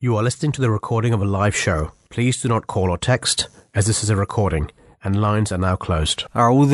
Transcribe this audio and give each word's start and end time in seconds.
You 0.00 0.16
are 0.16 0.22
listening 0.22 0.52
to 0.52 0.60
the 0.60 0.70
recording 0.70 1.12
of 1.12 1.20
a 1.20 1.24
live 1.24 1.56
show. 1.56 1.90
Please 2.08 2.40
do 2.40 2.46
not 2.46 2.68
call 2.68 2.88
or 2.88 2.98
text, 2.98 3.48
as 3.74 3.86
this 3.86 4.04
is 4.04 4.10
a 4.10 4.14
recording, 4.14 4.70
and 5.04 5.20
lines 5.20 5.52
are 5.52 5.58
now 5.58 5.76
closed. 5.76 6.24
In 6.34 6.68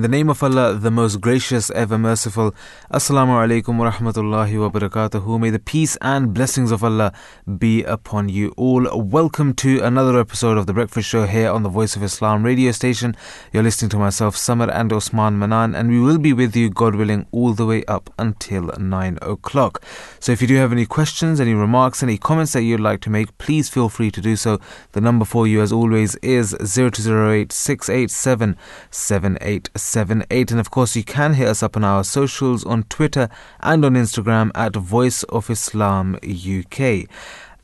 the 0.00 0.08
name 0.08 0.28
of 0.28 0.42
Allah, 0.42 0.74
the 0.74 0.90
most 0.90 1.20
gracious, 1.20 1.70
ever 1.70 1.96
merciful. 1.96 2.54
Assalamu 2.92 3.40
alaikum 3.40 3.78
wa 3.78 3.90
rahmatullahi 3.90 4.60
wa. 4.60 4.68
May 5.38 5.50
the 5.50 5.58
peace 5.58 5.96
and 6.02 6.34
blessings 6.34 6.70
of 6.70 6.84
Allah 6.84 7.12
be 7.58 7.82
upon 7.84 8.28
you 8.28 8.52
all. 8.56 8.86
Welcome 9.00 9.54
to 9.54 9.80
another 9.80 10.20
episode 10.20 10.58
of 10.58 10.66
The 10.66 10.74
Breakfast 10.74 11.08
Show 11.08 11.26
here 11.26 11.50
on 11.50 11.62
the 11.62 11.70
Voice 11.70 11.96
of 11.96 12.02
Islam 12.02 12.42
radio 12.42 12.72
station. 12.72 13.16
You're 13.52 13.62
listening 13.62 13.88
to 13.90 13.98
myself, 13.98 14.36
Samar 14.36 14.70
and 14.70 14.92
Osman 14.92 15.38
Manan, 15.38 15.74
and 15.74 15.88
we 15.88 16.00
will 16.00 16.18
be 16.18 16.34
with 16.34 16.54
you, 16.54 16.68
God 16.68 16.94
willing, 16.94 17.26
all 17.32 17.52
the 17.52 17.64
way 17.64 17.84
up 17.86 18.12
until 18.18 18.70
9 18.78 19.18
o'clock. 19.22 19.82
So 20.20 20.32
if 20.32 20.42
you 20.42 20.48
do 20.48 20.56
have 20.56 20.72
any 20.72 20.84
questions, 20.84 21.40
any 21.40 21.54
remarks, 21.54 22.02
any 22.02 22.18
comments 22.18 22.52
that 22.52 22.62
you'd 22.62 22.80
like 22.80 23.00
to 23.02 23.10
make, 23.10 23.36
please 23.38 23.68
feel 23.68 23.88
free 23.88 24.10
to 24.10 24.20
do 24.20 24.36
so. 24.36 24.58
The 24.92 25.05
number 25.06 25.24
for 25.24 25.46
you, 25.46 25.62
as 25.62 25.72
always, 25.72 26.16
is 26.16 26.50
0208 26.58 27.52
687 27.52 28.56
7878. 28.90 30.50
And 30.50 30.60
of 30.60 30.70
course, 30.72 30.96
you 30.96 31.04
can 31.04 31.34
hit 31.34 31.46
us 31.46 31.62
up 31.62 31.76
on 31.76 31.84
our 31.84 32.02
socials 32.02 32.64
on 32.64 32.82
Twitter 32.84 33.28
and 33.60 33.84
on 33.84 33.94
Instagram 33.94 34.50
at 34.56 34.74
Voice 34.74 35.22
of 35.24 35.48
Islam 35.48 36.18
UK. 36.24 37.06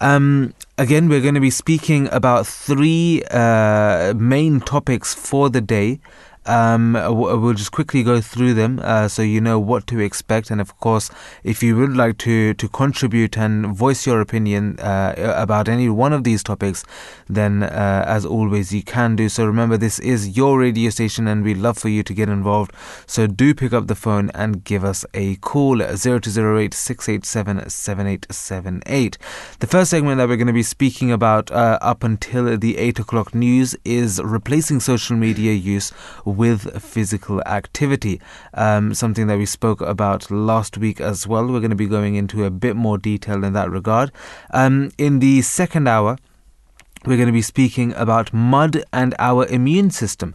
Um, 0.00 0.54
again, 0.78 1.08
we're 1.08 1.20
going 1.20 1.34
to 1.34 1.40
be 1.40 1.50
speaking 1.50 2.08
about 2.12 2.46
three 2.46 3.24
uh, 3.30 4.14
main 4.16 4.60
topics 4.60 5.12
for 5.12 5.50
the 5.50 5.60
day. 5.60 5.98
Um, 6.46 6.94
we'll 6.94 7.54
just 7.54 7.72
quickly 7.72 8.02
go 8.02 8.20
through 8.20 8.54
them 8.54 8.80
uh, 8.82 9.08
so 9.08 9.22
you 9.22 9.40
know 9.40 9.58
what 9.58 9.86
to 9.88 10.00
expect. 10.00 10.50
And 10.50 10.60
of 10.60 10.78
course, 10.80 11.10
if 11.44 11.62
you 11.62 11.76
would 11.76 11.96
like 11.96 12.18
to, 12.18 12.54
to 12.54 12.68
contribute 12.68 13.36
and 13.36 13.66
voice 13.66 14.06
your 14.06 14.20
opinion 14.20 14.78
uh, 14.80 15.14
about 15.36 15.68
any 15.68 15.88
one 15.88 16.12
of 16.12 16.24
these 16.24 16.42
topics, 16.42 16.84
then 17.28 17.62
uh, 17.62 18.04
as 18.06 18.24
always, 18.24 18.72
you 18.72 18.82
can 18.82 19.16
do 19.16 19.28
so. 19.28 19.44
Remember, 19.44 19.76
this 19.76 19.98
is 19.98 20.36
your 20.36 20.58
radio 20.58 20.90
station 20.90 21.28
and 21.28 21.44
we'd 21.44 21.58
love 21.58 21.78
for 21.78 21.88
you 21.88 22.02
to 22.02 22.14
get 22.14 22.28
involved. 22.28 22.72
So 23.06 23.26
do 23.26 23.54
pick 23.54 23.72
up 23.72 23.86
the 23.86 23.94
phone 23.94 24.30
and 24.34 24.64
give 24.64 24.84
us 24.84 25.04
a 25.14 25.36
call 25.36 25.78
0208 25.78 26.74
687 26.74 27.68
7878. 27.68 29.18
The 29.60 29.66
first 29.66 29.90
segment 29.90 30.18
that 30.18 30.28
we're 30.28 30.36
going 30.36 30.46
to 30.46 30.52
be 30.52 30.62
speaking 30.62 31.12
about 31.12 31.50
uh, 31.50 31.78
up 31.80 32.02
until 32.04 32.56
the 32.56 32.78
8 32.78 32.98
o'clock 32.98 33.34
news 33.34 33.76
is 33.84 34.20
replacing 34.22 34.80
social 34.80 35.16
media 35.16 35.52
use 35.52 35.92
with 36.32 36.82
physical 36.82 37.40
activity. 37.42 38.20
Um, 38.54 38.94
something 38.94 39.26
that 39.28 39.38
we 39.38 39.46
spoke 39.46 39.80
about 39.80 40.30
last 40.30 40.78
week 40.78 41.00
as 41.00 41.26
well. 41.26 41.46
We're 41.46 41.60
going 41.60 41.70
to 41.70 41.76
be 41.76 41.86
going 41.86 42.14
into 42.14 42.44
a 42.44 42.50
bit 42.50 42.76
more 42.76 42.98
detail 42.98 43.44
in 43.44 43.52
that 43.52 43.70
regard. 43.70 44.10
Um, 44.52 44.90
in 44.98 45.18
the 45.20 45.42
second 45.42 45.86
hour, 45.86 46.16
we're 47.04 47.16
going 47.16 47.26
to 47.26 47.32
be 47.32 47.42
speaking 47.42 47.92
about 47.94 48.32
mud 48.32 48.84
and 48.92 49.14
our 49.18 49.46
immune 49.46 49.90
system. 49.90 50.34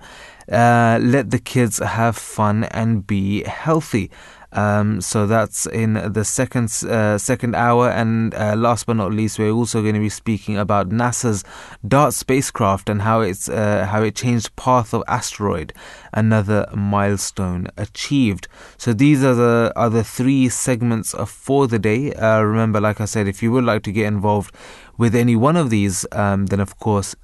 Uh, 0.52 1.00
let 1.02 1.31
the 1.31 1.39
kids 1.39 1.80
have 1.80 2.17
fun 2.17 2.66
and 2.66 3.06
be 3.08 3.44
healthy. 3.44 4.11
Um, 4.53 5.02
so 5.02 5.28
that's 5.28 5.66
in 5.66 5.94
the 5.94 6.23
second 6.23 6.72
uh, 6.90 7.17
second 7.17 7.56
hour, 7.56 7.90
and 7.90 8.34
uh, 8.34 8.56
last 8.56 8.86
but 8.86 8.95
not 8.95 9.12
least, 9.12 9.39
we're 9.39 9.52
also 9.52 9.81
going 9.81 9.94
to 9.94 10.00
be 10.00 10.09
speaking 10.09 10.58
about 10.58 10.89
NASA's 10.89 11.44
DART 11.86 12.14
spacecraft 12.14 12.89
and 12.89 13.02
how 13.02 13.22
it's 13.22 13.50
uh, 13.50 13.86
how 13.89 14.02
it 14.04 14.16
changed 14.16 14.56
path 14.56 14.94
of 14.94 15.04
asteroid, 15.08 15.73
another 16.14 16.66
milestone 16.73 17.67
achieved. 17.78 18.48
So 18.78 18.94
these 18.94 19.23
are 19.23 19.36
the 19.36 19.73
are 19.76 19.89
the 19.89 20.04
three 20.04 20.48
segments 20.50 21.14
for 21.26 21.67
the 21.67 21.80
day. 21.80 22.14
Uh, 22.14 22.42
remember, 22.42 22.80
like 22.80 23.02
I 23.02 23.06
said, 23.06 23.28
if 23.28 23.44
you 23.44 23.52
would 23.52 23.66
like 23.66 23.84
to 23.84 23.92
get 23.92 24.06
involved 24.06 24.56
with 24.98 25.14
any 25.14 25.36
one 25.36 25.58
of 25.58 25.70
these, 25.70 26.06
um, 26.14 26.45
then 26.48 26.59
of 26.59 26.80
course 26.80 27.16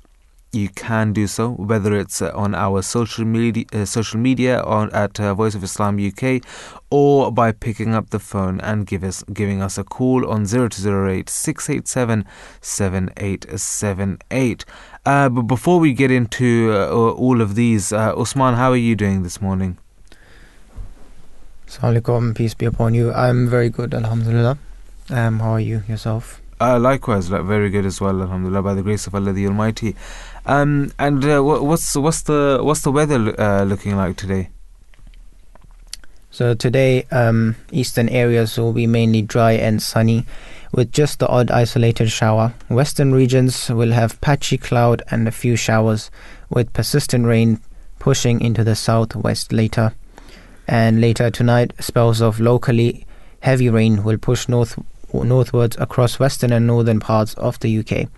you 0.53 0.69
can 0.69 1.13
do 1.13 1.27
so, 1.27 1.51
whether 1.51 1.95
it's 1.95 2.21
uh, 2.21 2.31
on 2.35 2.53
our 2.53 2.81
social 2.81 3.25
media, 3.25 3.65
uh, 3.73 3.85
social 3.85 4.19
media 4.19 4.59
or 4.59 4.93
at 4.95 5.19
uh, 5.19 5.33
Voice 5.33 5.55
of 5.55 5.63
Islam 5.63 5.97
UK, 5.97 6.43
or 6.89 7.31
by 7.31 7.51
picking 7.51 7.93
up 7.93 8.11
the 8.11 8.19
phone 8.19 8.59
and 8.61 8.85
give 8.85 9.03
us 9.03 9.23
giving 9.33 9.61
us 9.61 9.77
a 9.77 9.83
call 9.83 10.29
on 10.29 10.45
0208 10.45 11.29
687 11.29 12.25
7878. 12.61 14.65
Uh, 15.05 15.29
but 15.29 15.43
before 15.43 15.79
we 15.79 15.93
get 15.93 16.11
into 16.11 16.71
uh, 16.71 16.89
all 16.89 17.41
of 17.41 17.55
these, 17.55 17.91
uh, 17.91 18.13
Usman, 18.15 18.53
how 18.53 18.71
are 18.71 18.77
you 18.77 18.95
doing 18.95 19.23
this 19.23 19.41
morning? 19.41 19.77
Assalamualaikum, 21.67 22.35
peace 22.35 22.53
be 22.53 22.65
upon 22.65 22.93
you. 22.93 23.11
I'm 23.11 23.49
very 23.49 23.69
good, 23.69 23.93
Alhamdulillah. 23.93 24.57
Um, 25.09 25.39
how 25.39 25.53
are 25.53 25.59
you 25.59 25.83
yourself? 25.87 26.39
Uh, 26.61 26.79
likewise, 26.79 27.29
like, 27.29 27.43
very 27.43 27.69
good 27.69 27.85
as 27.85 27.99
well, 27.99 28.21
Alhamdulillah, 28.21 28.61
by 28.61 28.73
the 28.73 28.83
grace 28.83 29.07
of 29.07 29.15
Allah 29.15 29.33
the 29.33 29.47
Almighty. 29.47 29.95
Um, 30.45 30.91
and 30.99 31.23
uh, 31.23 31.41
what's 31.41 31.95
what's 31.95 32.21
the 32.23 32.59
what's 32.61 32.81
the 32.81 32.91
weather 32.91 33.39
uh, 33.39 33.63
looking 33.63 33.95
like 33.95 34.17
today? 34.17 34.49
So 36.31 36.55
today, 36.55 37.03
um, 37.11 37.55
eastern 37.71 38.09
areas 38.09 38.57
will 38.57 38.73
be 38.73 38.87
mainly 38.87 39.21
dry 39.21 39.51
and 39.51 39.81
sunny, 39.81 40.25
with 40.71 40.91
just 40.91 41.19
the 41.19 41.27
odd 41.27 41.51
isolated 41.51 42.09
shower. 42.09 42.55
Western 42.69 43.13
regions 43.13 43.69
will 43.69 43.91
have 43.91 44.19
patchy 44.19 44.57
cloud 44.57 45.03
and 45.11 45.27
a 45.27 45.31
few 45.31 45.55
showers, 45.55 46.09
with 46.49 46.73
persistent 46.73 47.27
rain 47.27 47.59
pushing 47.99 48.41
into 48.41 48.63
the 48.63 48.75
southwest 48.75 49.53
later. 49.53 49.93
And 50.67 50.99
later 50.99 51.29
tonight, 51.29 51.73
spells 51.79 52.19
of 52.19 52.39
locally 52.39 53.05
heavy 53.41 53.69
rain 53.69 54.03
will 54.03 54.17
push 54.17 54.49
north 54.49 54.81
northwards 55.13 55.77
across 55.79 56.17
western 56.19 56.51
and 56.51 56.65
northern 56.65 56.99
parts 56.99 57.35
of 57.35 57.59
the 57.59 57.77
UK. 57.77 58.09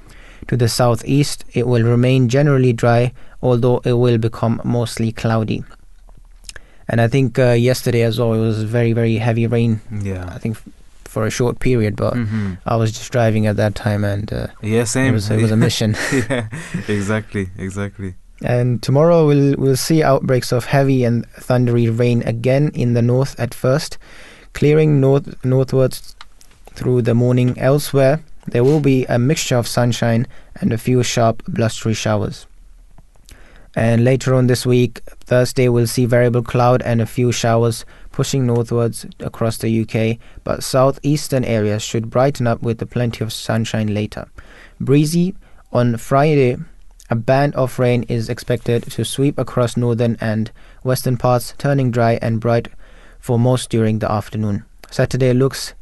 To 0.47 0.57
the 0.57 0.69
southeast, 0.69 1.44
it 1.53 1.67
will 1.67 1.83
remain 1.83 2.29
generally 2.29 2.73
dry, 2.73 3.13
although 3.41 3.79
it 3.79 3.94
will 3.94 4.17
become 4.17 4.61
mostly 4.63 5.11
cloudy. 5.11 5.63
And 6.88 7.01
I 7.01 7.07
think 7.07 7.39
uh, 7.39 7.51
yesterday 7.51 8.03
as 8.03 8.19
well, 8.19 8.33
it 8.33 8.39
was 8.39 8.63
very, 8.63 8.94
very 8.94 9.17
heavy 9.17 9.47
rain. 9.47 9.81
Yeah. 9.91 10.29
I 10.31 10.38
think 10.38 10.57
f- 10.57 10.67
for 11.16 11.25
a 11.25 11.31
short 11.31 11.59
period, 11.59 11.95
but 11.95 12.13
mm-hmm. 12.13 12.56
I 12.66 12.75
was 12.75 12.91
just 12.91 13.11
driving 13.11 13.47
at 13.47 13.56
that 13.56 13.73
time, 13.73 14.03
and 14.03 14.31
uh, 14.31 14.47
yeah, 14.61 14.83
same. 14.83 15.11
It 15.11 15.13
was, 15.13 15.31
it 15.31 15.41
was 15.41 15.51
a 15.51 15.56
mission. 15.56 15.95
yeah, 16.13 16.50
exactly, 16.88 17.50
exactly. 17.57 18.16
And 18.44 18.83
tomorrow 18.83 19.25
we'll 19.25 19.56
we'll 19.57 19.77
see 19.77 20.03
outbreaks 20.03 20.51
of 20.51 20.66
heavy 20.66 21.06
and 21.06 21.25
thundery 21.39 21.88
rain 21.88 22.22
again 22.23 22.69
in 22.73 22.95
the 22.95 23.01
north 23.01 23.39
at 23.39 23.53
first, 23.53 23.97
clearing 24.53 25.00
north 25.00 25.44
northwards 25.45 26.17
through 26.73 27.03
the 27.03 27.16
morning. 27.16 27.57
Elsewhere, 27.57 28.22
there 28.47 28.63
will 28.63 28.79
be 28.79 29.06
a 29.06 29.19
mixture 29.19 29.57
of 29.57 29.67
sunshine 29.67 30.28
and 30.56 30.72
a 30.72 30.78
few 30.78 31.03
sharp 31.03 31.44
blustery 31.47 31.94
showers. 31.94 32.47
And 33.75 34.06
later 34.06 34.33
on 34.33 34.47
this 34.47 34.66
week, 34.66 35.01
Thursday, 35.25 35.67
we'll 35.67 35.88
see 35.88 36.06
variable 36.06 36.44
cloud 36.44 36.81
and 36.83 37.01
a 37.01 37.06
few 37.06 37.33
showers 37.33 37.83
pushing 38.13 38.45
northwards 38.45 39.06
across 39.19 39.57
the 39.57 39.81
UK, 39.81 40.17
but 40.45 40.63
southeastern 40.63 41.44
areas 41.44 41.83
should 41.83 42.09
brighten 42.09 42.47
up 42.47 42.61
with 42.61 42.89
plenty 42.89 43.23
of 43.23 43.33
sunshine 43.33 43.94
later. 43.94 44.29
Breezy 44.79 45.35
on 45.73 45.97
Friday, 45.97 46.56
a 47.09 47.16
band 47.16 47.53
of 47.56 47.77
rain 47.77 48.03
is 48.03 48.29
expected 48.29 48.83
to 48.83 49.03
sweep 49.03 49.38
across 49.38 49.75
northern 49.75 50.16
and 50.22 50.51
western 50.83 51.17
parts, 51.17 51.53
turning 51.57 51.91
dry 51.91 52.17
and 52.22 52.39
bright 52.39 52.69
for 53.19 53.38
most 53.38 53.69
during 53.69 54.00
the 54.00 54.09
afternoon. 54.09 54.63
Saturday 54.89 55.33
looks 55.33 55.73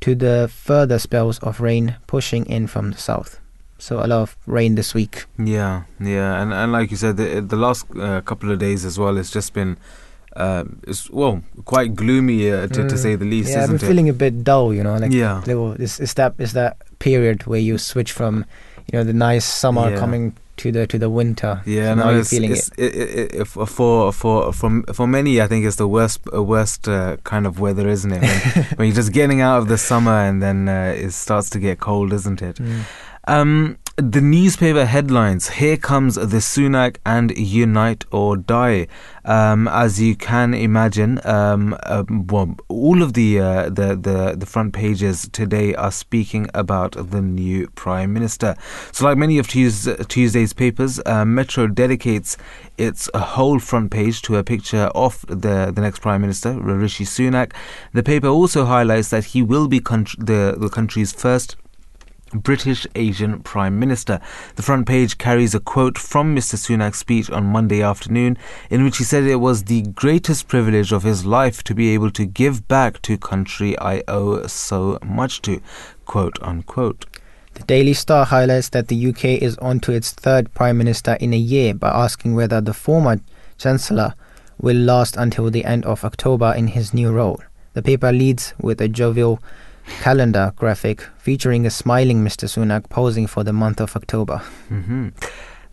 to 0.00 0.14
the 0.14 0.50
further 0.52 0.98
spells 0.98 1.38
of 1.40 1.60
rain 1.60 1.96
pushing 2.06 2.46
in 2.46 2.66
from 2.66 2.90
the 2.92 2.98
south. 2.98 3.40
So 3.78 3.98
a 3.98 4.06
lot 4.06 4.22
of 4.22 4.36
rain 4.46 4.74
this 4.74 4.92
week. 4.94 5.24
Yeah, 5.38 5.84
yeah, 5.98 6.42
and 6.42 6.52
and 6.52 6.72
like 6.72 6.90
you 6.90 6.96
said, 6.96 7.16
the, 7.16 7.40
the 7.40 7.56
last 7.56 7.86
uh, 7.96 8.20
couple 8.20 8.50
of 8.50 8.58
days 8.58 8.84
as 8.84 8.98
well, 8.98 9.16
it's 9.16 9.30
just 9.30 9.54
been. 9.54 9.78
Uh, 10.36 10.62
it's 10.86 11.10
well 11.10 11.42
quite 11.64 11.96
gloomy 11.96 12.48
uh, 12.52 12.68
to, 12.68 12.82
mm. 12.82 12.88
to 12.88 12.96
say 12.96 13.16
the 13.16 13.24
least. 13.24 13.50
Yeah, 13.50 13.64
I've 13.64 13.68
been 13.68 13.76
it? 13.76 13.80
feeling 13.82 14.08
a 14.08 14.12
bit 14.12 14.44
dull, 14.44 14.72
you 14.72 14.84
know. 14.84 14.96
Like 14.96 15.12
yeah, 15.12 15.42
little, 15.46 15.72
it's, 15.72 15.98
it's 15.98 16.14
that 16.14 16.34
it's 16.38 16.52
that 16.52 16.76
period 17.00 17.46
where 17.46 17.58
you 17.58 17.78
switch 17.78 18.12
from, 18.12 18.44
you 18.92 18.98
know, 18.98 19.02
the 19.02 19.12
nice 19.12 19.44
summer 19.44 19.90
yeah. 19.90 19.98
coming 19.98 20.36
to 20.60 20.70
the 20.70 20.86
to 20.86 20.98
the 20.98 21.08
winter. 21.08 21.62
Yeah, 21.64 21.94
so 21.94 21.94
no, 21.94 22.18
it's, 22.18 22.30
feeling 22.30 22.52
it's, 22.52 22.68
it. 22.76 22.94
it, 22.94 23.34
it, 23.34 23.44
for 23.46 23.66
for 23.66 24.12
for 24.12 24.52
for 24.52 24.82
for 24.92 25.06
many, 25.06 25.40
I 25.40 25.46
think 25.46 25.64
it's 25.64 25.76
the 25.76 25.88
worst 25.88 26.20
uh, 26.34 26.42
worst 26.42 26.88
uh, 26.88 27.16
kind 27.24 27.46
of 27.46 27.60
weather, 27.60 27.88
isn't 27.88 28.12
it? 28.12 28.22
When, 28.22 28.64
when, 28.76 28.88
you're 28.88 28.94
just 28.94 29.12
getting 29.12 29.40
out 29.40 29.58
of 29.58 29.68
the 29.68 29.78
summer 29.78 30.12
and 30.12 30.42
then 30.42 30.68
uh, 30.68 30.94
it 30.96 31.12
starts 31.12 31.50
to 31.50 31.58
get 31.58 31.80
cold, 31.80 32.12
isn't 32.12 32.42
it? 32.42 32.56
Mm. 32.56 32.82
Um, 33.26 33.78
the 34.00 34.20
newspaper 34.20 34.86
headlines 34.86 35.50
Here 35.50 35.76
comes 35.76 36.14
the 36.14 36.38
Sunak 36.38 36.96
and 37.04 37.36
Unite 37.36 38.04
or 38.10 38.36
Die. 38.36 38.86
Um, 39.24 39.68
as 39.68 40.00
you 40.00 40.16
can 40.16 40.54
imagine, 40.54 41.20
um, 41.24 41.76
uh, 41.82 42.04
well, 42.08 42.56
all 42.68 43.02
of 43.02 43.12
the, 43.12 43.38
uh, 43.38 43.64
the, 43.64 43.94
the 43.96 44.34
the 44.38 44.46
front 44.46 44.72
pages 44.72 45.28
today 45.30 45.74
are 45.74 45.92
speaking 45.92 46.48
about 46.54 46.92
the 47.10 47.20
new 47.20 47.68
prime 47.68 48.14
minister. 48.14 48.56
So, 48.92 49.04
like 49.04 49.18
many 49.18 49.38
of 49.38 49.46
Tuesday, 49.46 49.96
Tuesday's 50.04 50.54
papers, 50.54 51.00
uh, 51.04 51.26
Metro 51.26 51.66
dedicates 51.66 52.38
its 52.78 53.10
whole 53.14 53.58
front 53.58 53.90
page 53.90 54.22
to 54.22 54.36
a 54.36 54.42
picture 54.42 54.90
of 54.94 55.24
the 55.28 55.70
the 55.74 55.82
next 55.82 56.00
prime 56.00 56.22
minister, 56.22 56.52
Rishi 56.58 57.04
Sunak. 57.04 57.52
The 57.92 58.02
paper 58.02 58.28
also 58.28 58.64
highlights 58.64 59.10
that 59.10 59.26
he 59.26 59.42
will 59.42 59.68
be 59.68 59.80
the 59.80 60.56
the 60.58 60.70
country's 60.72 61.12
first 61.12 61.56
British 62.34 62.86
Asian 62.94 63.40
Prime 63.40 63.78
Minister. 63.78 64.20
The 64.56 64.62
front 64.62 64.86
page 64.86 65.18
carries 65.18 65.54
a 65.54 65.60
quote 65.60 65.98
from 65.98 66.34
Mr. 66.34 66.56
Sunak's 66.56 66.98
speech 66.98 67.30
on 67.30 67.44
Monday 67.44 67.82
afternoon, 67.82 68.38
in 68.68 68.84
which 68.84 68.98
he 68.98 69.04
said 69.04 69.24
it 69.24 69.36
was 69.36 69.64
the 69.64 69.82
greatest 69.82 70.48
privilege 70.48 70.92
of 70.92 71.02
his 71.02 71.24
life 71.24 71.62
to 71.64 71.74
be 71.74 71.92
able 71.94 72.10
to 72.12 72.24
give 72.24 72.68
back 72.68 73.02
to 73.02 73.18
country 73.18 73.78
I 73.78 74.02
owe 74.08 74.46
so 74.46 74.98
much 75.04 75.42
to. 75.42 75.60
Quote 76.04 76.38
unquote. 76.42 77.06
The 77.54 77.64
Daily 77.64 77.94
Star 77.94 78.24
highlights 78.24 78.68
that 78.70 78.88
the 78.88 79.08
UK 79.08 79.24
is 79.24 79.58
on 79.58 79.80
to 79.80 79.92
its 79.92 80.12
third 80.12 80.54
Prime 80.54 80.78
Minister 80.78 81.14
in 81.14 81.34
a 81.34 81.38
year 81.38 81.74
by 81.74 81.88
asking 81.90 82.34
whether 82.34 82.60
the 82.60 82.72
former 82.72 83.20
Chancellor 83.58 84.14
will 84.58 84.76
last 84.76 85.16
until 85.16 85.50
the 85.50 85.64
end 85.64 85.84
of 85.84 86.04
October 86.04 86.54
in 86.56 86.68
his 86.68 86.94
new 86.94 87.10
role. 87.10 87.40
The 87.72 87.82
paper 87.82 88.12
leads 88.12 88.54
with 88.60 88.80
a 88.80 88.88
jovial 88.88 89.40
calendar 90.00 90.52
graphic 90.56 91.02
featuring 91.18 91.66
a 91.66 91.70
smiling 91.70 92.24
Mr. 92.24 92.48
Sunak 92.48 92.88
posing 92.88 93.26
for 93.26 93.44
the 93.44 93.52
month 93.52 93.80
of 93.80 93.96
October. 93.96 94.42
Mm-hmm. 94.70 95.08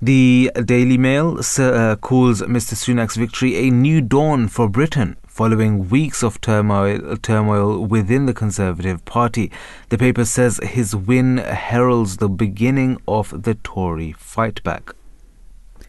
The 0.01 0.51
Daily 0.63 0.97
Mail 0.97 1.39
uh, 1.39 1.95
calls 1.95 2.41
Mr. 2.41 2.75
Sunak's 2.75 3.15
victory 3.15 3.55
a 3.67 3.71
new 3.71 3.99
dawn 3.99 4.47
for 4.47 4.69
Britain 4.69 5.17
following 5.25 5.89
weeks 5.89 6.23
of 6.23 6.39
turmoil, 6.41 7.17
turmoil 7.17 7.85
within 7.85 8.27
the 8.27 8.33
Conservative 8.33 9.03
Party. 9.05 9.51
The 9.89 9.97
paper 9.97 10.25
says 10.25 10.59
his 10.61 10.95
win 10.95 11.37
heralds 11.37 12.17
the 12.17 12.29
beginning 12.29 13.01
of 13.07 13.43
the 13.43 13.55
Tory 13.55 14.13
fightback. 14.13 14.93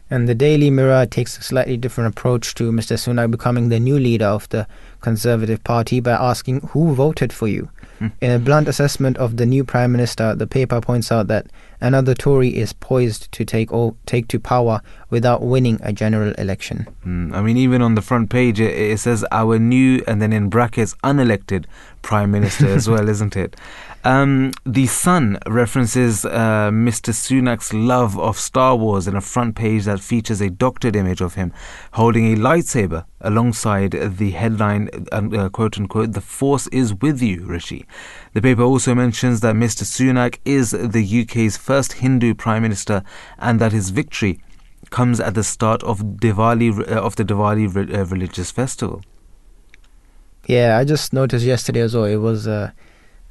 And 0.09 0.27
the 0.27 0.33
Daily 0.33 0.71
Mirror 0.71 1.05
takes 1.05 1.37
a 1.37 1.43
slightly 1.43 1.77
different 1.77 2.15
approach 2.15 2.55
to 2.55 2.71
Mr. 2.71 2.97
Sunak 2.97 3.29
becoming 3.29 3.69
the 3.69 3.79
new 3.79 3.99
leader 3.99 4.25
of 4.25 4.49
the 4.49 4.67
Conservative 5.01 5.63
Party 5.63 5.99
by 5.99 6.11
asking 6.11 6.61
who 6.69 6.95
voted 6.95 7.31
for 7.31 7.47
you. 7.47 7.69
In 8.21 8.31
a 8.31 8.39
blunt 8.39 8.67
assessment 8.67 9.17
of 9.17 9.37
the 9.37 9.45
new 9.45 9.63
Prime 9.63 9.91
Minister, 9.91 10.35
the 10.35 10.47
paper 10.47 10.81
points 10.81 11.11
out 11.11 11.27
that 11.27 11.47
another 11.81 12.13
Tory 12.13 12.49
is 12.49 12.73
poised 12.73 13.31
to 13.31 13.45
take, 13.45 13.71
all, 13.71 13.97
take 14.05 14.27
to 14.29 14.39
power 14.39 14.81
without 15.09 15.41
winning 15.41 15.79
a 15.81 15.91
general 15.93 16.33
election. 16.33 16.87
Mm, 17.05 17.33
I 17.33 17.41
mean, 17.41 17.57
even 17.57 17.81
on 17.81 17.95
the 17.95 18.01
front 18.01 18.29
page, 18.29 18.59
it, 18.59 18.75
it 18.75 18.99
says 18.99 19.25
our 19.31 19.57
new, 19.59 20.03
and 20.07 20.21
then 20.21 20.33
in 20.33 20.49
brackets, 20.49 20.95
unelected 21.03 21.65
Prime 22.01 22.31
Minister 22.31 22.67
as 22.67 22.89
well, 22.89 23.09
isn't 23.15 23.35
it? 23.35 23.55
Um, 24.05 24.53
the 24.65 24.87
Sun 24.87 25.39
references 25.45 26.23
uh, 26.23 26.69
Mr. 26.71 27.13
Sunak's 27.13 27.73
love 27.73 28.17
of 28.17 28.39
Star 28.39 28.77
Wars 28.77 29.07
in 29.07 29.15
a 29.15 29.21
front 29.21 29.55
page 29.57 29.83
that 29.85 29.99
features 29.99 30.39
a 30.39 30.49
doctored 30.49 30.95
image 30.95 31.19
of 31.19 31.33
him 31.33 31.51
holding 31.93 32.31
a 32.31 32.37
lightsaber 32.37 33.03
alongside 33.19 33.91
the 33.91 34.31
headline, 34.31 34.89
uh, 35.11 35.49
quote 35.49 35.77
unquote, 35.77 36.13
The 36.13 36.21
Force 36.21 36.67
is 36.67 36.93
with 36.93 37.21
you, 37.21 37.45
Rishi. 37.45 37.85
The 38.33 38.41
paper 38.41 38.61
also 38.63 38.93
mentions 38.93 39.39
that 39.41 39.55
Mr. 39.55 39.83
Sunak 39.83 40.39
is 40.45 40.71
the 40.71 41.21
UK's 41.21 41.57
first 41.57 41.93
Hindu 41.93 42.35
Prime 42.35 42.61
Minister 42.61 43.03
and 43.37 43.59
that 43.59 43.71
his 43.71 43.89
victory 43.89 44.39
comes 44.89 45.19
at 45.19 45.33
the 45.33 45.43
start 45.43 45.83
of 45.83 45.99
Diwali 45.99 46.79
uh, 46.79 47.01
of 47.01 47.15
the 47.15 47.25
Diwali 47.25 47.73
re- 47.73 47.93
uh, 47.93 48.05
religious 48.05 48.51
festival. 48.51 49.01
Yeah, 50.47 50.77
I 50.77 50.83
just 50.83 51.13
noticed 51.13 51.45
yesterday 51.45 51.81
as 51.81 51.95
well. 51.95 52.05
It 52.05 52.15
was 52.15 52.47
uh, 52.47 52.71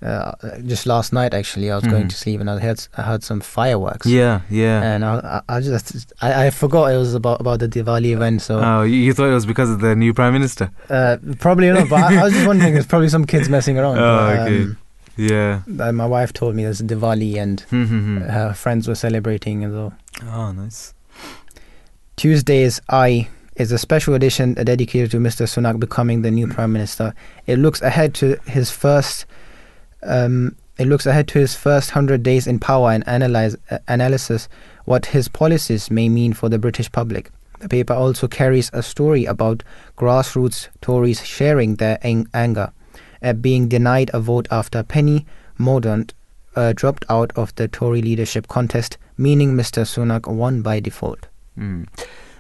uh, 0.03 0.33
just 0.65 0.87
last 0.87 1.13
night 1.13 1.35
actually. 1.35 1.71
I 1.71 1.77
was 1.77 1.85
mm. 1.85 1.91
going 1.91 2.09
to 2.09 2.17
sleep 2.17 2.41
and 2.41 2.49
I 2.49 2.59
heard 2.59 2.87
I 2.97 3.03
heard 3.03 3.25
some 3.25 3.41
fireworks. 3.41 4.07
Yeah, 4.07 4.43
yeah. 4.51 4.83
And 4.83 5.05
I, 5.05 5.43
I, 5.49 5.61
just 5.61 6.13
I, 6.21 6.47
I, 6.47 6.51
forgot 6.51 6.93
it 6.93 6.97
was 6.97 7.15
about 7.15 7.41
about 7.41 7.59
the 7.59 7.69
Diwali 7.69 8.13
event. 8.13 8.43
So 8.43 8.61
oh, 8.61 8.83
you 8.83 9.13
thought 9.13 9.31
it 9.31 9.35
was 9.35 9.47
because 9.47 9.71
of 9.71 9.81
the 9.81 9.97
new 9.97 10.15
prime 10.15 10.33
minister? 10.33 10.71
Uh, 10.89 11.17
probably 11.39 11.71
not. 11.71 11.89
but 11.89 12.03
I, 12.03 12.21
I, 12.21 12.25
was 12.25 12.33
just 12.33 12.47
wondering. 12.47 12.77
It's 12.77 12.87
probably 12.87 13.09
some 13.09 13.25
kids 13.25 13.49
messing 13.49 13.79
around. 13.79 13.99
Oh, 13.99 14.37
but, 14.37 14.49
okay. 14.49 14.77
Yeah. 15.19 15.63
my 15.67 16.07
wife 16.07 16.33
told 16.33 16.55
me 16.55 16.63
there's 16.63 16.81
Diwali 16.81 17.37
and 17.37 17.61
hmm, 17.63 17.85
hmm, 17.85 17.99
hmm. 17.99 18.19
her 18.29 18.55
friends 18.55 18.87
were 18.87 18.95
celebrating 18.95 19.65
as 19.65 19.73
well. 19.73 19.93
Oh, 20.23 20.53
nice. 20.53 20.95
Tuesday's 22.17 22.81
Eye 22.89 23.29
is 23.57 23.73
a 23.73 23.79
special 23.79 24.15
edition 24.15 24.55
dedicated 24.55 25.11
to 25.11 25.19
Mr. 25.19 25.47
Sunak 25.47 25.81
becoming 25.81 26.23
the 26.23 26.31
new 26.31 26.47
prime 26.47 26.73
minister. 26.73 27.15
It 27.47 27.59
looks 27.59 27.83
ahead 27.83 28.15
to 28.17 28.37
his 28.47 28.71
first 28.71 29.27
um, 30.05 30.55
it 30.79 30.87
looks 30.87 31.07
ahead 31.07 31.27
to 31.29 31.41
his 31.41 31.57
first 31.57 31.91
100 31.91 32.23
days 32.23 32.47
in 32.47 32.61
power 32.61 32.93
and 32.93 33.07
analyze, 33.09 33.57
uh, 33.71 33.79
analysis 33.89 34.49
what 34.85 35.07
his 35.07 35.27
policies 35.27 35.91
may 35.91 36.09
mean 36.09 36.33
for 36.33 36.49
the 36.49 36.59
British 36.59 36.91
public. 36.93 37.33
The 37.59 37.69
paper 37.69 37.95
also 37.95 38.29
carries 38.29 38.71
a 38.73 38.85
story 38.85 39.25
about 39.25 39.65
grassroots 39.97 40.69
Tories 40.81 41.25
sharing 41.27 41.77
their 41.77 41.99
ang- 42.03 42.29
anger 42.33 42.73
at 43.23 43.43
being 43.43 43.69
denied 43.69 44.11
a 44.13 44.21
vote 44.21 44.49
after 44.51 44.83
Penny 44.83 45.27
Mordaunt 45.59 46.13
uh, 46.57 46.73
dropped 46.75 47.05
out 47.09 47.33
of 47.37 47.55
the 47.57 47.69
Tory 47.69 48.03
leadership 48.03 48.49
contest, 48.49 48.99
meaning 49.17 49.55
Mr. 49.55 49.83
Sunak 49.83 50.27
won 50.27 50.63
by 50.63 50.81
default. 50.81 51.29
Mm. 51.59 51.87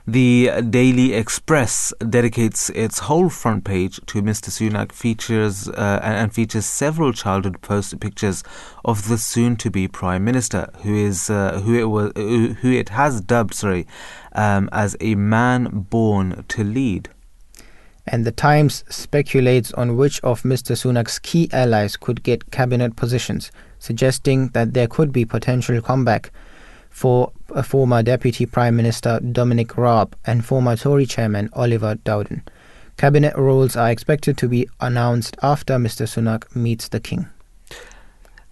The 0.09 0.63
Daily 0.71 1.13
Express 1.13 1.93
dedicates 2.09 2.71
its 2.71 3.01
whole 3.01 3.29
front 3.29 3.65
page 3.65 4.01
to 4.07 4.23
Mr. 4.23 4.49
Sunak 4.49 4.91
features 4.91 5.69
uh, 5.69 6.01
and 6.03 6.33
features 6.33 6.65
several 6.65 7.13
childhood 7.13 7.61
post 7.61 8.01
pictures 8.01 8.43
of 8.87 9.09
the 9.09 9.19
soon-to-be 9.19 9.89
Prime 9.89 10.25
Minister, 10.25 10.71
who 10.83 10.95
is 10.95 11.29
uh, 11.29 11.61
who 11.61 11.75
it 11.79 11.91
was 11.91 12.13
who 12.17 12.71
it 12.71 12.89
has 12.89 13.21
dubbed 13.21 13.53
sorry 13.53 13.87
um, 14.33 14.71
as 14.73 14.97
a 15.01 15.15
man 15.15 15.87
born 15.91 16.47
to 16.49 16.65
lead. 16.65 17.11
And 18.11 18.25
the 18.25 18.33
Times 18.33 18.85
speculates 18.89 19.73
on 19.73 19.97
which 19.97 20.21
of 20.23 20.43
Mr. 20.43 20.77
Sunak's 20.77 21.19
key 21.19 21.49
allies 21.53 21.97
could 21.97 22.23
get 22.23 22.51
cabinet 22.51 22.97
positions, 22.97 23.53
suggesting 23.79 24.49
that 24.49 24.75
there 24.75 24.87
could 24.87 25.13
be 25.13 25.25
potential 25.25 25.81
comeback 25.81 26.31
for 26.91 27.33
a 27.55 27.63
former 27.63 28.03
Deputy 28.03 28.47
Prime 28.47 28.77
Minister 28.77 29.21
Dominic 29.21 29.77
Raab 29.77 30.17
and 30.27 30.45
former 30.45 30.77
Tory 30.77 31.07
Chairman 31.07 31.49
Oliver 31.53 31.95
Dowden. 31.97 32.43
Cabinet 32.97 33.37
roles 33.37 33.77
are 33.77 33.91
expected 33.91 34.37
to 34.39 34.49
be 34.49 34.69
announced 34.81 35.37
after 35.43 35.75
Mr. 35.77 36.07
Sunak 36.07 36.55
meets 36.57 36.89
the 36.89 36.99
King. 36.99 37.29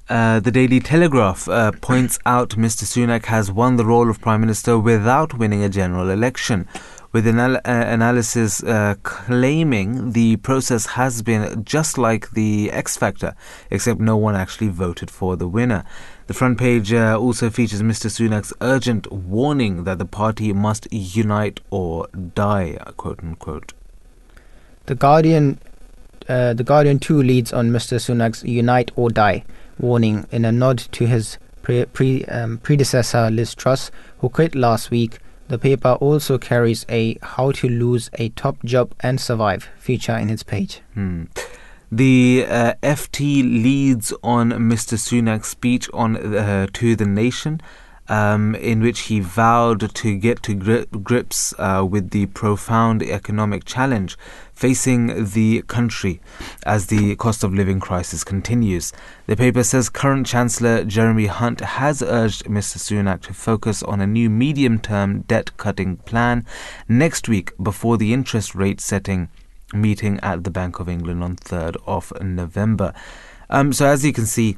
Uh, 0.08 0.38
the 0.38 0.52
Daily 0.52 0.78
Telegraph 0.78 1.48
uh, 1.48 1.72
points 1.80 2.20
out 2.24 2.50
Mr. 2.50 2.84
Sunak 2.84 3.24
has 3.24 3.50
won 3.50 3.74
the 3.74 3.84
role 3.84 4.08
of 4.08 4.20
Prime 4.20 4.40
Minister 4.40 4.78
without 4.78 5.36
winning 5.36 5.64
a 5.64 5.68
general 5.68 6.10
election, 6.10 6.68
with 7.16 7.26
anal- 7.26 7.56
uh, 7.56 7.60
analysis 7.64 8.62
uh, 8.62 8.94
claiming 9.02 10.12
the 10.12 10.36
process 10.36 10.84
has 10.84 11.22
been 11.22 11.64
just 11.64 11.96
like 11.96 12.30
the 12.32 12.70
X 12.70 12.98
Factor, 12.98 13.34
except 13.70 14.00
no 14.00 14.18
one 14.18 14.36
actually 14.36 14.68
voted 14.68 15.10
for 15.10 15.34
the 15.34 15.48
winner. 15.48 15.82
The 16.26 16.34
front 16.34 16.58
page 16.58 16.92
uh, 16.92 17.18
also 17.18 17.49
features 17.49 17.80
Mr. 17.80 18.11
Sunak's 18.11 18.52
urgent 18.61 19.11
warning 19.11 19.85
that 19.85 19.96
the 19.96 20.04
party 20.04 20.52
must 20.52 20.88
unite 20.92 21.61
or 21.70 22.06
die, 22.35 22.76
quote 22.99 23.20
unquote. 23.23 23.73
The 24.85 24.94
Guardian, 24.94 25.58
uh, 26.28 26.52
the 26.52 26.64
Guardian 26.64 26.99
too 26.99 27.23
leads 27.23 27.50
on 27.50 27.70
Mr. 27.70 27.96
Sunak's 27.96 28.44
"Unite 28.44 28.90
or 28.94 29.08
Die" 29.08 29.42
warning 29.78 30.26
in 30.30 30.44
a 30.44 30.52
nod 30.52 30.80
to 30.92 31.06
his 31.06 31.38
pre- 31.62 31.87
pre- 31.87 32.26
um, 32.26 32.58
predecessor 32.58 33.30
Liz 33.30 33.54
Truss, 33.54 33.90
who 34.18 34.28
quit 34.28 34.54
last 34.54 34.90
week. 34.90 35.18
The 35.48 35.58
paper 35.58 35.92
also 36.00 36.38
carries 36.38 36.84
a 36.88 37.18
"How 37.22 37.52
to 37.52 37.68
Lose 37.68 38.10
a 38.14 38.30
Top 38.30 38.64
Job 38.64 38.92
and 39.00 39.20
Survive" 39.20 39.68
feature 39.78 40.16
in 40.16 40.28
its 40.30 40.42
page. 40.42 40.80
Hmm. 40.94 41.24
The 41.90 42.44
uh, 42.48 42.74
FT 42.82 43.42
leads 43.44 44.12
on 44.24 44.50
Mr. 44.50 44.98
Sunak's 44.98 45.48
speech 45.48 45.88
on 45.94 46.16
uh, 46.16 46.66
to 46.72 46.96
the 46.96 47.06
nation, 47.06 47.60
um, 48.08 48.54
in 48.54 48.80
which 48.80 49.00
he 49.00 49.20
vowed 49.20 49.94
to 49.94 50.16
get 50.16 50.42
to 50.44 50.54
gri- 50.54 50.86
grips 51.02 51.54
uh, 51.58 51.86
with 51.88 52.10
the 52.10 52.26
profound 52.26 53.02
economic 53.02 53.64
challenge 53.64 54.16
facing 54.52 55.25
the 55.32 55.62
country 55.62 56.20
as 56.64 56.86
the 56.86 57.14
cost 57.16 57.44
of 57.44 57.52
living 57.52 57.78
crisis 57.78 58.25
continues. 58.25 58.92
The 59.26 59.36
paper 59.36 59.62
says 59.62 59.88
current 59.88 60.26
Chancellor 60.26 60.84
Jeremy 60.84 61.26
Hunt 61.26 61.60
has 61.60 62.02
urged 62.02 62.44
Mr. 62.46 62.78
Sunak 62.78 63.20
to 63.22 63.34
focus 63.34 63.82
on 63.82 64.00
a 64.00 64.06
new 64.06 64.30
medium 64.30 64.78
term 64.78 65.22
debt 65.22 65.56
cutting 65.56 65.98
plan 65.98 66.46
next 66.88 67.28
week 67.28 67.52
before 67.62 67.98
the 67.98 68.12
interest 68.12 68.54
rate 68.54 68.80
setting 68.80 69.28
meeting 69.75 70.18
at 70.20 70.44
the 70.44 70.50
Bank 70.50 70.78
of 70.78 70.88
England 70.88 71.22
on 71.22 71.36
3rd 71.36 71.76
of 71.86 72.12
November. 72.22 72.94
Um, 73.50 73.72
so, 73.72 73.86
as 73.86 74.04
you 74.04 74.12
can 74.12 74.26
see, 74.26 74.56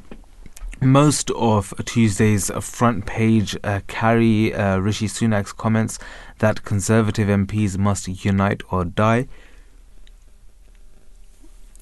most 0.80 1.30
of 1.32 1.74
Tuesday's 1.84 2.50
front 2.60 3.06
page 3.06 3.56
uh, 3.64 3.80
carry 3.86 4.54
uh, 4.54 4.78
Rishi 4.78 5.06
Sunak's 5.06 5.52
comments 5.52 5.98
that 6.38 6.64
Conservative 6.64 7.28
MPs 7.28 7.76
must 7.76 8.24
unite 8.24 8.62
or 8.70 8.84
die. 8.84 9.26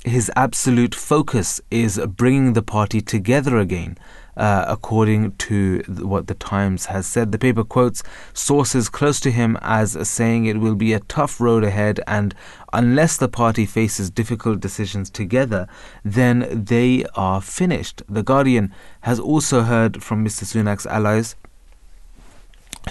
His 0.04 0.30
absolute 0.36 0.94
focus 0.94 1.60
is 1.70 1.98
bringing 2.06 2.52
the 2.52 2.62
party 2.62 3.00
together 3.00 3.58
again 3.58 3.98
uh, 4.36 4.64
according 4.68 5.32
to 5.32 5.82
what 5.88 6.26
the 6.26 6.34
Times 6.34 6.86
has 6.86 7.06
said. 7.06 7.32
The 7.32 7.38
paper 7.38 7.64
quotes 7.64 8.02
sources 8.32 8.88
close 8.88 9.18
to 9.20 9.30
him 9.30 9.58
as 9.62 9.96
saying 10.08 10.46
it 10.46 10.58
will 10.58 10.74
be 10.74 10.92
a 10.92 11.00
tough 11.00 11.40
road 11.40 11.64
ahead, 11.64 12.00
and 12.06 12.34
unless 12.76 13.16
the 13.16 13.28
party 13.28 13.64
faces 13.64 14.10
difficult 14.10 14.60
decisions 14.60 15.08
together, 15.08 15.66
then 16.04 16.46
they 16.50 17.06
are 17.14 17.40
finished. 17.40 18.02
The 18.06 18.22
Guardian 18.22 18.72
has 19.00 19.18
also 19.18 19.62
heard 19.62 20.02
from 20.02 20.22
Mr. 20.22 20.44
Sunak's 20.44 20.86
allies 20.86 21.36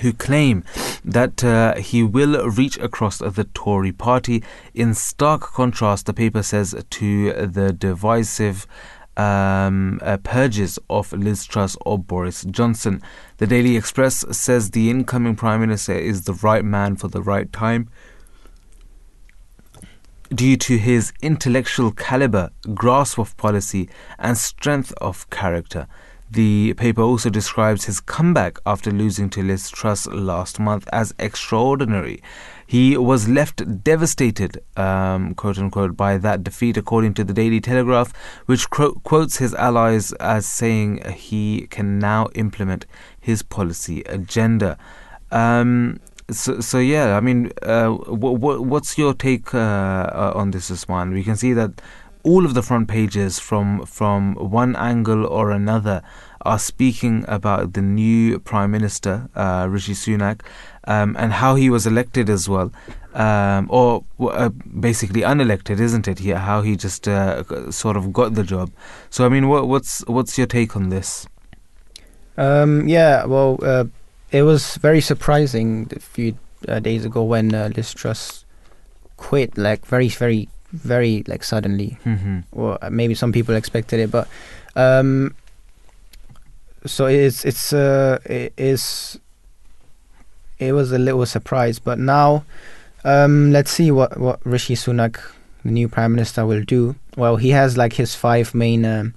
who 0.02 0.12
claim 0.12 0.64
that 1.06 1.44
uh, 1.44 1.76
he 1.76 2.02
will 2.04 2.50
reach 2.50 2.78
across 2.80 3.20
the 3.20 3.48
Tory 3.54 3.92
party. 3.92 4.44
In 4.74 4.94
stark 4.96 5.42
contrast, 5.54 6.08
the 6.08 6.14
paper 6.14 6.44
says, 6.44 6.76
to 6.90 7.32
the 7.46 7.72
divisive 7.72 8.68
um, 9.16 10.00
uh, 10.02 10.18
purges 10.18 10.80
of 10.90 11.14
Liz 11.14 11.46
Truss 11.46 11.78
or 11.86 12.00
Boris 12.00 12.44
Johnson. 12.44 13.02
The 13.38 13.48
Daily 13.48 13.78
Express 13.78 14.26
says 14.36 14.72
the 14.72 14.90
incoming 14.90 15.36
Prime 15.36 15.62
Minister 15.62 15.94
is 15.94 16.24
the 16.24 16.34
right 16.34 16.66
man 16.66 16.96
for 16.96 17.08
the 17.08 17.22
right 17.22 17.54
time 17.54 17.88
due 20.34 20.58
to 20.58 20.78
his 20.78 21.14
intellectual 21.22 21.92
caliber, 21.92 22.50
grasp 22.74 23.20
of 23.20 23.36
policy, 23.38 23.90
and 24.18 24.38
strength 24.38 24.94
of 25.02 25.30
character. 25.30 25.88
The 26.32 26.74
paper 26.74 27.02
also 27.02 27.30
describes 27.30 27.86
his 27.86 28.02
comeback 28.02 28.58
after 28.66 28.90
losing 28.90 29.30
to 29.30 29.44
Liz 29.44 29.70
Truss 29.70 30.08
last 30.08 30.60
month 30.60 30.88
as 30.92 31.14
extraordinary. 31.20 32.22
He 32.66 32.98
was 32.98 33.30
left 33.30 33.84
devastated, 33.84 34.62
um, 34.76 35.36
quote 35.36 35.60
unquote, 35.60 35.96
by 35.96 36.18
that 36.18 36.44
defeat, 36.44 36.78
according 36.78 37.14
to 37.16 37.24
the 37.24 37.34
Daily 37.34 37.62
Telegraph, 37.62 38.12
which 38.48 38.70
quote, 38.72 39.04
quotes 39.04 39.38
his 39.38 39.54
allies 39.54 40.14
as 40.14 40.48
saying 40.48 41.04
he 41.12 41.68
can 41.68 42.00
now 42.00 42.28
implement 42.34 42.88
his 43.20 43.44
policy 43.44 44.02
agenda. 44.08 44.80
Um, 45.32 46.00
so, 46.32 46.60
so 46.60 46.80
yeah, 46.80 47.16
I 47.16 47.20
mean, 47.20 47.52
uh, 47.62 47.96
w- 47.98 48.38
w- 48.38 48.62
what's 48.62 48.98
your 48.98 49.14
take 49.14 49.54
uh, 49.54 49.58
uh, 49.58 50.32
on 50.36 50.52
this, 50.52 50.72
Usman? 50.72 51.14
We 51.14 51.24
can 51.24 51.36
see 51.36 51.54
that 51.54 51.82
all 52.24 52.46
of 52.46 52.56
the 52.56 52.64
front 52.64 52.88
pages 52.88 53.40
from 53.40 53.86
from 53.86 54.36
one 54.36 54.76
angle 54.76 55.26
or 55.26 55.52
another 55.52 56.02
are 56.42 56.60
speaking 56.60 57.26
about 57.28 57.74
the 57.74 57.82
new 57.82 58.40
Prime 58.40 58.72
Minister, 58.72 59.30
uh, 59.36 59.68
Rishi 59.70 59.94
Sunak, 59.94 60.42
um, 60.86 61.16
and 61.18 61.34
how 61.34 61.56
he 61.56 61.70
was 61.70 61.88
elected 61.88 62.30
as 62.30 62.48
well, 62.48 62.72
um, 63.14 63.68
or 63.70 64.04
uh, 64.20 64.50
basically 64.80 65.22
unelected, 65.22 65.80
isn't 65.80 66.08
it? 66.08 66.20
How 66.20 66.62
he 66.62 66.76
just 66.76 67.08
uh, 67.08 67.44
sort 67.72 67.98
of 67.98 68.14
got 68.14 68.36
the 68.36 68.44
job. 68.44 68.72
So, 69.10 69.26
I 69.26 69.30
mean, 69.30 69.48
what, 69.48 69.68
what's 69.68 70.06
what's 70.08 70.38
your 70.38 70.48
take 70.48 70.76
on 70.76 70.90
this? 70.90 71.28
Um, 72.38 72.88
yeah, 72.88 73.26
well, 73.26 73.58
uh, 73.64 73.86
it 74.32 74.44
was 74.44 74.76
very 74.78 75.02
surprising 75.02 75.92
a 75.96 76.00
few 76.00 76.38
uh, 76.68 76.80
days 76.80 77.06
ago 77.06 77.24
when 77.24 77.54
uh, 77.54 77.70
Liz 77.76 77.94
Truss 77.94 78.46
quit, 79.18 79.58
like 79.58 79.86
very, 79.86 80.10
very, 80.10 80.50
very, 80.72 81.24
like 81.28 81.44
suddenly. 81.44 81.98
Mm-hmm. 82.06 82.40
Or 82.52 82.78
maybe 82.90 83.14
some 83.16 83.32
people 83.32 83.56
expected 83.56 84.00
it, 84.00 84.12
but 84.12 84.28
um, 84.76 85.36
so 86.86 87.06
it's 87.06 87.46
it's 87.46 87.74
uh, 87.74 88.20
it 88.26 88.54
is 88.58 89.20
it 90.60 90.74
was 90.74 90.92
a 90.92 90.98
little 91.00 91.26
surprise, 91.26 91.80
but 91.80 91.98
now 92.00 92.44
um, 93.04 93.52
let's 93.52 93.72
see 93.72 93.92
what 93.92 94.18
what 94.20 94.40
Rishi 94.46 94.76
Sunak, 94.76 95.20
the 95.64 95.72
new 95.72 95.88
prime 95.88 96.12
minister, 96.14 96.46
will 96.46 96.64
do. 96.64 96.96
Well, 97.16 97.38
he 97.38 97.50
has 97.52 97.78
like 97.78 97.94
his 97.94 98.16
five 98.16 98.54
main 98.54 98.86
um, 98.86 99.14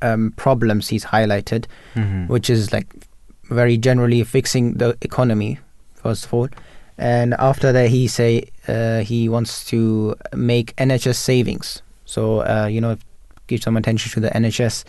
um, 0.00 0.32
problems 0.36 0.88
he's 0.88 1.04
highlighted, 1.04 1.66
Mm-hmm. 1.94 2.26
which 2.28 2.48
is 2.48 2.72
like 2.72 2.86
very 3.50 3.76
generally 3.76 4.22
fixing 4.24 4.74
the 4.74 4.96
economy 5.00 5.58
first 5.94 6.26
of 6.26 6.34
all, 6.34 6.48
and 6.98 7.34
after 7.34 7.72
that 7.72 7.88
he 7.88 8.06
say 8.06 8.44
uh, 8.68 9.00
he 9.00 9.28
wants 9.28 9.64
to 9.66 10.14
make 10.34 10.76
NHS 10.76 11.16
savings. 11.16 11.82
So 12.04 12.40
uh, 12.40 12.66
you 12.70 12.80
know, 12.80 12.96
give 13.46 13.62
some 13.62 13.76
attention 13.76 14.12
to 14.12 14.20
the 14.20 14.30
NHS. 14.30 14.84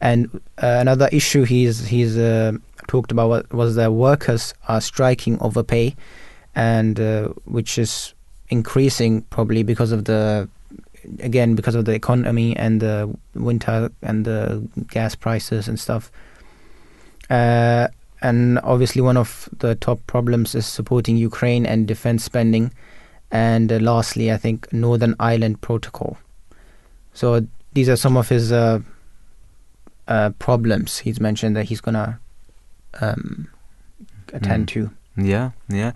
And 0.00 0.40
uh, 0.62 0.78
another 0.80 1.08
issue 1.12 1.42
he's 1.44 1.86
he's 1.86 2.16
uh, 2.16 2.52
talked 2.88 3.12
about 3.12 3.52
was 3.52 3.74
that 3.74 3.92
workers 3.92 4.54
are 4.68 4.80
striking 4.80 5.38
over 5.40 5.62
pay, 5.62 5.94
and 6.54 6.98
uh, 6.98 7.28
which 7.44 7.78
is 7.78 8.14
increasing 8.48 9.22
probably 9.30 9.62
because 9.62 9.92
of 9.92 10.06
the 10.06 10.48
again 11.20 11.54
because 11.54 11.74
of 11.74 11.84
the 11.84 11.92
economy 11.92 12.56
and 12.56 12.80
the 12.80 13.14
winter 13.34 13.90
and 14.02 14.24
the 14.24 14.66
gas 14.88 15.14
prices 15.14 15.68
and 15.68 15.78
stuff. 15.78 16.10
Uh, 17.28 17.88
and 18.22 18.58
obviously, 18.62 19.02
one 19.02 19.16
of 19.16 19.48
the 19.58 19.74
top 19.74 20.06
problems 20.06 20.54
is 20.54 20.66
supporting 20.66 21.16
Ukraine 21.16 21.66
and 21.66 21.86
defense 21.86 22.24
spending. 22.24 22.72
And 23.30 23.70
uh, 23.70 23.78
lastly, 23.78 24.32
I 24.32 24.36
think 24.36 24.72
Northern 24.72 25.14
Ireland 25.20 25.60
Protocol. 25.60 26.18
So 27.14 27.46
these 27.72 27.88
are 27.88 27.96
some 27.96 28.16
of 28.16 28.28
his 28.28 28.50
uh, 28.52 28.80
uh, 30.08 30.30
problems 30.38 30.98
he's 30.98 31.20
mentioned 31.20 31.54
that 31.56 31.66
he's 31.66 31.80
gonna 31.80 32.18
um, 33.00 33.48
attend 34.32 34.66
Mm. 34.66 34.68
to. 34.68 34.90
Yeah, 35.16 35.50
yeah. 35.68 35.92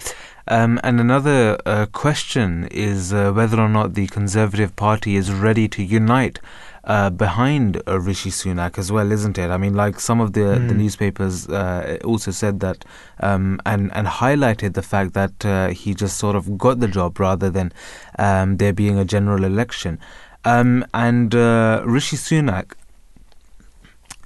Um, 0.49 0.78
and 0.83 1.00
another 1.00 1.59
uh, 1.64 1.87
question 1.87 2.69
is 2.71 3.12
uh, 3.12 3.33
whether 3.33 3.59
or 3.61 3.69
not 3.69 3.95
the 3.95 4.07
Conservative 4.09 4.76
Party 4.76 5.16
is 5.16 5.33
ready 5.33 5.66
to 5.69 5.83
unite 5.83 6.40
uh, 6.86 7.10
behind 7.10 7.80
uh, 7.88 7.98
Rishi 7.98 8.30
Sunak 8.30 8.78
as 8.78 8.92
well, 8.92 9.10
isn't 9.12 9.38
it? 9.38 9.50
I 9.50 9.56
mean, 9.56 9.74
like 9.74 9.98
some 10.00 10.20
of 10.20 10.32
the, 10.34 10.40
the 10.68 10.74
Mm. 10.74 10.76
newspapers 10.76 11.48
uh, 11.48 11.98
also 12.04 12.30
said 12.30 12.60
that 12.60 12.84
um, 13.20 13.60
and 13.64 13.90
and 13.94 14.06
highlighted 14.06 14.74
the 14.74 14.82
fact 14.82 15.14
that 15.14 15.44
uh, 15.46 15.68
he 15.68 15.94
just 15.94 16.16
sort 16.18 16.36
of 16.36 16.58
got 16.58 16.80
the 16.80 16.88
job 16.88 17.18
rather 17.18 17.48
than 17.50 17.72
um, 18.18 18.56
there 18.58 18.72
being 18.72 18.98
a 18.98 19.04
general 19.04 19.44
election. 19.44 19.98
Um, 20.44 20.84
and 20.92 21.34
uh, 21.34 21.82
Rishi 21.86 22.16
Sunak 22.16 22.72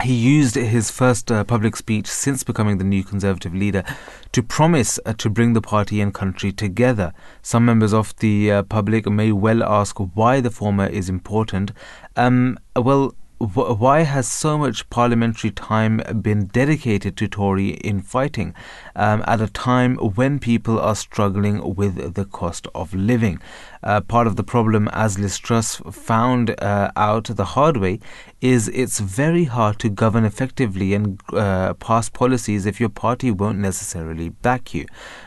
he 0.05 0.15
used 0.15 0.55
his 0.55 0.93
first 0.93 1.29
uh, 1.33 1.43
public 1.43 1.75
speech 1.75 2.07
since 2.07 2.45
becoming 2.45 2.79
the 2.79 2.85
new 2.85 3.03
Conservative 3.03 3.53
leader 3.53 3.83
to 4.31 4.45
promise 4.45 5.01
uh, 5.05 5.13
to 5.15 5.29
bring 5.29 5.55
the 5.55 5.61
party 5.61 6.01
and 6.01 6.15
country 6.15 6.53
together. 6.53 7.13
Some 7.43 7.65
members 7.65 7.93
of 7.93 8.15
the 8.19 8.53
uh, 8.53 8.63
public 8.63 9.09
may 9.11 9.33
well 9.33 9.61
ask 9.65 9.97
why 10.15 10.41
the 10.41 10.53
former 10.53 10.87
is 10.87 11.09
important. 11.09 11.73
Um, 12.19 12.59
well, 12.75 13.15
wh- 13.39 13.81
why 13.81 14.01
has 14.03 14.27
so 14.31 14.59
much 14.59 14.91
parliamentary 14.91 15.53
time 15.53 16.03
been 16.21 16.47
dedicated 16.47 17.17
to 17.17 17.29
Tory 17.29 17.71
infighting 17.93 18.55
um, 18.97 19.23
at 19.29 19.41
a 19.41 19.47
time 19.47 19.95
when 19.97 20.41
people 20.41 20.81
are 20.81 20.97
struggling 20.97 21.77
with 21.77 22.15
the 22.15 22.25
cost 22.25 22.67
of 22.75 22.93
living? 22.93 23.41
Uh, 23.85 24.01
part 24.01 24.27
of 24.27 24.35
the 24.35 24.43
problem, 24.43 24.89
as 24.93 25.17
Liz 25.17 25.39
Truss 25.39 25.77
found 25.93 26.61
uh, 26.61 26.91
out 26.97 27.25
the 27.25 27.45
hard 27.45 27.77
way, 27.77 28.01
is 28.41 28.67
it's 28.69 28.99
very 28.99 29.45
hard 29.45 29.79
to 29.79 29.89
govern 29.89 30.25
effectively 30.25 30.95
and 30.95 31.21
uh, 31.33 31.75
pass 31.75 32.09
policies 32.09 32.67
if 32.67 32.81
your 32.81 32.89
party 32.89 33.31
won't 33.31 33.59
necessarily 33.59 34.31
back 34.31 34.75
you. 34.75 34.87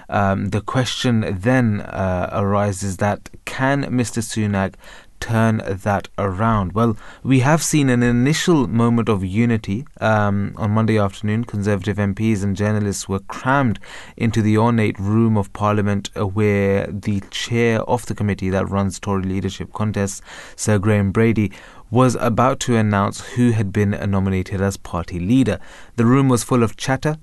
Um, 0.10 0.50
the 0.50 0.60
question 0.60 1.38
then 1.39 1.79
uh, 1.79 2.29
arises 2.33 2.98
that 2.98 3.29
can 3.45 3.83
Mr. 3.86 4.21
Sunak 4.21 4.74
turn 5.22 5.62
that 5.66 6.10
around? 6.18 6.74
Well, 6.74 6.98
we 7.24 7.40
have 7.40 7.63
seen 7.63 7.90
an 7.90 8.04
initial 8.04 8.68
moment 8.68 9.08
of 9.08 9.24
unity 9.24 9.86
um, 10.01 10.54
on 10.58 10.72
Monday 10.72 10.98
afternoon. 10.98 11.46
Conservative 11.46 11.96
MPs 11.96 12.44
and 12.44 12.58
journalists 12.58 13.08
were 13.08 13.20
crammed 13.20 13.80
into 14.18 14.42
the 14.42 14.58
ornate 14.58 15.00
room 15.00 15.38
of 15.38 15.54
Parliament, 15.54 16.10
uh, 16.18 16.28
where 16.28 16.88
the 16.88 17.22
chair 17.30 17.82
of 17.84 18.06
the 18.08 18.16
committee 18.16 18.50
that 18.50 18.70
runs 18.70 19.00
Tory 19.00 19.24
leadership 19.24 19.72
contests, 19.72 20.22
Sir 20.58 20.78
Graham 20.80 21.12
Brady, 21.12 21.51
was 21.90 22.16
about 22.16 22.60
to 22.62 22.75
announce 22.75 23.22
who 23.36 23.51
had 23.51 23.72
been 23.72 23.92
nominated 24.10 24.60
as 24.60 24.75
party 24.75 25.20
leader. 25.20 25.60
The 25.96 26.06
room 26.06 26.28
was 26.28 26.44
full 26.44 26.63
of 26.63 26.75
chatter 26.75 27.18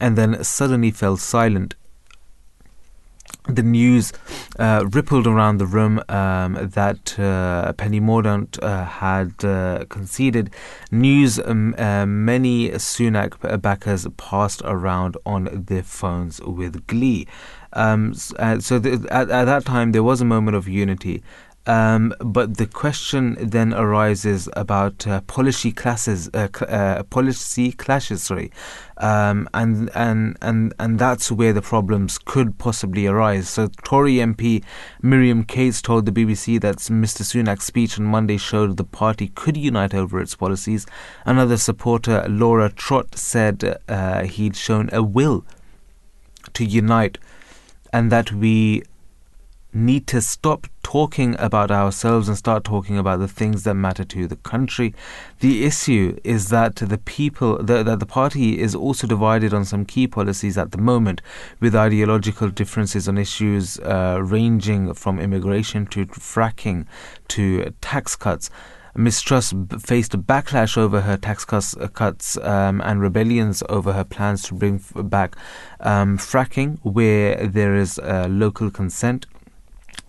and 0.00 0.16
then 0.16 0.42
suddenly 0.42 0.90
fell 0.90 1.16
silent. 1.16 1.74
The 3.46 3.62
news 3.62 4.12
uh, 4.58 4.84
rippled 4.92 5.26
around 5.26 5.58
the 5.58 5.66
room 5.66 6.02
um, 6.08 6.54
that 6.54 7.18
uh, 7.18 7.72
Penny 7.72 8.00
Mordaunt 8.00 8.62
uh, 8.62 8.84
had 8.84 9.44
uh, 9.44 9.86
conceded. 9.88 10.50
News 10.90 11.38
um, 11.38 11.74
uh, 11.78 12.06
many 12.06 12.70
Sunak 12.70 13.60
backers 13.62 14.06
passed 14.16 14.62
around 14.64 15.16
on 15.24 15.64
their 15.66 15.82
phones 15.82 16.40
with 16.42 16.86
glee. 16.86 17.26
Um, 17.72 18.14
uh, 18.38 18.60
so 18.60 18.78
th- 18.78 19.00
at, 19.10 19.30
at 19.30 19.44
that 19.44 19.64
time, 19.64 19.92
there 19.92 20.02
was 20.02 20.20
a 20.20 20.24
moment 20.24 20.56
of 20.56 20.68
unity. 20.68 21.22
Um, 21.66 22.14
but 22.20 22.56
the 22.56 22.66
question 22.66 23.36
then 23.38 23.74
arises 23.74 24.48
about 24.54 25.06
uh, 25.06 25.20
policy 25.22 25.72
classes, 25.72 26.30
uh, 26.32 26.48
uh, 26.66 27.02
policy 27.04 27.72
clashes, 27.72 28.22
sorry, 28.22 28.50
um, 28.96 29.46
and 29.52 29.90
and 29.94 30.38
and 30.40 30.72
and 30.78 30.98
that's 30.98 31.30
where 31.30 31.52
the 31.52 31.60
problems 31.60 32.16
could 32.16 32.56
possibly 32.56 33.06
arise. 33.06 33.50
So 33.50 33.68
Tory 33.84 34.14
MP 34.14 34.64
Miriam 35.02 35.44
Cates 35.44 35.82
told 35.82 36.06
the 36.06 36.12
BBC 36.12 36.58
that 36.62 36.76
Mr. 36.76 37.22
Sunak's 37.22 37.66
speech 37.66 37.98
on 37.98 38.06
Monday 38.06 38.38
showed 38.38 38.78
the 38.78 38.84
party 38.84 39.28
could 39.28 39.56
unite 39.58 39.94
over 39.94 40.18
its 40.18 40.34
policies. 40.34 40.86
Another 41.26 41.58
supporter, 41.58 42.24
Laura 42.26 42.70
Trott, 42.70 43.16
said 43.18 43.78
uh, 43.86 44.24
he'd 44.24 44.56
shown 44.56 44.88
a 44.94 45.02
will 45.02 45.44
to 46.54 46.64
unite, 46.64 47.18
and 47.92 48.10
that 48.10 48.32
we 48.32 48.82
need 49.72 50.06
to 50.08 50.20
stop 50.20 50.66
talking 50.82 51.36
about 51.38 51.70
ourselves 51.70 52.28
and 52.28 52.36
start 52.36 52.64
talking 52.64 52.98
about 52.98 53.20
the 53.20 53.28
things 53.28 53.62
that 53.64 53.74
matter 53.74 54.04
to 54.04 54.26
the 54.26 54.36
country. 54.36 54.94
The 55.40 55.64
issue 55.64 56.18
is 56.24 56.48
that 56.48 56.76
the 56.76 56.98
people, 56.98 57.62
that 57.62 58.00
the 58.00 58.06
party 58.06 58.58
is 58.58 58.74
also 58.74 59.06
divided 59.06 59.54
on 59.54 59.64
some 59.64 59.84
key 59.84 60.06
policies 60.06 60.58
at 60.58 60.72
the 60.72 60.78
moment, 60.78 61.22
with 61.60 61.76
ideological 61.76 62.48
differences 62.48 63.08
on 63.08 63.18
issues 63.18 63.78
uh, 63.80 64.20
ranging 64.22 64.94
from 64.94 65.20
immigration 65.20 65.86
to 65.86 66.06
fracking 66.06 66.86
to 67.28 67.72
tax 67.80 68.16
cuts. 68.16 68.50
Ms. 68.96 69.22
Truss 69.22 69.54
faced 69.78 70.14
a 70.14 70.18
backlash 70.18 70.76
over 70.76 71.02
her 71.02 71.16
tax 71.16 71.44
cuts, 71.44 71.76
uh, 71.76 71.86
cuts 71.86 72.36
um, 72.38 72.80
and 72.80 73.00
rebellions 73.00 73.62
over 73.68 73.92
her 73.92 74.02
plans 74.02 74.42
to 74.44 74.54
bring 74.54 74.82
back 74.96 75.36
um, 75.78 76.18
fracking, 76.18 76.78
where 76.82 77.46
there 77.46 77.76
is 77.76 78.00
uh, 78.00 78.26
local 78.28 78.68
consent 78.68 79.26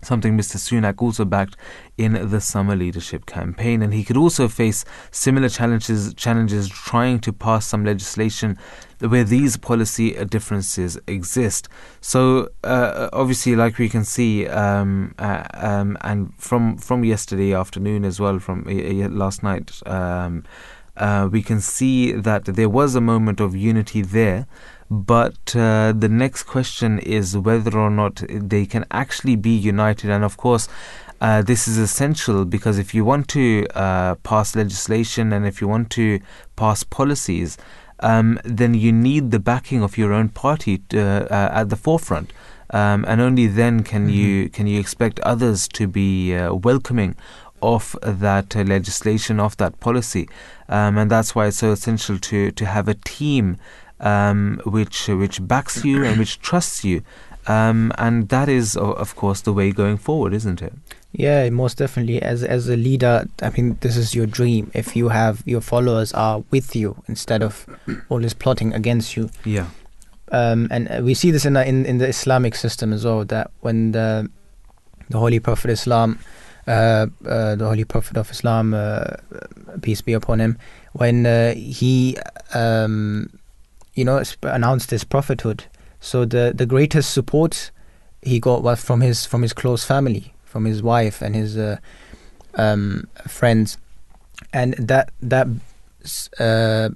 something 0.02 0.36
Mr. 0.36 0.56
Sunak 0.56 1.00
also 1.00 1.24
backed 1.24 1.56
in 1.96 2.30
the 2.30 2.40
summer 2.40 2.76
leadership 2.76 3.26
campaign. 3.26 3.82
And 3.82 3.94
he 3.94 4.04
could 4.04 4.16
also 4.16 4.48
face 4.48 4.84
similar 5.10 5.48
challenges, 5.48 6.12
challenges 6.14 6.68
trying 6.68 7.20
to 7.20 7.32
pass 7.32 7.66
some 7.66 7.84
legislation 7.84 8.58
where 9.00 9.24
these 9.24 9.56
policy 9.56 10.12
differences 10.26 10.98
exist. 11.06 11.68
So 12.00 12.50
uh, 12.62 13.08
obviously, 13.12 13.56
like 13.56 13.78
we 13.78 13.88
can 13.88 14.04
see, 14.04 14.46
um, 14.48 15.14
uh, 15.18 15.44
um, 15.54 15.98
and 16.02 16.32
from 16.38 16.76
from 16.78 17.04
yesterday 17.04 17.52
afternoon 17.52 18.04
as 18.04 18.20
well, 18.20 18.38
from 18.38 18.66
uh, 18.68 19.08
last 19.08 19.42
night. 19.42 19.72
Um, 19.86 20.44
uh, 20.94 21.26
we 21.32 21.42
can 21.42 21.60
see 21.60 22.12
that 22.12 22.44
there 22.44 22.68
was 22.68 22.94
a 22.94 23.00
moment 23.00 23.40
of 23.40 23.56
unity 23.56 24.02
there, 24.02 24.46
but 24.92 25.56
uh, 25.56 25.94
the 25.96 26.08
next 26.10 26.42
question 26.42 26.98
is 26.98 27.34
whether 27.34 27.78
or 27.78 27.88
not 27.88 28.22
they 28.28 28.66
can 28.66 28.84
actually 28.90 29.36
be 29.36 29.56
united. 29.56 30.10
And 30.10 30.22
of 30.22 30.36
course, 30.36 30.68
uh, 31.22 31.40
this 31.40 31.66
is 31.66 31.78
essential 31.78 32.44
because 32.44 32.78
if 32.78 32.92
you 32.92 33.02
want 33.02 33.26
to 33.28 33.66
uh, 33.74 34.16
pass 34.16 34.54
legislation 34.54 35.32
and 35.32 35.46
if 35.46 35.62
you 35.62 35.68
want 35.68 35.88
to 35.90 36.20
pass 36.56 36.82
policies, 36.82 37.56
um, 38.00 38.38
then 38.44 38.74
you 38.74 38.92
need 38.92 39.30
the 39.30 39.38
backing 39.38 39.82
of 39.82 39.96
your 39.96 40.12
own 40.12 40.28
party 40.28 40.78
to, 40.90 41.26
uh, 41.32 41.48
at 41.52 41.70
the 41.70 41.76
forefront. 41.76 42.30
Um, 42.68 43.06
and 43.08 43.18
only 43.18 43.46
then 43.46 43.84
can 43.84 44.08
mm-hmm. 44.08 44.14
you 44.14 44.48
can 44.48 44.66
you 44.66 44.80
expect 44.80 45.20
others 45.20 45.68
to 45.68 45.86
be 45.86 46.34
uh, 46.34 46.54
welcoming 46.54 47.16
of 47.60 47.96
that 48.02 48.56
uh, 48.56 48.62
legislation, 48.62 49.38
of 49.38 49.58
that 49.58 49.78
policy, 49.78 50.26
um, 50.70 50.96
and 50.96 51.10
that's 51.10 51.34
why 51.34 51.46
it's 51.48 51.58
so 51.58 51.72
essential 51.72 52.18
to 52.18 52.50
to 52.50 52.64
have 52.64 52.88
a 52.88 52.94
team 52.94 53.58
um, 54.02 54.60
which 54.64 55.08
which 55.08 55.46
backs 55.46 55.84
you 55.84 56.04
and 56.04 56.18
which 56.18 56.40
trusts 56.40 56.84
you, 56.84 57.02
um, 57.46 57.92
and 57.98 58.28
that 58.28 58.48
is, 58.48 58.76
of 58.76 59.16
course, 59.16 59.40
the 59.40 59.52
way 59.52 59.72
going 59.72 59.96
forward, 59.96 60.34
isn't 60.34 60.62
it? 60.62 60.74
Yeah, 61.12 61.48
most 61.50 61.78
definitely. 61.78 62.22
As 62.22 62.42
as 62.42 62.68
a 62.68 62.76
leader, 62.76 63.28
I 63.42 63.50
mean, 63.50 63.76
this 63.80 63.96
is 63.96 64.14
your 64.14 64.26
dream. 64.26 64.70
If 64.74 64.96
you 64.96 65.08
have 65.10 65.42
your 65.44 65.60
followers 65.60 66.12
are 66.12 66.42
with 66.50 66.74
you 66.74 67.02
instead 67.06 67.42
of 67.42 67.66
always 68.08 68.34
plotting 68.34 68.74
against 68.74 69.16
you. 69.16 69.30
Yeah. 69.44 69.66
Um, 70.30 70.68
and 70.70 70.88
uh, 70.90 71.02
we 71.02 71.12
see 71.14 71.30
this 71.30 71.44
in, 71.44 71.56
in 71.56 71.84
in 71.84 71.98
the 71.98 72.08
Islamic 72.08 72.54
system 72.54 72.92
as 72.92 73.04
well. 73.04 73.24
That 73.24 73.50
when 73.60 73.92
the 73.92 74.30
the 75.10 75.18
Holy 75.18 75.38
Prophet 75.38 75.70
Islam, 75.70 76.18
uh, 76.66 77.06
uh, 77.26 77.56
the 77.56 77.66
Holy 77.66 77.84
Prophet 77.84 78.16
of 78.16 78.30
Islam, 78.30 78.72
uh, 78.72 79.16
peace 79.82 80.00
be 80.00 80.14
upon 80.14 80.40
him, 80.40 80.56
when 80.92 81.26
uh, 81.26 81.52
he 81.54 82.16
um, 82.54 83.28
you 83.94 84.04
know, 84.04 84.22
announced 84.42 84.90
his 84.90 85.04
prophethood. 85.04 85.64
So 86.00 86.24
the 86.24 86.52
the 86.54 86.66
greatest 86.66 87.12
support 87.12 87.70
he 88.22 88.40
got 88.40 88.62
was 88.62 88.82
from 88.82 89.00
his 89.00 89.26
from 89.26 89.42
his 89.42 89.52
close 89.52 89.84
family, 89.84 90.34
from 90.44 90.64
his 90.64 90.82
wife 90.82 91.22
and 91.22 91.34
his 91.34 91.56
uh, 91.56 91.76
um, 92.54 93.08
friends, 93.28 93.78
and 94.52 94.74
that 94.74 95.10
that 95.20 95.46
uh, 96.38 96.88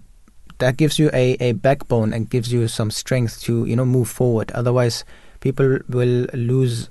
that 0.58 0.76
gives 0.76 0.98
you 0.98 1.10
a, 1.12 1.36
a 1.40 1.52
backbone 1.52 2.12
and 2.12 2.30
gives 2.30 2.52
you 2.52 2.68
some 2.68 2.90
strength 2.90 3.42
to 3.42 3.64
you 3.64 3.76
know 3.76 3.84
move 3.84 4.08
forward. 4.08 4.50
Otherwise, 4.52 5.04
people 5.40 5.78
will 5.88 6.26
lose 6.32 6.90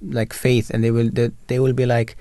like 0.00 0.32
faith 0.32 0.70
and 0.70 0.82
they 0.82 0.90
will 0.90 1.10
they, 1.10 1.30
they 1.48 1.58
will 1.58 1.74
be 1.74 1.86
like, 1.86 2.16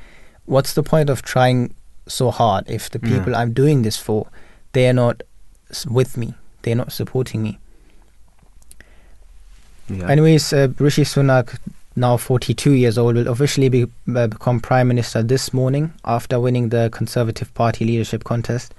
what's 0.45 0.73
the 0.73 0.83
point 0.83 1.09
of 1.09 1.21
trying 1.21 1.73
so 2.07 2.31
hard 2.31 2.69
if 2.69 2.89
the 2.89 2.99
people. 2.99 3.35
I'm 3.35 3.53
doing 3.53 3.83
this 3.83 3.97
for 3.97 4.27
they 4.73 4.89
are 4.89 4.93
not 4.93 5.23
with 5.89 6.17
me 6.17 6.33
they're 6.63 6.75
not 6.75 6.91
supporting 6.91 7.43
me. 7.43 7.59
Yeah. 9.89 10.09
Anyways, 10.09 10.53
uh, 10.53 10.69
Rishi 10.79 11.03
Sunak, 11.03 11.57
now 11.95 12.17
42 12.17 12.71
years 12.71 12.97
old, 12.97 13.15
will 13.15 13.27
officially 13.27 13.69
be, 13.69 13.85
uh, 14.15 14.27
become 14.27 14.59
Prime 14.59 14.87
Minister 14.87 15.21
this 15.21 15.53
morning 15.53 15.93
after 16.05 16.39
winning 16.39 16.69
the 16.69 16.89
Conservative 16.91 17.53
Party 17.53 17.85
leadership 17.85 18.23
contest. 18.23 18.73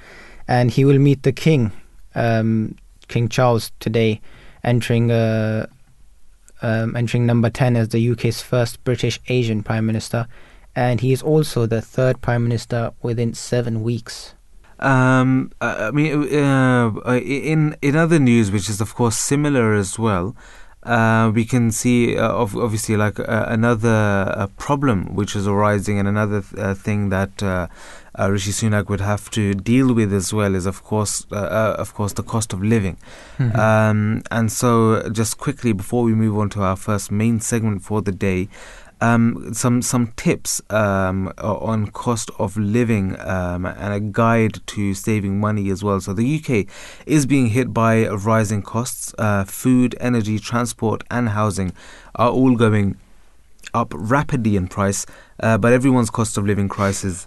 And 0.49 0.71
he 0.71 0.85
will 0.85 0.99
meet 0.99 1.23
the 1.23 1.33
King, 1.33 1.73
um, 2.15 2.77
King 3.09 3.29
Charles, 3.29 3.71
today, 3.81 4.21
entering 4.63 5.11
uh, 5.11 5.67
um, 6.63 6.97
entering 6.97 7.27
number 7.27 7.51
10 7.51 7.77
as 7.77 7.89
the 7.91 8.11
UK's 8.11 8.41
first 8.41 8.83
British 8.85 9.21
Asian 9.29 9.63
Prime 9.63 9.85
Minister. 9.85 10.27
And 10.75 11.01
he 11.01 11.13
is 11.13 11.23
also 11.23 11.67
the 11.67 11.83
third 11.83 12.23
Prime 12.23 12.43
Minister 12.43 12.93
within 13.03 13.35
seven 13.35 13.83
weeks. 13.83 14.35
Um, 14.85 15.51
I 15.63 15.91
mean, 15.93 16.35
uh, 16.35 16.93
uh, 17.07 17.17
in 17.17 17.75
in 17.81 17.97
other 17.97 18.19
news, 18.19 18.51
which 18.51 18.69
is 18.69 18.81
of 18.81 18.95
course 18.95 19.17
similar 19.17 19.73
as 19.73 19.99
well, 19.99 20.37
uh, 20.83 21.33
we 21.35 21.47
can 21.47 21.71
see 21.71 22.19
uh, 22.19 22.31
obviously 22.31 22.95
like 22.95 23.19
uh, 23.19 23.47
another 23.49 24.31
uh, 24.37 24.47
problem 24.59 25.15
which 25.15 25.35
is 25.35 25.47
arising, 25.47 25.99
and 25.99 26.07
another 26.07 26.43
th- 26.43 26.77
thing 26.77 27.09
that 27.09 27.43
Rishi 28.19 28.51
Sunak 28.51 28.91
would 28.91 29.01
have 29.01 29.31
to 29.31 29.55
deal 29.55 29.95
with 29.95 30.13
as 30.13 30.35
well 30.35 30.55
is 30.55 30.67
of 30.67 30.85
course, 30.85 31.25
of 31.33 31.95
course, 31.95 32.13
the 32.13 32.23
cost 32.23 32.53
of 32.53 32.63
living. 32.63 32.99
Mm-hmm. 33.39 33.59
Um, 33.59 34.23
and 34.31 34.53
so, 34.53 35.09
just 35.09 35.39
quickly 35.39 35.73
before 35.73 36.05
we 36.05 36.15
move 36.15 36.37
on 36.37 36.51
to 36.51 36.63
our 36.63 36.77
first 36.77 37.11
main 37.11 37.41
segment 37.41 37.83
for 37.83 38.03
the 38.03 38.13
day 38.13 38.49
um, 39.05 39.53
some 39.53 39.83
some 39.83 40.13
tips 40.17 40.63
um, 40.71 41.33
on 41.39 41.89
cost 41.89 42.31
of 42.39 42.57
living 42.57 43.21
um, 43.21 43.67
and 43.67 43.93
a 43.93 44.01
guide 44.01 44.67
to 44.69 44.95
saving 44.95 45.39
money 45.39 45.69
as 45.71 45.85
well. 45.85 46.01
So 46.01 46.15
the 46.15 46.37
UK 46.37 46.67
is 47.07 47.27
being 47.27 47.49
hit 47.49 47.75
by 47.75 48.07
rising 48.09 48.63
costs. 48.63 49.15
Uh, 49.19 49.45
food, 49.45 49.95
energy, 50.01 50.39
transport, 50.39 51.03
and 51.11 51.31
housing 51.31 51.73
are 52.15 52.31
all 52.31 52.57
going 52.57 52.97
up 53.75 53.93
rapidly 53.95 54.57
in 54.57 54.69
price, 54.69 55.05
uh, 55.41 55.59
but 55.59 55.73
everyone's 55.73 56.11
cost 56.11 56.39
of 56.39 56.47
living 56.47 56.69
crisis 56.69 57.27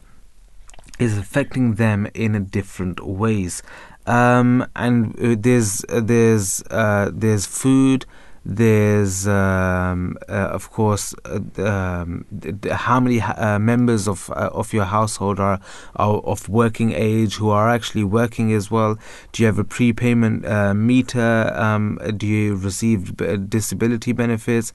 is 1.00 1.16
affecting 1.18 1.76
them 1.76 2.08
in 2.16 2.46
different 2.46 3.06
ways. 3.06 3.62
Um, 4.08 4.66
and 4.76 5.14
uh, 5.20 5.36
there's 5.38 5.86
uh, 5.90 6.02
there's 6.02 6.64
uh, 6.72 7.12
there's 7.14 7.46
food 7.46 8.06
there's, 8.50 9.28
um, 9.28 10.18
uh, 10.30 10.32
of 10.32 10.72
course, 10.72 11.14
uh, 11.26 11.40
um, 11.62 12.26
how 12.72 12.98
many 12.98 13.20
uh, 13.20 13.60
members 13.60 14.08
of 14.08 14.30
uh, 14.30 14.50
of 14.54 14.72
your 14.72 14.86
household 14.86 15.38
are, 15.38 15.60
are 15.98 16.20
of 16.20 16.48
working 16.48 16.94
age 16.94 17.36
who 17.36 17.50
are 17.50 17.70
actually 17.70 18.06
working 18.06 18.54
as 18.54 18.72
well. 18.72 18.98
Do 19.34 19.44
you 19.44 19.48
have 19.48 19.60
a 19.60 19.66
prepayment 19.66 20.46
uh, 20.46 20.74
meter? 20.74 21.52
Um, 21.56 22.00
do 22.16 22.26
you 22.26 22.56
receive 22.56 23.18
disability 23.50 24.14
benefits? 24.14 24.72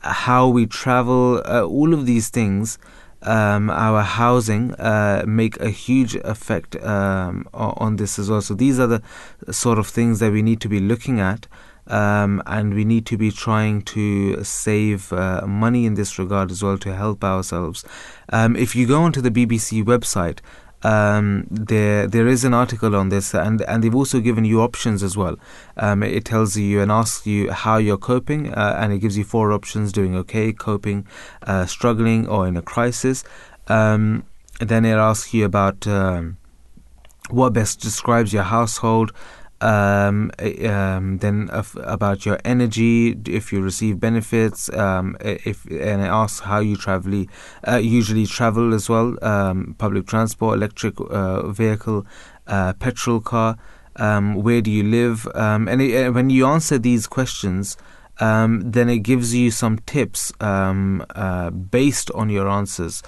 How 0.00 0.46
we 0.46 0.66
travel? 0.66 1.40
Uh, 1.46 1.62
all 1.62 1.94
of 1.94 2.04
these 2.04 2.28
things. 2.28 2.78
Um, 3.22 3.70
our 3.70 4.02
housing 4.02 4.74
uh, 4.74 5.24
make 5.26 5.58
a 5.58 5.70
huge 5.70 6.14
effect 6.16 6.76
um, 6.84 7.48
on 7.54 7.96
this 7.96 8.18
as 8.18 8.28
well. 8.28 8.42
So 8.42 8.52
these 8.52 8.78
are 8.78 8.86
the 8.86 9.02
sort 9.50 9.78
of 9.78 9.86
things 9.86 10.18
that 10.18 10.30
we 10.30 10.42
need 10.42 10.60
to 10.60 10.68
be 10.68 10.78
looking 10.78 11.20
at 11.20 11.46
um, 11.86 12.42
and 12.46 12.74
we 12.74 12.84
need 12.84 13.06
to 13.06 13.16
be 13.16 13.30
trying 13.30 13.82
to 13.82 14.42
save 14.42 15.12
uh, 15.12 15.46
money 15.46 15.86
in 15.86 15.94
this 15.94 16.18
regard 16.18 16.50
as 16.50 16.62
well 16.62 16.78
to 16.78 16.94
help 16.94 17.22
ourselves. 17.22 17.84
Um, 18.30 18.56
if 18.56 18.74
you 18.74 18.86
go 18.86 19.02
onto 19.02 19.20
the 19.20 19.30
BBC 19.30 19.84
website, 19.84 20.40
um, 20.84 21.46
there 21.50 22.06
there 22.06 22.28
is 22.28 22.44
an 22.44 22.52
article 22.52 22.94
on 22.94 23.08
this, 23.08 23.34
and 23.34 23.62
and 23.62 23.82
they've 23.82 23.94
also 23.94 24.20
given 24.20 24.44
you 24.44 24.60
options 24.60 25.02
as 25.02 25.16
well. 25.16 25.36
Um, 25.78 26.02
it 26.02 26.26
tells 26.26 26.56
you 26.56 26.82
and 26.82 26.92
asks 26.92 27.26
you 27.26 27.50
how 27.50 27.78
you're 27.78 27.96
coping, 27.96 28.52
uh, 28.52 28.76
and 28.78 28.92
it 28.92 28.98
gives 28.98 29.16
you 29.16 29.24
four 29.24 29.50
options: 29.52 29.92
doing 29.92 30.14
okay, 30.16 30.52
coping, 30.52 31.06
uh, 31.42 31.64
struggling, 31.64 32.28
or 32.28 32.46
in 32.46 32.56
a 32.56 32.62
crisis. 32.62 33.24
Um, 33.68 34.24
then 34.60 34.84
it 34.84 34.96
asks 34.96 35.32
you 35.32 35.46
about 35.46 35.86
um, 35.86 36.36
what 37.30 37.54
best 37.54 37.80
describes 37.80 38.32
your 38.32 38.44
household. 38.44 39.12
Um, 39.64 40.30
um, 40.68 41.18
then 41.20 41.48
about 41.76 42.26
your 42.26 42.38
energy, 42.44 43.16
if 43.26 43.50
you 43.50 43.62
receive 43.62 43.98
benefits, 43.98 44.70
um, 44.74 45.16
if 45.20 45.64
and 45.64 46.02
it 46.02 46.10
asks 46.22 46.40
how 46.40 46.58
you 46.58 46.76
travel, 46.76 47.24
uh, 47.66 47.76
usually 47.76 48.26
travel 48.26 48.74
as 48.74 48.90
well, 48.90 49.16
um, 49.24 49.74
public 49.78 50.06
transport, 50.06 50.58
electric 50.58 51.00
uh, 51.00 51.48
vehicle, 51.48 52.06
uh, 52.46 52.74
petrol 52.74 53.20
car, 53.20 53.56
um, 53.96 54.34
where 54.34 54.60
do 54.60 54.70
you 54.70 54.82
live, 54.82 55.26
um, 55.34 55.66
and 55.66 55.80
it, 55.80 56.12
when 56.12 56.28
you 56.28 56.44
answer 56.46 56.76
these 56.76 57.06
questions. 57.06 57.78
Then 58.20 58.88
it 58.90 58.98
gives 58.98 59.34
you 59.34 59.50
some 59.50 59.78
tips 59.86 60.30
uh, 60.40 61.50
based 61.50 62.10
on 62.10 62.28
your 62.28 62.48
answers. 62.48 63.02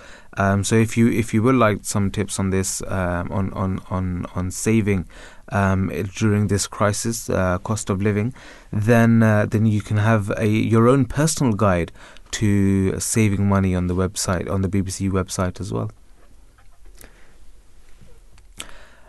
So 0.62 0.74
if 0.74 0.96
you 0.96 1.08
if 1.08 1.32
you 1.34 1.42
would 1.42 1.54
like 1.54 1.84
some 1.84 2.10
tips 2.10 2.40
on 2.40 2.50
this 2.50 2.82
on 2.82 3.52
on 3.52 3.80
on 3.90 4.26
on 4.34 4.50
saving 4.50 5.06
um, 5.50 5.90
during 6.14 6.48
this 6.48 6.66
crisis, 6.66 7.30
uh, 7.30 7.58
cost 7.58 7.90
of 7.90 8.02
living, 8.02 8.34
then 8.72 9.22
uh, 9.22 9.46
then 9.46 9.66
you 9.66 9.80
can 9.80 9.96
have 9.98 10.30
a 10.36 10.46
your 10.46 10.88
own 10.88 11.04
personal 11.04 11.52
guide 11.52 11.92
to 12.32 12.98
saving 13.00 13.48
money 13.48 13.74
on 13.74 13.86
the 13.86 13.94
website 13.94 14.50
on 14.50 14.62
the 14.62 14.68
BBC 14.68 15.10
website 15.10 15.60
as 15.60 15.72
well. 15.72 15.90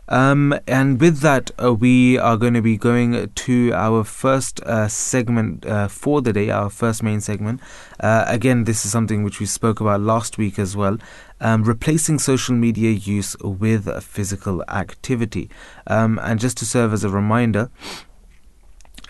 Um, 0.09 0.57
and 0.67 0.99
with 1.01 1.19
that, 1.19 1.51
uh, 1.61 1.73
we 1.73 2.17
are 2.17 2.37
going 2.37 2.53
to 2.53 2.61
be 2.61 2.77
going 2.77 3.29
to 3.29 3.71
our 3.73 4.03
first 4.03 4.61
uh, 4.61 4.87
segment 4.87 5.65
uh, 5.65 5.87
for 5.87 6.21
the 6.21 6.31
day, 6.31 6.49
our 6.49 6.69
first 6.69 7.03
main 7.03 7.19
segment. 7.19 7.59
Uh, 7.99 8.23
again, 8.27 8.63
this 8.63 8.85
is 8.85 8.91
something 8.91 9.23
which 9.23 9.39
we 9.39 9.45
spoke 9.45 9.81
about 9.81 10.01
last 10.01 10.37
week 10.37 10.57
as 10.57 10.77
well. 10.77 10.97
Um, 11.41 11.63
replacing 11.63 12.19
social 12.19 12.55
media 12.55 12.91
use 12.91 13.35
with 13.41 14.03
physical 14.03 14.63
activity. 14.69 15.49
Um, 15.85 16.19
and 16.23 16.39
just 16.39 16.57
to 16.57 16.65
serve 16.65 16.93
as 16.93 17.03
a 17.03 17.09
reminder, 17.09 17.69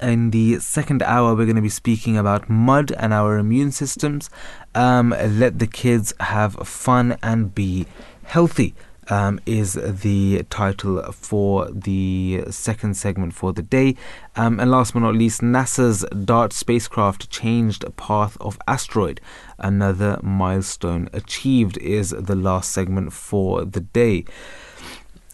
in 0.01 0.31
the 0.31 0.59
second 0.59 1.01
hour, 1.03 1.35
we're 1.35 1.45
going 1.45 1.55
to 1.55 1.61
be 1.61 1.69
speaking 1.69 2.17
about 2.17 2.49
mud 2.49 2.91
and 2.91 3.13
our 3.13 3.37
immune 3.37 3.71
systems. 3.71 4.29
Um, 4.75 5.09
let 5.09 5.59
the 5.59 5.67
kids 5.67 6.13
have 6.19 6.55
fun 6.67 7.17
and 7.23 7.53
be 7.53 7.87
healthy 8.23 8.75
um, 9.09 9.39
is 9.45 9.73
the 9.73 10.43
title 10.49 11.01
for 11.11 11.69
the 11.71 12.43
second 12.49 12.95
segment 12.95 13.33
for 13.33 13.53
the 13.53 13.61
day. 13.61 13.95
Um, 14.35 14.59
and 14.59 14.71
last 14.71 14.93
but 14.93 14.99
not 14.99 15.15
least, 15.15 15.41
NASA's 15.41 16.05
DART 16.25 16.53
spacecraft 16.53 17.29
changed 17.29 17.85
path 17.95 18.37
of 18.41 18.59
asteroid. 18.67 19.21
Another 19.57 20.19
milestone 20.21 21.09
achieved 21.13 21.77
is 21.77 22.11
the 22.11 22.35
last 22.35 22.71
segment 22.71 23.13
for 23.13 23.65
the 23.65 23.81
day. 23.81 24.25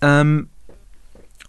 Um, 0.01 0.49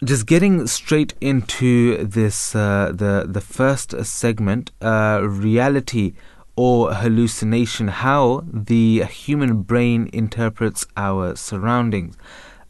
just 0.03 0.25
getting 0.25 0.67
straight 0.67 1.13
into 1.21 2.03
this, 2.05 2.53
uh, 2.55 2.91
the 2.93 3.25
the 3.27 3.41
first 3.41 4.05
segment, 4.05 4.71
uh, 4.81 5.21
reality 5.23 6.13
or 6.55 6.93
hallucination, 6.93 7.89
how 7.89 8.43
the 8.51 9.03
human 9.05 9.61
brain 9.61 10.09
interprets 10.13 10.85
our 10.95 11.35
surroundings. 11.35 12.17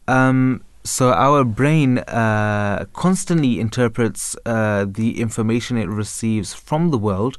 Um, 0.08 0.62
so 0.82 1.12
our 1.12 1.44
brain 1.44 1.98
uh, 1.98 2.84
constantly 2.92 3.58
interprets 3.58 4.36
uh, 4.46 4.86
the 4.88 5.20
information 5.20 5.76
it 5.76 5.88
receives 5.88 6.54
from 6.54 6.90
the 6.90 6.98
world. 6.98 7.38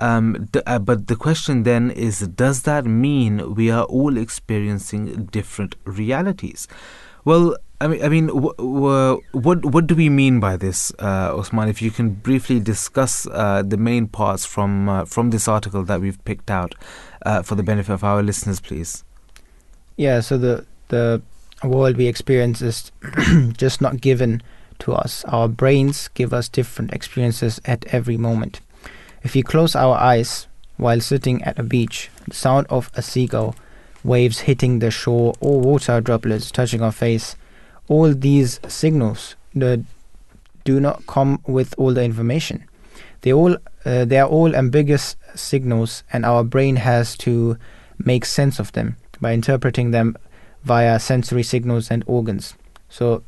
Um, 0.00 0.48
d- 0.52 0.60
uh, 0.66 0.78
but 0.78 1.06
the 1.06 1.16
question 1.16 1.62
then 1.62 1.90
is 1.90 2.20
does 2.20 2.62
that 2.62 2.84
mean 2.84 3.54
we 3.54 3.70
are 3.70 3.84
all 3.84 4.16
experiencing 4.16 5.26
different 5.26 5.76
realities? 5.84 6.68
Well, 7.24 7.56
I 7.84 7.86
mean, 7.86 8.02
I 8.02 8.08
mean, 8.08 8.28
wh- 8.28 8.56
wh- 8.56 9.34
what 9.34 9.62
what 9.62 9.86
do 9.86 9.94
we 9.94 10.08
mean 10.08 10.40
by 10.40 10.56
this, 10.56 10.90
uh, 10.98 11.36
Osman? 11.36 11.68
If 11.68 11.82
you 11.82 11.90
can 11.90 12.14
briefly 12.14 12.58
discuss 12.58 13.26
uh, 13.26 13.62
the 13.62 13.76
main 13.76 14.08
parts 14.08 14.46
from 14.46 14.88
uh, 14.88 15.04
from 15.04 15.28
this 15.28 15.46
article 15.46 15.82
that 15.84 16.00
we've 16.00 16.24
picked 16.24 16.50
out 16.50 16.74
uh, 17.26 17.42
for 17.42 17.56
the 17.56 17.62
benefit 17.62 17.92
of 17.92 18.02
our 18.02 18.22
listeners, 18.22 18.58
please. 18.58 19.04
Yeah. 19.98 20.20
So 20.20 20.38
the 20.38 20.64
the 20.88 21.20
world 21.62 21.98
we 21.98 22.06
experience 22.06 22.62
is 22.62 22.90
just 23.52 23.82
not 23.82 24.00
given 24.00 24.42
to 24.78 24.94
us. 24.94 25.22
Our 25.26 25.46
brains 25.46 26.08
give 26.14 26.32
us 26.32 26.48
different 26.48 26.94
experiences 26.94 27.60
at 27.66 27.84
every 27.92 28.16
moment. 28.16 28.62
If 29.22 29.36
you 29.36 29.44
close 29.44 29.76
our 29.76 29.96
eyes 29.96 30.46
while 30.78 31.00
sitting 31.00 31.42
at 31.44 31.58
a 31.58 31.62
beach, 31.62 32.08
the 32.26 32.34
sound 32.34 32.66
of 32.70 32.90
a 32.94 33.02
seagull, 33.02 33.54
waves 34.02 34.40
hitting 34.40 34.78
the 34.78 34.90
shore, 34.90 35.34
or 35.40 35.60
water 35.60 36.00
droplets 36.00 36.50
touching 36.50 36.80
our 36.80 36.92
face 36.92 37.36
all 37.88 38.12
these 38.12 38.60
signals 38.68 39.36
do 39.54 40.80
not 40.80 41.06
come 41.06 41.40
with 41.46 41.74
all 41.78 41.92
the 41.92 42.02
information. 42.02 42.64
They 43.20 43.32
all 43.32 43.56
uh, 43.84 44.04
they 44.04 44.18
are 44.18 44.28
all 44.28 44.54
ambiguous 44.54 45.16
signals, 45.34 46.04
and 46.12 46.24
our 46.24 46.42
brain 46.44 46.76
has 46.76 47.16
to 47.18 47.58
make 47.98 48.24
sense 48.24 48.58
of 48.58 48.72
them 48.72 48.96
by 49.20 49.32
interpreting 49.32 49.90
them 49.90 50.16
via 50.62 50.98
sensory 50.98 51.42
signals 51.42 51.90
and 51.90 52.02
organs. 52.06 52.54
So 52.88 53.22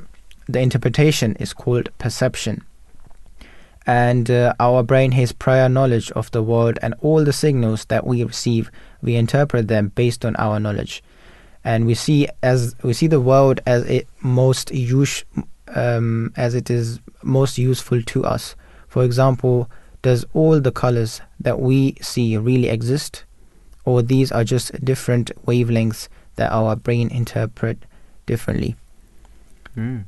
the 0.48 0.60
interpretation 0.60 1.36
is 1.36 1.52
called 1.52 1.90
perception. 1.98 2.64
And 3.86 4.30
uh, 4.30 4.54
our 4.58 4.82
brain 4.82 5.12
has 5.12 5.32
prior 5.32 5.68
knowledge 5.68 6.10
of 6.12 6.30
the 6.32 6.42
world 6.42 6.78
and 6.82 6.94
all 7.02 7.24
the 7.24 7.32
signals 7.32 7.84
that 7.84 8.06
we 8.06 8.24
receive, 8.24 8.70
we 9.00 9.14
interpret 9.14 9.68
them 9.68 9.92
based 9.94 10.24
on 10.24 10.34
our 10.36 10.58
knowledge 10.58 11.04
and 11.66 11.84
we 11.84 11.94
see 11.94 12.28
as 12.44 12.76
we 12.84 12.92
see 12.92 13.08
the 13.08 13.20
world 13.20 13.60
as 13.66 13.82
it 13.86 14.06
most 14.22 14.72
use 14.72 15.24
um, 15.74 16.32
as 16.36 16.54
it 16.54 16.70
is 16.70 17.00
most 17.22 17.58
useful 17.58 18.00
to 18.02 18.24
us. 18.24 18.54
For 18.86 19.02
example, 19.02 19.68
does 20.02 20.24
all 20.32 20.60
the 20.60 20.70
colors 20.70 21.20
that 21.40 21.58
we 21.58 21.96
see 22.00 22.36
really 22.36 22.68
exist, 22.68 23.24
or 23.84 24.00
these 24.00 24.30
are 24.30 24.44
just 24.44 24.72
different 24.84 25.32
wavelengths 25.44 26.08
that 26.36 26.52
our 26.52 26.76
brain 26.76 27.10
interpret 27.10 27.78
differently? 28.26 28.76
Mm. 29.76 30.04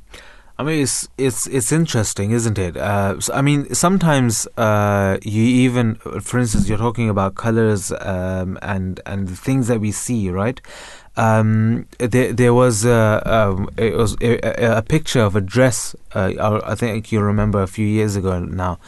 I 0.57 0.63
mean, 0.63 0.81
it's 0.83 1.07
it's 1.17 1.47
it's 1.47 1.71
interesting, 1.71 2.31
isn't 2.31 2.57
it? 2.57 2.75
Uh, 2.75 3.19
so, 3.19 3.33
I 3.33 3.41
mean, 3.41 3.73
sometimes 3.73 4.45
uh, 4.57 5.17
you 5.23 5.43
even, 5.43 5.95
for 5.95 6.39
instance, 6.39 6.67
you're 6.67 6.77
talking 6.77 7.09
about 7.09 7.35
colors 7.35 7.93
um, 7.99 8.59
and 8.61 8.99
and 9.05 9.27
the 9.29 9.37
things 9.37 9.67
that 9.67 9.79
we 9.79 9.91
see, 9.91 10.29
right? 10.29 10.59
Um, 11.19 11.85
there, 11.97 12.31
there 12.33 12.53
was 12.53 12.85
a, 12.85 13.21
um, 13.25 13.69
it 13.77 13.93
was 13.93 14.15
a, 14.21 14.77
a, 14.77 14.81
picture 14.81 15.21
of 15.21 15.35
a 15.35 15.41
dress. 15.41 15.95
Uh, 16.13 16.61
I 16.63 16.75
think 16.75 17.11
you 17.11 17.19
remember 17.19 17.61
a 17.61 17.67
few 17.67 17.85
years 17.85 18.15
ago 18.15 18.39
now, 18.39 18.79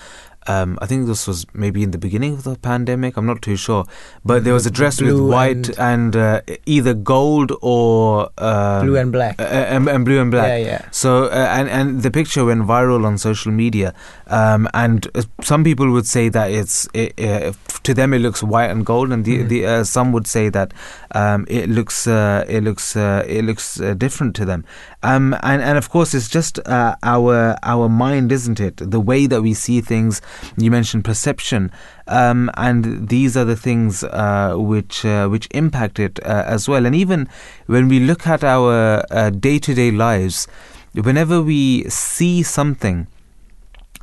um, 0.48 0.80
I 0.82 0.88
think 0.88 1.06
this 1.06 1.28
was 1.28 1.46
maybe 1.54 1.84
in 1.84 1.92
the 1.92 2.00
beginning 2.00 2.34
of 2.34 2.44
the 2.44 2.56
pandemic. 2.56 3.16
I'm 3.16 3.28
not 3.28 3.42
too 3.44 3.56
sure, 3.56 3.86
but 4.26 4.44
there 4.44 4.54
was 4.54 4.66
a 4.66 4.72
dress 4.72 4.98
blue 5.00 5.24
with 5.24 5.32
white 5.32 5.70
and, 5.78 6.16
and 6.16 6.16
uh, 6.16 6.42
either 6.66 6.96
gold 6.96 7.52
or 7.62 8.32
um, 8.40 8.88
blue 8.88 8.96
and 8.98 9.12
black, 9.12 9.40
uh, 9.40 9.44
and, 9.44 9.88
and, 9.88 10.04
blue 10.04 10.20
and 10.20 10.32
black. 10.32 10.48
Yeah, 10.48 10.58
yeah. 10.58 10.90
So 10.90 11.26
uh, 11.26 11.48
and 11.52 11.70
and 11.70 12.02
the 12.02 12.10
picture 12.10 12.44
went 12.44 12.64
viral 12.64 13.06
on 13.06 13.20
social 13.20 13.52
media, 13.52 13.94
um, 14.28 14.68
and 14.74 15.08
uh, 15.14 15.22
some 15.44 15.64
people 15.64 15.92
would 15.92 16.08
say 16.08 16.28
that 16.30 16.50
it's 16.50 16.88
it, 16.96 17.14
uh, 17.24 17.54
to 17.84 17.94
them 17.94 18.12
it 18.12 18.20
looks 18.20 18.42
white 18.42 18.72
and 18.72 18.84
gold, 18.84 19.12
and 19.12 19.26
the, 19.26 19.40
mm. 19.40 19.48
the 19.48 19.66
uh, 19.68 19.84
some 19.84 20.12
would 20.12 20.26
say 20.26 20.50
that 20.50 20.74
um, 21.14 21.46
it 21.48 21.70
looks 21.70 22.08
it 22.08 22.64
looks 22.64 22.96
it 22.96 23.44
looks 23.44 23.76
different 23.98 24.36
to 24.36 24.46
them. 24.46 24.66
Um, 25.04 25.36
and 25.42 25.62
and 25.62 25.78
of 25.78 25.90
course 25.90 26.14
it's 26.14 26.30
just 26.30 26.60
our 26.68 27.58
our 27.64 27.90
mind, 27.90 28.32
isn't 28.32 28.60
it? 28.60 28.78
The 28.78 29.00
way 29.00 29.26
that 29.28 29.42
we 29.42 29.54
see 29.54 29.82
things 29.82 30.22
you 30.58 30.72
mentioned 30.72 31.06
perception, 31.06 31.72
um, 32.08 32.50
and 32.56 33.10
these 33.10 33.36
are 33.36 33.46
the 33.46 33.56
things 33.56 34.04
uh, 34.04 34.56
which 34.58 35.06
uh, 35.06 35.28
which 35.28 35.48
impact 35.52 36.00
it 36.00 36.20
uh, 36.24 36.44
as 36.48 36.68
well. 36.68 36.86
And 36.86 36.96
even 36.96 37.30
when 37.68 37.88
we 37.88 38.00
look 38.00 38.28
at 38.28 38.44
our 38.44 39.04
day 39.32 39.60
to 39.60 39.74
day 39.74 39.92
lives, 39.92 40.48
whenever 40.94 41.42
we 41.42 41.84
see 41.90 42.44
something 42.44 43.08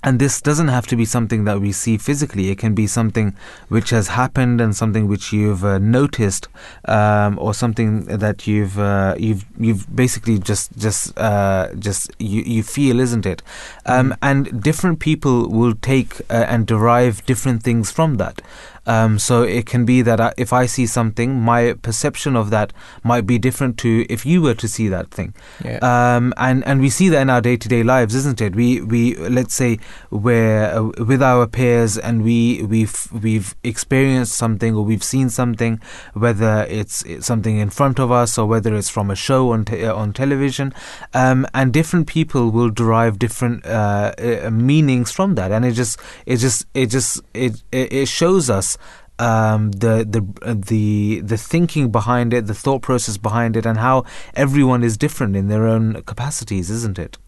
and 0.03 0.19
this 0.19 0.41
doesn't 0.41 0.69
have 0.69 0.87
to 0.89 0.97
be 0.97 1.05
something 1.05 1.45
that 1.45 1.61
we 1.61 1.73
see 1.73 1.99
physically. 1.99 2.51
It 2.51 2.59
can 2.59 2.75
be 2.75 2.87
something 2.87 3.35
which 3.69 3.91
has 3.91 4.09
happened 4.09 4.61
and 4.61 4.77
something 4.77 5.09
which 5.09 5.33
you've 5.33 5.65
uh, 5.65 5.79
noticed, 5.79 6.49
um, 6.85 7.39
or 7.39 7.55
something 7.55 8.05
that 8.05 8.47
you've 8.47 8.79
uh, 8.79 9.15
you've 9.19 9.45
you've 9.59 9.95
basically 9.95 10.39
just 10.39 10.77
just 10.77 11.19
uh, 11.19 11.75
just 11.79 12.11
you, 12.19 12.43
you 12.43 12.63
feel, 12.63 13.01
isn't 13.01 13.27
it? 13.27 13.43
Um, 13.87 14.15
And 14.23 14.63
different 14.63 14.99
people 15.01 15.49
will 15.49 15.75
take 15.75 16.21
uh, 16.31 16.45
and 16.49 16.67
derive 16.67 17.25
different 17.27 17.63
things 17.63 17.91
from 17.91 18.17
that. 18.17 18.43
Um, 18.88 19.18
so 19.18 19.42
it 19.42 19.66
can 19.66 19.85
be 19.85 20.01
that 20.03 20.18
I, 20.18 20.33
if 20.38 20.53
I 20.53 20.64
see 20.64 20.87
something, 20.87 21.38
my 21.40 21.74
perception 21.74 22.35
of 22.37 22.48
that 22.51 22.72
might 23.05 23.27
be 23.27 23.38
different 23.38 23.77
to 23.79 24.07
if 24.09 24.24
you 24.24 24.40
were 24.40 24.55
to 24.55 24.66
see 24.66 24.88
that 24.88 25.11
thing. 25.11 25.35
Yeah. 25.62 25.79
Um, 25.83 26.33
and 26.38 26.66
and 26.66 26.81
we 26.81 26.88
see 26.88 27.11
that 27.11 27.20
in 27.20 27.29
our 27.29 27.42
day 27.42 27.59
to 27.59 27.68
day 27.68 27.83
lives, 27.83 28.14
isn't 28.14 28.40
it? 28.40 28.57
We 28.57 28.81
we 28.81 29.14
let's 29.16 29.55
say 29.55 29.79
we're 30.11 30.64
uh, 30.72 31.05
with 31.05 31.22
our 31.22 31.46
peers 31.46 31.98
and 31.98 32.24
we 32.24 32.62
we've 32.62 32.96
we've 33.12 33.55
experienced 33.62 34.33
something 34.33 34.74
or 34.74 34.83
we've 34.83 35.05
seen 35.05 35.29
something, 35.29 35.81
whether 36.14 36.66
it's, 36.68 37.03
it's 37.03 37.27
something 37.27 37.59
in 37.59 37.68
front 37.68 37.98
of 37.98 38.11
us 38.11 38.38
or 38.38 38.46
whether 38.46 38.74
it's 38.74 38.88
from 38.88 39.11
a 39.11 39.16
show 39.16 39.53
on 39.53 39.66
te- 39.66 39.85
uh, 39.85 39.94
on 39.94 40.14
television, 40.14 40.72
um, 41.12 41.46
and 41.53 41.74
different 41.74 42.07
people 42.07 42.51
will 42.51 42.70
derive 42.70 43.18
different 43.18 43.66
uh, 43.66 44.14
uh, 44.18 44.51
meanings 44.51 45.12
from 45.12 45.35
that, 45.35 45.53
and 45.53 45.66
it 45.66 45.72
just 45.72 46.01
it 46.24 46.37
just 46.37 46.64
it 46.72 46.87
just 46.87 47.20
it 47.35 47.62
it 47.70 47.92
it 47.92 48.09
shows 48.09 48.48
us 48.48 48.78
um, 49.19 49.73
the 49.73 50.05
the 50.09 50.23
uh, 50.49 50.55
the 50.57 51.21
the 51.25 51.37
thinking 51.37 51.91
behind 51.91 52.33
it, 52.33 52.47
the 52.47 52.55
thought 52.55 52.83
process 52.83 53.17
behind 53.17 53.57
it, 53.57 53.67
and 53.67 53.79
how 53.79 54.05
everyone 54.35 54.85
is 54.85 54.97
different 54.97 55.37
in 55.37 55.49
their 55.49 55.67
own 55.67 56.03
capacities, 56.03 56.71
isn't 56.71 56.99
it? 56.99 57.19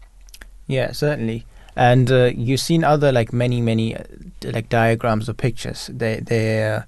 Yeah, 0.67 0.91
certainly. 0.93 1.45
And 1.75 2.11
uh, 2.11 2.31
you've 2.35 2.59
seen 2.59 2.83
other 2.83 3.11
like 3.11 3.33
many 3.33 3.61
many 3.61 3.95
uh, 3.95 4.03
like 4.43 4.69
diagrams 4.69 5.27
or 5.29 5.33
pictures. 5.33 5.89
They 5.93 6.19
they 6.21 6.69
uh, 6.71 6.81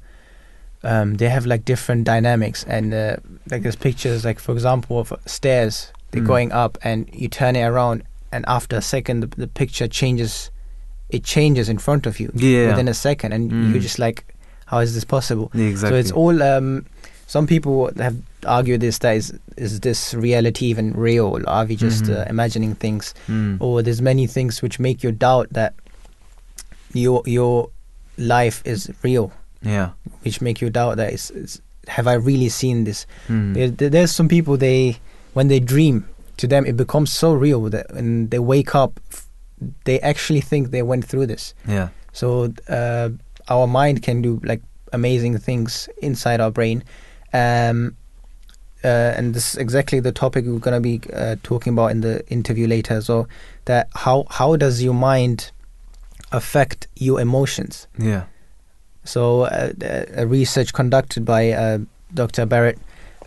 um, 0.83 1.15
they 1.15 1.29
have 1.29 1.45
like 1.45 1.65
different 1.65 2.03
dynamics 2.05 2.63
and 2.67 2.93
uh, 2.93 3.15
like 3.49 3.63
there's 3.63 3.75
pictures 3.77 4.25
like 4.25 4.39
for 4.39 4.51
example 4.53 4.99
of 4.99 5.13
stairs. 5.25 5.91
They're 6.11 6.21
Mm. 6.21 6.27
going 6.27 6.51
up 6.51 6.77
and 6.83 7.09
you 7.11 7.27
turn 7.27 7.55
it 7.55 7.63
around 7.63 8.03
and 8.31 8.45
after 8.47 8.75
a 8.77 8.81
second 8.81 9.21
the, 9.21 9.27
the 9.27 9.47
picture 9.47 9.87
changes. 9.87 10.49
It 11.09 11.23
changes 11.23 11.69
in 11.69 11.77
front 11.77 12.07
of 12.07 12.19
you 12.19 12.31
Yeah. 12.33 12.69
within 12.69 12.87
a 12.87 12.93
second, 12.93 13.33
and 13.33 13.51
Mm. 13.51 13.69
you're 13.71 13.79
just 13.81 13.99
like, 13.99 14.32
how 14.73 14.79
is 14.81 14.93
this 14.95 15.05
possible? 15.05 15.51
Exactly. 15.53 15.89
So 15.89 15.99
it's 15.99 16.11
all. 16.11 16.41
Um, 16.43 16.85
some 17.27 17.47
people 17.47 17.89
have 17.97 18.15
argued 18.45 18.81
this 18.81 18.97
that 18.99 19.15
is 19.15 19.33
is 19.57 19.79
this 19.79 20.13
reality 20.13 20.65
even 20.67 20.93
real? 20.93 21.39
Are 21.47 21.65
we 21.65 21.75
just 21.75 22.03
Mhm. 22.05 22.17
uh, 22.17 22.25
imagining 22.29 22.75
things? 22.75 23.13
Mm. 23.27 23.57
Or 23.61 23.81
there's 23.81 24.01
many 24.01 24.27
things 24.27 24.61
which 24.61 24.79
make 24.79 25.03
you 25.05 25.11
doubt 25.11 25.47
that 25.51 25.73
your 26.93 27.21
your 27.25 27.69
life 28.17 28.61
is 28.65 28.91
real, 29.03 29.31
Yeah. 29.61 29.89
which 30.23 30.41
make 30.41 30.61
you 30.61 30.69
doubt 30.69 30.97
that 30.97 31.13
it's, 31.13 31.29
it's 31.31 31.61
have 31.87 32.07
I 32.07 32.13
really 32.13 32.49
seen 32.49 32.83
this? 32.83 33.05
Mm. 33.27 33.53
There- 33.77 33.89
there's 33.89 34.11
some 34.11 34.27
people 34.27 34.57
they 34.57 34.97
when 35.33 35.47
they 35.47 35.59
dream 35.59 36.05
to 36.37 36.47
them 36.47 36.65
it 36.65 36.77
becomes 36.77 37.11
so 37.11 37.33
real 37.33 37.69
that 37.69 37.85
when 37.93 38.29
they 38.29 38.39
wake 38.39 38.75
up 38.75 38.99
they 39.85 39.99
actually 40.01 40.41
think 40.41 40.71
they 40.71 40.81
went 40.83 41.05
through 41.05 41.25
this. 41.27 41.53
Yeah. 41.67 41.87
So 42.11 42.53
uh, 42.69 43.09
our 43.49 43.67
mind 43.67 44.03
can 44.03 44.21
do 44.21 44.39
like 44.43 44.61
amazing 44.91 45.37
things 45.37 45.89
inside 46.01 46.39
our 46.39 46.51
brain, 46.51 46.83
um, 47.33 47.95
uh, 48.83 48.87
and 48.87 49.33
this 49.33 49.53
is 49.53 49.57
exactly 49.57 49.99
the 49.99 50.11
topic 50.11 50.45
we're 50.45 50.59
gonna 50.59 50.79
be 50.79 51.01
uh, 51.13 51.35
talking 51.43 51.73
about 51.73 51.91
in 51.91 52.01
the 52.01 52.27
interview 52.29 52.67
later. 52.67 53.01
So 53.01 53.27
that 53.65 53.87
how 53.95 54.25
how 54.29 54.55
does 54.55 54.83
your 54.83 54.93
mind 54.93 55.51
affect 56.31 56.87
your 56.95 57.21
emotions? 57.21 57.87
Yeah. 57.97 58.25
So 59.05 59.43
uh, 59.43 59.73
a 60.15 60.25
research 60.25 60.73
conducted 60.73 61.25
by 61.25 61.51
uh, 61.51 61.79
Dr. 62.13 62.45
Barrett, 62.45 62.79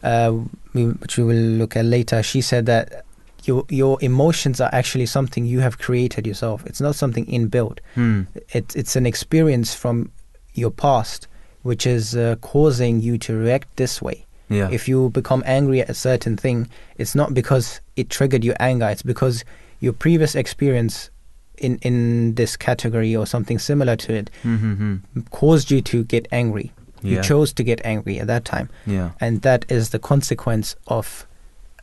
uh, 0.03 0.33
we, 0.73 0.87
which 0.87 1.19
we 1.19 1.25
will 1.25 1.35
look 1.35 1.77
at 1.77 1.85
later, 1.85 2.23
she 2.23 2.41
said 2.41 2.67
that. 2.67 3.05
Your, 3.47 3.65
your 3.69 3.99
emotions 4.01 4.61
are 4.61 4.71
actually 4.73 5.07
something 5.07 5.45
you 5.47 5.61
have 5.61 5.79
created 5.79 6.27
yourself. 6.27 6.65
It's 6.67 6.81
not 6.81 6.95
something 6.97 7.27
inbuilt 7.27 7.79
Mm. 7.97 8.27
it's 8.55 8.75
it's 8.77 8.97
an 8.97 9.07
experience 9.07 9.75
from 9.75 10.11
your 10.55 10.71
past 10.71 11.29
which 11.63 11.87
is 11.87 12.15
uh, 12.15 12.37
causing 12.41 13.01
you 13.01 13.19
to 13.19 13.33
react 13.35 13.69
this 13.77 14.01
way. 14.03 14.25
Yeah. 14.49 14.69
If 14.71 14.89
you 14.89 15.11
become 15.11 15.43
angry 15.47 15.81
at 15.81 15.91
a 15.91 15.95
certain 15.95 16.37
thing, 16.37 16.69
it's 16.99 17.15
not 17.15 17.35
because 17.35 17.81
it 17.97 18.09
triggered 18.11 18.45
your 18.45 18.55
anger. 18.61 18.89
It's 18.89 19.03
because 19.03 19.45
your 19.81 19.93
previous 19.93 20.35
experience 20.35 21.11
in 21.59 21.79
in 21.83 22.35
this 22.35 22.57
category 22.57 23.17
or 23.17 23.27
something 23.27 23.59
similar 23.59 23.97
to 23.97 24.13
it 24.15 24.31
Mm-hmm. 24.45 24.97
caused 25.31 25.71
you 25.71 25.81
to 25.83 26.05
get 26.05 26.27
angry. 26.33 26.71
Yeah. 27.03 27.17
You 27.17 27.23
chose 27.23 27.53
to 27.55 27.63
get 27.65 27.81
angry 27.85 28.21
at 28.21 28.27
that 28.27 28.45
time, 28.45 28.69
Yeah. 28.87 29.11
and 29.21 29.43
that 29.43 29.65
is 29.71 29.91
the 29.91 29.99
consequence 29.99 30.77
of 30.87 31.27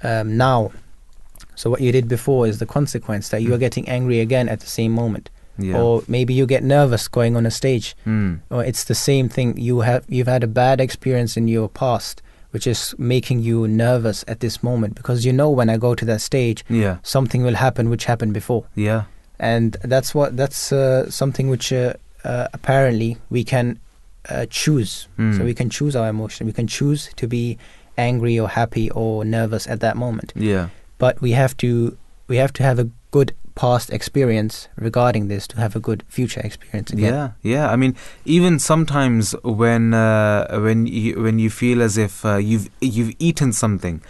um, 0.04 0.38
now. 0.38 0.72
So 1.56 1.70
what 1.70 1.82
you 1.82 1.92
did 1.92 2.08
before 2.08 2.48
is 2.48 2.58
the 2.60 2.66
consequence 2.66 3.30
that 3.30 3.42
you 3.42 3.54
are 3.54 3.58
getting 3.58 3.88
angry 3.88 4.20
again 4.20 4.50
at 4.50 4.60
the 4.60 4.68
same 4.68 4.92
moment, 4.92 5.30
Mm. 5.60 5.66
Yeah. 5.68 5.82
or 5.82 6.04
maybe 6.08 6.34
you 6.34 6.46
get 6.48 6.64
nervous 6.64 7.08
going 7.08 7.36
on 7.38 7.46
a 7.46 7.52
stage 7.52 7.96
Mm. 8.08 8.40
or 8.50 8.64
it's 8.66 8.84
the 8.86 8.96
same 8.96 9.30
thing 9.30 9.56
you 9.58 9.82
have 9.82 10.04
you've 10.10 10.28
had 10.36 10.44
a 10.44 10.48
bad 10.48 10.82
experience 10.82 11.38
in 11.38 11.48
your 11.48 11.70
past 11.70 12.24
which 12.54 12.66
is 12.66 12.96
making 12.98 13.40
you 13.48 13.68
nervous 13.68 14.26
at 14.28 14.40
this 14.40 14.64
moment 14.64 14.96
because 14.96 15.26
you 15.28 15.34
know 15.34 15.50
when 15.52 15.70
i 15.70 15.78
go 15.78 15.94
to 15.94 16.06
that 16.06 16.22
stage 16.22 16.66
Yeah. 16.70 16.98
something 17.04 17.44
will 17.44 17.56
happen 17.66 17.90
which 17.92 18.06
happened 18.06 18.34
before 18.34 18.64
Yeah. 18.74 19.04
and 19.40 19.78
that's 19.84 20.16
what 20.16 20.36
that's 20.38 20.72
uh, 20.72 21.08
something 21.12 21.50
which 21.54 21.72
uh, 21.72 21.94
uh, 22.24 22.48
apparently 22.54 23.18
we 23.30 23.44
can 23.44 23.78
uh, 24.30 24.46
choose 24.50 25.08
Mm. 25.20 25.38
so 25.38 25.44
we 25.44 25.54
can 25.54 25.70
choose 25.70 25.96
our 25.96 26.10
emotion 26.10 26.48
we 26.48 26.54
can 26.54 26.66
choose 26.68 27.10
to 27.22 27.28
be 27.28 27.58
angry 27.96 28.40
or 28.40 28.50
happy 28.50 28.90
or 28.90 29.24
nervous 29.24 29.68
at 29.68 29.80
that 29.82 29.96
moment 29.98 30.34
Yeah. 30.36 30.70
But 31.04 31.22
we 31.26 31.32
have 31.32 31.54
to 31.64 31.70
we 32.32 32.38
have 32.38 32.54
to 32.54 32.64
have 32.64 32.80
a 32.80 32.88
good 33.12 33.30
past 33.56 33.92
experience 33.92 34.68
regarding 34.88 35.28
this 35.28 35.48
to 35.48 35.58
have 35.58 35.76
a 35.76 35.82
good 35.88 36.04
future 36.08 36.42
experience 36.50 36.90
again 36.94 37.14
Yeah, 37.14 37.28
yeah. 37.54 37.66
I 37.74 37.76
mean, 37.76 37.96
even 38.26 38.60
sometimes 38.60 39.36
when 39.44 39.94
uh, 39.94 40.60
when 40.66 40.86
you 40.88 41.22
when 41.26 41.40
you 41.40 41.50
feel 41.50 41.82
as 41.88 41.98
if 41.98 42.26
uh, 42.26 42.38
you've 42.52 42.70
you've 42.82 43.14
eaten 43.20 43.52
something. 43.64 44.02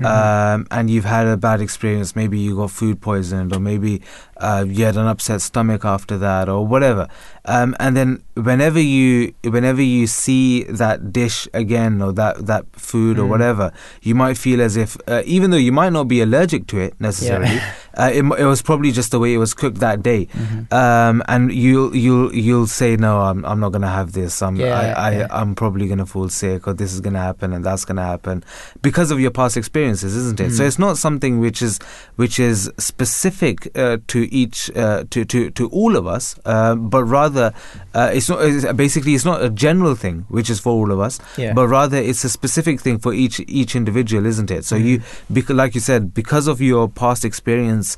Mhm. 0.00 0.06
Um, 0.06 0.66
and 0.76 0.90
you've 0.90 1.04
had 1.04 1.26
a 1.26 1.36
bad 1.36 1.60
experience. 1.60 2.16
Maybe 2.16 2.38
you 2.44 2.56
got 2.56 2.70
food 2.70 3.00
poisoned, 3.00 3.54
or 3.54 3.60
maybe 3.60 4.02
uh, 4.36 4.64
you 4.66 4.84
had 4.84 4.96
an 4.96 5.06
upset 5.06 5.42
stomach 5.42 5.84
after 5.84 6.18
that, 6.18 6.48
or 6.48 6.66
whatever. 6.66 7.04
Um, 7.44 7.76
and 7.78 7.96
then 7.96 8.22
whenever 8.34 8.80
you 8.80 9.34
whenever 9.44 9.82
you 9.82 10.06
see 10.06 10.62
that 10.64 11.12
dish 11.12 11.46
again, 11.52 12.00
or 12.00 12.12
that 12.12 12.46
that 12.46 12.64
food, 12.72 13.18
or 13.18 13.24
Mm. 13.26 13.28
whatever, 13.28 13.72
you 14.02 14.14
might 14.14 14.38
feel 14.38 14.60
as 14.62 14.76
if, 14.76 14.96
uh, 15.06 15.22
even 15.26 15.50
though 15.50 15.56
you 15.68 15.72
might 15.72 15.92
not 15.92 16.08
be 16.08 16.20
allergic 16.22 16.66
to 16.68 16.78
it 16.78 16.94
necessarily, 16.98 17.58
uh, 17.98 18.10
it, 18.12 18.24
it 18.38 18.44
was 18.46 18.62
probably 18.62 18.90
just 18.90 19.10
the 19.10 19.18
way 19.18 19.34
it 19.34 19.38
was 19.38 19.52
cooked 19.54 19.78
that 19.80 20.02
day 20.02 20.26
Mhm. 20.32 20.72
um, 20.72 21.22
and 21.28 21.52
you'll 21.52 21.94
you'll 21.94 22.34
you'll 22.34 22.66
say 22.66 22.96
no, 22.96 23.20
I'm 23.20 23.44
I'm 23.44 23.60
not 23.60 23.70
gonna 23.72 23.90
have 23.90 24.12
this. 24.12 24.40
I'm 24.42 24.56
Yeah, 24.56 24.74
I, 24.74 24.84
I 25.08 25.10
yeah. 25.18 25.26
I'm 25.30 25.54
probably 25.54 25.86
gonna 25.88 26.06
fall 26.06 26.28
sick, 26.30 26.66
or 26.66 26.72
this 26.72 26.92
is 26.94 27.00
gonna 27.00 27.20
happen, 27.20 27.52
and 27.52 27.62
that's 27.64 27.84
gonna 27.84 28.02
happen 28.06 28.42
because 28.80 29.10
of 29.10 29.20
your 29.20 29.30
past 29.30 29.56
experiences, 29.56 30.16
isn't 30.16 30.40
it? 30.40 30.52
So 30.52 30.62
Mm. 30.62 30.66
it's 30.68 30.78
not 30.78 30.96
something 30.96 31.38
which 31.38 31.60
is 31.60 31.78
which 32.16 32.38
is 32.40 32.70
specific 32.78 33.68
uh, 33.76 33.98
to 34.08 34.20
each 34.34 34.70
uh, 34.76 35.04
to 35.10 35.24
to 35.26 35.50
to 35.50 35.68
all 35.68 35.96
of 35.96 36.06
us, 36.06 36.38
uh, 36.46 36.74
but 36.76 37.04
rather 37.04 37.52
uh, 37.94 38.10
it's 38.22 38.28
not 38.32 38.44
it's, 38.44 38.64
basically 38.80 39.14
it's 39.14 39.24
not 39.24 39.42
a 39.42 39.50
general 39.50 39.94
thing 39.94 40.24
which 40.38 40.48
is 40.54 40.60
for 40.66 40.72
all 40.72 40.90
of 40.96 41.00
us, 41.06 41.18
yeah 41.36 41.52
but 41.58 41.66
rather 41.68 41.96
it's 42.10 42.24
a 42.24 42.28
specific 42.38 42.80
thing 42.80 42.98
for 42.98 43.12
each 43.12 43.40
each 43.60 43.74
individual, 43.80 44.26
isn't 44.32 44.50
it? 44.50 44.64
So 44.64 44.76
you 44.76 44.98
Mhm. 44.98 45.34
because 45.38 45.56
like 45.62 45.74
you 45.74 45.80
said 45.90 46.08
because 46.20 46.46
of 46.52 46.60
your 46.70 46.88
past 47.02 47.24
experience 47.30 47.96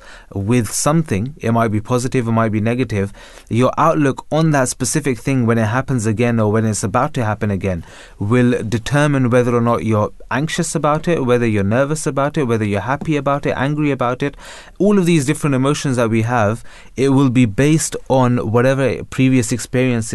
with 0.51 0.71
something 0.71 1.35
it 1.49 1.53
might 1.53 1.73
be 1.77 1.81
positive 1.81 2.29
it 2.29 2.33
might 2.41 2.53
be 2.57 2.61
negative 2.61 3.13
your 3.61 3.73
outlook 3.87 4.25
on 4.39 4.51
that 4.57 4.69
specific 4.69 5.19
thing 5.27 5.45
when 5.51 5.59
it 5.65 5.67
happens 5.79 6.07
again 6.07 6.41
or 6.41 6.49
when 6.55 6.65
it's 6.65 6.83
about 6.91 7.13
to 7.15 7.25
happen 7.25 7.51
again 7.51 7.85
will 8.19 8.53
determine 8.77 9.29
whether 9.35 9.55
or 9.55 9.61
not 9.61 9.85
you're 9.91 10.11
anxious 10.31 10.75
about 10.81 11.09
it 11.15 11.25
whether 11.31 11.47
you're 11.47 11.71
nervous 11.79 12.07
about 12.13 12.39
it 12.39 12.45
whether 12.45 12.65
you're 12.65 12.89
happy 12.95 13.17
about 13.17 13.47
it 13.47 13.55
angry 13.67 13.91
about 13.91 14.23
it 14.23 14.37
all 14.79 14.99
of 14.99 15.07
these 15.11 15.27
different 15.31 15.55
emotions 15.61 15.97
that 15.97 16.11
we 16.17 16.23
have 16.23 16.65
it 16.97 17.11
will 17.11 17.31
be 17.31 17.47
based 17.47 17.97
on 18.09 18.39
whatever 18.57 18.87
previous 19.19 19.53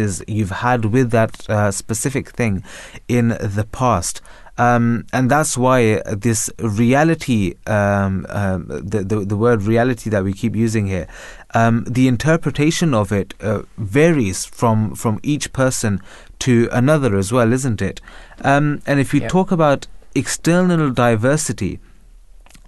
experiences 0.00 0.22
you've 0.28 0.50
had 0.62 0.84
with 0.86 1.10
that 1.10 1.48
uh, 1.50 1.70
specific 1.70 2.30
thing 2.30 2.62
in 3.08 3.28
the 3.28 3.66
past 3.72 4.20
um, 4.58 5.06
and 5.12 5.30
that's 5.30 5.56
why 5.56 6.02
this 6.04 6.50
reality, 6.58 7.54
um, 7.66 8.26
um, 8.28 8.66
the, 8.68 9.02
the 9.02 9.24
the 9.24 9.36
word 9.36 9.62
reality 9.62 10.10
that 10.10 10.22
we 10.22 10.34
keep 10.34 10.54
using 10.54 10.86
here, 10.86 11.06
um, 11.54 11.84
the 11.88 12.06
interpretation 12.08 12.92
of 12.92 13.10
it 13.10 13.32
uh, 13.40 13.62
varies 13.78 14.44
from 14.44 14.94
from 14.94 15.18
each 15.22 15.54
person 15.54 15.98
to 16.40 16.68
another 16.72 17.16
as 17.16 17.32
well, 17.32 17.54
isn't 17.54 17.80
it? 17.80 18.02
Um, 18.44 18.82
and 18.86 19.00
if 19.00 19.14
you 19.14 19.20
Yep. 19.20 19.30
talk 19.30 19.50
about 19.50 19.86
external 20.14 20.90
diversity, 20.90 21.78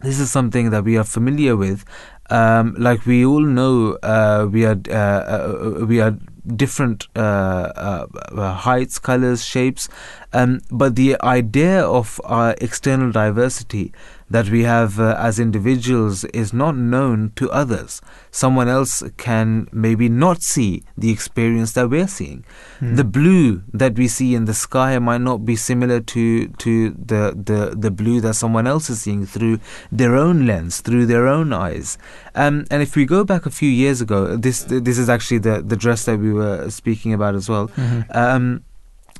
this 0.00 0.18
is 0.18 0.30
something 0.30 0.70
that 0.70 0.84
we 0.84 0.96
are 0.96 1.04
familiar 1.04 1.56
with 1.56 1.84
Um, 2.30 2.74
like 2.78 3.04
we 3.04 3.26
all 3.26 3.44
know, 3.44 3.98
uh, 4.02 4.48
we 4.50 4.64
are 4.64 4.78
uh, 4.88 5.22
uh, 5.34 5.84
we 5.86 6.00
are 6.00 6.16
different 6.46 7.06
uh, 7.14 7.18
uh, 7.18 8.06
uh, 8.32 8.54
heights, 8.54 8.98
colors, 8.98 9.44
shapes, 9.44 9.88
um, 10.32 10.60
but 10.70 10.96
the 10.96 11.16
idea 11.22 11.82
of 11.82 12.20
our 12.24 12.54
external 12.60 13.12
diversity 13.12 13.92
that 14.32 14.48
we 14.48 14.62
have 14.64 14.98
uh, 14.98 15.14
as 15.18 15.38
individuals 15.38 16.24
is 16.42 16.52
not 16.52 16.74
known 16.74 17.32
to 17.36 17.50
others. 17.50 18.00
Someone 18.30 18.68
else 18.68 19.02
can 19.16 19.68
maybe 19.72 20.08
not 20.08 20.42
see 20.42 20.82
the 20.96 21.10
experience 21.10 21.72
that 21.74 21.90
we're 21.90 22.08
seeing. 22.08 22.44
Mm. 22.80 22.96
The 22.96 23.04
blue 23.04 23.62
that 23.72 23.94
we 24.00 24.08
see 24.08 24.34
in 24.34 24.46
the 24.46 24.54
sky 24.54 24.98
might 24.98 25.20
not 25.20 25.44
be 25.44 25.54
similar 25.54 26.00
to 26.12 26.48
to 26.64 26.72
the, 26.90 27.22
the, 27.48 27.76
the 27.76 27.90
blue 27.90 28.20
that 28.22 28.34
someone 28.34 28.66
else 28.66 28.88
is 28.88 29.02
seeing 29.02 29.26
through 29.26 29.60
their 30.00 30.16
own 30.16 30.46
lens, 30.46 30.80
through 30.80 31.06
their 31.06 31.26
own 31.28 31.52
eyes. 31.52 31.98
Um, 32.34 32.64
and 32.70 32.82
if 32.82 32.96
we 32.96 33.04
go 33.04 33.24
back 33.24 33.44
a 33.46 33.50
few 33.50 33.68
years 33.68 34.00
ago, 34.00 34.36
this 34.36 34.64
this 34.64 34.98
is 34.98 35.08
actually 35.08 35.38
the, 35.38 35.62
the 35.62 35.76
dress 35.76 36.06
that 36.06 36.18
we 36.18 36.32
were 36.32 36.70
speaking 36.70 37.12
about 37.12 37.34
as 37.34 37.48
well. 37.48 37.68
Mhm. 37.68 38.16
Um, 38.24 38.64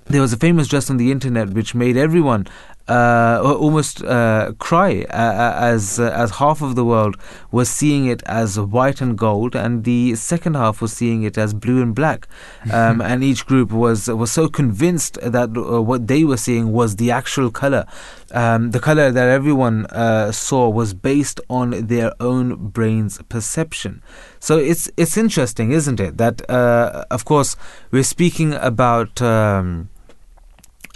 there 0.07 0.21
was 0.21 0.33
a 0.33 0.37
famous 0.37 0.67
dress 0.69 0.91
on 0.91 0.97
the 0.97 1.11
internet 1.13 1.51
which 1.51 1.75
made 1.75 1.97
everyone 1.97 2.47
uh, 2.93 3.57
almost 3.67 4.03
uh, 4.05 4.53
cry 4.59 5.07
uh, 5.11 5.55
as 5.73 5.99
uh, 5.99 6.11
as 6.23 6.33
half 6.43 6.61
of 6.63 6.75
the 6.75 6.85
world 6.85 7.17
was 7.51 7.69
seeing 7.71 8.07
it 8.07 8.23
as 8.27 8.59
white 8.59 9.01
and 9.01 9.17
gold, 9.17 9.55
and 9.57 9.85
the 9.85 10.15
second 10.15 10.55
half 10.55 10.83
was 10.83 10.93
seeing 10.93 11.23
it 11.23 11.39
as 11.39 11.55
blue 11.55 11.81
and 11.83 11.95
black. 11.95 12.29
Um, 12.73 13.01
and 13.03 13.23
each 13.23 13.45
group 13.45 13.71
was 13.71 14.09
was 14.09 14.33
so 14.33 14.49
convinced 14.49 15.19
that 15.21 15.51
uh, 15.57 15.83
what 15.83 16.07
they 16.07 16.25
were 16.25 16.37
seeing 16.37 16.73
was 16.73 16.97
the 16.97 17.11
actual 17.11 17.51
color. 17.51 17.85
Um, 18.33 18.71
the 18.71 18.81
color 18.81 19.11
that 19.11 19.29
everyone 19.29 19.87
uh, 19.87 20.33
saw 20.33 20.69
was 20.71 20.95
based 20.95 21.39
on 21.51 21.87
their 21.87 22.13
own 22.19 22.69
brain's 22.69 23.21
perception. 23.29 24.03
So 24.41 24.59
it's 24.59 24.91
it's 24.97 25.17
interesting, 25.17 25.73
isn't 25.73 26.01
it? 26.01 26.17
That 26.17 26.49
uh, 26.49 27.05
of 27.11 27.25
course 27.25 27.57
we're 27.91 28.11
speaking 28.17 28.55
about. 28.55 29.21
Um, 29.21 29.89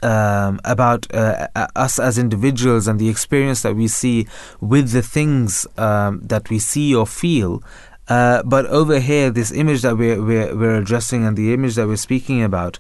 um, 0.07 0.61
about 0.65 1.13
uh, 1.13 1.49
us 1.75 1.99
as 1.99 2.17
individuals 2.17 2.87
and 2.87 3.01
the 3.01 3.09
experience 3.09 3.63
that 3.63 3.75
we 3.75 3.89
see 3.89 4.27
with 4.61 4.93
the 4.93 5.03
things 5.03 5.67
um, 5.77 6.21
that 6.23 6.49
we 6.49 6.61
see 6.61 6.95
or 6.95 7.07
feel. 7.07 7.63
Uh, 8.09 8.41
but 8.45 8.67
over 8.67 9.01
here, 9.01 9.31
this 9.31 9.51
image 9.51 9.83
that 9.83 9.99
we're, 9.99 10.23
we're, 10.23 10.55
we're 10.57 10.77
addressing 10.77 11.27
and 11.27 11.37
the 11.37 11.53
image 11.53 11.75
that 11.75 11.89
we're 11.89 11.97
speaking 11.97 12.41
about, 12.41 12.79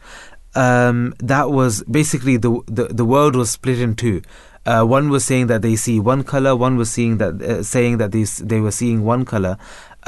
um, 0.54 1.14
that 1.18 1.50
was 1.50 1.82
basically 1.84 2.36
the, 2.36 2.60
the, 2.66 2.84
the 2.84 3.04
world 3.04 3.34
was 3.34 3.50
split 3.50 3.80
in 3.80 3.96
two. 3.96 4.22
Uh, 4.64 4.84
one 4.84 5.08
was 5.10 5.24
saying 5.24 5.48
that 5.48 5.62
they 5.62 5.76
see 5.76 5.98
one 5.98 6.22
color. 6.22 6.54
One 6.54 6.76
was 6.76 6.90
seeing 6.90 7.18
that 7.18 7.40
uh, 7.40 7.62
saying 7.62 7.98
that 7.98 8.10
they 8.10 8.24
they 8.24 8.58
were 8.58 8.72
seeing 8.72 9.04
one 9.04 9.24
color, 9.24 9.56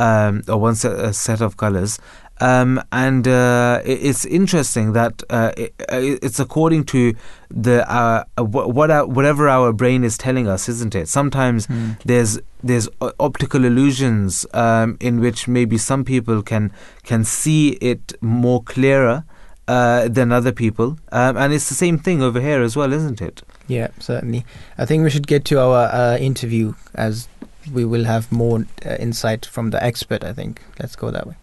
um, 0.01 0.43
or 0.49 0.59
one 0.59 0.75
set, 0.75 1.15
set 1.15 1.41
of 1.41 1.57
colors. 1.57 2.01
Um, 2.41 2.81
and 2.93 3.27
uh, 3.27 3.81
it's 3.85 4.25
interesting 4.25 4.93
that 4.93 5.23
uh, 5.29 5.53
it, 5.57 5.75
it's 5.89 6.39
according 6.39 6.85
to 6.85 7.15
the 7.51 7.91
uh, 7.91 8.25
what 8.37 8.91
our, 8.91 9.07
whatever 9.07 9.49
our 9.49 9.73
brain 9.73 10.05
is 10.05 10.17
telling 10.17 10.47
us, 10.47 10.69
isn't 10.69 10.95
it? 10.95 11.09
Sometimes 11.09 11.67
Mm. 11.67 11.97
there's 12.05 12.39
there's 12.63 12.89
optical 13.19 13.65
illusions 13.65 14.47
um, 14.55 14.97
in 15.01 15.21
which 15.21 15.49
maybe 15.49 15.79
some 15.79 16.05
people 16.05 16.43
can 16.43 16.71
can 17.03 17.25
see 17.25 17.71
it 17.81 18.13
more 18.21 18.63
clearer 18.63 19.25
uh, 19.67 20.09
than 20.09 20.33
other 20.33 20.53
people, 20.53 20.97
um, 21.13 21.37
and 21.37 21.53
it's 21.53 21.69
the 21.69 21.75
same 21.75 21.99
thing 21.99 22.23
over 22.23 22.41
here 22.41 22.63
as 22.63 22.77
well, 22.77 22.93
isn't 22.93 23.21
it? 23.21 23.43
Yeah, 23.67 23.89
certainly. 23.99 24.45
I 24.79 24.87
think 24.87 25.03
we 25.05 25.11
should 25.11 25.27
get 25.27 25.45
to 25.47 25.61
our 25.61 25.89
uh, 25.93 26.17
interview 26.19 26.75
as 26.95 27.29
we 27.73 27.85
will 27.85 28.05
have 28.05 28.31
more 28.33 28.65
uh, 28.87 28.95
insight 28.99 29.45
from 29.45 29.71
the 29.71 29.83
expert. 29.85 30.23
I 30.25 30.33
think. 30.33 30.63
Let's 30.79 30.97
go 30.97 31.11
that 31.11 31.27
way. 31.27 31.35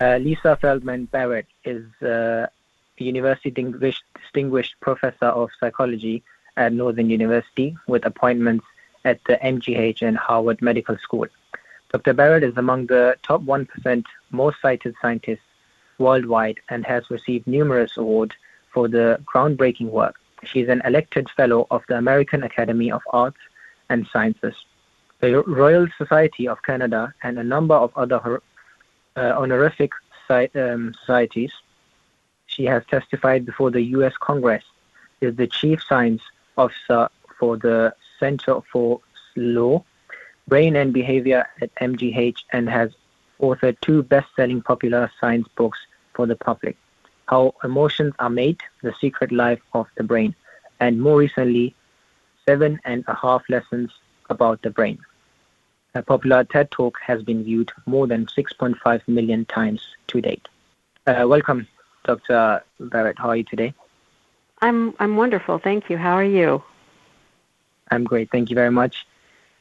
Uh, 0.00 0.16
Lisa 0.16 0.56
Feldman 0.60 1.04
Barrett 1.06 1.46
is 1.64 1.84
uh, 2.02 2.46
a 2.98 3.04
University 3.04 3.50
Distinguished, 3.50 4.74
Professor 4.80 5.26
of 5.26 5.50
Psychology 5.60 6.22
at 6.56 6.72
Northeastern 6.72 7.10
University 7.10 7.76
with 7.86 8.04
appointments 8.04 8.64
at 9.04 9.20
the 9.26 9.36
MGH 9.36 10.02
and 10.02 10.16
Harvard 10.16 10.60
Medical 10.60 10.98
School. 10.98 11.26
Dr. 11.92 12.12
Barrett 12.12 12.42
is 12.42 12.56
among 12.56 12.86
the 12.86 13.16
top 13.22 13.42
1% 13.42 14.04
most 14.32 14.56
cited 14.60 14.96
scientists 15.00 15.46
worldwide 15.98 16.58
and 16.70 16.84
has 16.84 17.08
received 17.08 17.46
numerous 17.46 17.96
awards 17.96 18.34
for 18.72 18.88
the 18.88 19.20
groundbreaking 19.32 19.90
work. 19.90 20.16
She 20.42 20.60
is 20.60 20.68
an 20.68 20.82
elected 20.84 21.30
fellow 21.30 21.68
of 21.70 21.84
the 21.88 21.96
American 21.96 22.42
Academy 22.42 22.90
of 22.90 23.02
Arts 23.10 23.38
and 23.88 24.08
Sciences, 24.12 24.56
the 25.20 25.42
Royal 25.44 25.86
Society 25.96 26.48
of 26.48 26.62
Canada, 26.62 27.14
and 27.22 27.38
a 27.38 27.44
number 27.44 27.76
of 27.76 27.92
other 27.96 28.18
honorific 29.22 29.92
sci- 30.28 30.50
um, 30.54 30.94
societies. 31.00 31.52
She 32.46 32.64
has 32.64 32.84
testified 32.86 33.46
before 33.46 33.70
the 33.70 33.82
U.S. 33.98 34.14
Congress, 34.20 34.64
is 35.20 35.36
the 35.36 35.46
chief 35.46 35.82
science 35.88 36.22
officer 36.56 37.08
for 37.38 37.56
the 37.56 37.94
Center 38.20 38.60
for 38.72 39.00
Law, 39.36 39.84
Brain 40.46 40.76
and 40.76 40.92
Behavior 40.92 41.46
at 41.60 41.74
MGH, 41.76 42.38
and 42.52 42.68
has 42.68 42.90
authored 43.40 43.80
two 43.80 44.02
best-selling 44.02 44.62
popular 44.62 45.10
science 45.20 45.48
books 45.56 45.78
for 46.12 46.26
the 46.26 46.36
public, 46.36 46.76
How 47.26 47.54
Emotions 47.64 48.14
Are 48.18 48.30
Made, 48.30 48.60
The 48.82 48.94
Secret 49.00 49.32
Life 49.32 49.60
of 49.72 49.86
the 49.96 50.04
Brain, 50.04 50.34
and 50.80 51.00
more 51.00 51.18
recently, 51.18 51.74
Seven 52.46 52.80
and 52.84 53.04
a 53.08 53.14
Half 53.14 53.42
Lessons 53.48 53.90
About 54.30 54.62
the 54.62 54.70
Brain. 54.70 54.98
A 55.96 56.02
popular 56.02 56.42
TED 56.42 56.72
Talk 56.72 56.98
has 57.06 57.22
been 57.22 57.44
viewed 57.44 57.70
more 57.86 58.08
than 58.08 58.26
6.5 58.26 59.06
million 59.06 59.44
times 59.44 59.80
to 60.08 60.20
date. 60.20 60.48
Uh, 61.06 61.24
welcome, 61.28 61.68
Dr. 62.04 62.62
Barrett. 62.80 63.18
How 63.18 63.28
are 63.28 63.36
you 63.36 63.44
today? 63.44 63.72
I'm 64.60 64.94
I'm 64.98 65.16
wonderful, 65.16 65.58
thank 65.58 65.90
you. 65.90 65.96
How 65.96 66.14
are 66.14 66.24
you? 66.24 66.62
I'm 67.90 68.02
great. 68.02 68.30
Thank 68.30 68.50
you 68.50 68.54
very 68.54 68.70
much. 68.70 69.06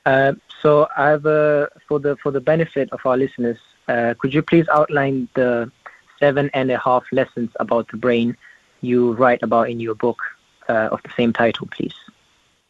Uh, 0.06 0.34
so, 0.62 0.88
I 0.98 1.10
have 1.10 1.26
uh, 1.26 1.68
for 1.88 2.00
the 2.00 2.16
for 2.18 2.32
the 2.32 2.42
benefit 2.42 2.90
of 2.92 3.02
our 3.06 3.18
listeners, 3.18 3.60
uh, 3.88 4.16
could 4.18 4.34
you 4.34 4.42
please 4.42 4.66
outline 4.74 5.28
the 5.36 5.72
seven 6.20 6.50
and 6.54 6.72
a 6.72 6.80
half 6.80 7.04
lessons 7.12 7.52
about 7.60 7.90
the 7.90 7.98
brain 7.98 8.36
you 8.82 9.14
write 9.14 9.44
about 9.44 9.70
in 9.70 9.80
your 9.80 9.96
book 9.96 10.20
uh, 10.68 10.90
of 10.92 11.04
the 11.04 11.10
same 11.16 11.34
title, 11.34 11.68
please? 11.68 11.96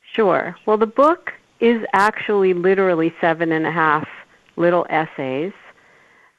Sure. 0.02 0.56
Well, 0.66 0.78
the 0.78 0.88
book 0.88 1.34
is 1.64 1.82
actually 1.94 2.54
literally 2.54 3.14
seven 3.22 3.54
and 3.54 3.66
a 3.66 3.72
half 3.72 4.06
little 4.58 4.86
essays, 4.90 5.54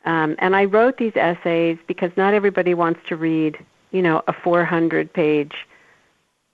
um, 0.05 0.37
and 0.39 0.55
I 0.55 0.67
wrote 0.67 0.99
these 0.99 1.17
essays 1.17 1.79
because 1.87 2.11
not 2.15 2.35
everybody 2.35 2.75
wants 2.75 3.01
to 3.09 3.17
read, 3.17 3.57
you 3.91 4.03
know, 4.03 4.23
a 4.29 4.35
400-page 4.35 5.55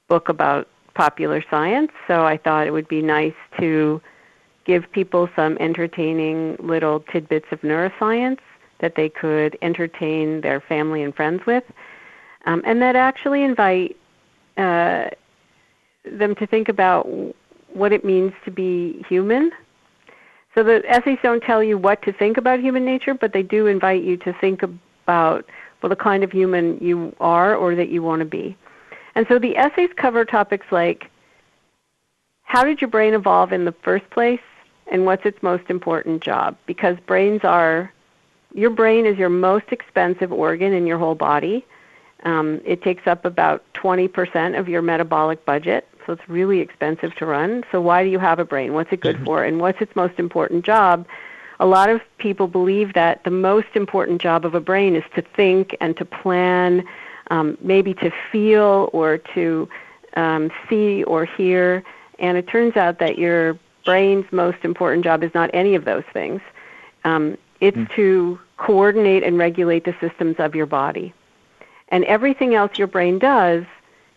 book 0.06 0.28
about 0.28 0.68
popular 0.94 1.42
science. 1.50 1.90
So 2.06 2.24
I 2.24 2.36
thought 2.36 2.68
it 2.68 2.70
would 2.70 2.86
be 2.86 3.02
nice 3.02 3.34
to 3.58 4.00
give 4.64 4.84
people 4.92 5.28
some 5.34 5.56
entertaining 5.58 6.56
little 6.60 7.00
tidbits 7.00 7.46
of 7.50 7.62
neuroscience 7.62 8.38
that 8.78 8.94
they 8.94 9.08
could 9.08 9.58
entertain 9.62 10.42
their 10.42 10.60
family 10.60 11.02
and 11.02 11.12
friends 11.12 11.44
with, 11.44 11.64
um, 12.46 12.62
and 12.64 12.80
that 12.82 12.94
actually 12.94 13.42
invite 13.42 13.96
uh, 14.56 15.08
them 16.04 16.36
to 16.36 16.46
think 16.46 16.68
about 16.68 17.08
what 17.72 17.92
it 17.92 18.04
means 18.04 18.32
to 18.44 18.50
be 18.50 19.04
human. 19.08 19.50
So 20.54 20.64
the 20.64 20.82
essays 20.88 21.18
don't 21.22 21.42
tell 21.42 21.62
you 21.62 21.78
what 21.78 22.02
to 22.02 22.12
think 22.12 22.36
about 22.36 22.60
human 22.60 22.84
nature, 22.84 23.14
but 23.14 23.32
they 23.32 23.42
do 23.42 23.66
invite 23.66 24.02
you 24.02 24.16
to 24.18 24.32
think 24.40 24.62
about 24.62 25.46
well 25.82 25.88
the 25.88 25.96
kind 25.96 26.22
of 26.22 26.30
human 26.30 26.78
you 26.78 27.14
are 27.20 27.54
or 27.54 27.74
that 27.74 27.88
you 27.88 28.02
want 28.02 28.20
to 28.20 28.26
be. 28.26 28.56
And 29.14 29.26
so 29.28 29.38
the 29.38 29.56
essays 29.56 29.90
cover 29.96 30.24
topics 30.24 30.66
like 30.70 31.10
how 32.42 32.64
did 32.64 32.80
your 32.80 32.90
brain 32.90 33.14
evolve 33.14 33.52
in 33.52 33.64
the 33.64 33.74
first 33.84 34.10
place 34.10 34.40
and 34.90 35.06
what's 35.06 35.24
its 35.24 35.40
most 35.40 35.70
important 35.70 36.20
job? 36.20 36.56
Because 36.66 36.96
brains 37.06 37.42
are 37.44 37.92
your 38.52 38.70
brain 38.70 39.06
is 39.06 39.16
your 39.16 39.28
most 39.28 39.66
expensive 39.70 40.32
organ 40.32 40.72
in 40.72 40.84
your 40.84 40.98
whole 40.98 41.14
body. 41.14 41.64
Um, 42.24 42.60
it 42.64 42.82
takes 42.82 43.06
up 43.06 43.24
about 43.24 43.62
20% 43.74 44.58
of 44.58 44.68
your 44.68 44.82
metabolic 44.82 45.44
budget, 45.44 45.86
so 46.10 46.14
it's 46.14 46.28
really 46.28 46.58
expensive 46.58 47.14
to 47.14 47.26
run. 47.26 47.62
So, 47.70 47.80
why 47.80 48.02
do 48.02 48.10
you 48.10 48.18
have 48.18 48.40
a 48.40 48.44
brain? 48.44 48.74
What's 48.74 48.92
it 48.92 48.98
good 48.98 49.24
for? 49.24 49.44
And 49.44 49.60
what's 49.60 49.80
its 49.80 49.94
most 49.94 50.18
important 50.18 50.64
job? 50.64 51.06
A 51.60 51.66
lot 51.66 51.88
of 51.88 52.00
people 52.18 52.48
believe 52.48 52.94
that 52.94 53.22
the 53.22 53.30
most 53.30 53.68
important 53.74 54.20
job 54.20 54.44
of 54.44 54.56
a 54.56 54.60
brain 54.60 54.96
is 54.96 55.04
to 55.14 55.22
think 55.22 55.76
and 55.80 55.96
to 55.98 56.04
plan, 56.04 56.84
um, 57.30 57.56
maybe 57.60 57.94
to 57.94 58.10
feel 58.32 58.90
or 58.92 59.18
to 59.34 59.68
um, 60.16 60.50
see 60.68 61.04
or 61.04 61.24
hear. 61.24 61.84
And 62.18 62.36
it 62.36 62.48
turns 62.48 62.76
out 62.76 62.98
that 62.98 63.16
your 63.16 63.56
brain's 63.84 64.26
most 64.32 64.64
important 64.64 65.04
job 65.04 65.22
is 65.22 65.32
not 65.32 65.48
any 65.54 65.76
of 65.76 65.84
those 65.84 66.04
things. 66.12 66.40
Um, 67.04 67.38
it's 67.60 67.78
to 67.94 68.36
coordinate 68.56 69.22
and 69.22 69.38
regulate 69.38 69.84
the 69.84 69.94
systems 70.00 70.36
of 70.40 70.56
your 70.56 70.66
body. 70.66 71.14
And 71.90 72.04
everything 72.04 72.56
else 72.56 72.78
your 72.78 72.88
brain 72.88 73.20
does, 73.20 73.64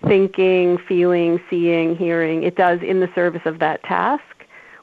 thinking, 0.07 0.77
feeling, 0.77 1.39
seeing, 1.49 1.95
hearing, 1.95 2.43
it 2.43 2.55
does 2.55 2.79
in 2.81 2.99
the 2.99 3.09
service 3.15 3.41
of 3.45 3.59
that 3.59 3.83
task, 3.83 4.23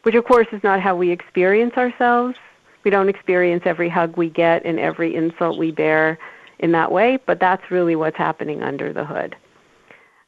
which 0.03 0.15
of 0.15 0.25
course 0.25 0.47
is 0.53 0.63
not 0.63 0.81
how 0.81 0.97
we 0.97 1.11
experience 1.11 1.75
ourselves. 1.77 2.37
We 2.85 2.91
don't 2.91 3.09
experience 3.09 3.63
every 3.67 3.89
hug 3.89 4.17
we 4.17 4.31
get 4.31 4.65
and 4.65 4.79
every 4.79 5.15
insult 5.15 5.59
we 5.59 5.71
bear 5.71 6.19
in 6.59 6.73
that 6.73 6.91
way, 6.93 7.19
but 7.27 7.41
that's 7.41 7.71
really 7.71 7.97
what's 7.97 8.17
happening 8.17 8.63
under 8.63 8.93
the 8.93 9.05
hood. 9.05 9.37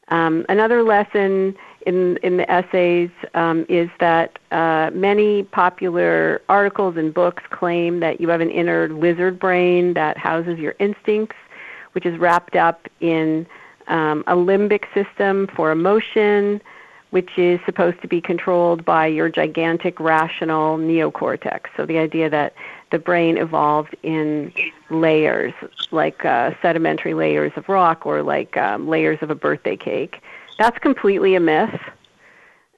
Um, 0.09 0.44
another 0.48 0.83
lesson 0.83 1.57
in 1.87 2.18
in 2.18 2.37
the 2.37 2.50
essays 2.50 3.11
um, 3.35 3.64
is 3.68 3.88
that 3.98 4.38
uh, 4.50 4.90
many 4.92 5.44
popular 5.44 6.42
articles 6.48 6.96
and 6.96 7.14
books 7.14 7.42
claim 7.50 8.00
that 8.00 8.20
you 8.20 8.28
have 8.28 8.40
an 8.40 8.50
inner 8.50 8.88
lizard 8.88 9.38
brain 9.38 9.94
that 9.94 10.18
houses 10.18 10.59
your 10.59 10.74
instincts, 10.78 11.37
which 11.92 12.05
is 12.05 12.18
wrapped 12.18 12.57
up 12.57 12.88
in 13.00 13.46
um, 13.88 14.25
a 14.27 14.35
limbic 14.35 14.85
system 14.95 15.49
for 15.55 15.71
emotion, 15.71 16.61
which 17.11 17.37
is 17.37 17.61
supposed 17.66 18.01
to 18.03 18.09
be 18.09 18.20
controlled 18.20 18.85
by 18.85 19.07
your 19.07 19.28
gigantic 19.28 20.01
rational 20.01 20.78
neocortex. 20.78 21.66
So 21.76 21.85
the 21.85 21.99
idea 21.99 22.30
that 22.30 22.55
the 22.91 22.99
brain 22.99 23.37
evolved 23.37 23.97
in 24.03 24.53
layers, 24.91 25.53
like 25.91 26.24
uh, 26.24 26.53
sedimentary 26.62 27.14
layers 27.14 27.53
of 27.57 27.68
rock 27.68 28.07
or 28.07 28.22
like 28.22 28.57
um, 28.57 28.89
layers 28.89 29.18
of 29.22 29.30
a 29.30 29.35
birthday 29.35 29.76
cake. 29.76 30.22
That's 30.59 30.78
completely 30.78 31.35
a 31.35 31.41
myth. 31.41 31.80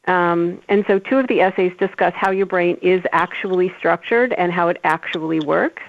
Um, 0.07 0.61
and 0.69 0.85
so, 0.87 0.99
two 0.99 1.19
of 1.19 1.29
the 1.29 1.41
essays 1.41 1.73
discuss 1.79 2.13
how 2.15 2.31
your 2.31 2.47
brain 2.47 2.77
is 2.83 3.03
actually 3.13 3.75
structured 3.79 4.33
and 4.35 4.53
how 4.53 4.69
it 4.69 4.79
actually 4.85 5.41
works. 5.41 5.83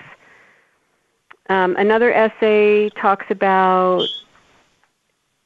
Um, 1.50 1.76
another 1.78 2.14
essay 2.14 2.90
talks 2.92 3.26
about 3.30 4.08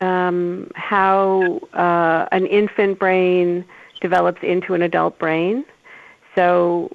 um, 0.02 0.70
how 0.76 1.60
uh, 1.74 2.28
an 2.32 2.46
infant 2.46 3.00
brain 3.00 3.66
develops 4.02 4.42
into 4.44 4.74
an 4.74 4.82
adult 4.82 5.18
brain. 5.20 5.66
So, 6.36 6.90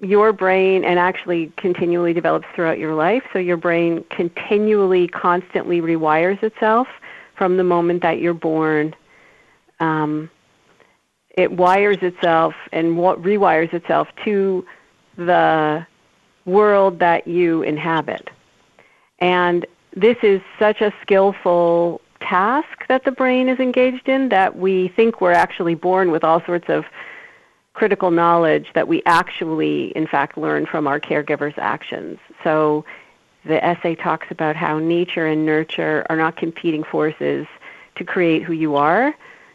your 0.00 0.32
brain 0.32 0.84
and 0.84 0.98
actually 0.98 1.52
continually 1.56 2.12
develops 2.12 2.46
throughout 2.54 2.78
your 2.78 2.94
life. 2.94 3.22
So, 3.32 3.38
your 3.38 3.56
brain 3.56 4.04
continually, 4.10 5.08
constantly 5.08 5.80
rewires 5.80 6.42
itself 6.42 6.88
from 7.36 7.56
the 7.56 7.64
moment 7.64 8.02
that 8.02 8.18
you're 8.18 8.34
born. 8.34 8.94
Um, 9.80 10.30
it 11.36 11.52
wires 11.52 11.98
itself 12.00 12.54
and 12.72 12.96
rewires 12.96 13.72
itself 13.74 14.08
to 14.24 14.64
the 15.16 15.86
world 16.46 16.98
that 17.00 17.26
you 17.26 17.62
inhabit. 17.62 18.30
And 19.18 19.66
this 19.94 20.16
is 20.22 20.40
such 20.58 20.80
a 20.80 20.92
skillful 21.02 22.00
task 22.20 22.86
that 22.88 23.04
the 23.04 23.12
brain 23.12 23.48
is 23.48 23.58
engaged 23.58 24.08
in 24.08 24.28
that 24.30 24.56
we 24.56 24.88
think 24.88 25.20
we're 25.20 25.32
actually 25.32 25.74
born 25.74 26.10
with 26.10 26.24
all 26.24 26.44
sorts 26.44 26.68
of 26.68 26.84
critical 27.74 28.10
knowledge 28.10 28.68
that 28.74 28.88
we 28.88 29.02
actually, 29.04 29.88
in 29.96 30.06
fact, 30.06 30.38
learn 30.38 30.66
from 30.66 30.86
our 30.86 30.98
caregivers' 30.98 31.58
actions. 31.58 32.18
So 32.42 32.84
the 33.44 33.62
essay 33.64 33.94
talks 33.94 34.28
about 34.30 34.56
how 34.56 34.78
nature 34.78 35.26
and 35.26 35.44
nurture 35.44 36.04
are 36.08 36.16
not 36.16 36.36
competing 36.36 36.82
forces 36.82 37.46
to 37.96 38.04
create 38.04 38.42
who 38.42 38.52
you 38.52 38.76
are, 38.76 39.14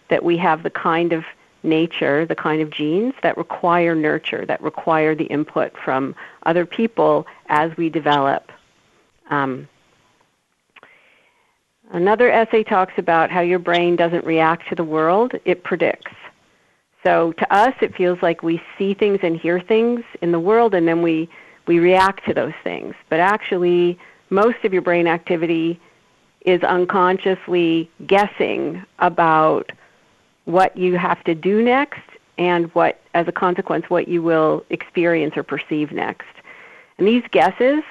that 0.10 0.24
we 0.24 0.38
have 0.38 0.64
the 0.64 0.70
kind 0.70 1.14
of 1.14 1.26
nature, 1.64 2.26
the 2.26 2.36
kind 2.36 2.62
of 2.62 2.70
genes 2.70 3.14
that 3.22 3.38
require 3.38 3.96
nurture, 3.96 4.46
that 4.46 4.62
require 4.62 5.14
the 5.16 5.26
input 5.26 5.78
from 5.78 6.16
other 6.44 6.66
people 6.66 7.28
as 7.48 7.76
we 7.78 7.90
develop. 7.90 8.52
Um, 9.30 9.68
another 11.92 12.30
essay 12.32 12.64
talks 12.64 12.94
about 12.98 13.30
how 13.30 13.42
your 13.42 13.60
brain 13.60 13.96
doesn't 13.96 14.26
react 14.26 14.68
to 14.70 14.76
the 14.76 14.84
world, 14.84 15.34
it 15.46 15.64
predicts. 15.64 16.12
So 17.04 17.32
to 17.34 17.54
us, 17.54 17.74
it 17.82 17.96
feels 17.96 18.22
like 18.22 18.44
we 18.44 18.62
see 18.78 18.94
things 18.94 19.20
and 19.24 19.36
hear 19.36 19.60
things 19.60 20.04
in 20.22 20.32
the 20.32 20.40
world, 20.40 20.74
and 20.74 20.88
then 20.88 21.02
we, 21.02 21.30
we 21.68 21.80
react 21.80 22.26
to 22.26 22.34
those 22.34 22.54
things. 22.64 22.96
But 23.10 23.20
actually, 23.20 23.98
most 24.30 24.64
of 24.64 24.74
your 24.74 24.82
brain 24.82 25.08
activity 25.08 25.80
is 26.46 26.62
unconsciously 26.64 27.90
guessing 28.06 28.84
about 29.00 29.72
what 30.46 30.76
you 30.76 30.98
have 30.98 31.24
to 31.26 31.36
do 31.36 31.62
next 31.62 32.02
and 32.38 32.74
what, 32.74 33.00
as 33.14 33.28
a 33.28 33.32
consequence, 33.32 33.90
what 33.90 34.08
you 34.08 34.22
will 34.24 34.66
experience 34.70 35.38
or 35.38 35.44
perceive 35.44 35.92
next. 35.92 36.28
And 36.98 37.08
these 37.08 37.24
guesses 37.32 37.84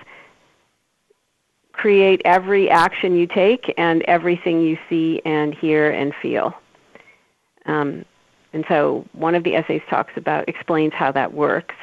create 1.80 2.20
every 2.26 2.68
action 2.68 3.16
you 3.16 3.26
take 3.26 3.72
and 3.78 4.02
everything 4.02 4.60
you 4.60 4.76
see 4.90 5.22
and 5.24 5.54
hear 5.54 5.90
and 5.90 6.14
feel. 6.20 6.52
Um, 7.64 8.04
and 8.52 8.66
so 8.68 9.06
one 9.12 9.34
of 9.34 9.44
the 9.44 9.56
essays 9.56 9.80
talks 9.88 10.12
about, 10.14 10.46
explains 10.46 10.92
how 10.92 11.10
that 11.12 11.32
works. 11.32 11.74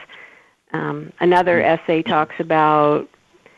Um, 0.72 1.12
another 1.20 1.64
essay 1.64 2.04
talks 2.04 2.36
about 2.40 3.10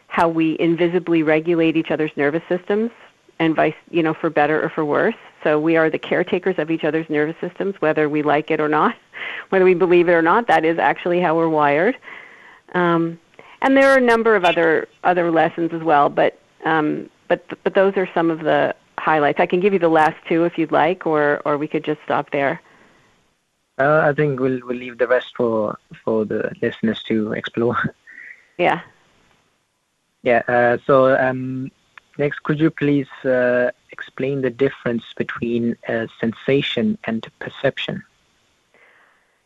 how 0.07 0.29
we 0.29 0.55
invisibly 0.61 1.23
regulate 1.23 1.75
each 1.75 1.91
other's 1.91 2.11
nervous 2.15 2.43
systems 2.47 2.91
and 3.39 3.53
vice, 3.53 3.75
you 3.91 4.01
know, 4.01 4.13
for 4.13 4.29
better 4.29 4.63
or 4.63 4.69
for 4.69 4.85
worse. 4.85 5.15
So 5.43 5.59
we 5.59 5.75
are 5.75 5.89
the 5.89 5.99
caretakers 5.99 6.57
of 6.57 6.71
each 6.71 6.85
other's 6.85 7.09
nervous 7.09 7.35
systems, 7.41 7.75
whether 7.79 8.07
we 8.07 8.23
like 8.23 8.49
it 8.49 8.61
or 8.61 8.69
not, 8.69 8.95
whether 9.49 9.65
we 9.65 9.73
believe 9.73 10.07
it 10.07 10.13
or 10.13 10.21
not. 10.21 10.47
That 10.47 10.63
is 10.63 10.79
actually 10.79 11.19
how 11.19 11.35
we're 11.35 11.49
wired. 11.49 11.97
Um, 12.73 13.19
and 13.61 13.75
there 13.75 13.91
are 13.91 13.97
a 13.97 14.01
number 14.01 14.35
of 14.35 14.45
other 14.45 14.87
other 15.03 15.31
lessons 15.31 15.73
as 15.73 15.83
well, 15.83 16.09
but 16.09 16.39
um, 16.65 17.09
but 17.27 17.43
but 17.63 17.73
those 17.73 17.95
are 17.97 18.09
some 18.13 18.29
of 18.31 18.39
the 18.39 18.75
highlights. 18.97 19.39
I 19.39 19.45
can 19.45 19.59
give 19.59 19.73
you 19.73 19.79
the 19.79 19.89
last 19.89 20.17
two 20.27 20.45
if 20.45 20.57
you'd 20.57 20.71
like, 20.71 21.05
or 21.05 21.41
or 21.45 21.57
we 21.57 21.67
could 21.67 21.83
just 21.83 22.01
stop 22.05 22.31
there. 22.31 22.61
Uh, 23.77 24.01
I 24.03 24.13
think 24.13 24.39
we'll 24.39 24.59
we'll 24.65 24.77
leave 24.77 24.97
the 24.97 25.07
rest 25.07 25.33
for 25.35 25.77
for 26.03 26.25
the 26.25 26.51
listeners 26.61 27.01
to 27.03 27.33
explore. 27.33 27.95
Yeah. 28.57 28.81
Yeah. 30.21 30.41
Uh, 30.49 30.77
so 30.85 31.17
um, 31.17 31.71
next, 32.17 32.43
could 32.43 32.59
you 32.59 32.69
please 32.69 33.07
uh, 33.23 33.71
explain 33.91 34.41
the 34.41 34.49
difference 34.49 35.05
between 35.15 35.77
uh, 35.87 36.07
sensation 36.19 36.97
and 37.05 37.25
perception? 37.39 38.03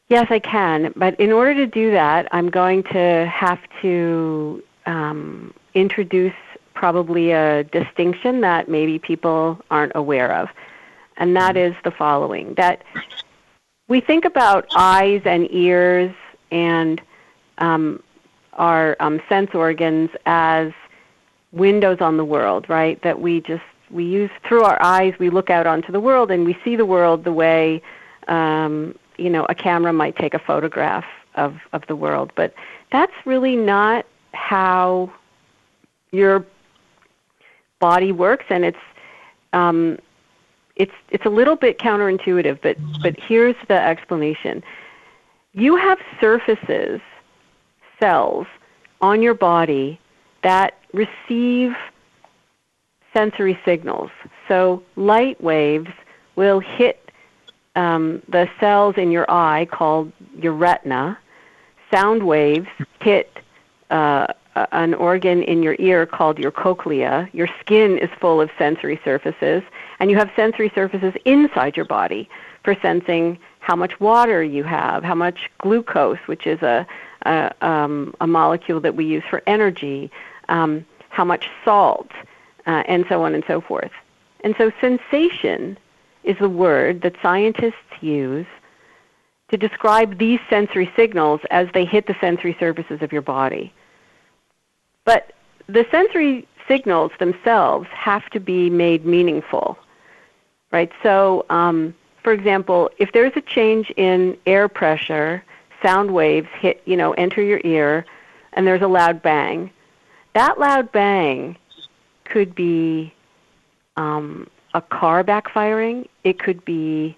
Yes, 0.10 0.28
I 0.30 0.40
can. 0.40 0.94
But 0.96 1.20
in 1.20 1.32
order 1.32 1.54
to 1.56 1.66
do 1.66 1.92
that, 1.92 2.28
I'm 2.32 2.50
going 2.50 2.84
to 2.92 3.32
have 3.34 3.60
to 3.82 4.64
um, 4.86 5.54
introduce 5.74 6.34
probably 6.74 7.32
a 7.32 7.64
distinction 7.66 8.42
that 8.42 8.68
maybe 8.68 9.00
people 9.00 9.60
aren't 9.72 9.94
aware 9.96 10.34
of. 10.34 10.50
And 11.18 11.36
that 11.36 11.56
mm-hmm. 11.56 11.80
the 11.84 11.92
following 11.92 12.56
that 12.56 12.84
we 13.88 14.02
think 14.02 14.26
about 14.26 14.66
eyes 14.76 15.22
and 15.26 15.48
ears 15.52 16.14
and 16.52 17.02
um, 17.60 18.02
our 18.54 18.96
um, 19.00 19.22
sense 19.30 19.52
organs 19.54 20.10
as 20.26 20.72
windows 21.52 22.00
on 22.02 22.18
the 22.18 22.26
world, 22.26 22.68
right? 22.68 23.02
That 23.04 23.22
we 23.22 23.42
just 23.42 23.64
we 23.92 24.06
use 24.06 24.32
through 24.48 24.64
our 24.64 24.82
eyes. 24.82 25.14
We 25.20 25.30
look 25.30 25.50
out 25.50 25.68
onto 25.68 25.92
the 25.92 26.00
world 26.00 26.32
and 26.32 26.46
we 26.46 26.58
see 26.64 26.76
the 26.76 26.86
world 26.86 27.24
the 27.24 27.34
way 27.34 27.82
um, 28.28 28.96
you 29.18 29.30
know 29.30 29.46
a 29.50 29.56
camera 29.56 29.94
might 29.94 30.16
take 30.16 30.34
a 30.34 30.40
photograph 30.40 31.06
of 31.36 31.56
of 31.74 31.84
the 31.88 31.96
world. 31.96 32.32
But 32.36 32.54
that's 32.92 33.14
really 33.26 33.56
not 33.56 34.06
how 34.34 35.12
your 36.12 36.46
body 37.80 38.12
works, 38.12 38.46
and 38.50 38.64
it's 38.66 38.78
um, 39.54 39.98
it's 40.76 40.94
it's 41.10 41.26
a 41.26 41.30
little 41.30 41.56
bit 41.56 41.80
counterintuitive, 41.80 42.60
but 42.62 42.78
but 43.02 43.20
here's 43.20 43.56
the 43.68 43.80
explanation. 43.80 44.64
You 45.54 45.76
have 45.76 46.00
surfaces, 46.20 47.00
cells 48.00 48.48
on 49.02 49.22
your 49.22 49.36
body 49.36 50.00
that 50.42 50.78
receive 50.94 51.76
sensory 53.14 53.60
signals. 53.64 54.10
So 54.48 54.82
light 54.96 55.42
waves 55.42 55.90
will 56.36 56.60
hit 56.60 57.03
um, 57.76 58.22
the 58.28 58.50
cells 58.60 58.96
in 58.98 59.12
your 59.12 59.30
eye 59.30 59.68
called 59.72 60.12
your 60.38 60.54
retina. 60.54 61.18
Sound 61.92 62.24
waves 62.24 62.68
hit 63.02 63.38
uh, 63.90 64.28
an 64.72 64.94
organ 64.94 65.44
in 65.44 65.64
your 65.64 65.76
ear 65.80 66.06
called 66.06 66.38
your 66.38 66.52
cochlea. 66.52 67.30
Your 67.34 67.48
skin 67.60 67.98
is 67.98 68.10
full 68.20 68.40
of 68.42 68.50
sensory 68.58 69.00
surfaces, 69.04 69.64
and 70.00 70.12
you 70.12 70.18
have 70.18 70.30
sensory 70.36 70.72
surfaces 70.76 71.14
inside 71.26 71.76
your 71.76 71.86
body 71.86 72.30
for 72.64 72.76
sensing 72.82 73.38
how 73.60 73.76
much 73.76 74.00
water 74.00 74.44
you 74.44 74.64
have, 74.64 75.04
how 75.04 75.16
much 75.16 75.50
glucose, 75.60 76.20
which 76.26 76.46
is 76.46 76.62
a, 76.62 76.86
a, 77.26 77.52
um, 77.62 78.14
a 78.20 78.28
molecule 78.28 78.80
that 78.82 78.96
we 78.96 79.06
use 79.06 79.24
for 79.30 79.42
energy, 79.48 80.12
um, 80.50 80.86
how 81.10 81.24
much 81.24 81.50
salt, 81.64 82.12
uh, 82.68 82.84
and 82.88 83.06
so 83.08 83.24
on 83.24 83.34
and 83.34 83.44
so 83.48 83.62
forth. 83.62 83.92
And 84.44 84.54
so 84.58 84.72
sensation 84.82 85.78
is 86.24 86.38
the 86.40 86.50
word 86.50 87.02
that 87.02 87.16
scientists 87.22 87.74
use 88.02 88.48
to 89.50 89.58
describe 89.58 90.18
these 90.18 90.40
sensory 90.50 90.92
signals 90.96 91.42
as 91.52 91.68
they 91.74 91.86
hit 91.86 92.08
the 92.08 92.16
sensory 92.20 92.56
surfaces 92.60 93.02
of 93.02 93.12
your 93.12 93.22
body. 93.22 93.74
But 95.06 95.34
the 95.68 95.86
sensory 95.92 96.48
signals 96.68 97.12
themselves 97.20 97.88
have 97.92 98.30
to 98.32 98.40
be 98.40 98.70
made 98.70 99.06
meaningful 99.06 99.78
right? 100.74 100.92
So, 101.04 101.46
um, 101.50 101.96
for 102.22 102.34
example, 102.34 102.90
if 102.98 103.14
there's 103.14 103.32
a 103.38 103.42
change 103.42 103.90
in 103.96 104.38
air 104.46 104.68
pressure, 104.68 105.44
sound 105.82 106.12
waves 106.14 106.50
hit, 106.60 106.82
you 106.86 106.98
know, 106.98 107.14
enter 107.14 107.42
your 107.42 107.62
ear, 107.64 108.06
and 108.54 108.68
there's 108.68 108.82
a 108.82 108.88
loud 108.88 109.22
bang. 109.22 109.72
That 110.34 110.60
loud 110.60 110.92
bang 110.92 111.56
could 112.26 112.56
be 112.56 113.14
um, 113.96 114.48
a 114.74 114.82
car 114.82 115.24
backfiring. 115.24 116.08
It 116.24 116.40
could 116.40 116.64
be 116.66 117.16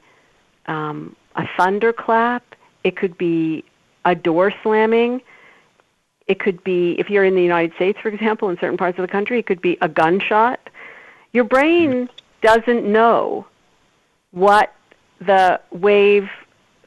um, 0.67 1.15
a 1.35 1.47
thunderclap. 1.57 2.43
It 2.83 2.95
could 2.95 3.17
be 3.17 3.63
a 4.03 4.15
door 4.15 4.53
slamming. 4.63 5.21
It 6.27 6.39
could 6.39 6.63
be, 6.63 6.93
if 6.99 7.09
you're 7.09 7.23
in 7.23 7.35
the 7.35 7.43
United 7.43 7.75
States, 7.75 7.99
for 8.01 8.09
example, 8.09 8.49
in 8.49 8.57
certain 8.59 8.77
parts 8.77 8.97
of 8.97 9.03
the 9.03 9.11
country, 9.11 9.39
it 9.39 9.45
could 9.45 9.61
be 9.61 9.77
a 9.81 9.87
gunshot. 9.87 10.59
Your 11.33 11.43
brain 11.43 12.09
doesn't 12.41 12.85
know 12.85 13.45
what 14.31 14.73
the 15.19 15.59
wave, 15.71 16.29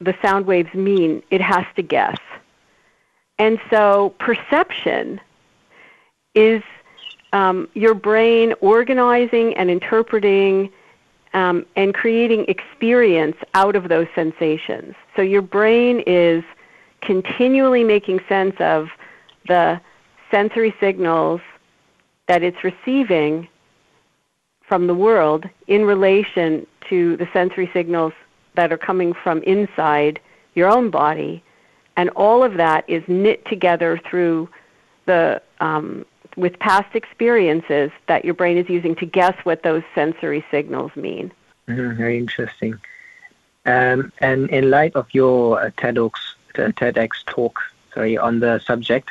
the 0.00 0.14
sound 0.22 0.46
waves 0.46 0.72
mean. 0.74 1.22
It 1.30 1.40
has 1.40 1.64
to 1.76 1.82
guess. 1.82 2.18
And 3.38 3.60
so 3.70 4.14
perception 4.18 5.20
is 6.34 6.62
um, 7.32 7.68
your 7.74 7.94
brain 7.94 8.54
organizing 8.60 9.54
and 9.56 9.70
interpreting 9.70 10.70
um, 11.34 11.66
and 11.76 11.94
creating 11.94 12.46
experience 12.48 13.36
out 13.54 13.76
of 13.76 13.88
those 13.88 14.06
sensations. 14.14 14.94
So 15.14 15.22
your 15.22 15.42
brain 15.42 16.02
is 16.06 16.42
continually 17.02 17.84
making 17.84 18.20
sense 18.28 18.56
of 18.60 18.88
the 19.46 19.80
sensory 20.30 20.74
signals 20.80 21.40
that 22.26 22.42
it's 22.42 22.62
receiving 22.64 23.48
from 24.62 24.86
the 24.86 24.94
world 24.94 25.46
in 25.66 25.84
relation 25.84 26.66
to 26.88 27.16
the 27.16 27.28
sensory 27.32 27.70
signals 27.72 28.12
that 28.54 28.72
are 28.72 28.78
coming 28.78 29.12
from 29.12 29.42
inside 29.42 30.20
your 30.54 30.68
own 30.68 30.90
body. 30.90 31.42
And 31.96 32.10
all 32.10 32.44
of 32.44 32.54
that 32.54 32.88
is 32.88 33.02
knit 33.08 33.44
together 33.46 34.00
through 34.08 34.48
the 35.06 35.40
um, 35.60 36.04
with 36.36 36.58
past 36.58 36.94
experiences 36.94 37.90
that 38.06 38.24
your 38.24 38.34
brain 38.34 38.56
is 38.56 38.68
using 38.68 38.94
to 38.96 39.06
guess 39.06 39.36
what 39.44 39.62
those 39.62 39.82
sensory 39.94 40.44
signals 40.50 40.94
mean. 40.96 41.32
Mm, 41.68 41.96
very 41.96 42.18
interesting. 42.18 42.78
Um, 43.66 44.12
and 44.18 44.48
in 44.50 44.70
light 44.70 44.94
of 44.94 45.06
your 45.12 45.60
uh, 45.60 45.70
TEDx, 45.70 46.12
TEDx 46.54 47.24
talk, 47.26 47.58
sorry, 47.92 48.16
on 48.16 48.40
the 48.40 48.58
subject, 48.60 49.10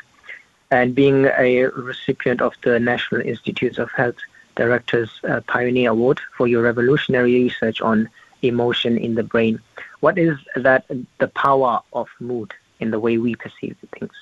and 0.72 0.96
being 0.96 1.26
a 1.26 1.66
recipient 1.66 2.42
of 2.42 2.54
the 2.64 2.80
National 2.80 3.22
Institutes 3.22 3.78
of 3.78 3.90
Health 3.92 4.18
Directors 4.56 5.12
uh, 5.30 5.42
Pioneer 5.48 5.92
Award 5.92 6.20
for 6.36 6.48
your 6.48 6.64
revolutionary 6.64 7.34
research 7.44 7.80
on 7.80 8.10
emotion 8.42 8.98
in 8.98 9.16
the 9.16 9.24
brain, 9.24 9.60
what 10.00 10.18
is 10.18 10.38
that 10.56 10.86
the 11.20 11.28
power 11.30 11.80
of 11.94 12.08
mood 12.20 12.54
in 12.80 12.92
the 12.92 13.00
way 13.00 13.18
we 13.18 13.36
perceive 13.36 13.76
things? 13.98 14.14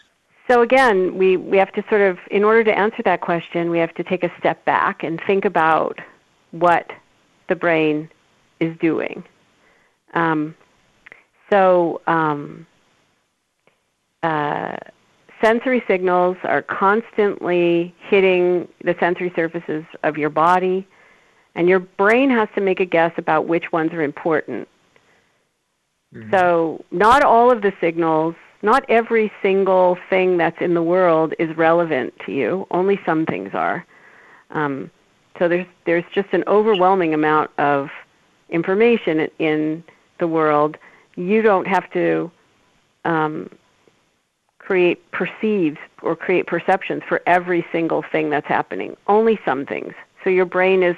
So 0.48 0.62
again, 0.62 1.18
we, 1.18 1.38
we 1.38 1.58
have 1.58 1.72
to 1.74 1.84
sort 1.90 2.02
of, 2.02 2.20
in 2.30 2.44
order 2.44 2.64
to 2.64 2.78
answer 2.78 3.02
that 3.04 3.22
question, 3.22 3.70
we 3.70 3.80
have 3.80 3.94
to 3.96 4.04
take 4.04 4.24
a 4.24 4.32
step 4.40 4.64
back 4.66 5.04
and 5.04 5.20
think 5.26 5.44
about 5.44 6.00
what 6.52 6.92
the 7.50 7.56
brain 7.56 8.10
is 8.60 8.78
doing. 8.78 9.24
Um, 10.14 10.56
so 11.50 12.02
um, 12.08 12.66
uh, 14.24 14.76
sensory 15.42 15.84
signals 15.88 16.38
are 16.44 16.62
constantly 16.62 17.94
hitting 18.10 18.68
the 18.84 18.96
sensory 19.00 19.32
surfaces 19.36 19.84
of 20.04 20.18
your 20.18 20.30
body, 20.30 20.88
and 21.56 21.68
your 21.68 21.80
brain 21.80 22.30
has 22.30 22.50
to 22.56 22.62
make 22.62 22.80
a 22.80 22.86
guess 22.86 23.12
about 23.18 23.48
which 23.48 23.72
ones 23.72 23.92
are 23.94 24.02
important. 24.02 24.68
Mm-hmm. 26.14 26.32
So, 26.32 26.84
not 26.92 27.24
all 27.24 27.52
of 27.52 27.62
the 27.62 27.74
signals 27.82 28.36
not 28.66 28.84
every 28.90 29.32
single 29.44 29.98
thing 30.10 30.38
that's 30.38 30.60
in 30.60 30.74
the 30.74 30.82
world 30.82 31.36
is 31.38 31.56
relevant 31.56 32.14
to 32.26 32.32
you. 32.32 32.68
Only 32.72 33.00
some 33.06 33.26
things 33.26 33.52
are. 33.54 33.86
Um, 34.50 34.90
so 35.38 35.48
there's 35.48 35.68
there's 35.86 36.04
just 36.14 36.30
an 36.34 36.44
overwhelming 36.48 37.14
amount 37.14 37.52
of 37.60 37.90
information 38.50 39.28
in 39.40 39.84
the 40.20 40.28
world. 40.28 40.78
You 41.16 41.44
don't 41.44 41.68
have 41.68 41.90
to 41.92 42.32
um, 43.06 43.50
create 44.58 45.00
perceives 45.12 45.78
or 46.02 46.16
create 46.16 46.48
perceptions 46.48 47.04
for 47.08 47.22
every 47.28 47.64
single 47.72 48.04
thing 48.12 48.32
that's 48.32 48.48
happening. 48.48 48.98
Only 49.08 49.40
some 49.46 49.66
things. 49.66 49.94
So 50.24 50.32
your 50.32 50.46
brain 50.46 50.82
is 50.82 50.96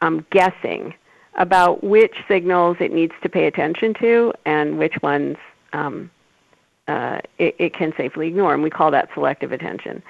um, 0.00 0.26
guessing 0.30 0.94
about 1.34 1.84
which 1.84 2.16
signals 2.26 2.76
it 2.80 2.92
needs 2.92 3.12
to 3.22 3.28
pay 3.28 3.46
attention 3.46 3.94
to 4.00 4.32
and 4.46 4.78
which 4.78 4.94
ones 5.00 5.36
um, 5.72 6.10
uh, 6.90 7.20
it, 7.38 7.54
it 7.58 7.74
can 7.74 7.92
safely 7.96 8.28
ignore, 8.28 8.52
and 8.52 8.62
we 8.62 8.70
call 8.70 8.90
that 8.90 9.08
selective 9.14 9.52
attention. 9.52 10.02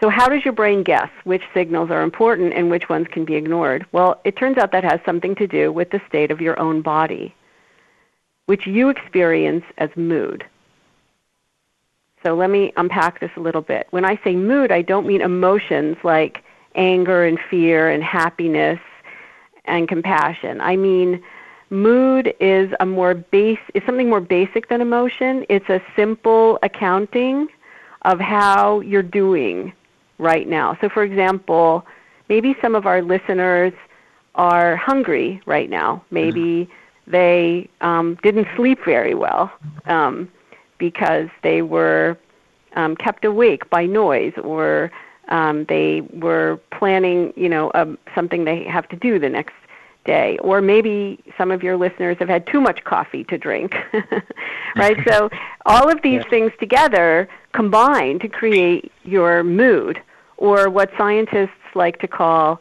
So, 0.00 0.08
how 0.08 0.28
does 0.28 0.44
your 0.44 0.52
brain 0.52 0.82
guess 0.82 1.10
which 1.24 1.42
signals 1.54 1.90
are 1.90 2.02
important 2.02 2.52
and 2.52 2.70
which 2.70 2.88
ones 2.88 3.06
can 3.10 3.24
be 3.24 3.34
ignored? 3.34 3.86
Well, 3.92 4.20
it 4.24 4.36
turns 4.36 4.58
out 4.58 4.72
that 4.72 4.84
has 4.84 5.00
something 5.06 5.34
to 5.36 5.46
do 5.46 5.72
with 5.72 5.90
the 5.90 6.00
state 6.08 6.30
of 6.30 6.40
your 6.40 6.58
own 6.58 6.82
body, 6.82 7.34
which 8.46 8.66
you 8.66 8.88
experience 8.88 9.64
as 9.78 9.90
mood. 9.96 10.44
So, 12.22 12.34
let 12.34 12.50
me 12.50 12.72
unpack 12.76 13.20
this 13.20 13.30
a 13.36 13.40
little 13.40 13.62
bit. 13.62 13.86
When 13.90 14.04
I 14.04 14.18
say 14.24 14.34
mood, 14.34 14.72
I 14.72 14.82
don't 14.82 15.06
mean 15.06 15.20
emotions 15.20 15.96
like 16.02 16.42
anger 16.74 17.24
and 17.24 17.38
fear 17.50 17.90
and 17.90 18.02
happiness 18.02 18.80
and 19.66 19.88
compassion. 19.88 20.60
I 20.60 20.76
mean 20.76 21.22
Mood 21.70 22.32
is 22.38 22.70
a 22.78 22.86
more 22.86 23.14
base 23.14 23.58
is 23.74 23.82
something 23.84 24.08
more 24.08 24.20
basic 24.20 24.68
than 24.68 24.80
emotion. 24.80 25.44
It's 25.48 25.68
a 25.68 25.80
simple 25.96 26.58
accounting 26.62 27.48
of 28.02 28.20
how 28.20 28.80
you're 28.80 29.02
doing 29.02 29.72
right 30.18 30.48
now. 30.48 30.78
So 30.80 30.88
for 30.88 31.02
example, 31.02 31.84
maybe 32.28 32.56
some 32.62 32.74
of 32.76 32.86
our 32.86 33.02
listeners 33.02 33.72
are 34.36 34.76
hungry 34.76 35.42
right 35.46 35.68
now. 35.68 36.04
Maybe 36.10 36.68
they 37.06 37.68
um, 37.80 38.16
didn't 38.22 38.46
sleep 38.56 38.78
very 38.84 39.14
well 39.14 39.52
um, 39.86 40.30
because 40.78 41.28
they 41.42 41.62
were 41.62 42.16
um, 42.76 42.94
kept 42.96 43.24
awake 43.24 43.68
by 43.70 43.86
noise 43.86 44.34
or 44.44 44.92
um, 45.28 45.64
they 45.68 46.02
were 46.12 46.60
planning, 46.70 47.32
you 47.36 47.48
know, 47.48 47.72
um, 47.74 47.98
something 48.14 48.44
they 48.44 48.62
have 48.64 48.88
to 48.90 48.96
do 48.96 49.18
the 49.18 49.28
next 49.28 49.54
day 50.06 50.38
or 50.38 50.62
maybe 50.62 51.18
some 51.36 51.50
of 51.50 51.62
your 51.62 51.76
listeners 51.76 52.16
have 52.18 52.28
had 52.28 52.46
too 52.46 52.60
much 52.60 52.82
coffee 52.84 53.24
to 53.24 53.36
drink 53.36 53.74
right 54.76 54.96
so 55.06 55.28
all 55.66 55.90
of 55.90 56.00
these 56.02 56.22
yeah. 56.24 56.30
things 56.30 56.52
together 56.58 57.28
combine 57.52 58.18
to 58.18 58.28
create 58.28 58.90
your 59.04 59.44
mood 59.44 60.00
or 60.38 60.70
what 60.70 60.90
scientists 60.96 61.50
like 61.74 61.98
to 61.98 62.08
call 62.08 62.60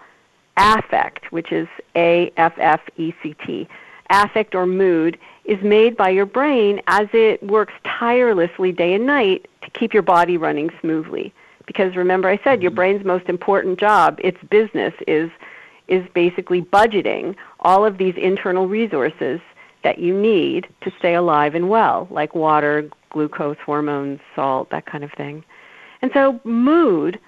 affect 0.57 1.31
which 1.31 1.51
is 1.51 1.67
a 1.95 2.31
f 2.37 2.53
f 2.57 2.81
e 2.97 3.13
c 3.21 3.35
t 3.45 3.67
affect 4.09 4.55
or 4.55 4.65
mood 4.65 5.17
is 5.45 5.61
made 5.63 5.95
by 5.95 6.09
your 6.09 6.25
brain 6.25 6.81
as 6.87 7.07
it 7.13 7.41
works 7.43 7.73
tirelessly 7.83 8.71
day 8.71 8.93
and 8.93 9.05
night 9.05 9.47
to 9.61 9.69
keep 9.71 9.93
your 9.93 10.03
body 10.03 10.37
running 10.37 10.69
smoothly 10.81 11.33
because 11.65 11.95
remember 11.95 12.29
i 12.29 12.39
said 12.43 12.61
your 12.61 12.71
mm-hmm. 12.71 12.75
brain's 12.75 13.05
most 13.05 13.27
important 13.29 13.79
job 13.79 14.19
its 14.23 14.41
business 14.49 14.93
is 15.07 15.29
is 15.88 16.05
basically 16.13 16.61
budgeting 16.61 17.36
all 17.59 17.86
of 17.86 17.97
these 17.97 18.15
internal 18.17 18.67
resources 18.67 19.39
that 19.83 19.99
you 19.99 20.19
need 20.19 20.67
to 20.81 20.91
stay 20.97 21.13
alive 21.13 21.55
and 21.55 21.69
well, 21.69 22.07
like 22.09 22.33
water, 22.33 22.89
glucose, 23.09 23.57
hormones, 23.65 24.19
salt, 24.36 24.69
that 24.71 24.86
kind 24.86 25.03
of 25.03 25.11
thing. 25.13 25.43
And 26.01 26.11
so, 26.13 26.39
mood 26.43 27.19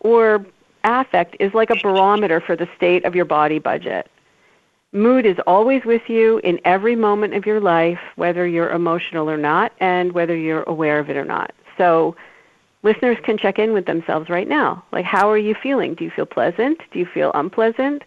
or 0.00 0.44
affect 0.84 1.36
is 1.40 1.54
like 1.54 1.70
a 1.70 1.76
barometer 1.76 2.40
for 2.40 2.56
the 2.56 2.68
state 2.76 3.04
of 3.04 3.14
your 3.14 3.24
body 3.24 3.58
budget. 3.58 4.10
Mood 4.92 5.24
is 5.24 5.36
always 5.46 5.84
with 5.84 6.02
you 6.08 6.38
in 6.38 6.60
every 6.64 6.96
moment 6.96 7.34
of 7.34 7.46
your 7.46 7.60
life, 7.60 8.00
whether 8.16 8.46
you're 8.46 8.70
emotional 8.70 9.30
or 9.30 9.36
not, 9.36 9.72
and 9.78 10.12
whether 10.12 10.36
you're 10.36 10.64
aware 10.64 10.98
of 10.98 11.08
it 11.10 11.16
or 11.16 11.24
not. 11.24 11.52
So, 11.78 12.16
listeners 12.82 13.18
can 13.22 13.38
check 13.38 13.58
in 13.58 13.72
with 13.72 13.86
themselves 13.86 14.28
right 14.28 14.48
now. 14.48 14.84
Like, 14.92 15.04
how 15.04 15.30
are 15.30 15.38
you 15.38 15.54
feeling? 15.54 15.94
Do 15.94 16.04
you 16.04 16.10
feel 16.10 16.26
pleasant? 16.26 16.80
Do 16.92 16.98
you 16.98 17.06
feel 17.06 17.30
unpleasant? 17.34 18.02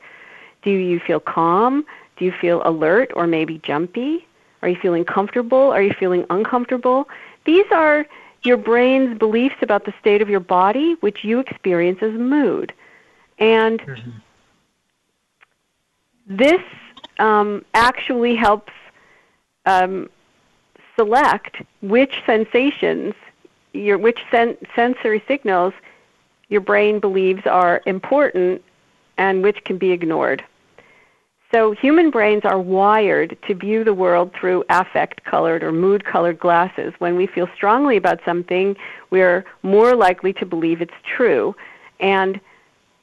Do 0.64 0.72
you 0.72 1.00
feel 1.00 1.20
calm? 1.20 1.86
Do 2.18 2.26
you 2.26 2.32
feel 2.32 2.62
alert 2.66 3.12
or 3.16 3.28
maybe 3.28 3.60
jumpy? 3.60 4.26
Are 4.62 4.70
you 4.70 4.78
feeling 4.82 5.06
comfortable? 5.06 5.72
Are 5.72 5.82
you 5.82 5.94
feeling 5.94 6.26
uncomfortable? 6.30 7.10
These 7.46 7.66
are 7.72 8.06
your 8.44 8.58
brain's 8.58 9.18
beliefs 9.18 9.56
about 9.62 9.86
the 9.86 9.94
state 10.00 10.22
of 10.22 10.30
your 10.30 10.40
body, 10.40 10.96
which 11.02 11.24
you 11.24 11.40
experience 11.40 12.00
as 12.02 12.14
mood. 12.14 12.74
And 13.40 13.80
mm-hmm. 13.82 14.10
this 16.28 16.62
um, 17.20 17.66
actually 17.74 18.36
helps 18.36 18.74
um, 19.66 20.10
select 20.96 21.62
which 21.82 22.22
sensations 22.26 23.14
your 23.74 23.98
which 23.98 24.20
sen- 24.32 24.58
sensory 24.76 25.24
signals 25.28 25.74
your 26.50 26.62
brain 26.62 27.00
believes 27.00 27.46
are 27.46 27.82
important 27.86 28.64
and 29.18 29.44
which 29.44 29.64
can 29.64 29.78
be 29.78 29.92
ignored. 29.92 30.44
So 31.52 31.72
human 31.72 32.10
brains 32.10 32.46
are 32.46 32.60
wired 32.60 33.38
to 33.48 33.54
view 33.54 33.84
the 33.84 33.94
world 33.94 34.34
through 34.34 34.64
affect 34.70 35.24
colored 35.24 35.64
or 35.64 35.72
mood 35.72 36.04
colored 36.04 36.40
glasses. 36.40 36.94
When 36.98 37.16
we 37.16 37.28
feel 37.28 37.48
strongly 37.56 37.96
about 37.96 38.20
something, 38.26 38.76
we're 39.12 39.46
more 39.62 39.96
likely 39.96 40.34
to 40.34 40.46
believe 40.46 40.82
it's 40.82 40.94
true. 41.06 41.56
And 42.00 42.40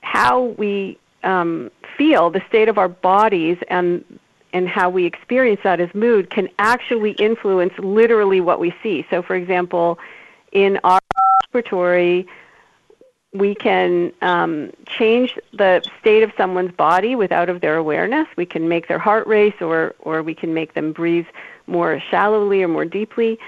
how 0.01 0.43
we 0.59 0.99
um, 1.23 1.71
feel, 1.97 2.31
the 2.31 2.43
state 2.49 2.69
of 2.69 2.79
our 2.79 2.89
bodies, 2.89 3.59
and 3.69 4.05
and 4.53 4.69
how 4.69 4.91
we 4.91 5.05
experience 5.05 5.61
that 5.63 5.79
as 5.79 5.95
mood 5.95 6.31
can 6.31 6.49
actually 6.59 7.13
influence 7.13 7.73
literally 7.79 8.41
what 8.41 8.59
we 8.59 8.75
see. 8.83 9.07
So, 9.09 9.23
for 9.23 9.37
example, 9.37 9.97
in 10.53 10.79
our 10.85 11.01
laboratory, 11.47 12.27
we 13.33 13.55
can 13.55 14.13
um, 14.23 14.73
change 14.87 15.39
the 15.53 15.83
state 16.01 16.23
of 16.23 16.33
someone's 16.37 16.73
body 16.73 17.15
without 17.15 17.49
of 17.49 17.61
their 17.61 17.77
awareness. 17.77 18.27
We 18.37 18.47
can 18.47 18.69
make 18.69 18.89
their 18.89 18.99
heart 18.99 19.27
race, 19.27 19.55
or 19.61 19.95
or 20.01 20.23
we 20.23 20.35
can 20.35 20.53
make 20.53 20.75
them 20.75 20.93
breathe 20.93 21.27
more 21.67 22.03
shallowly 22.11 22.63
or 22.63 22.69
more 22.69 22.85
deeply, 22.85 23.39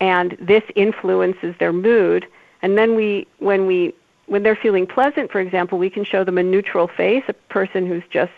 and 0.00 0.36
this 0.40 0.62
influences 0.76 1.54
their 1.58 1.72
mood. 1.72 2.26
And 2.62 2.78
then 2.78 2.94
we, 2.94 3.26
when 3.38 3.66
we, 3.66 3.92
when 4.26 4.44
they're 4.44 4.56
feeling 4.56 4.86
pleasant, 4.86 5.32
for 5.32 5.40
example, 5.40 5.78
we 5.78 5.90
can 5.90 6.04
show 6.04 6.22
them 6.22 6.38
a 6.38 6.42
neutral 6.42 6.86
face, 6.86 7.24
a 7.26 7.32
person 7.32 7.86
who's 7.86 8.04
just 8.08 8.32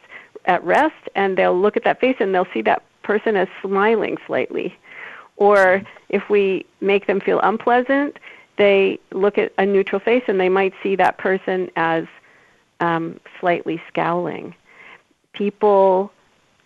at 0.46 0.64
rest, 0.64 1.08
and 1.14 1.36
they'll 1.36 1.58
look 1.58 1.76
at 1.76 1.84
that 1.84 2.00
face 2.00 2.16
and 2.20 2.34
they'll 2.34 2.48
see 2.52 2.62
that 2.62 2.82
person 3.02 3.36
as 3.36 3.48
smiling 3.62 4.16
slightly. 4.26 4.74
Or 5.36 5.82
if 6.08 6.28
we 6.30 6.64
make 6.80 7.06
them 7.06 7.20
feel 7.20 7.40
unpleasant, 7.40 8.18
they 8.56 9.00
look 9.12 9.36
at 9.38 9.52
a 9.58 9.66
neutral 9.66 10.00
face 10.00 10.22
and 10.28 10.38
they 10.40 10.48
might 10.48 10.74
see 10.82 10.96
that 10.96 11.18
person 11.18 11.70
as 11.76 12.04
um, 12.80 13.18
slightly 13.40 13.82
scowling. 13.88 14.54
People, 15.32 16.12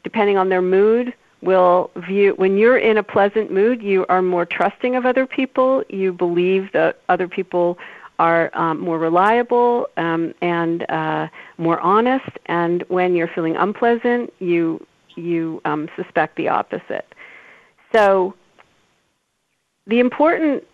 depending 0.04 0.36
on 0.36 0.48
their 0.48 0.62
mood, 0.62 1.14
will 1.40 1.90
view 1.96 2.34
when 2.34 2.56
you're 2.56 2.78
in 2.78 2.98
a 2.98 3.02
pleasant 3.02 3.52
mood, 3.52 3.82
you 3.82 4.04
are 4.08 4.20
more 4.22 4.44
trusting 4.44 4.96
of 4.96 5.06
other 5.06 5.26
people. 5.26 5.84
You 5.88 6.12
believe 6.12 6.72
that 6.72 7.00
other 7.08 7.28
people 7.28 7.78
are 8.18 8.50
um, 8.54 8.80
more 8.80 8.98
reliable 8.98 9.86
um, 9.96 10.34
and 10.42 10.88
uh, 10.90 11.28
more 11.56 11.78
honest. 11.80 12.28
And 12.46 12.82
when 12.88 13.14
you're 13.14 13.28
feeling 13.28 13.56
unpleasant, 13.56 14.32
you 14.40 14.84
you 15.14 15.60
um, 15.64 15.88
suspect 15.96 16.36
the 16.36 16.48
opposite. 16.48 17.14
So 17.92 18.34
the 19.88 19.98
important 19.98 20.64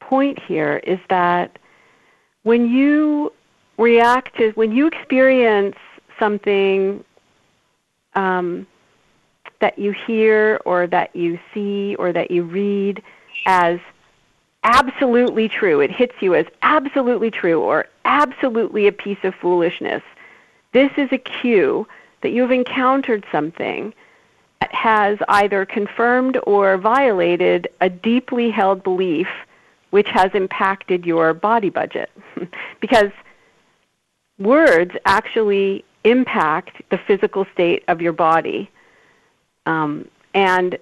point 0.00 0.42
here 0.42 0.78
is 0.78 0.98
that 1.08 1.58
when 2.42 2.68
you 2.68 3.32
react 3.78 4.36
to, 4.38 4.50
when 4.52 4.72
you 4.72 4.86
experience 4.86 5.76
something 6.18 7.04
um, 8.14 8.66
that 9.60 9.78
you 9.78 9.92
hear 9.92 10.58
or 10.64 10.86
that 10.86 11.14
you 11.14 11.38
see 11.52 11.94
or 11.96 12.12
that 12.12 12.30
you 12.30 12.42
read 12.42 13.02
as 13.46 13.78
absolutely 14.64 15.48
true, 15.48 15.80
it 15.80 15.90
hits 15.90 16.14
you 16.20 16.34
as 16.34 16.46
absolutely 16.62 17.30
true 17.30 17.60
or 17.60 17.86
absolutely 18.04 18.86
a 18.86 18.92
piece 18.92 19.18
of 19.22 19.34
foolishness, 19.34 20.02
this 20.72 20.90
is 20.96 21.08
a 21.12 21.18
cue 21.18 21.86
that 22.22 22.30
you've 22.30 22.50
encountered 22.50 23.24
something 23.30 23.92
has 24.70 25.18
either 25.28 25.64
confirmed 25.64 26.38
or 26.46 26.76
violated 26.76 27.68
a 27.80 27.88
deeply 27.88 28.50
held 28.50 28.82
belief 28.82 29.28
which 29.90 30.08
has 30.08 30.30
impacted 30.34 31.04
your 31.04 31.34
body 31.34 31.70
budget. 31.70 32.10
because 32.80 33.10
words 34.38 34.92
actually 35.04 35.84
impact 36.04 36.82
the 36.90 36.98
physical 36.98 37.46
state 37.52 37.84
of 37.88 38.00
your 38.00 38.12
body. 38.12 38.70
Um, 39.66 40.08
and 40.34 40.78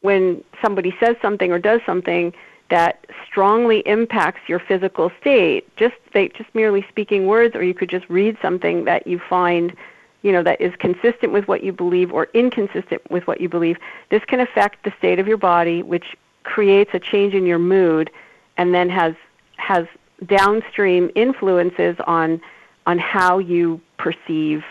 when 0.00 0.42
somebody 0.62 0.94
says 1.00 1.16
something 1.22 1.52
or 1.52 1.58
does 1.58 1.80
something 1.86 2.32
that 2.70 3.06
strongly 3.26 3.80
impacts 3.86 4.40
your 4.48 4.58
physical 4.58 5.10
state, 5.20 5.64
just 5.76 5.94
they, 6.12 6.28
just 6.28 6.54
merely 6.54 6.84
speaking 6.88 7.26
words, 7.26 7.54
or 7.54 7.62
you 7.62 7.74
could 7.74 7.88
just 7.88 8.08
read 8.08 8.36
something 8.42 8.84
that 8.84 9.06
you 9.06 9.20
find, 9.28 9.74
you 10.22 10.32
know, 10.32 10.42
that 10.42 10.60
is 10.60 10.74
consistent 10.78 11.32
with 11.32 11.46
what 11.48 11.62
you 11.62 11.72
believe 11.72 12.12
or 12.12 12.28
inconsistent 12.34 13.08
with 13.10 13.26
what 13.26 13.40
you 13.40 13.48
believe. 13.48 13.78
This 14.10 14.24
can 14.24 14.40
affect 14.40 14.84
the 14.84 14.92
state 14.98 15.18
of 15.18 15.28
your 15.28 15.36
body, 15.36 15.82
which 15.82 16.16
creates 16.42 16.90
a 16.94 16.98
change 16.98 17.34
in 17.34 17.46
your 17.46 17.58
mood 17.58 18.10
and 18.56 18.74
then 18.74 18.88
has 18.88 19.14
has 19.56 19.86
downstream 20.26 21.10
influences 21.14 21.96
on 22.06 22.40
on 22.86 22.98
how 22.98 23.38
you 23.38 23.80
perceive 23.98 24.64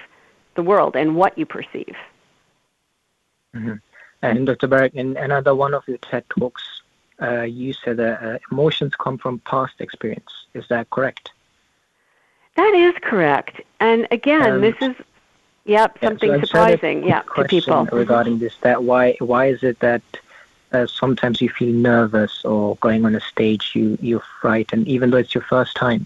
the 0.55 0.63
world 0.63 0.95
and 0.95 1.15
what 1.15 1.37
you 1.37 1.45
perceive. 1.45 1.95
Mm-hmm. 3.55 3.73
And 4.23 4.47
Dr. 4.47 4.67
Barrett, 4.67 4.95
in 4.95 5.15
another 5.17 5.53
one 5.53 5.73
of 5.73 5.87
your 5.87 5.99
TED 5.99 6.25
talks, 6.29 6.63
uh, 7.21 7.43
you 7.43 7.73
said 7.73 7.97
that 7.97 8.23
uh, 8.23 8.39
emotions 8.51 8.93
come 8.95 9.17
from 9.17 9.39
past 9.39 9.75
experience. 9.79 10.31
Is 10.55 10.67
that 10.69 10.89
correct? 10.89 11.31
That 12.55 12.73
is 12.73 12.95
correct. 13.01 13.61
And 13.79 14.07
again, 14.09 14.53
um, 14.53 14.61
this 14.61 14.75
is 14.81 14.95
yep 15.67 15.97
something 16.01 16.31
yeah, 16.31 16.39
so 16.39 16.45
surprising. 16.45 17.03
Yeah, 17.03 17.21
to 17.35 17.43
people 17.43 17.85
regarding 17.91 18.39
this. 18.39 18.55
That 18.61 18.83
why 18.83 19.15
why 19.19 19.47
is 19.47 19.61
it 19.63 19.79
that 19.79 20.01
uh, 20.71 20.87
sometimes 20.87 21.41
you 21.41 21.49
feel 21.49 21.73
nervous 21.73 22.43
or 22.43 22.75
going 22.77 23.05
on 23.05 23.15
a 23.15 23.21
stage 23.21 23.71
you 23.73 23.97
you're 24.01 24.23
frightened 24.41 24.87
even 24.87 25.11
though 25.11 25.17
it's 25.17 25.33
your 25.33 25.43
first 25.43 25.75
time 25.75 26.05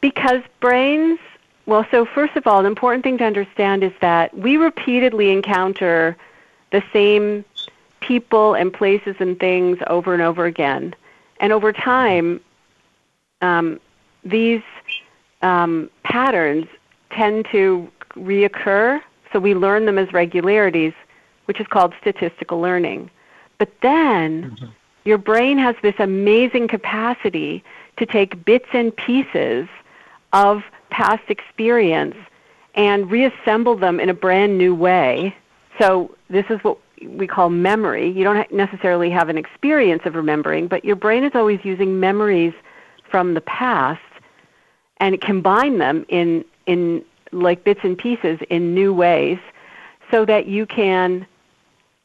because 0.00 0.42
brains 0.60 1.18
well 1.66 1.86
so 1.90 2.04
first 2.04 2.36
of 2.36 2.46
all 2.46 2.60
an 2.60 2.66
important 2.66 3.04
thing 3.04 3.18
to 3.18 3.24
understand 3.24 3.84
is 3.84 3.92
that 4.00 4.36
we 4.36 4.56
repeatedly 4.56 5.30
encounter 5.30 6.16
the 6.72 6.82
same 6.92 7.44
people 8.00 8.54
and 8.54 8.72
places 8.72 9.16
and 9.20 9.38
things 9.38 9.78
over 9.86 10.12
and 10.12 10.22
over 10.22 10.44
again 10.44 10.94
and 11.40 11.52
over 11.52 11.72
time 11.72 12.40
um, 13.40 13.78
these 14.24 14.62
um, 15.42 15.90
patterns 16.02 16.66
tend 17.10 17.46
to 17.46 17.88
reoccur 18.16 19.00
so 19.32 19.40
we 19.40 19.54
learn 19.54 19.86
them 19.86 19.98
as 19.98 20.12
regularities 20.12 20.92
which 21.46 21.60
is 21.60 21.66
called 21.66 21.92
statistical 22.00 22.60
learning 22.60 23.10
but 23.58 23.70
then 23.82 24.50
mm-hmm. 24.50 24.66
your 25.04 25.18
brain 25.18 25.58
has 25.58 25.76
this 25.82 25.94
amazing 25.98 26.68
capacity 26.68 27.62
to 27.96 28.06
take 28.06 28.44
bits 28.44 28.68
and 28.72 28.94
pieces 28.96 29.68
of 30.32 30.62
past 30.90 31.22
experience 31.28 32.16
and 32.74 33.10
reassemble 33.10 33.76
them 33.76 34.00
in 34.00 34.08
a 34.08 34.14
brand 34.14 34.58
new 34.58 34.74
way. 34.74 35.34
So 35.78 36.14
this 36.28 36.46
is 36.50 36.58
what 36.62 36.78
we 37.06 37.26
call 37.26 37.50
memory. 37.50 38.10
You 38.10 38.24
don't 38.24 38.52
necessarily 38.52 39.10
have 39.10 39.28
an 39.28 39.38
experience 39.38 40.02
of 40.04 40.14
remembering, 40.14 40.68
but 40.68 40.84
your 40.84 40.96
brain 40.96 41.24
is 41.24 41.32
always 41.34 41.60
using 41.62 42.00
memories 42.00 42.52
from 43.10 43.34
the 43.34 43.40
past 43.40 44.00
and 44.98 45.20
combine 45.20 45.78
them 45.78 46.04
in 46.08 46.44
in 46.66 47.04
like 47.34 47.64
bits 47.64 47.80
and 47.82 47.96
pieces 47.96 48.38
in 48.50 48.74
new 48.74 48.92
ways 48.92 49.38
so 50.10 50.24
that 50.24 50.46
you 50.46 50.66
can 50.66 51.26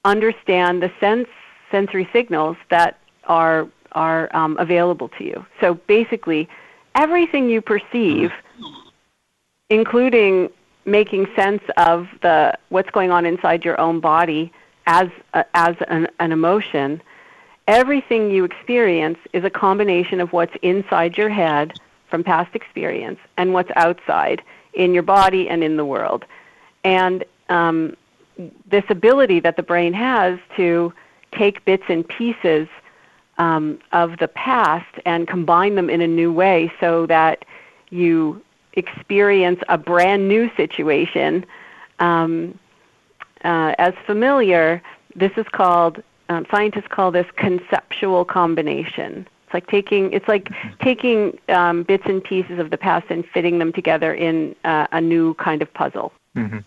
understand 0.06 0.82
the 0.82 0.92
sense 1.00 1.28
sensory 1.72 2.10
signals 2.12 2.58
that 2.70 3.00
are 3.26 3.68
are 3.94 4.34
um, 4.36 4.58
available 4.60 5.10
to 5.10 5.24
you. 5.24 5.46
So 5.60 5.76
basically, 5.88 6.48
everything 6.96 7.50
you 7.50 7.62
perceive, 7.62 8.32
including 9.70 10.50
making 10.86 11.28
sense 11.36 11.62
of 11.78 12.08
the 12.22 12.58
what's 12.70 12.90
going 12.92 13.12
on 13.12 13.26
inside 13.26 13.66
your 13.66 13.80
own 13.80 14.00
body 14.00 14.52
as 14.88 15.10
a, 15.34 15.46
as 15.54 15.76
an, 15.88 16.08
an 16.20 16.32
emotion, 16.32 17.02
everything 17.68 18.32
you 18.32 18.44
experience 18.44 19.18
is 19.34 19.44
a 19.44 19.50
combination 19.50 20.20
of 20.20 20.34
what's 20.34 20.56
inside 20.62 21.18
your 21.18 21.30
head 21.30 21.80
from 22.10 22.24
past 22.24 22.56
experience 22.56 23.20
and 23.38 23.54
what's 23.54 23.70
outside 23.76 24.42
in 24.74 24.94
your 24.94 25.04
body 25.04 25.50
and 25.50 25.64
in 25.64 25.78
the 25.78 25.86
world. 25.86 26.26
And 26.84 27.24
um, 27.50 27.96
this 28.70 28.84
ability 28.90 29.40
that 29.42 29.56
the 29.56 29.64
brain 29.64 29.94
has 29.94 30.40
to 30.56 30.94
take 31.32 31.64
bits 31.66 31.84
and 31.90 32.08
pieces 32.08 32.68
um, 33.38 33.80
of 33.92 34.18
the 34.18 34.28
past 34.28 34.94
and 35.06 35.28
combine 35.28 35.76
them 35.76 35.90
in 35.90 36.02
a 36.02 36.08
new 36.08 36.32
way 36.32 36.72
so 36.80 37.06
that 37.08 37.46
you 37.90 38.42
experience 38.74 39.60
a 39.70 39.78
brand 39.78 40.28
new 40.28 40.50
situation 40.56 41.46
um, 42.00 42.58
uh, 43.44 43.74
as 43.78 43.94
familiar. 44.06 44.82
This 45.16 45.32
is 45.38 45.46
called 45.52 46.04
um, 46.30 46.46
scientists 46.52 46.88
call 46.90 47.12
this 47.12 47.26
conceptual 47.36 48.24
combination. 48.24 49.28
It's 49.50 49.54
like 49.56 49.68
taking 49.68 50.14
it's 50.14 50.28
like 50.28 50.52
taking 50.80 51.40
um, 51.50 51.82
bits 51.82 52.04
and 52.06 52.24
pieces 52.24 52.60
of 52.60 52.70
the 52.70 52.78
past 52.78 53.08
and 53.10 53.26
fitting 53.26 53.58
them 53.58 53.74
together 53.74 54.14
in 54.14 54.56
uh, 54.64 54.86
a 54.92 55.02
new 55.02 55.34
kind 55.36 55.64
of 55.64 55.74
puzzle. 55.74 56.14
Mm-hmm. 56.36 56.60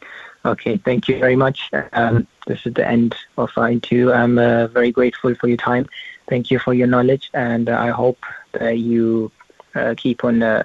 Okay, 0.45 0.79
thank 0.79 1.07
you 1.07 1.21
very 1.21 1.37
much. 1.37 1.71
Um, 1.93 2.27
this 2.49 2.67
is 2.67 2.75
the 2.75 2.85
end 2.85 3.15
of 3.39 3.51
our 3.57 3.71
interview. 3.71 4.11
I'm 4.11 4.37
uh, 4.37 4.67
very 4.67 4.91
grateful 4.91 5.33
for 5.37 5.47
your 5.47 5.57
time. 5.57 5.87
Thank 6.29 6.51
you 6.51 6.59
for 6.59 6.75
your 6.75 6.89
knowledge, 6.89 7.31
and 7.35 7.69
uh, 7.69 7.79
I 7.79 7.91
hope 7.91 8.19
that 8.51 8.79
you 8.79 9.31
uh, 9.77 9.95
keep 9.97 10.25
on 10.25 10.43
uh, 10.43 10.65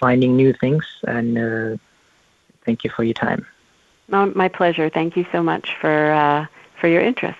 finding 0.00 0.34
new 0.36 0.52
things. 0.52 0.84
And 1.06 1.38
uh, 1.38 1.76
thank 2.64 2.82
you 2.82 2.90
for 2.90 3.04
your 3.04 3.14
time. 3.14 3.46
My, 4.08 4.24
my 4.24 4.48
pleasure. 4.48 4.90
Thank 4.90 5.16
you 5.16 5.24
so 5.30 5.44
much 5.44 5.76
for 5.80 6.10
uh, 6.10 6.46
for 6.80 6.88
your 6.88 7.02
interest. 7.02 7.38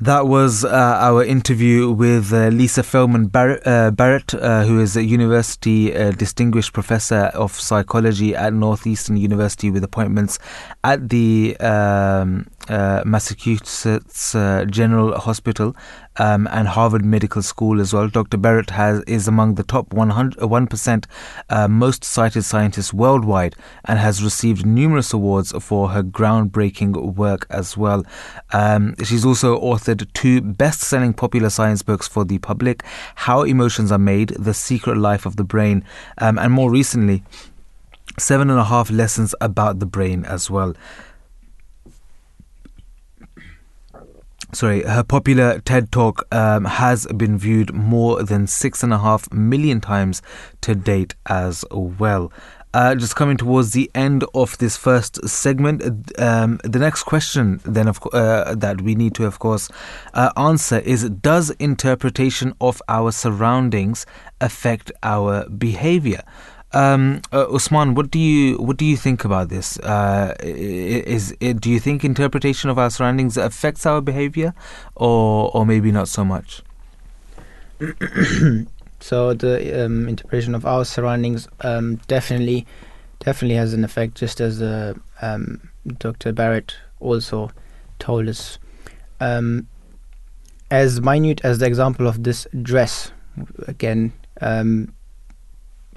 That 0.00 0.28
was 0.28 0.64
uh, 0.64 0.68
our 0.70 1.24
interview 1.24 1.90
with 1.90 2.32
uh, 2.32 2.48
Lisa 2.48 2.84
Feldman 2.84 3.26
Barrett, 3.26 3.66
uh, 3.66 3.90
Barrett 3.90 4.32
uh, 4.32 4.62
who 4.62 4.78
is 4.78 4.96
a 4.96 5.02
university 5.02 5.92
uh, 5.92 6.12
distinguished 6.12 6.72
professor 6.72 7.32
of 7.34 7.50
psychology 7.58 8.32
at 8.32 8.52
Northeastern 8.52 9.16
University 9.16 9.72
with 9.72 9.82
appointments 9.82 10.38
at 10.84 11.08
the 11.08 11.56
um, 11.58 12.46
uh, 12.68 13.02
Massachusetts 13.04 14.34
General 14.70 15.18
Hospital 15.18 15.74
um, 16.18 16.48
and 16.50 16.68
Harvard 16.68 17.04
Medical 17.04 17.42
School 17.42 17.80
as 17.80 17.92
well. 17.92 18.08
Dr. 18.08 18.36
Barrett 18.36 18.70
has 18.70 19.02
is 19.04 19.28
among 19.28 19.54
the 19.54 19.62
top 19.62 19.88
1% 19.90 21.04
uh, 21.48 21.68
most 21.68 22.04
cited 22.04 22.44
scientists 22.44 22.92
worldwide 22.92 23.54
and 23.84 23.98
has 23.98 24.22
received 24.22 24.66
numerous 24.66 25.12
awards 25.12 25.52
for 25.60 25.90
her 25.90 26.02
groundbreaking 26.02 27.14
work 27.14 27.46
as 27.50 27.76
well. 27.76 28.04
Um, 28.52 28.94
she's 29.04 29.24
also 29.24 29.60
authored 29.60 30.12
two 30.12 30.40
best 30.40 30.80
selling 30.80 31.12
popular 31.14 31.50
science 31.50 31.82
books 31.82 32.08
for 32.08 32.24
the 32.24 32.38
public 32.38 32.82
How 33.14 33.42
Emotions 33.42 33.92
Are 33.92 33.98
Made, 33.98 34.30
The 34.30 34.54
Secret 34.54 34.96
Life 34.96 35.26
of 35.26 35.36
the 35.36 35.44
Brain, 35.44 35.84
um, 36.18 36.38
and 36.38 36.52
more 36.52 36.70
recently, 36.70 37.22
Seven 38.18 38.50
and 38.50 38.58
a 38.58 38.64
Half 38.64 38.90
Lessons 38.90 39.34
About 39.40 39.78
the 39.78 39.86
Brain 39.86 40.24
as 40.24 40.50
well. 40.50 40.74
Sorry, 44.52 44.82
her 44.82 45.02
popular 45.02 45.60
TED 45.60 45.92
Talk 45.92 46.26
um, 46.32 46.64
has 46.64 47.06
been 47.06 47.38
viewed 47.38 47.72
more 47.74 48.22
than 48.22 48.46
six 48.46 48.82
and 48.82 48.92
a 48.92 48.98
half 48.98 49.30
million 49.32 49.80
times 49.80 50.22
to 50.62 50.74
date 50.74 51.14
as 51.26 51.64
well. 51.70 52.32
Uh, 52.74 52.94
just 52.94 53.16
coming 53.16 53.36
towards 53.36 53.72
the 53.72 53.90
end 53.94 54.24
of 54.34 54.56
this 54.58 54.76
first 54.76 55.26
segment, 55.26 55.82
um, 56.20 56.60
the 56.64 56.78
next 56.78 57.04
question 57.04 57.60
then 57.64 57.88
of 57.88 57.98
uh, 58.12 58.54
that 58.54 58.82
we 58.82 58.94
need 58.94 59.14
to, 59.14 59.24
of 59.24 59.38
course, 59.38 59.70
uh, 60.12 60.30
answer 60.36 60.78
is: 60.80 61.08
Does 61.08 61.48
interpretation 61.52 62.52
of 62.60 62.82
our 62.86 63.10
surroundings 63.10 64.04
affect 64.40 64.92
our 65.02 65.48
behavior? 65.48 66.22
Um, 66.72 67.22
uh, 67.32 67.46
Usman, 67.54 67.94
what 67.94 68.10
do 68.10 68.18
you 68.18 68.58
what 68.58 68.76
do 68.76 68.84
you 68.84 68.96
think 68.96 69.24
about 69.24 69.48
this? 69.48 69.78
Uh, 69.78 70.34
is, 70.40 71.32
is 71.40 71.54
do 71.54 71.70
you 71.70 71.80
think 71.80 72.04
interpretation 72.04 72.68
of 72.68 72.78
our 72.78 72.90
surroundings 72.90 73.36
affects 73.36 73.86
our 73.86 74.00
behavior, 74.02 74.54
or 74.94 75.50
or 75.54 75.64
maybe 75.64 75.90
not 75.90 76.08
so 76.08 76.24
much? 76.24 76.62
so 79.00 79.32
the 79.32 79.84
um, 79.84 80.08
interpretation 80.08 80.54
of 80.54 80.66
our 80.66 80.84
surroundings 80.84 81.48
um, 81.62 81.96
definitely 82.06 82.66
definitely 83.20 83.56
has 83.56 83.72
an 83.72 83.82
effect, 83.82 84.14
just 84.14 84.40
as 84.40 84.60
uh, 84.60 84.92
um, 85.22 85.70
Dr. 85.98 86.32
Barrett 86.32 86.76
also 87.00 87.50
told 87.98 88.28
us. 88.28 88.58
Um, 89.20 89.68
as 90.70 91.00
minute 91.00 91.40
as 91.44 91.58
the 91.58 91.66
example 91.66 92.06
of 92.06 92.24
this 92.24 92.46
dress, 92.62 93.10
again, 93.66 94.12
um, 94.40 94.92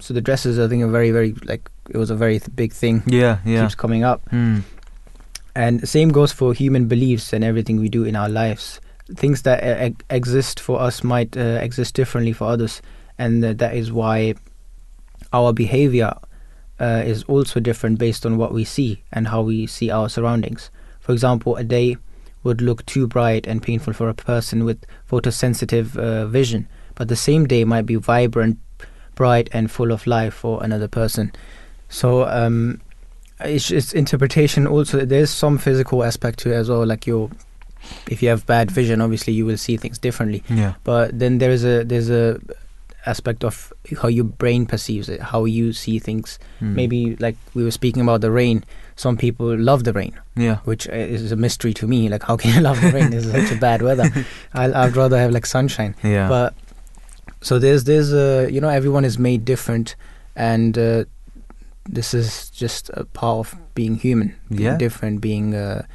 so 0.02 0.14
the 0.14 0.22
dresses 0.22 0.60
I 0.60 0.68
think 0.68 0.84
are 0.84 0.88
very 0.88 1.12
very 1.12 1.34
like 1.45 1.70
it 1.89 1.97
was 1.97 2.10
a 2.10 2.16
very 2.16 2.39
th- 2.39 2.56
big 2.56 2.74
thing. 2.74 3.04
Yeah, 3.06 3.39
yeah. 3.45 3.62
Keeps 3.64 3.76
coming 3.76 4.04
up. 4.04 4.22
Mm. 4.32 4.64
And 5.56 5.80
the 5.82 5.88
same 5.88 6.10
goes 6.10 6.32
for 6.32 6.54
human 6.54 6.88
beliefs 6.88 7.34
and 7.34 7.43
everything 7.43 7.80
we 7.80 7.89
do 7.89 8.04
in 8.04 8.16
our 8.16 8.30
lives. 8.30 8.80
Things 9.16 9.41
that 9.41 9.64
uh, 9.64 9.89
exist 10.10 10.60
for 10.60 10.80
us 10.80 11.04
might 11.04 11.36
uh, 11.36 11.60
exist 11.62 11.93
differently 11.95 12.32
for 12.34 12.45
others, 12.45 12.82
and 13.18 13.43
uh, 13.43 13.54
that 13.54 13.76
is 13.76 13.91
why 13.91 14.36
our 15.34 15.52
behavior 15.54 16.14
uh, 16.80 17.04
is 17.06 17.24
also 17.24 17.60
different 17.60 17.99
based 17.99 18.26
on 18.26 18.38
what 18.38 18.54
we 18.54 18.64
see 18.64 19.04
and 19.12 19.28
how 19.28 19.41
we 19.41 19.68
see 19.68 19.91
our 19.91 20.10
surroundings. 20.10 20.72
For 20.99 21.12
example, 21.12 21.56
a 21.58 21.64
day 21.64 21.97
would 22.43 22.62
look 22.62 22.86
too 22.86 23.08
bright 23.08 23.45
and 23.45 23.62
painful 23.62 23.93
for 23.93 24.10
a 24.10 24.14
person 24.14 24.66
with 24.66 24.84
photosensitive 25.10 25.97
uh, 25.97 26.26
vision, 26.28 26.68
but 26.95 27.08
the 27.08 27.16
same 27.16 27.45
day 27.45 27.64
might 27.64 27.86
be 27.86 27.95
vibrant, 27.95 28.58
bright 29.22 29.50
and 29.54 29.70
full 29.70 29.92
of 29.92 30.08
life 30.08 30.34
for 30.34 30.64
another 30.64 30.88
person. 30.88 31.32
So 31.90 32.28
um, 32.28 32.82
it's, 33.40 33.70
it's 33.70 33.94
interpretation. 33.94 34.66
Also, 34.66 35.06
there's 35.06 35.30
some 35.30 35.60
physical 35.60 36.04
aspect 36.04 36.40
to 36.40 36.52
it 36.52 36.56
as 36.56 36.70
well. 36.70 36.84
Like 36.88 37.06
you, 37.06 37.30
if 38.10 38.24
you 38.24 38.30
have 38.30 38.48
bad 38.48 38.72
vision, 38.72 39.00
obviously 39.00 39.34
you 39.34 39.46
will 39.46 39.58
see 39.58 39.78
things 39.78 40.00
differently. 40.00 40.44
Yeah. 40.50 40.74
But 40.84 41.20
then 41.20 41.38
there's 41.38 41.64
a 41.64 41.84
there's 41.84 42.10
a 42.10 42.42
aspect 43.06 43.44
of 43.44 43.72
how 44.02 44.08
your 44.08 44.24
brain 44.24 44.66
perceives 44.66 45.08
it, 45.08 45.22
how 45.22 45.46
you 45.46 45.72
see 45.72 46.00
things. 46.00 46.40
Mm. 46.60 46.74
Maybe 46.74 47.16
like 47.18 47.36
we 47.54 47.64
were 47.64 47.78
speaking 47.82 48.02
about 48.02 48.22
the 48.22 48.32
rain. 48.32 48.64
Some 48.96 49.18
people 49.18 49.56
love 49.56 49.84
the 49.84 49.94
rain, 49.94 50.20
yeah, 50.36 50.58
which 50.66 50.88
is 50.88 51.32
a 51.32 51.36
mystery 51.36 51.76
to 51.76 51.88
me. 51.88 52.10
Like, 52.10 52.24
how 52.24 52.38
can 52.38 52.56
you 52.56 52.62
love 52.70 52.82
the 52.82 52.92
rain? 52.92 53.14
It's 53.14 53.30
such 53.30 53.52
a 53.52 53.60
bad 53.60 53.84
weather. 53.84 54.10
i 54.56 54.86
would 54.86 54.96
rather 54.96 55.20
have 55.20 55.32
like 55.32 55.46
sunshine. 55.46 55.96
Yeah. 56.04 56.28
But 56.28 56.56
so 57.42 57.60
there's 57.60 57.84
there's 57.84 58.14
uh, 58.14 58.48
you 58.50 58.62
know 58.62 58.70
everyone 58.70 59.04
is 59.04 59.18
made 59.18 59.44
different 59.44 59.96
and 60.36 60.78
uh, 60.78 61.04
this 61.86 62.14
is 62.14 62.50
just 62.52 62.89
a 62.94 63.04
part 63.06 63.39
of 63.39 63.56
being 63.74 63.96
human 63.96 64.36
being 64.50 64.62
yeah. 64.62 64.78
different 64.78 65.20
being 65.20 65.52
because 65.52 65.86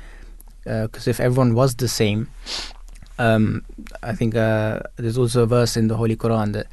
uh, 0.66 1.11
uh 1.11 1.11
if 1.11 1.20
everyone 1.20 1.55
was 1.55 1.76
the 1.76 1.88
same 1.88 2.28
um, 3.18 3.64
I 4.03 4.14
think 4.14 4.36
uh, 4.36 4.80
there's 4.97 5.16
also 5.16 5.44
a 5.44 5.47
verse 5.47 5.74
in 5.74 5.88
the 5.88 5.97
Holy 5.97 6.16
Quran 6.16 6.53
that 6.53 6.66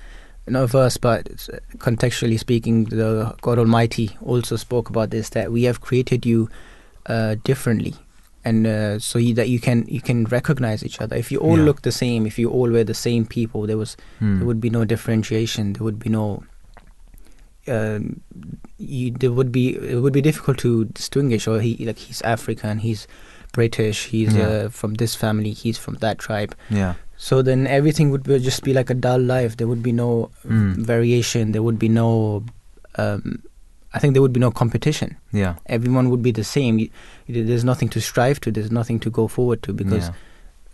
not 0.46 0.64
a 0.64 0.68
verse 0.68 0.98
but 0.98 1.30
uh, 1.54 1.58
contextually 1.78 2.38
speaking 2.38 2.86
the 2.86 3.34
God 3.42 3.60
Almighty 3.60 4.18
also 4.26 4.58
spoke 4.58 4.90
about 4.90 5.12
this 5.12 5.30
that 5.30 5.52
we 5.52 5.64
have 5.64 5.80
created 5.80 6.26
you 6.26 6.50
differently 7.44 7.96
and 8.46 8.68
uh, 8.68 9.00
so 9.00 9.20
you, 9.20 9.34
that 9.36 9.50
you 9.50 9.60
can 9.60 9.86
you 9.88 10.02
can 10.02 10.26
recognize 10.26 10.84
each 10.84 11.00
other. 11.02 11.16
If 11.16 11.32
you 11.32 11.40
all 11.40 11.58
yeah. 11.58 11.64
look 11.64 11.82
the 11.82 11.92
same, 11.92 12.26
if 12.26 12.38
you 12.38 12.50
all 12.50 12.70
were 12.70 12.84
the 12.84 12.94
same 12.94 13.26
people, 13.26 13.66
there 13.68 13.78
was 13.78 13.96
mm. 14.20 14.40
there 14.40 14.48
would 14.48 14.62
be 14.62 14.70
no 14.70 14.86
differentiation. 14.86 15.74
There 15.74 15.84
would 15.84 16.00
be 16.00 16.10
no. 16.10 16.44
Um, 17.66 18.20
you, 18.78 19.12
there 19.12 19.32
would 19.32 19.52
be 19.52 19.76
it 19.76 20.02
would 20.02 20.14
be 20.14 20.22
difficult 20.22 20.58
to 20.60 20.86
distinguish. 20.86 21.48
Or 21.48 21.62
he 21.62 21.86
like 21.86 21.98
he's 21.98 22.22
African, 22.24 22.80
he's 22.80 23.08
British, 23.54 24.08
he's 24.08 24.36
yeah. 24.36 24.48
uh, 24.48 24.70
from 24.70 24.96
this 24.96 25.16
family, 25.16 25.52
he's 25.52 25.78
from 25.78 25.96
that 25.96 26.20
tribe. 26.20 26.56
Yeah. 26.70 26.96
So 27.16 27.42
then 27.42 27.68
everything 27.68 28.10
would 28.10 28.24
be, 28.24 28.38
just 28.40 28.64
be 28.64 28.74
like 28.74 28.90
a 28.90 28.94
dull 28.94 29.20
life. 29.20 29.56
There 29.56 29.68
would 29.68 29.82
be 29.82 29.94
no 29.94 30.32
mm. 30.46 30.76
variation. 30.76 31.54
There 31.54 31.64
would 31.64 31.80
be 31.80 31.88
no 31.88 32.44
um, 32.98 33.42
I 33.94 34.00
think 34.00 34.14
there 34.14 34.22
would 34.22 34.34
be 34.34 34.40
no 34.40 34.52
competition. 34.52 35.18
Yeah. 35.32 35.56
Everyone 35.68 36.10
would 36.10 36.24
be 36.24 36.32
the 36.32 36.44
same. 36.44 36.90
There's 37.28 37.64
nothing 37.64 37.90
to 37.90 38.02
strive 38.02 38.40
to. 38.42 38.52
There's 38.52 38.72
nothing 38.72 39.00
to 39.02 39.10
go 39.10 39.28
forward 39.28 39.62
to 39.64 39.74
because 39.74 40.08
yeah. 40.08 40.14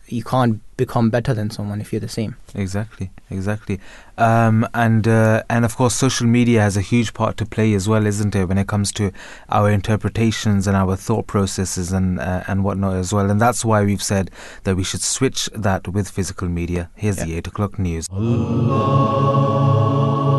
you 0.08 0.24
can't 0.24 0.62
become 0.78 1.10
better 1.10 1.34
than 1.34 1.50
someone 1.50 1.82
if 1.82 1.92
you're 1.92 2.00
the 2.00 2.08
same. 2.08 2.38
Exactly. 2.56 3.12
Exactly. 3.30 3.82
Um, 4.18 4.66
and 4.74 5.06
uh, 5.06 5.44
and 5.50 5.66
of 5.66 5.76
course, 5.76 5.94
social 5.96 6.28
media 6.28 6.62
has 6.62 6.78
a 6.78 6.82
huge 6.82 7.14
part 7.14 7.36
to 7.38 7.46
play 7.46 7.74
as 7.74 7.90
well, 7.90 8.06
isn't 8.06 8.34
it, 8.34 8.46
when 8.46 8.58
it 8.58 8.68
comes 8.70 8.94
to 8.94 9.12
our 9.50 9.70
interpretations 9.70 10.66
and 10.66 10.78
our 10.78 10.96
thought 10.96 11.28
processes 11.28 11.92
and 11.92 12.22
uh, 12.22 12.44
and 12.48 12.64
whatnot 12.64 12.96
as 12.96 13.12
well. 13.12 13.30
And 13.30 13.42
that's 13.42 13.66
why 13.66 13.84
we've 13.84 14.04
said 14.04 14.32
that 14.64 14.78
we 14.78 14.84
should 14.86 15.02
switch 15.02 15.50
that 15.54 15.90
with 15.90 16.10
physical 16.10 16.48
media. 16.48 16.90
Here's 16.96 17.18
yeah. 17.18 17.26
the 17.26 17.36
eight 17.36 17.48
o'clock 17.48 17.78
news. 17.78 18.08
Allah. 18.10 18.80
Allah. 18.80 20.39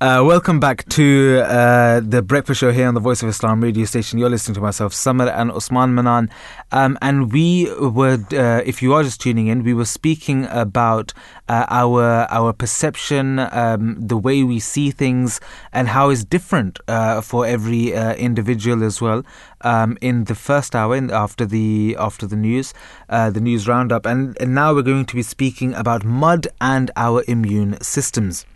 Uh, 0.00 0.22
welcome 0.24 0.60
back 0.60 0.88
to 0.88 1.42
uh, 1.44 1.98
the 1.98 2.22
breakfast 2.22 2.60
show 2.60 2.70
here 2.70 2.86
on 2.86 2.94
the 2.94 3.00
Voice 3.00 3.20
of 3.20 3.28
Islam 3.28 3.60
radio 3.60 3.84
station. 3.84 4.16
You're 4.16 4.30
listening 4.30 4.54
to 4.54 4.60
myself, 4.60 4.94
Samar 4.94 5.28
and 5.28 5.50
Usman 5.50 5.92
Manan. 5.92 6.30
Um, 6.70 6.96
and 7.02 7.32
we 7.32 7.68
were, 7.80 8.24
uh, 8.30 8.62
if 8.64 8.80
you 8.80 8.94
are 8.94 9.02
just 9.02 9.20
tuning 9.20 9.48
in, 9.48 9.64
we 9.64 9.74
were 9.74 9.84
speaking 9.84 10.44
about 10.50 11.12
uh, 11.48 11.66
our 11.68 12.28
our 12.30 12.52
perception, 12.52 13.40
um, 13.40 13.96
the 13.98 14.16
way 14.16 14.44
we 14.44 14.60
see 14.60 14.92
things, 14.92 15.40
and 15.72 15.88
how 15.88 16.10
it's 16.10 16.22
different 16.22 16.78
uh, 16.86 17.20
for 17.20 17.44
every 17.44 17.92
uh, 17.92 18.14
individual 18.14 18.84
as 18.84 19.00
well. 19.02 19.24
Um, 19.62 19.98
in 20.00 20.26
the 20.26 20.36
first 20.36 20.76
hour, 20.76 20.94
in, 20.94 21.10
after 21.10 21.44
the 21.44 21.96
after 21.98 22.24
the 22.24 22.36
news, 22.36 22.72
the 23.08 23.40
news 23.40 23.66
roundup, 23.66 24.06
and, 24.06 24.40
and 24.40 24.54
now 24.54 24.72
we're 24.72 24.82
going 24.82 25.06
to 25.06 25.16
be 25.16 25.22
speaking 25.22 25.74
about 25.74 26.04
mud 26.04 26.46
and 26.60 26.92
our 26.94 27.24
immune 27.26 27.80
systems 27.80 28.46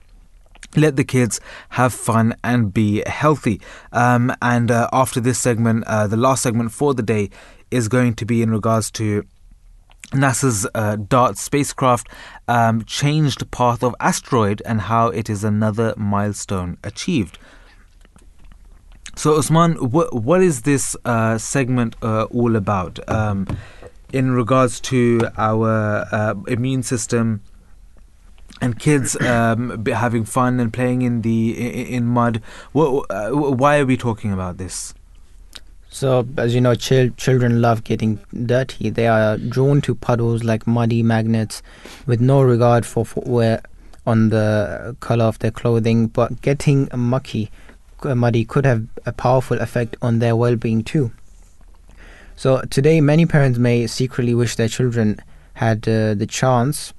let 0.76 0.96
the 0.96 1.04
kids 1.04 1.40
have 1.70 1.92
fun 1.92 2.34
and 2.42 2.72
be 2.72 3.02
healthy. 3.06 3.60
Um, 3.92 4.34
and 4.40 4.70
uh, 4.70 4.88
after 4.92 5.20
this 5.20 5.38
segment, 5.38 5.84
uh, 5.86 6.06
the 6.06 6.16
last 6.16 6.42
segment 6.42 6.72
for 6.72 6.94
the 6.94 7.02
day 7.02 7.30
is 7.70 7.88
going 7.88 8.14
to 8.14 8.24
be 8.24 8.42
in 8.42 8.50
regards 8.50 8.90
to 8.92 9.24
NASA's 10.12 10.66
uh, 10.74 10.96
DART 10.96 11.38
spacecraft 11.38 12.08
um, 12.46 12.84
changed 12.84 13.50
path 13.50 13.82
of 13.82 13.94
asteroid 13.98 14.62
and 14.66 14.82
how 14.82 15.08
it 15.08 15.30
is 15.30 15.42
another 15.42 15.94
milestone 15.96 16.76
achieved. 16.84 17.38
So, 19.14 19.36
Usman, 19.36 19.74
wh- 19.74 20.12
what 20.12 20.42
is 20.42 20.62
this 20.62 20.96
uh, 21.04 21.38
segment 21.38 21.96
uh, 22.02 22.24
all 22.24 22.56
about 22.56 22.98
um, 23.10 23.46
in 24.12 24.32
regards 24.32 24.80
to 24.80 25.20
our 25.36 26.06
uh, 26.12 26.34
immune 26.46 26.82
system 26.82 27.42
and 28.62 28.78
kids 28.78 29.20
um, 29.20 29.84
having 29.84 30.24
fun 30.24 30.58
and 30.60 30.72
playing 30.72 31.02
in 31.02 31.20
the 31.20 31.50
in, 31.50 31.86
in 31.86 32.06
mud? 32.06 32.40
Wh- 32.74 33.02
uh, 33.10 33.30
why 33.30 33.78
are 33.78 33.84
we 33.84 33.98
talking 33.98 34.32
about 34.32 34.56
this? 34.56 34.94
So, 35.90 36.26
as 36.38 36.54
you 36.54 36.62
know, 36.62 36.74
chil- 36.74 37.10
children 37.18 37.60
love 37.60 37.84
getting 37.84 38.18
dirty. 38.46 38.88
They 38.88 39.06
are 39.06 39.36
drawn 39.36 39.82
to 39.82 39.94
puddles 39.94 40.42
like 40.42 40.66
muddy 40.66 41.02
magnets 41.02 41.62
with 42.06 42.18
no 42.18 42.40
regard 42.40 42.86
for 42.86 43.04
footwear 43.04 43.62
on 44.06 44.30
the 44.30 44.96
color 45.00 45.26
of 45.26 45.38
their 45.40 45.50
clothing. 45.50 46.06
But 46.06 46.40
getting 46.40 46.88
mucky, 46.96 47.50
uh, 48.04 48.14
muddy 48.14 48.46
could 48.46 48.64
have 48.64 48.86
a 49.04 49.12
powerful 49.12 49.60
effect 49.60 49.96
on 50.00 50.18
their 50.18 50.34
well 50.34 50.56
being 50.56 50.82
too. 50.82 51.12
So, 52.36 52.62
today, 52.70 53.02
many 53.02 53.26
parents 53.26 53.58
may 53.58 53.86
secretly 53.86 54.34
wish 54.34 54.56
their 54.56 54.68
children 54.68 55.20
had 55.54 55.86
uh, 55.86 56.14
the 56.14 56.26
chance 56.26 56.94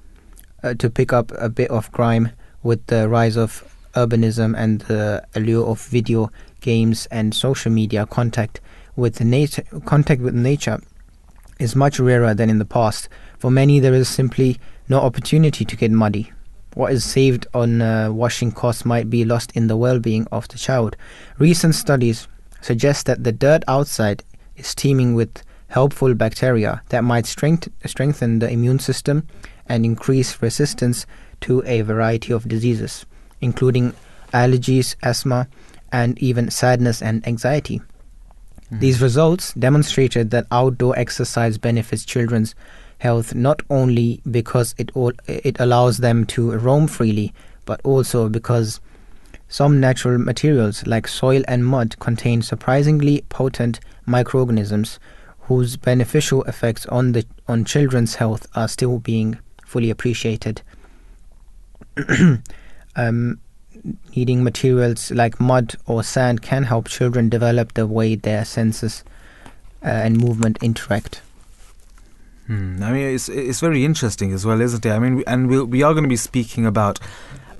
uh, 0.64 0.74
to 0.74 0.90
pick 0.90 1.12
up 1.12 1.30
a 1.38 1.48
bit 1.48 1.70
of 1.70 1.92
grime 1.92 2.30
with 2.62 2.84
the 2.86 3.08
rise 3.08 3.36
of 3.36 3.62
urbanism 3.94 4.56
and 4.56 4.80
the 4.82 5.24
allure 5.34 5.66
of 5.66 5.80
video 5.86 6.30
games 6.60 7.06
and 7.10 7.34
social 7.34 7.70
media 7.70 8.06
contact 8.06 8.60
with 8.96 9.20
nature 9.20 9.62
contact 9.84 10.22
with 10.22 10.34
nature 10.34 10.80
is 11.58 11.76
much 11.76 12.00
rarer 12.00 12.34
than 12.34 12.50
in 12.50 12.58
the 12.58 12.64
past. 12.64 13.08
For 13.38 13.50
many, 13.50 13.78
there 13.78 13.94
is 13.94 14.08
simply 14.08 14.58
no 14.88 15.00
opportunity 15.00 15.64
to 15.64 15.76
get 15.76 15.92
muddy. 15.92 16.32
What 16.74 16.92
is 16.92 17.04
saved 17.04 17.46
on 17.54 17.80
uh, 17.80 18.10
washing 18.10 18.50
costs 18.50 18.84
might 18.84 19.08
be 19.08 19.24
lost 19.24 19.52
in 19.52 19.68
the 19.68 19.76
well-being 19.76 20.26
of 20.32 20.48
the 20.48 20.58
child. 20.58 20.96
Recent 21.38 21.76
studies 21.76 22.26
suggest 22.60 23.06
that 23.06 23.22
the 23.22 23.30
dirt 23.30 23.62
outside 23.68 24.24
is 24.56 24.74
teeming 24.74 25.14
with 25.14 25.42
helpful 25.68 26.14
bacteria 26.14 26.82
that 26.88 27.04
might 27.04 27.26
strength- 27.26 27.68
strengthen 27.86 28.40
the 28.40 28.50
immune 28.50 28.78
system 28.78 29.26
and 29.68 29.84
increase 29.84 30.40
resistance 30.42 31.06
to 31.42 31.62
a 31.66 31.82
variety 31.82 32.32
of 32.32 32.48
diseases, 32.48 33.06
including 33.40 33.94
allergies, 34.32 34.96
asthma, 35.02 35.48
and 35.92 36.18
even 36.18 36.50
sadness 36.50 37.00
and 37.00 37.26
anxiety. 37.26 37.78
Mm-hmm. 37.78 38.78
These 38.80 39.02
results 39.02 39.52
demonstrated 39.54 40.30
that 40.30 40.46
outdoor 40.50 40.98
exercise 40.98 41.58
benefits 41.58 42.04
children's 42.04 42.54
health 42.98 43.34
not 43.34 43.62
only 43.70 44.20
because 44.30 44.74
it 44.78 44.90
all, 44.94 45.12
it 45.26 45.56
allows 45.60 45.98
them 45.98 46.24
to 46.26 46.52
roam 46.52 46.86
freely, 46.86 47.32
but 47.64 47.80
also 47.84 48.28
because 48.28 48.80
some 49.48 49.78
natural 49.78 50.18
materials 50.18 50.86
like 50.86 51.06
soil 51.06 51.42
and 51.46 51.66
mud 51.66 51.98
contain 51.98 52.42
surprisingly 52.42 53.24
potent 53.28 53.78
microorganisms 54.06 54.98
whose 55.40 55.76
beneficial 55.76 56.42
effects 56.44 56.86
on 56.86 57.12
the 57.12 57.24
on 57.46 57.64
children's 57.64 58.14
health 58.16 58.46
are 58.54 58.68
still 58.68 58.98
being 58.98 59.38
fully 59.74 59.90
appreciated. 59.90 60.62
um, 62.94 63.40
eating 64.12 64.44
materials 64.44 65.10
like 65.10 65.40
mud 65.40 65.74
or 65.84 66.04
sand 66.04 66.42
can 66.42 66.62
help 66.62 66.86
children 66.86 67.28
develop 67.28 67.74
the 67.74 67.88
way 67.88 68.14
their 68.14 68.44
senses 68.44 69.02
uh, 69.84 69.88
and 69.88 70.16
movement 70.16 70.58
interact. 70.62 71.22
Hmm. 72.46 72.80
I 72.84 72.92
mean, 72.92 73.14
it's 73.16 73.28
it's 73.28 73.58
very 73.58 73.84
interesting 73.84 74.32
as 74.32 74.46
well, 74.46 74.60
isn't 74.60 74.86
it? 74.86 74.92
I 74.92 75.00
mean, 75.00 75.16
we, 75.16 75.24
and 75.24 75.48
we 75.48 75.60
we 75.62 75.82
are 75.82 75.92
going 75.92 76.04
to 76.04 76.08
be 76.08 76.24
speaking 76.30 76.66
about 76.66 77.00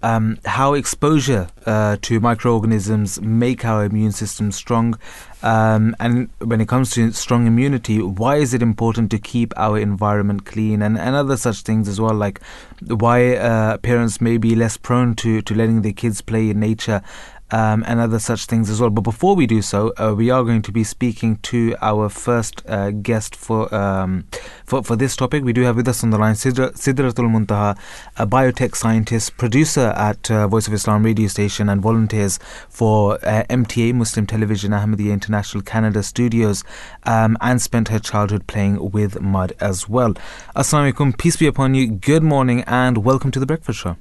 um, 0.05 0.39
how 0.45 0.75
exposure 0.75 1.49
uh, 1.67 1.97
to 2.03 2.21
microorganisms 2.21 3.21
make 3.21 3.65
our 3.65 3.85
immune 3.87 4.13
system 4.13 4.53
strong, 4.53 4.97
um, 5.45 5.95
and 6.01 6.31
when 6.39 6.63
it 6.63 6.69
comes 6.69 6.91
to 6.93 7.13
strong 7.13 7.47
immunity, 7.47 8.01
why 8.01 8.37
is 8.37 8.55
it 8.55 8.63
important 8.63 9.11
to 9.11 9.19
keep 9.19 9.53
our 9.59 9.79
environment 9.79 10.47
clean, 10.47 10.81
and, 10.81 10.97
and 10.99 11.15
other 11.15 11.37
such 11.37 11.61
things 11.61 11.87
as 11.87 12.01
well, 12.01 12.15
like 12.15 12.41
why 12.87 13.37
uh, 13.37 13.77
parents 13.79 14.23
may 14.23 14.39
be 14.39 14.55
less 14.55 14.79
prone 14.79 15.15
to 15.17 15.43
to 15.43 15.55
letting 15.55 15.83
their 15.83 15.93
kids 15.93 16.23
play 16.23 16.49
in 16.49 16.61
nature. 16.61 17.03
Um, 17.51 17.85
and 17.87 18.01
other 18.01 18.19
such 18.19 18.47
things 18.47 18.71
as 18.71 18.81
well. 18.81 18.91
But 18.91 19.03
before 19.03 19.37
we 19.37 19.47
do 19.47 19.63
so, 19.63 19.93
uh, 19.97 20.15
we 20.17 20.31
are 20.31 20.43
going 20.43 20.63
to 20.63 20.73
be 20.73 20.83
speaking 20.83 21.37
to 21.43 21.77
our 21.81 22.09
first 22.09 22.63
uh, 22.67 22.91
guest 22.91 23.37
for, 23.37 23.73
um, 23.73 24.27
for 24.65 24.83
for 24.83 24.97
this 24.97 25.15
topic. 25.15 25.45
We 25.45 25.53
do 25.53 25.61
have 25.63 25.77
with 25.77 25.87
us 25.87 26.03
on 26.03 26.11
the 26.11 26.19
line 26.19 26.35
Sidra, 26.35 26.73
Sidratul 26.73 27.31
Muntaha, 27.31 27.79
a 28.17 28.27
biotech 28.27 28.75
scientist, 28.75 29.37
producer 29.37 29.93
at 29.95 30.31
uh, 30.31 30.49
Voice 30.49 30.67
of 30.67 30.73
Islam 30.73 31.05
radio 31.05 31.29
station, 31.29 31.69
and 31.69 31.83
volunteers 31.83 32.39
for 32.69 33.15
uh, 33.23 33.45
MTA 33.51 33.95
Muslim 33.95 34.27
Television 34.27 34.73
Ahmadiyya 34.73 35.13
International 35.13 35.63
Canada 35.63 36.03
Studios, 36.03 36.65
um, 37.05 37.37
and 37.41 37.61
spent 37.61 37.89
her 37.89 37.99
childhood 37.99 38.47
playing 38.47 38.91
with 38.91 39.21
mud 39.21 39.53
as 39.61 39.89
well. 39.89 40.15
Assalamu 40.57 40.93
alaikum, 40.93 41.19
peace 41.19 41.37
be 41.37 41.47
upon 41.47 41.75
you. 41.75 41.87
Good 41.87 42.23
morning, 42.23 42.65
and 42.67 43.05
welcome 43.05 43.31
to 43.31 43.39
the 43.39 43.47
Breakfast 43.47 43.81
Show. 43.81 43.97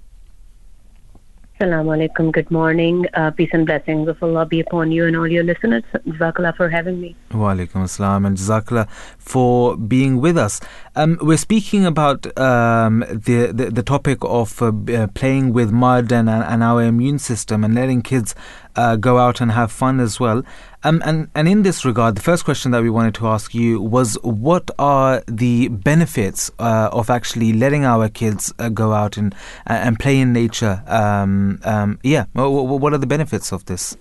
Assalamu 1.64 1.96
alaikum. 1.96 2.34
Good 2.34 2.52
morning. 2.52 3.06
Uh, 3.14 3.32
peace 3.32 3.52
and 3.54 3.66
blessings 3.66 4.10
of 4.10 4.22
Allah 4.22 4.46
be 4.46 4.60
upon 4.60 4.92
you 4.92 5.06
and 5.06 5.16
all 5.16 5.26
your 5.26 5.46
listeners. 5.46 5.84
Jazakallah 5.94 6.58
for 6.58 6.68
having 6.68 7.00
me. 7.00 7.16
Wa 7.32 7.54
alaikum 7.54 7.86
assalam 7.86 8.28
and 8.28 8.36
jazakallah 8.36 8.90
for 9.18 9.78
being 9.78 10.20
with 10.20 10.38
us. 10.38 10.60
Um, 10.98 11.18
we're 11.22 11.38
speaking 11.38 11.86
about 11.86 12.28
um, 12.38 13.00
the, 13.08 13.54
the 13.54 13.72
the 13.72 13.82
topic 13.82 14.18
of 14.24 14.62
uh, 14.62 14.74
uh, 14.92 15.08
playing 15.14 15.54
with 15.54 15.72
mud 15.72 16.12
and, 16.12 16.30
and 16.30 16.64
our 16.64 16.84
immune 16.84 17.18
system 17.18 17.64
and 17.64 17.74
letting 17.74 18.02
kids 18.02 18.36
uh, 18.76 18.98
go 18.98 19.18
out 19.18 19.40
and 19.40 19.54
have 19.54 19.72
fun 19.72 20.02
as 20.02 20.20
well. 20.20 20.44
Um, 20.86 21.02
and 21.06 21.30
and 21.34 21.48
in 21.48 21.64
this 21.64 21.86
regard, 21.86 22.16
the 22.16 22.22
first 22.22 22.44
question 22.44 22.72
that 22.72 22.82
we 22.84 22.90
wanted 22.90 23.16
to 23.16 23.28
ask 23.28 23.54
you 23.54 23.82
was, 23.82 24.18
what 24.24 24.70
are 24.78 25.24
the 25.28 25.70
benefits 25.70 26.52
uh, 26.60 26.90
of 26.92 27.10
actually 27.10 27.54
letting 27.54 27.86
our 27.86 28.10
kids 28.10 28.54
uh, 28.60 28.70
go 28.70 28.92
out 28.92 29.16
and 29.16 29.34
and 29.66 29.98
play 29.98 30.20
in 30.20 30.34
nature? 30.34 30.84
Um, 30.88 31.60
um, 31.64 32.00
yeah, 32.04 32.26
wh- 32.34 32.52
wh- 32.52 32.82
what 32.82 32.94
are 32.94 32.98
the 32.98 33.08
benefits 33.08 33.54
of 33.54 33.66
this? 33.66 33.96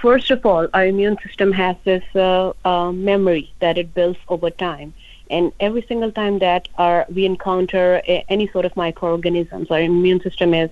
First 0.00 0.30
of 0.30 0.44
all, 0.44 0.68
our 0.74 0.86
immune 0.86 1.16
system 1.26 1.50
has 1.52 1.74
this 1.84 2.04
uh, 2.14 2.52
uh, 2.64 2.92
memory 2.92 3.52
that 3.60 3.78
it 3.78 3.94
builds 3.94 4.18
over 4.28 4.50
time. 4.50 4.92
And 5.30 5.52
every 5.60 5.82
single 5.82 6.12
time 6.12 6.38
that 6.38 6.68
our, 6.76 7.06
we 7.08 7.24
encounter 7.24 8.02
a, 8.06 8.24
any 8.28 8.48
sort 8.48 8.64
of 8.64 8.76
microorganisms, 8.76 9.70
our 9.70 9.80
immune 9.80 10.20
system 10.20 10.54
is 10.54 10.70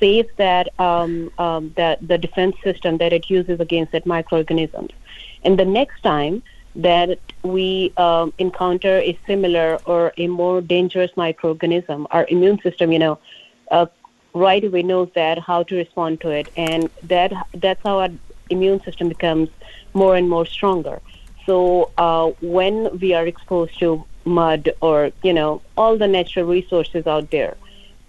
saves 0.00 0.28
that 0.36 0.68
um, 0.80 1.30
um, 1.38 1.72
that 1.76 2.06
the 2.06 2.18
defense 2.18 2.56
system 2.62 2.98
that 2.98 3.12
it 3.12 3.30
uses 3.30 3.60
against 3.60 3.92
that 3.92 4.06
microorganisms. 4.06 4.90
And 5.44 5.58
the 5.58 5.64
next 5.64 6.02
time 6.02 6.42
that 6.76 7.18
we 7.42 7.92
um, 7.96 8.32
encounter 8.38 8.98
a 8.98 9.18
similar 9.26 9.78
or 9.86 10.12
a 10.16 10.28
more 10.28 10.60
dangerous 10.60 11.10
microorganism, 11.12 12.06
our 12.10 12.26
immune 12.28 12.60
system, 12.60 12.92
you 12.92 12.98
know, 12.98 13.18
uh, 13.70 13.86
right 14.34 14.62
away 14.62 14.82
knows 14.82 15.08
that 15.14 15.38
how 15.38 15.62
to 15.62 15.76
respond 15.76 16.20
to 16.20 16.30
it, 16.30 16.48
and 16.56 16.90
that 17.02 17.32
that's 17.54 17.82
how 17.82 17.98
our 18.00 18.10
immune 18.50 18.82
system 18.82 19.08
becomes 19.08 19.48
more 19.94 20.16
and 20.16 20.28
more 20.28 20.46
stronger. 20.46 21.00
So 21.46 21.90
uh, 21.96 22.32
when 22.40 22.98
we 22.98 23.14
are 23.14 23.26
exposed 23.26 23.78
to 23.78 24.04
mud 24.24 24.70
or 24.80 25.12
you 25.22 25.32
know 25.32 25.62
all 25.76 25.96
the 25.96 26.08
natural 26.08 26.44
resources 26.44 27.06
out 27.06 27.30
there, 27.30 27.56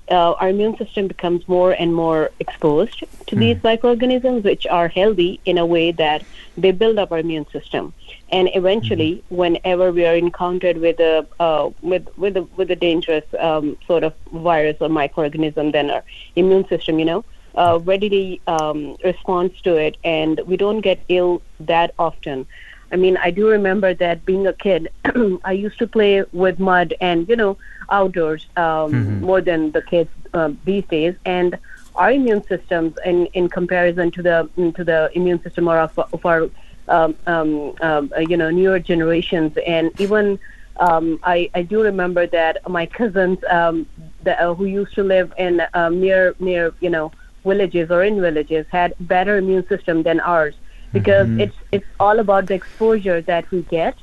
uh, 0.09 0.33
our 0.33 0.49
immune 0.49 0.77
system 0.77 1.07
becomes 1.07 1.47
more 1.47 1.71
and 1.71 1.93
more 1.93 2.31
exposed 2.39 3.03
to 3.27 3.35
these 3.35 3.61
microorganisms, 3.63 4.43
which 4.43 4.65
are 4.67 4.87
healthy 4.87 5.39
in 5.45 5.57
a 5.57 5.65
way 5.65 5.91
that 5.91 6.23
they 6.57 6.71
build 6.71 6.97
up 6.97 7.11
our 7.11 7.19
immune 7.19 7.45
system. 7.51 7.93
And 8.29 8.49
eventually, 8.53 9.23
whenever 9.29 9.91
we 9.91 10.05
are 10.05 10.15
encountered 10.15 10.77
with 10.77 10.99
a 10.99 11.25
uh, 11.39 11.69
with 11.81 12.07
with 12.17 12.37
a 12.37 12.43
with 12.57 12.71
a 12.71 12.75
dangerous 12.75 13.25
um, 13.39 13.77
sort 13.85 14.03
of 14.03 14.13
virus 14.33 14.77
or 14.79 14.89
microorganism, 14.89 15.71
then 15.71 15.89
our 15.89 16.03
immune 16.35 16.67
system, 16.67 16.99
you 16.99 17.05
know, 17.05 17.25
uh, 17.55 17.79
readily 17.83 18.41
um, 18.47 18.97
responds 19.03 19.59
to 19.61 19.75
it, 19.75 19.97
and 20.03 20.41
we 20.45 20.57
don't 20.57 20.81
get 20.81 20.99
ill 21.09 21.41
that 21.59 21.93
often. 21.97 22.47
I 22.91 22.95
mean, 22.95 23.17
I 23.17 23.31
do 23.31 23.47
remember 23.47 23.93
that 23.93 24.25
being 24.25 24.47
a 24.47 24.53
kid, 24.53 24.89
I 25.43 25.51
used 25.51 25.77
to 25.79 25.87
play 25.87 26.23
with 26.31 26.59
mud 26.59 26.93
and 27.01 27.27
you 27.27 27.35
know 27.35 27.57
outdoors 27.89 28.45
um, 28.55 29.21
more 29.21 29.41
than 29.41 29.71
the 29.71 29.81
kids 29.81 30.09
uh, 30.33 30.51
these 30.65 30.85
days, 30.85 31.15
and 31.25 31.57
our 31.95 32.11
immune 32.11 32.43
systems, 32.43 32.97
in 33.05 33.25
in 33.27 33.49
comparison 33.49 34.11
to 34.11 34.21
the 34.21 34.49
to 34.75 34.83
the 34.83 35.11
immune 35.13 35.41
system 35.43 35.67
of, 35.67 35.99
of 35.99 36.25
our 36.25 36.49
um, 36.87 37.15
um, 37.27 37.75
um, 37.81 38.13
uh, 38.15 38.19
you 38.21 38.37
know 38.37 38.49
newer 38.49 38.79
generations, 38.79 39.57
and 39.65 39.91
even 39.99 40.39
um, 40.77 41.19
I 41.23 41.49
I 41.53 41.63
do 41.63 41.81
remember 41.81 42.25
that 42.27 42.69
my 42.69 42.85
cousins 42.85 43.39
um, 43.49 43.85
the, 44.23 44.41
uh, 44.41 44.53
who 44.53 44.65
used 44.65 44.95
to 44.95 45.03
live 45.03 45.33
in 45.37 45.61
um, 45.73 45.99
near 45.99 46.35
near 46.39 46.73
you 46.79 46.89
know 46.89 47.11
villages 47.43 47.91
or 47.91 48.03
in 48.03 48.21
villages 48.21 48.65
had 48.71 48.93
better 48.99 49.37
immune 49.37 49.67
system 49.67 50.03
than 50.03 50.19
ours 50.19 50.55
because 50.93 51.29
it's 51.37 51.55
it's 51.71 51.87
all 51.99 52.19
about 52.19 52.47
the 52.47 52.53
exposure 52.55 53.21
that 53.21 53.49
we 53.51 53.61
get. 53.63 53.95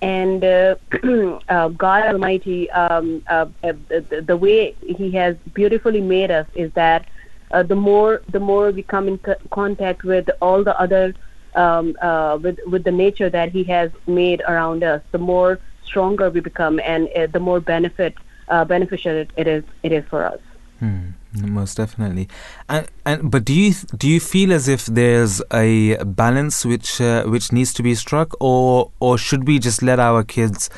And 0.00 0.44
uh, 0.44 0.76
uh, 1.48 1.68
God 1.68 2.04
Almighty, 2.04 2.70
um, 2.70 3.22
uh, 3.28 3.46
uh, 3.62 3.72
the, 3.88 4.24
the 4.26 4.36
way 4.36 4.74
He 4.80 5.10
has 5.12 5.36
beautifully 5.54 6.00
made 6.00 6.30
us 6.30 6.46
is 6.54 6.72
that 6.72 7.06
uh, 7.52 7.62
the 7.62 7.74
more 7.76 8.22
the 8.30 8.40
more 8.40 8.70
we 8.70 8.82
come 8.82 9.08
in 9.08 9.18
co- 9.18 9.36
contact 9.50 10.04
with 10.04 10.28
all 10.40 10.62
the 10.62 10.78
other 10.80 11.14
um, 11.54 11.96
uh, 12.00 12.38
with 12.40 12.58
with 12.66 12.84
the 12.84 12.92
nature 12.92 13.28
that 13.30 13.50
He 13.50 13.64
has 13.64 13.90
made 14.06 14.42
around 14.48 14.82
us, 14.84 15.02
the 15.12 15.18
more 15.18 15.58
stronger 15.82 16.30
we 16.30 16.40
become, 16.40 16.80
and 16.84 17.08
uh, 17.16 17.26
the 17.26 17.40
more 17.40 17.60
benefit 17.60 18.14
uh, 18.48 18.64
beneficial 18.64 19.12
it, 19.12 19.30
it 19.36 19.46
is 19.46 19.64
it 19.82 19.92
is 19.92 20.04
for 20.06 20.24
us. 20.24 20.40
Hmm, 20.78 21.10
most 21.32 21.76
definitely. 21.76 22.28
And 22.68 22.86
and 23.04 23.30
but 23.30 23.44
do 23.44 23.52
you 23.52 23.74
do 23.96 24.08
you 24.08 24.20
feel 24.20 24.52
as 24.52 24.68
if 24.68 24.86
there's 24.86 25.42
a 25.52 26.02
balance 26.04 26.64
which 26.64 27.00
uh, 27.00 27.24
which 27.24 27.52
needs 27.52 27.72
to 27.74 27.82
be 27.82 27.94
struck, 27.94 28.34
or 28.40 28.90
or 29.00 29.18
should 29.18 29.46
we 29.46 29.58
just 29.58 29.82
let 29.82 29.98
our 30.00 30.24
kids 30.24 30.70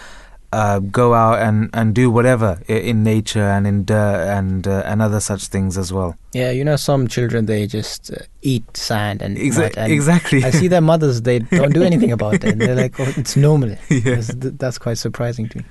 uh, 0.53 0.81
go 0.81 1.15
out 1.15 1.39
and, 1.39 1.71
and 1.73 1.95
do 1.95 2.11
whatever 2.11 2.61
in 2.67 3.05
nature 3.05 3.43
and 3.43 3.67
in 3.67 3.85
dirt 3.85 4.27
and 4.27 4.67
uh, 4.67 4.83
and 4.85 5.01
other 5.01 5.21
such 5.21 5.47
things 5.47 5.79
as 5.79 5.93
well? 5.93 6.17
Yeah, 6.33 6.51
you 6.51 6.65
know, 6.65 6.77
some 6.77 7.07
children 7.07 7.47
they 7.47 7.67
just 7.67 8.13
uh, 8.13 8.17
eat 8.43 8.77
sand 8.77 9.23
and 9.23 9.37
Exa- 9.37 9.77
and 9.77 9.93
exactly. 9.93 10.45
I 10.45 10.51
see 10.51 10.69
their 10.69 10.81
mothers; 10.81 11.23
they 11.23 11.41
don't 11.41 11.73
do 11.73 11.83
anything 11.83 12.13
about 12.13 12.35
it. 12.35 12.45
And 12.45 12.61
they're 12.61 12.75
like, 12.75 12.99
"Oh, 12.99 13.13
it's 13.17 13.37
normal." 13.37 13.77
Yeah. 13.89 14.17
That's, 14.17 14.35
that's 14.35 14.79
quite 14.79 14.99
surprising 14.99 15.49
to 15.51 15.59
me. 15.59 15.65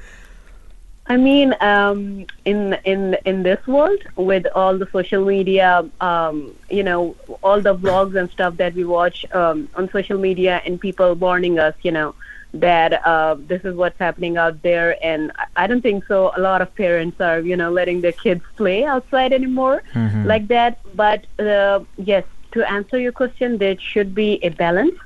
I 1.10 1.18
mean, 1.18 1.55
um, 1.62 2.26
in 2.45 2.78
in 2.86 3.18
in 3.26 3.43
this 3.43 3.66
world, 3.68 3.99
with 4.16 4.45
all 4.55 4.78
the 4.78 4.88
social 4.91 5.26
media, 5.26 5.89
um, 6.01 6.55
you 6.70 6.84
know, 6.84 7.16
all 7.43 7.62
the 7.62 7.76
vlogs 7.76 8.16
and 8.18 8.30
stuff 8.30 8.57
that 8.57 8.76
we 8.76 8.86
watch 8.86 9.26
um, 9.34 9.70
on 9.76 9.89
social 9.91 10.18
media, 10.20 10.62
and 10.66 10.80
people 10.80 11.16
warning 11.16 11.60
us, 11.60 11.76
you 11.82 11.91
know, 11.91 12.16
that 12.53 13.05
uh, 13.05 13.36
this 13.39 13.62
is 13.66 13.76
what's 13.76 13.99
happening 13.99 14.38
out 14.38 14.62
there, 14.62 14.95
and 15.03 15.32
I- 15.55 15.68
don't 15.68 15.82
think 15.82 16.05
so. 16.07 16.32
A 16.38 16.41
lot 16.41 16.62
of 16.62 16.74
parents 16.76 17.20
are, 17.20 17.39
you 17.39 17.55
know, 17.57 17.72
letting 17.72 18.01
their 18.01 18.14
kids 18.26 18.43
play 18.57 18.84
outside 18.86 19.34
anymore 19.34 19.82
Mhm. 19.95 20.26
like 20.26 20.47
that. 20.49 20.80
But 20.95 21.26
uh, 21.39 21.80
yes, 21.97 22.24
to 22.53 22.64
answer 22.72 22.97
your 22.99 23.12
question, 23.14 23.57
there 23.57 23.78
should 23.80 24.14
be 24.14 24.39
a 24.43 24.49
balance, 24.49 24.97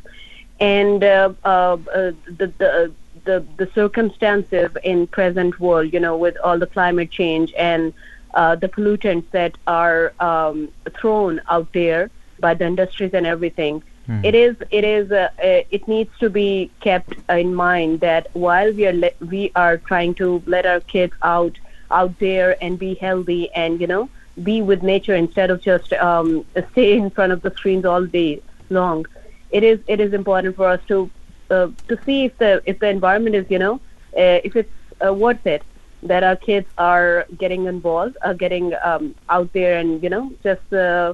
and 0.60 1.04
uh, 1.04 1.34
uh, 1.44 1.78
uh, 2.00 2.12
the 2.40 2.54
the 2.58 2.94
the 3.26 3.46
the 3.58 3.68
circumstances 3.74 4.70
in 4.84 5.08
present 5.08 5.60
world, 5.60 5.94
you 5.94 6.00
know, 6.00 6.18
with 6.18 6.38
all 6.44 6.58
the 6.60 6.68
climate 6.68 7.12
change 7.12 7.54
and 7.58 7.94
uh, 8.34 8.56
the 8.56 8.68
pollutants 8.68 9.30
that 9.32 9.58
are 9.68 10.14
um, 10.20 10.70
thrown 11.00 11.42
out 11.50 11.68
there 11.74 12.10
by 12.40 12.54
the 12.54 12.66
industries 12.66 13.14
and 13.14 13.26
everything. 13.26 13.84
It 14.24 14.36
is 14.36 14.56
it 14.70 14.84
is 14.84 15.12
uh, 15.12 15.30
uh, 15.42 15.64
it 15.72 15.88
needs 15.88 16.12
to 16.20 16.30
be 16.30 16.70
kept 16.82 17.16
in 17.30 17.56
mind 17.56 18.02
that 18.02 18.28
while 18.34 18.72
we 18.74 18.86
are 18.86 18.94
le- 18.94 19.18
we 19.30 19.52
are 19.56 19.78
trying 19.78 20.14
to 20.16 20.44
let 20.46 20.66
our 20.66 20.82
kids 20.82 21.14
out 21.22 21.58
out 21.90 22.18
there 22.20 22.58
and 22.62 22.78
be 22.78 22.96
healthy 22.96 23.50
and 23.54 23.80
you 23.80 23.88
know 23.88 24.10
be 24.44 24.62
with 24.62 24.84
nature 24.84 25.16
instead 25.16 25.50
of 25.52 25.62
just 25.62 25.94
um, 25.94 26.46
stay 26.72 26.98
in 26.98 27.10
front 27.12 27.32
of 27.32 27.42
the 27.42 27.52
screens 27.52 27.86
all 27.86 28.06
day 28.06 28.42
long. 28.70 29.06
It 29.52 29.64
is 29.64 29.80
it 29.88 30.00
is 30.00 30.14
important 30.14 30.56
for 30.56 30.68
us 30.68 30.82
to 30.88 31.10
uh, 31.54 31.68
to 31.90 31.98
see 32.06 32.26
if 32.26 32.38
the 32.38 32.52
if 32.66 32.80
the 32.80 32.90
environment 32.90 33.36
is 33.36 33.46
you 33.50 33.60
know 33.60 33.76
uh, 34.24 34.40
if 34.50 34.56
it's 34.56 34.78
uh, 35.06 35.14
worth 35.14 35.46
it 35.46 35.64
that 36.12 36.24
our 36.24 36.36
kids 36.36 36.68
are 36.78 37.26
getting 37.38 37.66
involved, 37.66 38.18
are 38.24 38.34
getting 38.34 38.74
um, 38.84 39.16
out 39.30 39.52
there 39.54 39.78
and 39.80 40.04
you 40.04 40.10
know 40.10 40.32
just 40.44 40.74
uh, 40.74 41.14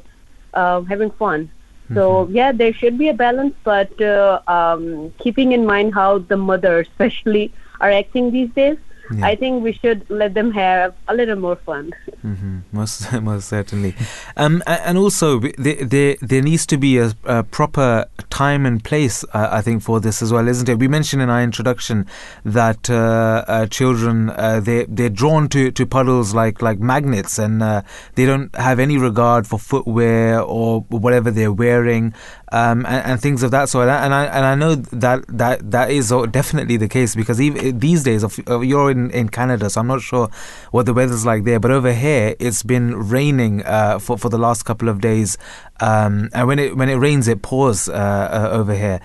uh, 0.54 0.82
having 0.82 1.12
fun. 1.12 1.52
So 1.94 2.28
yeah, 2.30 2.52
there 2.52 2.74
should 2.74 2.98
be 2.98 3.10
a 3.10 3.14
balance, 3.14 3.56
but 3.64 4.00
uh, 4.02 4.40
um, 4.48 5.12
keeping 5.20 5.52
in 5.54 5.66
mind 5.66 5.94
how 5.94 6.20
the 6.20 6.38
mothers, 6.38 6.88
especially, 6.92 7.54
are 7.82 7.92
acting 7.92 8.32
these 8.32 8.50
days, 8.52 8.78
Yeah. 9.12 9.26
I 9.26 9.36
think 9.36 9.64
we 9.64 9.74
should 9.74 10.08
let 10.10 10.34
them 10.34 10.52
have 10.52 10.94
a 11.08 11.16
little 11.16 11.36
more 11.36 11.56
fun. 11.56 11.92
Mm-hmm. 12.24 12.60
Most 12.72 13.12
most 13.22 13.48
certainly, 13.48 13.96
um, 14.38 14.62
and 14.68 14.98
also 14.98 15.40
there, 15.40 15.84
there 15.84 16.16
there 16.22 16.42
needs 16.42 16.66
to 16.68 16.78
be 16.78 16.98
a, 16.98 17.14
a 17.26 17.44
proper 17.44 18.06
time 18.30 18.66
and 18.66 18.84
place. 18.84 19.24
Uh, 19.34 19.50
I 19.52 19.62
think 19.62 19.82
for 19.84 20.00
this 20.00 20.22
as 20.22 20.32
well, 20.32 20.48
isn't 20.48 20.70
it? 20.70 20.78
We 20.78 20.88
mentioned 20.88 21.22
in 21.22 21.30
our 21.30 21.42
introduction 21.42 22.06
that 22.46 22.90
uh, 22.90 23.46
uh, 23.48 23.66
children 23.68 24.30
uh, 24.32 24.60
they 24.60 24.86
they're 24.86 25.10
drawn 25.10 25.50
to, 25.50 25.72
to 25.72 25.86
puddles 25.86 26.34
like 26.34 26.62
like 26.62 26.80
magnets, 26.80 27.40
and 27.40 27.64
uh, 27.64 27.82
they 28.16 28.26
don't 28.26 28.54
have 28.56 28.80
any 28.80 28.98
regard 28.98 29.48
for 29.48 29.58
footwear 29.58 30.42
or 30.42 30.82
whatever 30.90 31.32
they're 31.32 31.52
wearing, 31.52 32.14
um, 32.52 32.86
and, 32.86 33.06
and 33.06 33.22
things 33.22 33.44
of 33.44 33.52
that 33.52 33.70
sort. 33.70 33.90
And 33.90 34.14
I 34.14 34.26
and 34.26 34.46
I 34.46 34.56
know 34.56 34.76
that 34.76 35.26
that 35.28 35.72
that 35.72 35.92
is 35.92 36.14
definitely 36.32 36.78
the 36.78 36.88
case 36.88 37.16
because 37.16 37.40
even 37.42 37.80
these 37.80 38.04
days, 38.04 38.24
of, 38.24 38.40
of 38.48 38.64
you're 38.64 38.92
in, 38.92 39.12
in 39.12 39.30
Canada, 39.30 39.70
so 39.70 39.82
I'm 39.82 39.88
not 39.88 40.02
sure 40.02 40.30
what 40.72 40.86
the 40.86 40.94
weather's 40.94 41.26
like 41.26 41.44
there. 41.44 41.60
But 41.60 41.72
over 41.72 41.94
here, 41.94 42.36
it's 42.40 42.64
been 42.64 42.96
raining 42.96 43.64
uh, 43.66 44.00
for 44.00 44.18
for 44.18 44.30
the 44.30 44.38
last 44.38 44.64
couple 44.64 44.90
of 44.90 45.02
days, 45.02 45.38
um, 45.80 46.30
and 46.34 46.48
when 46.48 46.60
it 46.60 46.76
when 46.76 46.90
it 46.90 46.96
rains, 46.96 47.28
it 47.28 47.42
pours 47.42 47.88
uh, 47.88 47.92
uh, 47.94 48.50
over 48.52 48.76
here. 48.76 49.00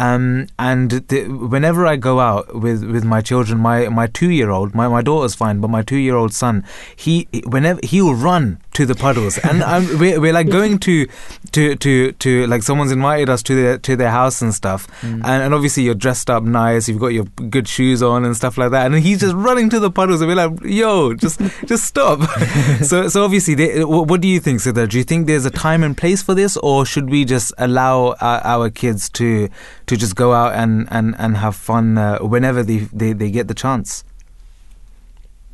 Um, 0.00 0.46
and 0.58 0.90
the, 0.90 1.24
whenever 1.28 1.86
I 1.86 1.96
go 1.96 2.20
out 2.20 2.54
with, 2.54 2.82
with 2.84 3.04
my 3.04 3.20
children, 3.20 3.58
my, 3.58 3.88
my 3.88 4.06
two 4.06 4.30
year 4.30 4.48
old, 4.50 4.74
my, 4.74 4.88
my 4.88 5.02
daughter's 5.02 5.34
fine, 5.34 5.60
but 5.60 5.68
my 5.68 5.82
two 5.82 5.98
year 5.98 6.16
old 6.16 6.32
son, 6.32 6.64
he 6.96 7.28
whenever 7.44 7.80
he 7.82 8.00
will 8.00 8.14
run 8.14 8.58
to 8.72 8.86
the 8.86 8.94
puddles, 8.94 9.36
and 9.38 9.62
I'm, 9.72 9.98
we're, 9.98 10.18
we're 10.18 10.32
like 10.32 10.48
going 10.48 10.78
to 10.78 11.06
to 11.52 11.74
to 11.76 12.12
to 12.12 12.46
like 12.46 12.62
someone's 12.62 12.92
invited 12.92 13.28
us 13.28 13.42
to 13.42 13.54
their 13.54 13.78
to 13.78 13.94
their 13.94 14.10
house 14.10 14.40
and 14.40 14.54
stuff, 14.54 14.88
and, 15.02 15.26
and 15.26 15.52
obviously 15.52 15.82
you're 15.82 15.94
dressed 15.94 16.30
up 16.30 16.44
nice, 16.44 16.88
you've 16.88 17.00
got 17.00 17.08
your 17.08 17.24
good 17.50 17.68
shoes 17.68 18.02
on 18.02 18.24
and 18.24 18.34
stuff 18.34 18.56
like 18.56 18.70
that, 18.70 18.86
and 18.86 18.94
he's 19.00 19.20
just 19.20 19.34
running 19.34 19.68
to 19.68 19.80
the 19.80 19.90
puddles, 19.90 20.22
and 20.22 20.28
we're 20.28 20.34
like, 20.48 20.58
yo, 20.62 21.12
just 21.12 21.40
just 21.66 21.84
stop. 21.84 22.22
so 22.82 23.08
so 23.08 23.22
obviously, 23.22 23.54
they, 23.54 23.82
wh- 23.82 24.08
what 24.08 24.22
do 24.22 24.28
you 24.28 24.40
think, 24.40 24.60
Siddhar? 24.60 24.88
Do 24.88 24.96
you 24.96 25.04
think 25.04 25.26
there's 25.26 25.44
a 25.44 25.50
time 25.50 25.82
and 25.82 25.94
place 25.94 26.22
for 26.22 26.34
this, 26.34 26.56
or 26.56 26.86
should 26.86 27.10
we 27.10 27.26
just 27.26 27.52
allow 27.58 28.14
our, 28.20 28.40
our 28.44 28.70
kids 28.70 29.10
to 29.10 29.50
to 29.90 29.96
just 29.96 30.14
go 30.14 30.32
out 30.32 30.54
and 30.54 30.86
and 30.92 31.16
and 31.18 31.36
have 31.36 31.56
fun 31.56 31.98
uh, 31.98 32.18
whenever 32.20 32.62
they, 32.62 32.78
they 33.00 33.12
they 33.12 33.28
get 33.28 33.48
the 33.48 33.54
chance? 33.54 34.04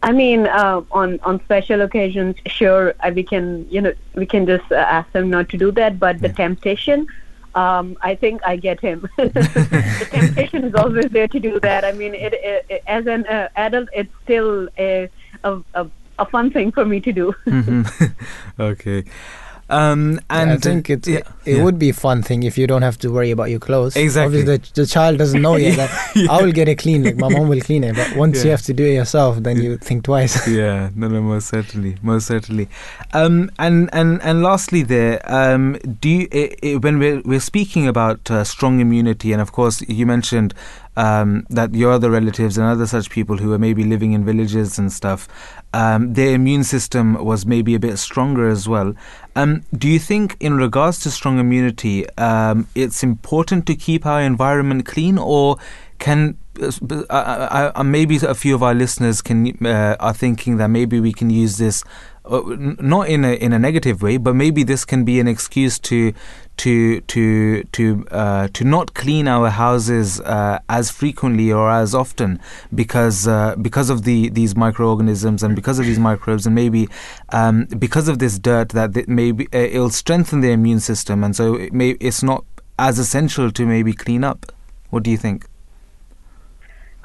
I 0.03 0.13
mean, 0.13 0.47
uh, 0.47 0.83
on 0.93 1.19
on 1.21 1.41
special 1.45 1.81
occasions, 1.81 2.37
sure, 2.47 2.93
uh, 3.01 3.11
we 3.15 3.23
can 3.23 3.67
you 3.71 3.81
know 3.81 3.95
we 4.15 4.27
can 4.27 4.45
just 4.47 4.71
uh, 4.71 4.97
ask 4.99 5.11
them 5.13 5.31
not 5.31 5.49
to 5.49 5.57
do 5.57 5.73
that. 5.81 5.99
But 5.99 6.21
the 6.21 6.29
temptation, 6.29 7.07
um, 7.55 7.97
I 8.03 8.15
think 8.15 8.43
I 8.45 8.57
get 8.57 8.79
him. 8.79 9.09
the 9.17 10.09
temptation 10.11 10.65
is 10.65 10.75
always 10.75 11.07
there 11.07 11.29
to 11.29 11.41
do 11.41 11.59
that. 11.61 11.87
I 11.87 11.93
mean, 11.93 12.15
it, 12.15 12.35
it, 12.35 12.83
as 12.87 13.07
an 13.07 13.25
uh, 13.27 13.49
adult, 13.57 13.89
it's 13.95 14.13
still 14.25 14.69
a, 14.77 15.09
a 15.45 15.61
a 15.73 15.89
a 16.19 16.27
fun 16.27 16.51
thing 16.51 16.73
for 16.73 16.85
me 16.85 17.01
to 17.01 17.13
do. 17.13 17.35
Mhm. 17.47 17.89
okay. 18.73 19.03
Um, 19.69 20.21
and 20.31 20.53
I 20.53 20.57
think 20.59 20.89
it 20.91 21.07
yeah, 21.09 21.23
it 21.45 21.57
yeah. 21.57 21.63
would 21.65 21.77
be 21.79 21.89
a 21.91 21.93
fun 21.93 22.23
thing 22.23 22.45
if 22.45 22.57
you 22.57 22.69
don't 22.69 22.83
have 22.83 22.99
to 22.99 23.11
worry 23.11 23.33
about 23.33 23.51
your 23.51 23.59
clothes. 23.59 23.97
Exactly. 23.97 24.41
Obviously, 24.41 24.57
the, 24.75 24.83
the 24.83 24.87
child 24.87 25.19
doesn't 25.19 25.43
know 25.43 25.57
yet 25.57 25.77
that 26.15 26.29
I 26.31 26.41
will 26.43 26.53
get 26.53 26.69
it 26.69 26.77
clean. 26.79 27.03
Like 27.03 27.17
my 27.17 27.29
mom 27.29 27.49
will 27.49 27.61
clean 27.61 27.83
it, 27.83 27.97
but 27.97 28.15
once 28.17 28.39
Yeah. 28.39 28.45
you 28.45 28.51
have 28.51 28.63
to 28.63 28.73
do 28.73 28.85
it 28.85 28.95
yourself, 28.95 29.39
then 29.39 29.61
you 29.61 29.77
think 29.79 30.05
twice. 30.05 30.47
yeah, 30.49 30.91
no, 30.95 31.09
no, 31.09 31.21
most 31.21 31.49
certainly, 31.49 31.97
most 32.01 32.29
certainly. 32.29 32.69
Um, 33.13 33.51
and 33.59 33.91
and 33.93 34.23
and 34.23 34.43
lastly, 34.43 34.83
there, 34.83 35.21
um, 35.25 35.79
do 36.01 36.09
you, 36.09 36.29
i 36.33 36.55
i 36.63 36.77
when 36.77 36.99
we're 37.01 37.21
we're 37.23 37.41
speaking 37.41 37.89
about 37.89 38.31
uh, 38.31 38.45
strong 38.45 38.79
immunity, 38.79 39.33
and 39.33 39.43
of 39.43 39.51
course, 39.51 39.83
you 39.89 40.07
mentioned 40.07 40.55
um, 40.97 41.47
that 41.51 41.75
your 41.75 41.93
other 41.93 42.11
relatives 42.11 42.59
and 42.59 42.67
other 42.67 42.87
such 42.87 43.11
people 43.11 43.37
who 43.37 43.53
are 43.53 43.59
maybe 43.59 43.85
living 43.85 44.13
in 44.13 44.25
villages 44.25 44.79
and 44.79 44.93
stuff, 44.93 45.29
um, 45.73 46.15
their 46.15 46.35
immune 46.35 46.65
system 46.65 47.23
was 47.25 47.47
maybe 47.47 47.75
a 47.75 47.79
bit 47.79 47.99
stronger 47.99 48.49
as 48.49 48.69
well. 48.69 48.95
Um, 49.35 49.63
do 49.77 49.89
you 49.89 49.99
think, 49.99 50.37
in 50.41 50.57
regards 50.57 51.01
to 51.01 51.11
strong 51.11 51.39
immunity, 51.39 52.09
um, 52.17 52.67
it's 52.75 53.03
important 53.03 53.67
to 53.67 53.75
keep 53.75 54.07
our 54.07 54.21
environment 54.21 54.87
clean, 54.87 55.19
or 55.19 55.59
can 55.99 56.39
uh, 56.61 56.71
uh, 56.91 57.05
uh, 57.11 57.73
uh, 57.75 57.85
maybe 57.85 58.17
a 58.17 58.35
few 58.35 58.55
of 58.55 58.63
our 58.63 58.75
listeners 58.75 59.21
can 59.21 59.57
uh, 59.67 59.97
are 60.01 60.15
thinking 60.15 60.57
that 60.57 60.69
maybe 60.69 61.01
we 61.01 61.13
can 61.13 61.29
use 61.29 61.59
this 61.59 61.85
uh, 62.25 62.41
not 62.81 63.09
in 63.09 63.25
a 63.25 63.35
in 63.35 63.53
a 63.53 63.59
negative 63.59 64.03
way, 64.03 64.17
but 64.17 64.35
maybe 64.35 64.63
this 64.63 64.85
can 64.85 65.05
be 65.05 65.21
an 65.21 65.29
excuse 65.29 65.79
to 65.79 66.13
to 66.57 67.01
to 67.03 67.63
to 67.65 68.07
uh, 68.11 68.49
to 68.53 68.65
not 68.65 68.95
clean 68.95 69.29
our 69.29 69.51
houses 69.51 70.21
uh, 70.21 70.59
as 70.69 70.91
frequently 70.91 71.53
or 71.53 71.71
as 71.71 71.95
often 71.95 72.41
because 72.75 73.29
uh, 73.29 73.55
because 73.61 73.91
of 73.91 74.05
the 74.05 74.29
these 74.31 74.57
microorganisms 74.57 75.43
and 75.43 75.55
because 75.55 75.79
of 75.79 75.87
these 75.87 75.99
microbes 75.99 76.47
and 76.47 76.55
maybe 76.55 76.89
um, 77.31 77.67
because 77.79 78.09
of 78.09 78.19
this 78.19 78.39
dirt 78.39 78.71
that 78.71 78.95
th- 78.95 79.09
maybe 79.09 79.47
uh, 79.53 79.59
it'll 79.59 79.91
strengthen 79.91 80.41
the 80.41 80.51
immune 80.51 80.81
system 80.81 81.23
and 81.23 81.37
so 81.37 81.55
it 81.55 81.73
may 81.73 81.91
it's 82.01 82.23
not 82.23 82.45
as 82.79 82.99
essential 82.99 83.51
to 83.51 83.67
maybe 83.67 83.93
clean 83.93 84.25
up. 84.25 84.53
What 84.91 85.03
do 85.03 85.11
you 85.11 85.17
think? 85.17 85.47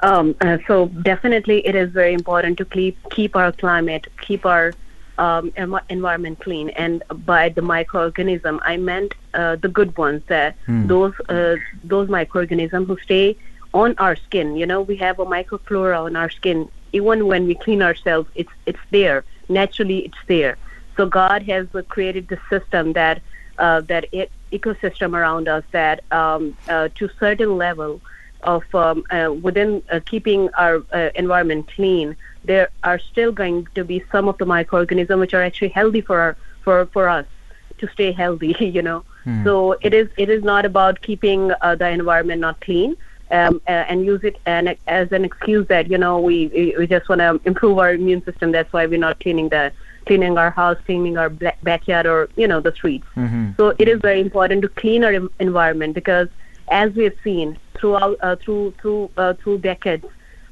Um, 0.00 0.34
uh, 0.40 0.58
so 0.66 0.86
definitely, 0.86 1.64
it 1.66 1.74
is 1.74 1.90
very 1.90 2.12
important 2.12 2.58
to 2.58 2.64
keep 2.64 2.98
keep 3.10 3.36
our 3.36 3.52
climate, 3.52 4.08
keep 4.20 4.44
our 4.44 4.72
um, 5.18 5.50
envi- 5.52 5.82
environment 5.88 6.40
clean. 6.40 6.70
And 6.70 7.02
by 7.24 7.48
the 7.48 7.60
microorganism, 7.62 8.58
I 8.62 8.76
meant 8.76 9.14
uh, 9.34 9.56
the 9.56 9.68
good 9.68 9.96
ones, 9.96 10.22
that 10.28 10.56
Hmm. 10.66 10.86
those 10.86 11.12
uh, 11.28 11.56
those 11.82 12.08
microorganisms 12.08 12.86
who 12.88 12.96
stay 12.98 13.36
on 13.74 13.94
our 13.98 14.16
skin. 14.16 14.56
You 14.56 14.66
know, 14.66 14.80
we 14.82 14.96
have 14.96 15.18
a 15.18 15.24
microflora 15.26 16.04
on 16.04 16.16
our 16.16 16.30
skin. 16.30 16.68
Even 16.92 17.26
when 17.26 17.46
we 17.46 17.54
clean 17.54 17.82
ourselves, 17.82 18.28
it's 18.34 18.52
it's 18.66 18.84
there 18.90 19.24
naturally. 19.48 19.98
It's 20.00 20.22
there. 20.28 20.58
So 20.96 21.06
God 21.06 21.42
has 21.42 21.66
uh, 21.74 21.82
created 21.88 22.28
the 22.28 22.38
system 22.50 22.92
that 22.92 23.22
uh, 23.58 23.80
that 23.88 24.06
e- 24.12 24.28
ecosystem 24.52 25.14
around 25.14 25.48
us 25.48 25.64
that 25.72 26.00
um, 26.12 26.56
uh, 26.68 26.88
to 26.96 27.08
certain 27.18 27.56
level 27.56 28.00
of 28.42 28.62
um, 28.74 29.04
uh, 29.10 29.32
within 29.32 29.82
uh, 29.90 30.00
keeping 30.04 30.48
our 30.56 30.82
uh, 30.92 31.10
environment 31.14 31.68
clean, 31.74 32.16
there 32.44 32.68
are 32.82 32.98
still 32.98 33.32
going 33.32 33.66
to 33.74 33.84
be 33.84 34.02
some 34.10 34.28
of 34.28 34.38
the 34.38 34.46
microorganisms 34.46 35.18
which 35.20 35.34
are 35.34 35.42
actually 35.42 35.68
healthy 35.68 36.00
for 36.00 36.18
our, 36.20 36.36
for 36.62 36.86
for 36.86 37.08
us 37.08 37.26
to 37.78 37.88
stay 37.88 38.12
healthy. 38.12 38.54
You 38.60 38.82
know, 38.82 39.04
so 39.44 39.76
it 39.80 39.94
is 39.94 40.08
it 40.16 40.28
is 40.28 40.42
not 40.42 40.64
about 40.64 41.02
keeping 41.02 41.52
uh, 41.60 41.74
the 41.76 41.88
environment 41.88 42.40
not 42.40 42.60
clean. 42.60 42.96
Um, 43.30 43.62
and 43.66 44.04
use 44.04 44.24
it 44.24 44.36
an, 44.44 44.76
as 44.86 45.10
an 45.10 45.24
excuse 45.24 45.66
that 45.68 45.90
you 45.90 45.96
know 45.96 46.20
we 46.20 46.48
we 46.78 46.86
just 46.86 47.08
want 47.08 47.20
to 47.20 47.40
improve 47.46 47.78
our 47.78 47.94
immune 47.94 48.22
system. 48.24 48.52
That's 48.52 48.70
why 48.74 48.84
we're 48.84 48.98
not 48.98 49.20
cleaning 49.20 49.48
the 49.48 49.72
cleaning 50.06 50.36
our 50.36 50.50
house, 50.50 50.76
cleaning 50.84 51.16
our 51.16 51.30
backyard, 51.62 52.06
or 52.06 52.28
you 52.36 52.46
know 52.46 52.60
the 52.60 52.72
streets. 52.72 53.06
So 53.56 53.74
it 53.78 53.88
is 53.88 54.00
very 54.00 54.20
important 54.20 54.60
to 54.62 54.68
clean 54.68 55.02
our 55.02 55.14
environment 55.40 55.94
because, 55.94 56.28
as 56.70 56.92
we 56.92 57.04
have 57.04 57.14
seen 57.24 57.56
throughout 57.78 58.18
uh, 58.20 58.36
through 58.36 58.74
through 58.82 59.10
uh, 59.16 59.32
through 59.34 59.58
decades, 59.58 60.04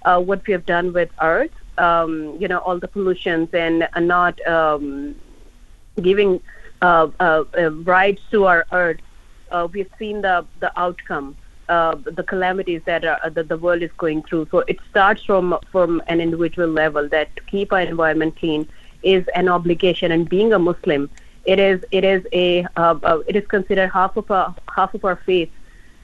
uh, 0.06 0.18
what 0.20 0.46
we 0.46 0.52
have 0.52 0.64
done 0.64 0.92
with 0.94 1.10
Earth, 1.20 1.52
um, 1.80 2.36
you 2.40 2.48
know, 2.48 2.58
all 2.58 2.78
the 2.78 2.88
pollutions 2.88 3.48
and 3.52 3.88
uh, 3.92 4.00
not 4.00 4.34
um, 4.46 5.14
giving 6.00 6.40
uh, 6.82 7.08
uh, 7.20 7.44
uh, 7.58 7.70
rights 7.96 8.22
to 8.30 8.44
our 8.46 8.66
Earth, 8.72 9.00
uh, 9.50 9.66
we've 9.72 9.90
seen 9.98 10.22
the 10.22 10.46
the 10.60 10.70
outcome. 10.78 11.36
Uh, 11.68 11.94
the 12.18 12.24
calamities 12.24 12.82
that, 12.84 13.04
are, 13.04 13.30
that 13.30 13.46
the 13.48 13.56
world 13.56 13.80
is 13.80 13.92
going 13.96 14.24
through. 14.24 14.44
So 14.50 14.58
it 14.66 14.78
starts 14.90 15.22
from 15.22 15.56
from 15.70 16.02
an 16.08 16.20
individual 16.20 16.68
level 16.68 17.08
that 17.10 17.34
to 17.36 17.42
keep 17.44 17.72
our 17.72 17.80
environment 17.80 18.36
clean 18.36 18.66
is 19.04 19.24
an 19.36 19.48
obligation. 19.48 20.10
And 20.10 20.28
being 20.28 20.52
a 20.52 20.58
Muslim, 20.58 21.08
it 21.44 21.60
is 21.60 21.84
it 21.92 22.04
is 22.04 22.26
a 22.32 22.64
uh, 22.76 22.98
uh, 23.04 23.20
it 23.28 23.36
is 23.36 23.46
considered 23.46 23.88
half 23.90 24.16
of 24.16 24.30
our 24.30 24.54
half 24.74 24.94
of 24.94 25.04
our 25.04 25.16
faith. 25.24 25.50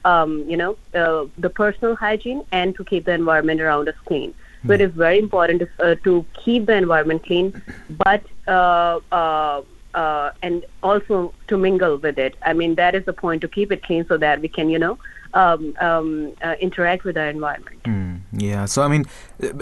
Um, 0.05 0.45
you 0.47 0.55
know, 0.55 0.77
uh, 0.95 1.25
the 1.37 1.49
personal 1.49 1.95
hygiene 1.95 2.43
and 2.53 2.73
to 2.75 2.85
keep 2.85 3.03
the 3.03 3.13
environment 3.13 3.59
around 3.59 3.89
us 3.89 3.95
clean. 4.05 4.33
So 4.67 4.73
it 4.73 4.81
is 4.81 4.91
very 4.91 5.17
important 5.17 5.61
to, 5.61 5.69
uh, 5.83 5.95
to 6.03 6.25
keep 6.43 6.65
the 6.65 6.75
environment 6.75 7.23
clean, 7.25 7.61
but 7.89 8.23
uh, 8.47 8.99
uh, 9.11 9.61
uh, 9.93 10.31
and 10.41 10.65
also 10.83 11.33
to 11.47 11.57
mingle 11.57 11.97
with 11.97 12.19
it. 12.19 12.35
I 12.43 12.53
mean, 12.53 12.75
that 12.75 12.93
is 12.93 13.05
the 13.05 13.13
point 13.13 13.41
to 13.41 13.47
keep 13.47 13.71
it 13.71 13.83
clean 13.83 14.05
so 14.07 14.17
that 14.17 14.41
we 14.41 14.47
can, 14.47 14.69
you 14.69 14.77
know, 14.77 14.97
um, 15.33 15.75
um, 15.79 16.33
uh, 16.43 16.55
interact 16.59 17.03
with 17.03 17.17
our 17.17 17.27
environment. 17.29 17.83
Mm, 17.83 18.21
yeah, 18.31 18.65
so 18.65 18.81
I 18.81 18.87
mean, 18.87 19.05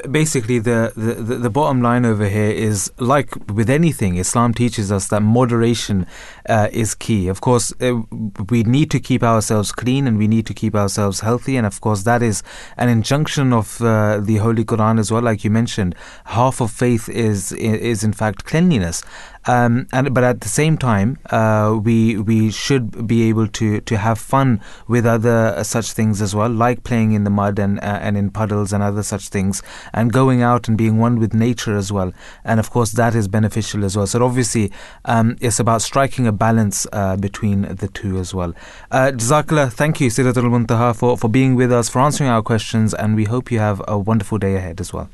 basically, 0.10 0.60
the, 0.60 0.94
the, 0.96 1.14
the 1.16 1.36
the 1.36 1.50
bottom 1.50 1.82
line 1.82 2.06
over 2.06 2.28
here 2.28 2.50
is 2.50 2.92
like 3.00 3.36
with 3.54 3.70
anything, 3.70 4.18
Islam 4.18 4.54
teaches 4.54 4.92
us 4.92 5.08
that 5.10 5.22
moderation 5.22 6.08
uh, 6.50 6.70
is 6.72 6.96
key. 6.96 7.28
Of 7.28 7.42
course, 7.42 7.74
uh, 7.82 8.02
we 8.50 8.64
need 8.64 8.92
to 8.92 9.00
keep 9.00 9.24
ourselves 9.24 9.72
clean 9.72 10.08
and 10.08 10.18
we 10.18 10.28
need 10.28 10.46
to 10.48 10.54
keep 10.54 10.76
ourselves 10.76 11.20
healthy, 11.22 11.58
and 11.58 11.66
of 11.68 11.82
course, 11.82 12.04
that 12.04 12.22
is 12.22 12.44
an 12.78 12.90
injunction 12.90 13.54
of 13.54 13.82
uh, 13.82 14.20
the 14.20 14.38
Holy 14.38 14.64
Quran 14.64 15.00
as 15.00 15.12
well. 15.12 15.22
Like 15.22 15.44
you 15.44 15.52
mentioned, 15.52 15.96
half 16.26 16.62
of 16.62 16.72
faith 16.72 17.10
is 17.10 17.52
is 17.52 18.04
in 18.04 18.14
fact 18.14 18.46
cleanliness. 18.46 19.04
Um, 19.48 19.88
and 19.92 20.14
but 20.14 20.24
at 20.24 20.42
the 20.42 20.50
same 20.50 20.78
time, 20.78 21.20
uh, 21.30 21.80
we 21.82 22.18
we 22.18 22.52
should 22.52 23.08
be 23.08 23.30
able 23.30 23.48
to 23.48 23.82
to 23.82 23.98
have 23.98 24.18
fun 24.18 24.62
with 24.88 25.06
other 25.06 25.54
uh, 25.56 25.64
such 25.64 25.92
things 25.92 26.22
as 26.22 26.36
well, 26.36 26.50
like 26.50 26.84
playing 26.84 27.12
in 27.12 27.24
the 27.24 27.30
mud 27.30 27.60
and 27.60 27.80
uh, 27.80 28.00
and 28.02 28.18
in 28.18 28.32
puddles 28.32 28.74
and 28.74 28.82
other 28.82 29.04
such 29.04 29.30
things, 29.30 29.62
and 29.94 30.12
going 30.12 30.42
out 30.42 30.68
and 30.68 30.78
being 30.78 30.98
one 30.98 31.20
with 31.20 31.34
nature 31.34 31.76
as 31.76 31.92
well. 31.92 32.12
And 32.44 32.60
of 32.60 32.72
course, 32.72 32.92
that 32.94 33.14
is 33.14 33.28
beneficial 33.28 33.86
as 33.86 33.96
well. 33.96 34.08
So 34.08 34.24
obviously, 34.24 34.72
um, 35.06 35.38
it's 35.42 35.60
about 35.60 35.82
striking 35.82 36.26
a 36.26 36.32
balance 36.32 36.88
uh, 36.92 37.16
between 37.18 37.62
the 37.64 37.88
two 37.88 38.18
as 38.18 38.34
well. 38.34 38.54
Uh, 38.92 39.12
Jazakallah, 39.14 39.72
thank 39.72 40.02
you, 40.02 40.10
Sidratul 40.10 40.50
Muntaha, 40.50 40.96
for 40.96 41.18
for 41.18 41.30
being 41.30 41.56
with 41.56 41.72
us, 41.72 41.88
for 41.90 42.00
answering 42.00 42.30
our 42.30 42.42
questions, 42.42 42.94
and 42.94 43.16
we 43.16 43.26
hope 43.26 43.52
you 43.52 43.60
have 43.60 43.82
a 43.88 43.98
wonderful 43.98 44.38
day 44.38 44.56
ahead 44.56 44.82
as 44.82 44.92
well. 44.92 45.10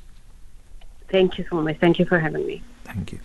Thank 1.09 1.37
you 1.37 1.45
so 1.49 1.61
much. 1.61 1.77
Thank 1.79 1.99
you 1.99 2.05
for 2.05 2.19
having 2.19 2.45
me. 2.45 2.61
Thank 2.85 3.11
you. 3.11 3.19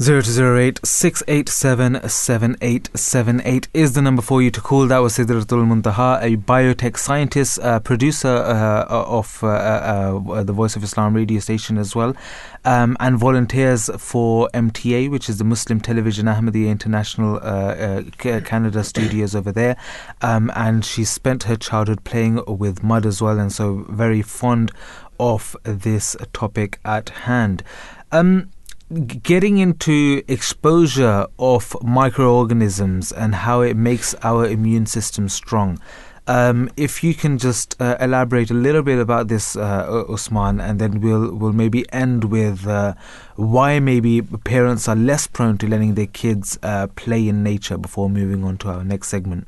0208 0.00 0.78
687 0.86 2.08
7878 2.08 3.68
is 3.74 3.94
the 3.94 4.00
number 4.00 4.22
for 4.22 4.40
you 4.40 4.48
to 4.48 4.60
call. 4.60 4.86
That 4.86 4.98
was 4.98 5.18
Sidratul 5.18 5.66
Muntaha, 5.66 6.22
a 6.22 6.36
biotech 6.36 6.96
scientist, 6.96 7.58
uh, 7.58 7.80
producer 7.80 8.28
uh, 8.28 8.84
of 8.86 9.42
uh, 9.42 9.48
uh, 9.48 10.44
the 10.44 10.52
Voice 10.52 10.76
of 10.76 10.84
Islam 10.84 11.14
radio 11.14 11.40
station 11.40 11.78
as 11.78 11.96
well, 11.96 12.14
um, 12.64 12.96
and 13.00 13.18
volunteers 13.18 13.90
for 13.98 14.48
MTA, 14.54 15.10
which 15.10 15.28
is 15.28 15.38
the 15.38 15.44
Muslim 15.44 15.80
Television 15.80 16.26
Ahmadiyya 16.26 16.70
International 16.70 17.40
uh, 17.42 18.04
uh, 18.28 18.40
Canada 18.42 18.84
studios 18.84 19.34
over 19.34 19.50
there. 19.50 19.76
Um, 20.22 20.52
and 20.54 20.84
she 20.84 21.02
spent 21.02 21.42
her 21.42 21.56
childhood 21.56 22.04
playing 22.04 22.40
with 22.46 22.84
mud 22.84 23.04
as 23.04 23.20
well, 23.20 23.40
and 23.40 23.52
so 23.52 23.84
very 23.88 24.22
fond 24.22 24.70
of 25.18 25.56
this 25.64 26.14
topic 26.32 26.78
at 26.84 27.08
hand. 27.08 27.64
Um, 28.12 28.50
getting 29.22 29.58
into 29.58 30.22
exposure 30.28 31.26
of 31.38 31.76
microorganisms 31.82 33.12
and 33.12 33.34
how 33.34 33.60
it 33.60 33.76
makes 33.76 34.14
our 34.22 34.46
immune 34.46 34.86
system 34.86 35.28
strong. 35.28 35.78
Um, 36.26 36.70
if 36.76 37.02
you 37.02 37.14
can 37.14 37.38
just 37.38 37.80
uh, 37.80 37.96
elaborate 38.00 38.50
a 38.50 38.54
little 38.54 38.82
bit 38.82 38.98
about 38.98 39.28
this, 39.28 39.56
uh, 39.56 40.04
Usman, 40.10 40.60
and 40.60 40.78
then 40.78 41.00
we'll 41.00 41.34
we'll 41.34 41.54
maybe 41.54 41.90
end 41.90 42.24
with 42.24 42.66
uh, 42.66 42.94
why 43.36 43.80
maybe 43.80 44.20
parents 44.20 44.88
are 44.88 44.96
less 44.96 45.26
prone 45.26 45.56
to 45.56 45.66
letting 45.66 45.94
their 45.94 46.06
kids 46.06 46.58
uh, 46.62 46.86
play 46.96 47.28
in 47.28 47.42
nature 47.42 47.78
before 47.78 48.10
moving 48.10 48.44
on 48.44 48.58
to 48.58 48.68
our 48.68 48.84
next 48.84 49.08
segment. 49.08 49.46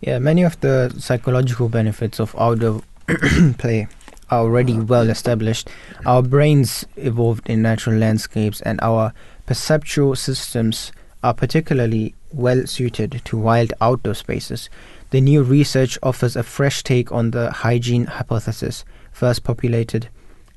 Yeah, 0.00 0.18
many 0.18 0.42
of 0.42 0.60
the 0.60 0.92
psychological 0.98 1.68
benefits 1.68 2.18
of 2.18 2.34
outdoor 2.36 2.82
play 3.58 3.86
already 4.30 4.78
well 4.78 5.10
established. 5.10 5.68
Our 6.06 6.22
brains 6.22 6.84
evolved 6.96 7.48
in 7.48 7.62
natural 7.62 7.96
landscapes, 7.96 8.60
and 8.62 8.80
our 8.82 9.12
perceptual 9.46 10.16
systems 10.16 10.92
are 11.22 11.34
particularly 11.34 12.14
well 12.32 12.66
suited 12.66 13.22
to 13.24 13.38
wild 13.38 13.72
outdoor 13.80 14.14
spaces. 14.14 14.68
The 15.10 15.20
new 15.20 15.42
research 15.42 15.98
offers 16.02 16.36
a 16.36 16.42
fresh 16.42 16.82
take 16.82 17.12
on 17.12 17.30
the 17.30 17.50
hygiene 17.50 18.06
hypothesis, 18.06 18.84
first 19.12 19.44
populated 19.44 20.08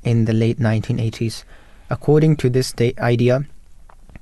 in 0.03 0.25
the 0.25 0.33
late 0.33 0.59
1980s. 0.59 1.43
According 1.89 2.37
to 2.37 2.49
this 2.49 2.71
da- 2.73 2.93
idea, 2.99 3.45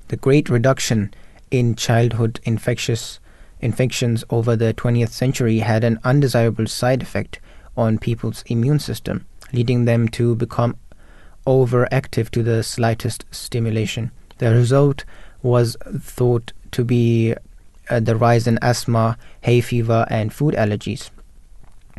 the 0.10 0.18
great 0.18 0.50
reduction 0.50 1.14
in 1.52 1.76
childhood 1.76 2.40
infectious 2.44 3.20
infections 3.62 4.24
over 4.30 4.56
the 4.56 4.74
20th 4.74 5.10
century 5.10 5.60
had 5.60 5.84
an 5.84 6.00
undesirable 6.04 6.68
side 6.68 7.02
effect 7.02 7.40
on 7.78 7.98
people's 7.98 8.44
immune 8.48 8.80
system 8.80 9.26
leading 9.56 9.86
them 9.86 10.08
to 10.10 10.36
become 10.36 10.76
overactive 11.48 12.30
to 12.32 12.44
the 12.44 12.64
slightest 12.64 13.26
stimulation. 13.32 14.12
The 14.38 14.52
result 14.52 15.06
was 15.42 15.78
thought 16.00 16.52
to 16.72 16.84
be 16.84 17.36
uh, 17.90 18.00
the 18.00 18.16
rise 18.16 18.48
in 18.48 18.60
asthma, 18.62 19.18
hay 19.42 19.62
fever, 19.62 20.06
and 20.10 20.34
food 20.34 20.56
allergies. 20.56 21.10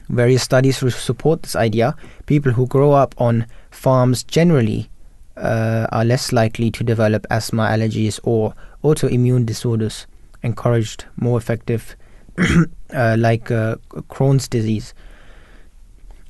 Various 0.08 0.42
studies 0.42 0.78
support 0.94 1.42
this 1.42 1.56
idea. 1.56 1.96
People 2.26 2.52
who 2.52 2.66
grow 2.66 2.92
up 2.92 3.14
on 3.18 3.46
farms 3.70 4.22
generally 4.22 4.90
uh, 5.36 5.86
are 5.90 6.04
less 6.04 6.32
likely 6.32 6.70
to 6.70 6.84
develop 6.84 7.26
asthma, 7.30 7.62
allergies, 7.64 8.20
or 8.22 8.54
autoimmune 8.84 9.46
disorders, 9.46 10.06
encouraged 10.42 11.06
more 11.16 11.38
effective, 11.38 11.96
uh, 12.94 13.16
like 13.18 13.50
uh, 13.50 13.76
Crohn's 14.10 14.48
disease 14.48 14.94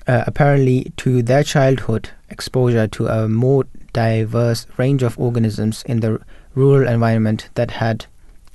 uh, 0.06 0.24
apparently 0.26 0.92
to 0.96 1.22
their 1.22 1.42
childhood 1.42 2.10
exposure 2.30 2.86
to 2.86 3.06
a 3.06 3.28
more 3.28 3.64
diverse 3.92 4.66
range 4.76 5.02
of 5.02 5.18
organisms 5.18 5.82
in 5.84 6.00
the 6.00 6.20
rural 6.54 6.88
environment 6.88 7.48
that 7.54 7.70
had 7.70 8.06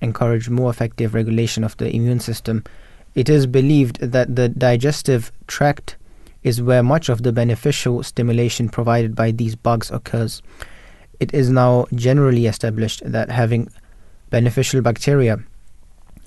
encouraged 0.02 0.50
more 0.50 0.70
effective 0.70 1.14
regulation 1.14 1.64
of 1.64 1.78
the 1.78 1.94
immune 1.96 2.20
system. 2.20 2.64
It 3.16 3.30
is 3.30 3.46
believed 3.46 4.00
that 4.02 4.36
the 4.36 4.50
digestive 4.50 5.32
tract 5.48 5.98
is 6.44 6.62
where 6.62 6.82
much 6.82 7.10
of 7.10 7.24
the 7.24 7.32
beneficial 7.32 8.02
stimulation 8.04 8.70
provided 8.70 9.16
by 9.16 9.32
these 9.32 9.56
bugs 9.56 9.92
occurs. 9.92 10.42
It 11.20 11.34
is 11.34 11.50
now 11.50 11.86
generally 11.94 12.48
established 12.48 13.04
that 13.06 13.30
having 13.30 13.70
beneficial 14.30 14.82
bacteria 14.82 15.38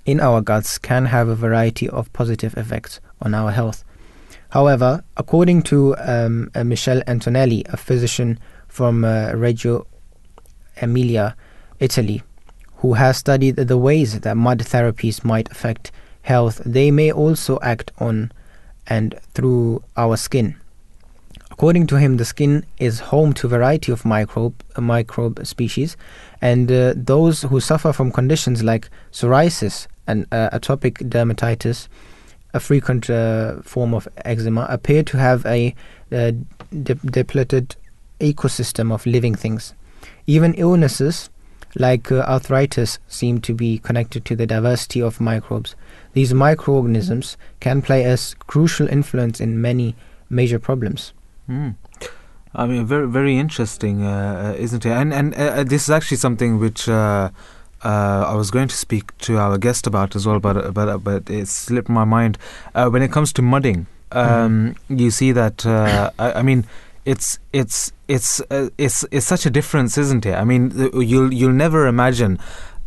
in 0.07 0.21
our 0.21 0.41
guts 0.41 0.79
can 0.79 1.07
have 1.07 1.29
a 1.29 1.35
variety 1.35 1.89
of 1.89 2.13
positive 2.13 2.57
effects 2.57 3.01
on 3.23 3.35
our 3.35 3.51
health. 3.51 3.85
However, 4.55 5.03
according 5.17 5.63
to 5.63 5.97
um, 5.99 6.49
uh, 6.55 6.63
Michele 6.63 7.03
Antonelli, 7.09 7.65
a 7.71 7.77
physician 7.77 8.39
from 8.69 9.05
uh, 9.05 9.33
Reggio 9.35 9.85
Emilia, 10.81 11.35
Italy, 11.81 12.23
who 12.77 12.93
has 12.93 13.17
studied 13.17 13.57
the 13.57 13.77
ways 13.77 14.21
that 14.21 14.37
mud 14.37 14.61
therapies 14.61 15.25
might 15.25 15.51
affect 15.51 15.91
health, 16.23 16.63
they 16.65 16.93
may 16.93 17.11
also 17.11 17.59
act 17.63 17.91
on 17.99 18.31
and 18.87 19.19
through 19.35 19.83
our 19.97 20.17
skin. 20.17 20.55
According 21.51 21.89
to 21.89 21.97
him, 21.97 22.17
the 22.17 22.25
skin 22.25 22.65
is 22.79 23.01
home 23.01 23.33
to 23.33 23.49
a 23.49 23.51
variety 23.51 23.91
of 23.91 24.05
microbe 24.05 24.55
uh, 24.77 24.81
microbe 24.81 25.45
species, 25.45 25.97
and 26.41 26.71
uh, 26.71 26.95
those 26.95 27.43
who 27.43 27.59
suffer 27.59 27.93
from 27.93 28.13
conditions 28.13 28.63
like 28.63 28.89
psoriasis 29.11 29.89
and 30.07 30.29
uh, 30.31 30.51
atopic 30.53 30.99
dermatitis, 31.11 31.89
a 32.55 32.61
frequent 32.61 33.11
uh, 33.11 33.61
form 33.63 33.93
of 33.93 34.09
eczema, 34.25 34.67
appear 34.71 35.03
to 35.03 35.19
have 35.19 35.45
a 35.45 35.75
uh, 36.11 36.33
de- 36.71 36.95
depleted 36.95 37.77
ecosystem 38.21 38.93
of 38.93 39.05
living 39.05 39.35
things. 39.35 39.75
Even 40.27 40.55
illnesses 40.55 41.29
like 41.75 42.13
uh, 42.13 42.21
arthritis 42.21 42.99
seem 43.09 43.41
to 43.41 43.53
be 43.53 43.79
connected 43.79 44.25
to 44.25 44.37
the 44.37 44.47
diversity 44.47 45.03
of 45.03 45.21
microbes. 45.21 45.75
These 46.13 46.33
microorganisms 46.33 47.37
can 47.59 47.83
play 47.83 48.05
a 48.05 48.17
crucial 48.47 48.89
influence 48.89 49.41
in 49.41 49.61
many 49.61 49.97
major 50.31 50.61
problems. 50.61 51.13
Mm. 51.51 51.75
I 52.55 52.67
mean, 52.67 52.87
very 52.87 53.09
very 53.09 53.37
interesting, 53.37 54.05
uh, 54.05 54.55
uh, 54.55 54.63
isn't 54.63 54.87
it? 54.87 54.93
And 54.93 55.13
and 55.13 55.35
this 55.69 55.83
is 55.83 55.91
actually 55.91 56.19
something 56.19 56.61
which 56.61 56.89
uh, 57.85 57.89
uh, 57.89 58.33
I 58.33 58.35
was 58.35 58.51
going 58.51 58.69
to 58.69 58.77
speak 58.77 59.17
to 59.19 59.39
our 59.39 59.59
guest 59.59 59.87
about 59.87 60.17
as 60.17 60.27
well, 60.27 60.41
but 60.41 60.75
but 60.75 60.99
but 60.99 61.31
it 61.31 61.49
slipped 61.49 61.89
my 61.89 62.05
mind. 62.05 62.39
Uh, 62.75 62.89
when 62.89 63.03
it 63.03 63.13
comes 63.13 63.33
to 63.35 63.43
mudding, 63.43 63.87
um, 64.13 64.77
you 64.89 65.11
see 65.11 65.33
that 65.33 65.67
uh, 65.67 66.11
I, 66.19 66.33
I 66.41 66.43
mean, 66.43 66.65
it's 67.05 67.39
it's 67.53 67.93
it's 68.09 68.41
uh, 68.51 68.71
it's 68.79 69.05
it's 69.11 69.27
such 69.27 69.47
a 69.47 69.51
difference, 69.51 69.99
isn't 69.99 70.27
it? 70.27 70.35
I 70.35 70.45
mean, 70.45 70.73
you'll 70.95 71.33
you'll 71.33 71.53
never 71.53 71.87
imagine 71.87 72.39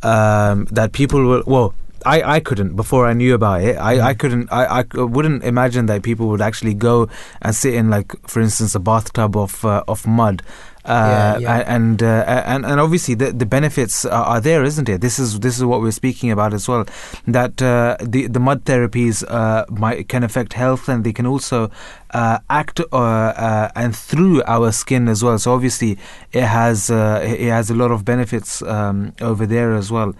um, 0.03 0.65
that 0.71 0.91
people 0.93 1.23
will 1.23 1.43
well. 1.45 1.73
I, 2.05 2.35
I 2.35 2.39
couldn't 2.39 2.75
before 2.75 3.07
I 3.07 3.13
knew 3.13 3.33
about 3.33 3.63
it. 3.63 3.75
I, 3.75 4.09
I 4.09 4.13
couldn't 4.13 4.49
I, 4.51 4.81
I 4.81 4.83
wouldn't 4.93 5.43
imagine 5.43 5.87
that 5.87 6.03
people 6.03 6.27
would 6.27 6.41
actually 6.41 6.75
go 6.75 7.09
and 7.41 7.55
sit 7.55 7.73
in 7.73 7.89
like 7.89 8.13
for 8.27 8.39
instance 8.39 8.75
a 8.75 8.79
bathtub 8.79 9.35
of 9.35 9.65
uh, 9.65 9.83
of 9.87 10.05
mud. 10.05 10.43
Uh, 10.87 11.35
Yeah, 11.39 11.57
yeah. 11.57 11.75
and 11.75 12.01
uh, 12.01 12.43
and 12.45 12.65
and 12.65 12.79
obviously 12.79 13.13
the 13.13 13.33
the 13.33 13.45
benefits 13.45 14.05
are, 14.05 14.25
are 14.25 14.41
there, 14.41 14.63
isn't 14.63 14.87
it? 14.87 15.01
This 15.01 15.19
is 15.19 15.39
this 15.41 15.57
is 15.57 15.63
what 15.65 15.81
we're 15.81 15.91
speaking 15.91 16.31
about 16.31 16.53
as 16.53 16.67
well. 16.69 16.85
That 17.27 17.61
uh, 17.61 17.97
the 18.13 18.27
the 18.27 18.39
mud 18.39 18.63
therapies 18.63 19.23
uh, 19.27 19.65
might 19.69 20.07
can 20.07 20.23
affect 20.23 20.53
health, 20.53 20.87
and 20.87 21.03
they 21.03 21.11
can 21.13 21.25
also 21.27 21.69
uh, 22.13 22.39
act 22.49 22.79
uh, 22.79 22.95
uh, 22.95 23.69
and 23.75 23.93
through 23.93 24.43
our 24.47 24.71
skin 24.71 25.09
as 25.09 25.23
well. 25.23 25.37
So 25.37 25.53
obviously 25.53 25.97
it 26.31 26.45
has 26.45 26.89
uh, 26.89 27.19
it 27.21 27.41
it 27.47 27.49
has 27.51 27.69
a 27.69 27.75
lot 27.75 27.91
of 27.91 28.05
benefits 28.05 28.61
um, 28.61 29.13
over 29.19 29.45
there 29.45 29.75
as 29.75 29.91
well. 29.91 30.13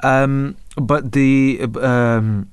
Um, 0.00 0.56
but 0.76 1.12
the 1.12 1.60
um, 1.82 2.48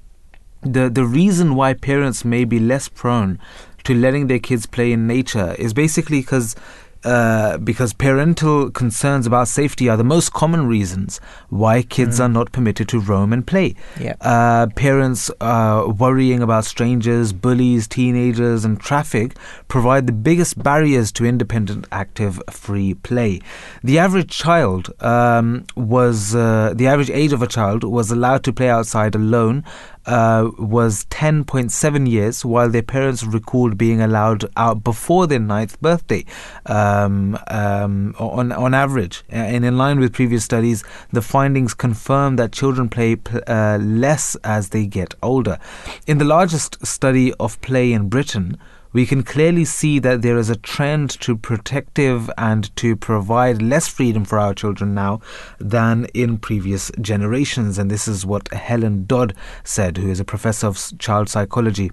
the 0.61 0.89
the 0.89 1.05
reason 1.05 1.55
why 1.55 1.73
parents 1.73 2.25
may 2.25 2.43
be 2.43 2.59
less 2.59 2.89
prone 2.89 3.39
to 3.83 3.95
letting 3.95 4.27
their 4.27 4.39
kids 4.39 4.67
play 4.67 4.91
in 4.91 5.07
nature 5.07 5.55
is 5.57 5.73
basically 5.73 6.19
because 6.21 6.55
uh, 7.03 7.57
because 7.57 7.93
parental 7.93 8.69
concerns 8.71 9.25
about 9.25 9.47
safety 9.47 9.89
are 9.89 9.97
the 9.97 10.03
most 10.03 10.33
common 10.33 10.67
reasons 10.67 11.19
why 11.49 11.81
kids 11.81 12.19
are 12.19 12.29
not 12.29 12.51
permitted 12.51 12.87
to 12.89 12.99
roam 12.99 13.33
and 13.33 13.45
play. 13.45 13.75
Yeah. 13.99 14.15
Uh, 14.21 14.67
parents 14.75 15.31
uh, 15.41 15.91
worrying 15.97 16.41
about 16.41 16.65
strangers, 16.65 17.33
bullies, 17.33 17.87
teenagers, 17.87 18.65
and 18.65 18.79
traffic 18.79 19.35
provide 19.67 20.07
the 20.07 20.13
biggest 20.13 20.61
barriers 20.61 21.11
to 21.13 21.25
independent, 21.25 21.87
active, 21.91 22.41
free 22.49 22.93
play. 22.93 23.41
The 23.83 23.99
average 23.99 24.29
child 24.29 24.93
um, 25.01 25.65
was 25.75 26.35
uh, 26.35 26.73
the 26.75 26.87
average 26.87 27.09
age 27.09 27.33
of 27.33 27.41
a 27.41 27.47
child 27.47 27.83
was 27.83 28.11
allowed 28.11 28.43
to 28.43 28.53
play 28.53 28.69
outside 28.69 29.15
alone 29.15 29.63
uh, 30.05 30.49
was 30.57 31.05
10.7 31.05 32.09
years, 32.09 32.43
while 32.43 32.69
their 32.69 32.81
parents 32.81 33.23
recalled 33.23 33.77
being 33.77 34.01
allowed 34.01 34.45
out 34.57 34.83
before 34.83 35.27
their 35.27 35.39
ninth 35.39 35.79
birthday, 35.81 36.25
um, 36.65 37.37
um, 37.47 38.15
on, 38.19 38.51
on 38.51 38.73
average. 38.73 39.23
And 39.29 39.63
in 39.65 39.77
line 39.77 39.99
with 39.99 40.13
previous 40.13 40.43
studies, 40.43 40.83
the 41.11 41.21
findings 41.21 41.73
confirm 41.73 42.35
that 42.37 42.51
children 42.51 42.89
play 42.89 43.17
uh, 43.47 43.77
less 43.81 44.35
as 44.43 44.69
they 44.69 44.85
get 44.85 45.13
older. 45.21 45.59
In 46.07 46.17
the 46.17 46.25
largest 46.25 46.85
study 46.85 47.33
of 47.35 47.59
play 47.61 47.93
in 47.93 48.09
Britain, 48.09 48.57
we 48.93 49.05
can 49.05 49.23
clearly 49.23 49.65
see 49.65 49.99
that 49.99 50.21
there 50.21 50.37
is 50.37 50.49
a 50.49 50.55
trend 50.55 51.09
to 51.21 51.37
protective 51.37 52.29
and 52.37 52.75
to 52.75 52.95
provide 52.95 53.61
less 53.61 53.87
freedom 53.87 54.25
for 54.25 54.37
our 54.37 54.53
children 54.53 54.93
now 54.93 55.21
than 55.59 56.05
in 56.13 56.37
previous 56.37 56.91
generations. 56.99 57.77
And 57.77 57.89
this 57.89 58.07
is 58.07 58.25
what 58.25 58.51
Helen 58.53 59.05
Dodd 59.05 59.33
said, 59.63 59.97
who 59.97 60.09
is 60.09 60.19
a 60.19 60.25
professor 60.25 60.67
of 60.67 60.79
child 60.99 61.29
psychology 61.29 61.91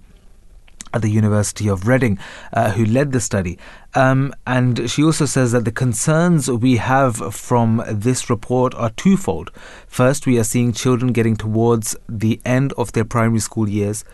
at 0.95 1.03
the 1.03 1.11
University 1.11 1.69
of 1.69 1.87
Reading, 1.87 2.19
uh, 2.53 2.71
who 2.71 2.85
led 2.85 3.13
the 3.13 3.21
study. 3.21 3.59
Um, 3.95 4.35
and 4.47 4.91
she 4.91 5.05
also 5.05 5.27
says 5.27 5.53
that 5.53 5.67
the 5.67 5.73
concerns 5.73 6.51
we 6.51 6.79
have 6.79 7.35
from 7.35 7.83
this 7.87 8.31
report 8.31 8.75
are 8.75 8.91
twofold. 8.91 9.51
First, 9.87 10.27
we 10.27 10.39
are 10.39 10.45
seeing 10.45 10.73
children 10.73 11.13
getting 11.13 11.37
towards 11.37 11.95
the 12.09 12.41
end 12.45 12.73
of 12.79 12.93
their 12.93 13.05
primary 13.05 13.41
school 13.41 13.69
years 13.69 14.05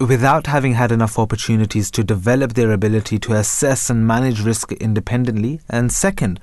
without 0.00 0.46
having 0.46 0.74
had 0.74 0.92
enough 0.92 1.18
opportunities 1.18 1.90
to 1.90 2.04
develop 2.04 2.54
their 2.54 2.72
ability 2.72 3.18
to 3.18 3.32
assess 3.32 3.90
and 3.90 4.06
manage 4.06 4.40
risk 4.40 4.72
independently. 4.72 5.60
And 5.68 5.92
second, 5.92 6.40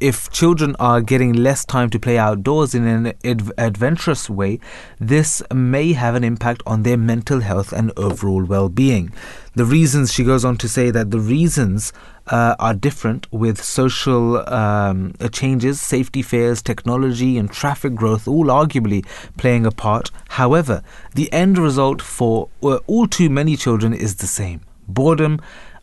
if 0.00 0.30
children 0.30 0.74
are 0.78 1.00
getting 1.00 1.32
less 1.32 1.64
time 1.64 1.90
to 1.90 1.98
play 1.98 2.18
outdoors 2.18 2.74
in 2.74 2.86
an 2.86 3.12
ad- 3.24 3.52
adventurous 3.58 4.30
way, 4.30 4.58
this 4.98 5.42
may 5.52 5.92
have 5.92 6.14
an 6.14 6.24
impact 6.24 6.62
on 6.66 6.82
their 6.82 6.96
mental 6.96 7.40
health 7.40 7.72
and 7.72 7.92
overall 7.96 8.44
well 8.44 8.68
being. 8.68 9.12
The 9.54 9.64
reasons, 9.64 10.12
she 10.12 10.24
goes 10.24 10.44
on 10.44 10.56
to 10.58 10.68
say 10.68 10.90
that 10.90 11.10
the 11.10 11.20
reasons 11.20 11.92
uh, 12.28 12.56
are 12.58 12.74
different 12.74 13.30
with 13.32 13.62
social 13.62 14.48
um, 14.52 15.14
uh, 15.20 15.28
changes, 15.28 15.80
safety 15.80 16.22
fears, 16.22 16.62
technology, 16.62 17.36
and 17.36 17.50
traffic 17.50 17.94
growth 17.94 18.26
all 18.26 18.46
arguably 18.46 19.04
playing 19.36 19.66
a 19.66 19.70
part. 19.70 20.10
However, 20.30 20.82
the 21.14 21.32
end 21.32 21.58
result 21.58 22.00
for 22.00 22.48
uh, 22.62 22.78
all 22.86 23.06
too 23.06 23.28
many 23.28 23.56
children 23.56 23.92
is 23.92 24.16
the 24.16 24.26
same 24.26 24.62
boredom. 24.88 25.40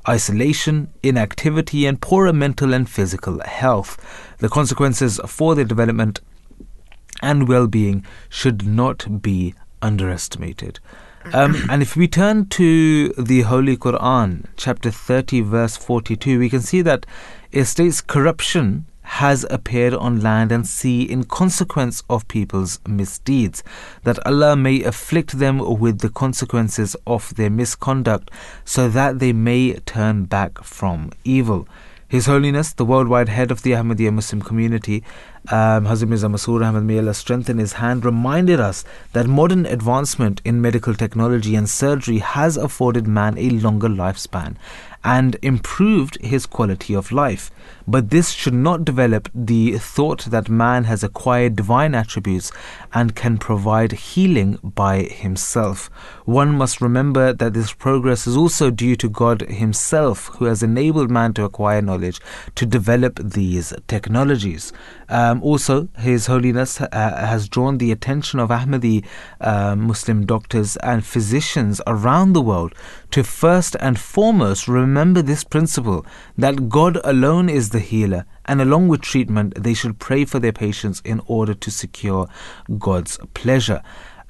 Isolation, 0.08 0.92
inactivity, 1.04 1.86
and 1.86 2.02
poorer 2.02 2.34
mental 2.34 2.74
and 2.74 2.90
physical 2.90 3.40
health. 3.42 4.36
The 4.40 4.50
consequences 4.50 5.20
for 5.28 5.54
their 5.54 5.66
development 5.66 6.22
and 7.22 7.48
well 7.48 7.68
being 7.68 8.04
should 8.30 8.66
not 8.66 9.22
be 9.22 9.54
underestimated. 9.82 10.80
Um, 11.34 11.56
and 11.70 11.82
if 11.82 11.96
we 11.96 12.08
turn 12.08 12.48
to 12.48 13.10
the 13.10 13.42
Holy 13.42 13.78
Quran, 13.78 14.46
chapter 14.58 14.92
30, 14.92 15.42
verse 15.42 15.78
42, 15.78 16.40
we 16.40 16.50
can 16.50 16.62
see 16.62 16.82
that 16.82 17.06
it 17.52 17.66
states 17.66 18.02
corruption 18.02 18.86
has 19.04 19.46
appeared 19.50 19.94
on 19.94 20.22
land 20.22 20.52
and 20.52 20.66
sea 20.66 21.04
in 21.04 21.24
consequence 21.24 22.02
of 22.10 22.28
people's 22.28 22.80
misdeeds, 22.88 23.64
that 24.04 24.26
Allah 24.26 24.56
may 24.56 24.84
afflict 24.84 25.38
them 25.38 25.58
with 25.80 26.00
the 26.00 26.10
consequences 26.10 26.96
of 27.06 27.36
their 27.36 27.50
misconduct, 27.50 28.32
so 28.64 28.88
that 28.90 29.20
they 29.20 29.34
may 29.34 29.74
turn 29.86 30.26
back 30.26 30.64
from 30.64 31.12
evil. 31.24 31.68
His 32.12 32.26
Holiness, 32.26 32.74
the 32.74 32.84
worldwide 32.84 33.30
head 33.30 33.52
of 33.52 33.62
the 33.62 33.72
Ahmadiyya 33.72 34.14
Muslim 34.14 34.42
community, 34.42 35.02
um, 35.48 35.86
Hazrat 35.86 36.10
Mirza 36.10 36.28
Masroor 36.28 36.62
Ahmad, 36.62 36.84
may 36.84 37.00
Allah 37.00 37.14
strengthen 37.14 37.58
his 37.58 37.72
hand, 37.72 38.04
reminded 38.04 38.60
us 38.60 38.84
that 39.14 39.28
modern 39.28 39.66
advancement 39.66 40.42
in 40.44 40.60
medical 40.60 40.94
technology 40.94 41.56
and 41.56 41.70
surgery 41.70 42.18
has 42.18 42.58
afforded 42.58 43.08
man 43.08 43.38
a 43.38 43.50
longer 43.52 43.88
lifespan 43.88 44.58
and 45.04 45.38
improved 45.42 46.18
his 46.22 46.46
quality 46.46 46.94
of 46.94 47.12
life. 47.12 47.52
But 47.88 48.10
this 48.10 48.32
should 48.32 48.54
not 48.54 48.86
develop 48.86 49.30
the 49.34 49.78
thought 49.78 50.26
that 50.26 50.50
man 50.50 50.84
has 50.86 51.04
acquired 51.04 51.56
divine 51.56 51.96
attributes 51.96 52.52
and 52.94 53.16
can 53.16 53.38
provide 53.38 53.92
healing 53.94 54.60
by 54.64 55.04
himself. 55.04 55.90
One 56.26 56.52
must 56.54 56.82
remember 56.82 57.34
that 57.34 57.54
this 57.54 57.74
progress 57.74 58.28
is 58.28 58.38
also 58.38 58.70
due 58.70 58.96
to 58.96 59.10
God 59.10 59.42
Himself, 59.42 60.28
who 60.36 60.46
has 60.46 60.64
enabled 60.64 61.10
man 61.12 61.34
to 61.34 61.44
acquire 61.44 61.82
knowledge 61.82 62.22
to 62.56 62.66
develop 62.66 63.20
these 63.22 63.74
technologies. 63.88 64.72
Um, 65.12 65.44
also, 65.44 65.90
His 65.98 66.28
Holiness 66.28 66.80
uh, 66.80 66.88
has 66.92 67.50
drawn 67.50 67.80
the 67.80 67.92
attention 67.92 68.40
of 68.40 68.50
Ahmadi 68.50 69.06
uh, 69.42 69.76
Muslim 69.76 70.26
doctors 70.26 70.78
and 70.78 71.06
physicians 71.06 71.82
around 71.86 72.32
the 72.32 72.42
world 72.42 72.74
to 73.12 73.22
first 73.22 73.76
and 73.82 74.00
foremost 74.00 74.70
remember 74.70 75.22
this 75.22 75.44
principle 75.44 76.06
that 76.38 76.70
God 76.70 76.98
alone 77.04 77.50
is 77.50 77.72
the 77.72 77.80
healer, 77.80 78.26
and 78.46 78.62
along 78.62 78.88
with 78.88 79.02
treatment, 79.02 79.54
they 79.62 79.74
should 79.74 80.00
pray 80.00 80.24
for 80.24 80.40
their 80.40 80.54
patients 80.54 81.02
in 81.04 81.22
order 81.28 81.54
to 81.56 81.70
secure 81.70 82.30
God's 82.80 83.20
pleasure. 83.34 83.82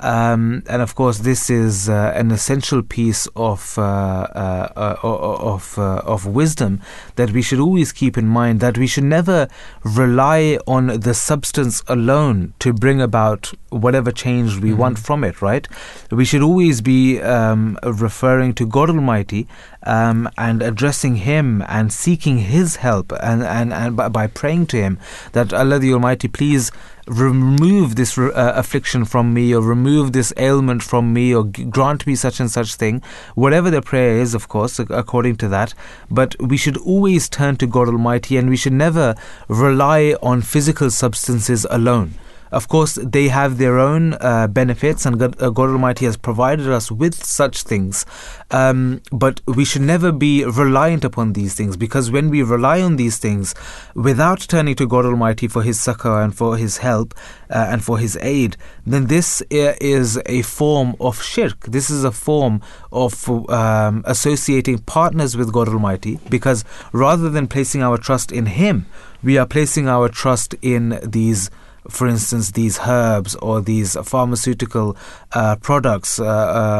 Um, 0.01 0.63
and 0.67 0.81
of 0.81 0.95
course, 0.95 1.19
this 1.19 1.49
is 1.49 1.87
uh, 1.87 2.11
an 2.15 2.31
essential 2.31 2.81
piece 2.81 3.27
of 3.35 3.77
uh, 3.77 3.81
uh, 3.81 4.71
uh, 4.75 4.97
of 5.03 5.77
uh, 5.77 6.01
of 6.03 6.25
wisdom 6.25 6.81
that 7.15 7.31
we 7.31 7.41
should 7.41 7.59
always 7.59 7.91
keep 7.91 8.17
in 8.17 8.27
mind 8.27 8.59
that 8.61 8.77
we 8.77 8.87
should 8.87 9.03
never 9.03 9.47
rely 9.83 10.57
on 10.65 10.87
the 10.87 11.13
substance 11.13 11.83
alone 11.87 12.53
to 12.59 12.73
bring 12.73 12.99
about 13.01 13.53
whatever 13.69 14.11
change 14.11 14.57
we 14.57 14.73
want 14.73 14.97
from 14.97 15.23
it. 15.23 15.41
Right? 15.41 15.67
We 16.09 16.25
should 16.25 16.41
always 16.41 16.81
be 16.81 17.21
um, 17.21 17.77
referring 17.83 18.53
to 18.55 18.65
God 18.65 18.89
Almighty 18.89 19.47
um, 19.83 20.29
and 20.37 20.61
addressing 20.61 21.17
Him 21.17 21.63
and 21.67 21.91
seeking 21.91 22.37
His 22.37 22.77
help 22.77 23.11
and 23.21 23.43
and, 23.43 23.73
and 23.73 23.95
by, 23.95 24.27
praying 24.27 24.67
to 24.67 24.77
Him 24.77 24.99
that 25.33 25.53
Allah 25.53 25.79
the 25.79 25.93
Almighty 25.93 26.27
please 26.27 26.71
remove 27.07 27.95
this 27.95 28.17
uh, 28.17 28.31
affliction 28.55 29.05
from 29.05 29.33
me 29.33 29.53
or 29.53 29.61
remove 29.61 30.13
this 30.13 30.31
ailment 30.37 30.83
from 30.83 31.11
me 31.11 31.33
or 31.33 31.43
grant 31.43 32.05
me 32.05 32.15
such 32.15 32.39
and 32.39 32.49
such 32.49 32.75
thing 32.75 33.01
whatever 33.35 33.69
the 33.71 33.81
prayer 33.81 34.17
is 34.17 34.33
of 34.33 34.47
course 34.47 34.79
according 34.79 35.35
to 35.37 35.47
that. 35.47 35.73
But 36.09 36.35
we 36.39 36.57
should 36.57 36.77
always 36.77 37.27
turn 37.27 37.57
to 37.57 37.67
God 37.67 37.87
Almighty 37.87 38.37
and 38.37 38.49
we 38.49 38.57
should 38.57 38.73
never 38.73 39.15
rely 39.47 40.15
on 40.21 40.41
physical 40.41 40.89
substances 40.89 41.65
alone 41.69 42.13
of 42.51 42.67
course, 42.67 42.95
they 43.01 43.29
have 43.29 43.57
their 43.57 43.79
own 43.79 44.13
uh, 44.15 44.47
benefits, 44.47 45.05
and 45.05 45.17
God, 45.17 45.41
uh, 45.41 45.49
God 45.49 45.69
Almighty 45.69 46.05
has 46.05 46.17
provided 46.17 46.67
us 46.67 46.91
with 46.91 47.15
such 47.23 47.63
things. 47.63 48.05
Um, 48.51 49.01
but 49.11 49.39
we 49.47 49.63
should 49.63 49.83
never 49.83 50.11
be 50.11 50.43
reliant 50.43 51.05
upon 51.05 51.33
these 51.33 51.55
things 51.55 51.77
because 51.77 52.11
when 52.11 52.29
we 52.29 52.43
rely 52.43 52.81
on 52.81 52.97
these 52.97 53.17
things 53.17 53.55
without 53.95 54.41
turning 54.41 54.75
to 54.75 54.87
God 54.87 55.05
Almighty 55.05 55.47
for 55.47 55.63
His 55.63 55.79
succor 55.79 56.21
and 56.21 56.35
for 56.35 56.57
His 56.57 56.79
help 56.79 57.13
uh, 57.49 57.67
and 57.69 57.83
for 57.83 57.97
His 57.97 58.17
aid, 58.21 58.57
then 58.85 59.07
this 59.07 59.41
is 59.49 60.19
a 60.25 60.41
form 60.41 60.95
of 60.99 61.21
shirk. 61.21 61.61
This 61.67 61.89
is 61.89 62.03
a 62.03 62.11
form 62.11 62.61
of 62.91 63.29
um, 63.49 64.03
associating 64.05 64.79
partners 64.79 65.37
with 65.37 65.53
God 65.53 65.69
Almighty 65.69 66.19
because 66.29 66.65
rather 66.91 67.29
than 67.29 67.47
placing 67.47 67.81
our 67.81 67.97
trust 67.97 68.31
in 68.31 68.47
Him, 68.47 68.87
we 69.23 69.37
are 69.37 69.45
placing 69.45 69.87
our 69.87 70.09
trust 70.09 70.55
in 70.61 70.99
these 71.03 71.49
for 71.89 72.07
instance, 72.07 72.51
these 72.51 72.79
herbs 72.87 73.35
or 73.35 73.61
these 73.61 73.95
pharmaceutical 74.03 74.95
uh, 75.33 75.55
products, 75.57 76.19
uh, 76.19 76.25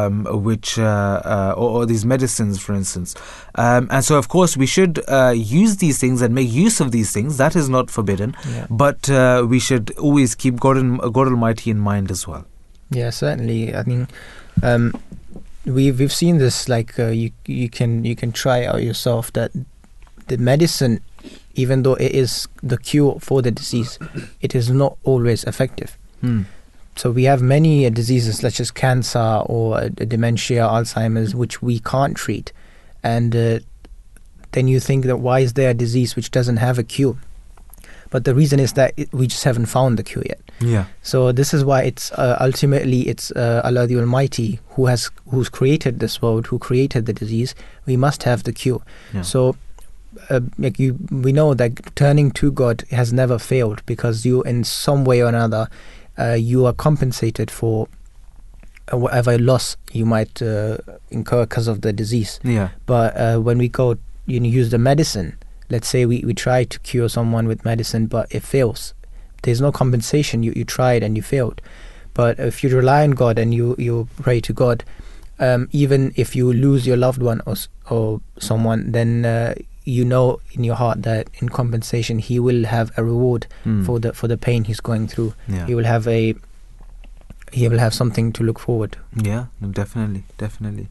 um, 0.07 0.26
which 0.44 0.78
uh, 0.78 1.22
uh, 1.26 1.53
or, 1.57 1.69
or 1.82 1.86
these 1.86 2.06
medicines, 2.06 2.61
for 2.61 2.73
instance, 2.73 3.15
um, 3.56 3.88
and 3.91 4.06
so 4.06 4.18
of 4.18 4.28
course 4.28 4.56
we 4.56 4.65
should 4.65 5.02
uh, 5.07 5.34
use 5.36 5.78
these 5.78 5.99
things 5.99 6.22
and 6.22 6.36
make 6.36 6.52
use 6.52 6.80
of 6.80 6.91
these 6.91 7.11
things. 7.11 7.38
That 7.38 7.56
is 7.56 7.68
not 7.69 7.90
forbidden, 7.90 8.36
Yeah. 8.49 8.68
but 8.69 9.10
uh, 9.10 9.45
we 9.49 9.60
should 9.60 9.91
always 9.98 10.36
keep 10.36 10.60
God, 10.60 10.78
in, 10.78 10.98
God 10.98 11.28
Almighty 11.28 11.72
in 11.72 11.80
mind 11.80 12.11
as 12.11 12.28
well. 12.28 12.45
Yeah, 12.91 13.10
certainly. 13.10 13.73
I 13.73 13.84
mean, 13.84 14.07
um, 14.61 14.94
we've 15.65 15.98
we've 15.99 16.14
seen 16.14 16.38
this. 16.38 16.68
Like 16.69 16.99
uh, 16.99 17.07
you 17.07 17.32
you 17.45 17.69
can 17.69 18.03
you 18.03 18.15
can 18.15 18.32
try 18.32 18.65
out 18.65 18.84
yourself 18.84 19.32
that 19.34 19.52
the 20.32 20.38
medicine, 20.38 21.02
even 21.56 21.84
though 21.84 21.95
it 21.95 22.14
is 22.14 22.48
the 22.64 22.78
cure 22.78 23.20
for 23.20 23.41
the 23.41 23.52
disease, 23.52 23.99
it 24.40 24.56
is 24.56 24.70
not 24.70 24.98
always 25.03 25.44
effective. 25.44 25.98
Hmm. 26.22 26.44
So 26.95 27.12
we 27.12 27.24
have 27.26 27.41
many 27.41 27.86
uh, 27.86 27.90
diseases 27.90 28.40
such 28.40 28.60
as 28.60 28.72
cancer 28.72 29.44
or 29.45 29.78
uh, 29.78 29.90
dementia, 29.90 30.64
Alzheimer's, 30.64 31.36
which 31.36 31.62
we 31.62 31.80
can't 31.80 32.16
treat, 32.16 32.53
and 33.03 33.36
uh, 33.36 33.60
then 34.52 34.68
you 34.68 34.80
think 34.80 35.06
that 35.06 35.18
why 35.18 35.40
is 35.40 35.53
there 35.53 35.72
a 35.72 35.74
disease 35.74 36.16
which 36.16 36.32
doesn't 36.32 36.58
have 36.58 36.80
a 36.80 36.84
cure? 36.84 37.18
But 38.10 38.26
the 38.26 38.36
reason 38.36 38.60
is 38.60 38.74
that 38.74 38.94
it, 38.98 39.12
we 39.14 39.26
just 39.28 39.44
haven't 39.44 39.68
found 39.68 39.98
the 39.98 40.03
cure 40.03 40.24
yet. 40.28 40.41
Yeah. 40.60 40.86
So 41.02 41.32
this 41.32 41.53
is 41.53 41.64
why 41.64 41.84
it's 41.84 42.12
uh, 42.12 42.38
ultimately 42.40 43.08
it's 43.08 43.32
uh, 43.32 43.62
Allah 43.64 43.88
the 43.88 43.98
Almighty 43.98 44.60
who 44.76 44.86
has 44.88 45.10
who's 45.30 45.49
created 45.49 45.99
this 45.99 46.22
world, 46.22 46.48
who 46.48 46.60
created 46.60 47.06
the 47.06 47.14
disease. 47.14 47.56
We 47.86 47.95
must 47.98 48.24
have 48.24 48.44
the 48.44 48.53
cure. 48.53 48.82
Yeah. 49.14 49.24
So, 49.24 49.56
uh, 50.30 50.42
like 50.58 50.80
you, 50.80 50.98
we 51.12 51.32
know 51.32 51.54
that 51.54 51.96
turning 51.96 52.32
to 52.32 52.52
God 52.52 52.84
has 52.92 53.14
never 53.14 53.40
failed 53.40 53.86
because 53.86 54.26
you, 54.26 54.44
in 54.44 54.64
some 54.64 55.06
way 55.06 55.22
or 55.22 55.28
another, 55.28 55.68
uh, 56.18 56.34
you 56.34 56.66
are 56.66 56.74
compensated 56.74 57.50
for 57.50 57.88
uh, 58.92 58.98
whatever 58.98 59.38
loss 59.38 59.78
you 59.92 60.06
might 60.06 60.42
uh, 60.42 60.78
incur 61.10 61.46
because 61.46 61.68
of 61.68 61.82
the 61.82 61.94
disease. 61.94 62.40
Yeah. 62.44 62.70
But 62.86 63.16
uh, 63.18 63.40
when 63.40 63.58
we 63.58 63.70
go, 63.70 63.98
you 64.26 64.40
know, 64.40 64.48
use 64.48 64.70
the 64.70 64.78
medicine. 64.78 65.38
Let's 65.70 65.88
say 65.88 66.06
we, 66.06 66.24
we 66.26 66.34
try 66.34 66.66
to 66.66 66.80
cure 66.80 67.08
someone 67.10 67.48
with 67.48 67.64
medicine, 67.64 68.08
but 68.08 68.34
it 68.34 68.44
fails. 68.44 68.94
There's 69.44 69.62
no 69.62 69.72
compensation. 69.72 70.44
You 70.44 70.54
you 70.56 70.66
tried 70.66 71.02
and 71.02 71.16
you 71.16 71.24
failed. 71.24 71.62
But 72.14 72.40
if 72.40 72.64
you 72.64 72.70
rely 72.70 73.04
on 73.04 73.12
God 73.12 73.40
and 73.40 73.54
you 73.54 73.76
you 73.80 74.08
pray 74.22 74.42
to 74.42 74.54
God, 74.54 74.84
um, 75.40 75.70
even 75.72 76.14
if 76.16 76.36
you 76.36 76.52
lose 76.52 76.86
your 76.86 76.98
loved 76.98 77.22
one 77.24 77.42
or 77.46 77.56
or 77.90 78.22
someone, 78.38 78.92
then 78.92 79.26
uh, 79.26 79.56
you 79.98 80.04
know 80.12 80.40
in 80.58 80.64
your 80.70 80.76
heart 80.82 81.02
that 81.10 81.28
in 81.42 81.50
compensation 81.50 82.20
He 82.20 82.40
will 82.48 82.64
have 82.66 82.92
a 82.98 83.04
reward 83.04 83.48
Hmm. 83.64 83.84
for 83.86 84.00
the 84.06 84.14
for 84.20 84.28
the 84.34 84.38
pain 84.48 84.64
he's 84.70 84.82
going 84.90 85.08
through. 85.14 85.34
Yeah. 85.58 85.66
He 85.68 85.76
will 85.76 85.90
have 85.96 86.08
a 86.08 86.20
he 87.60 87.68
will 87.72 87.80
have 87.80 87.94
something 87.94 88.32
to 88.34 88.44
look 88.50 88.60
forward. 88.60 88.92
to. 88.94 89.00
Yeah, 89.30 89.46
no, 89.60 89.68
definitely, 89.80 90.24
definitely. 90.38 90.88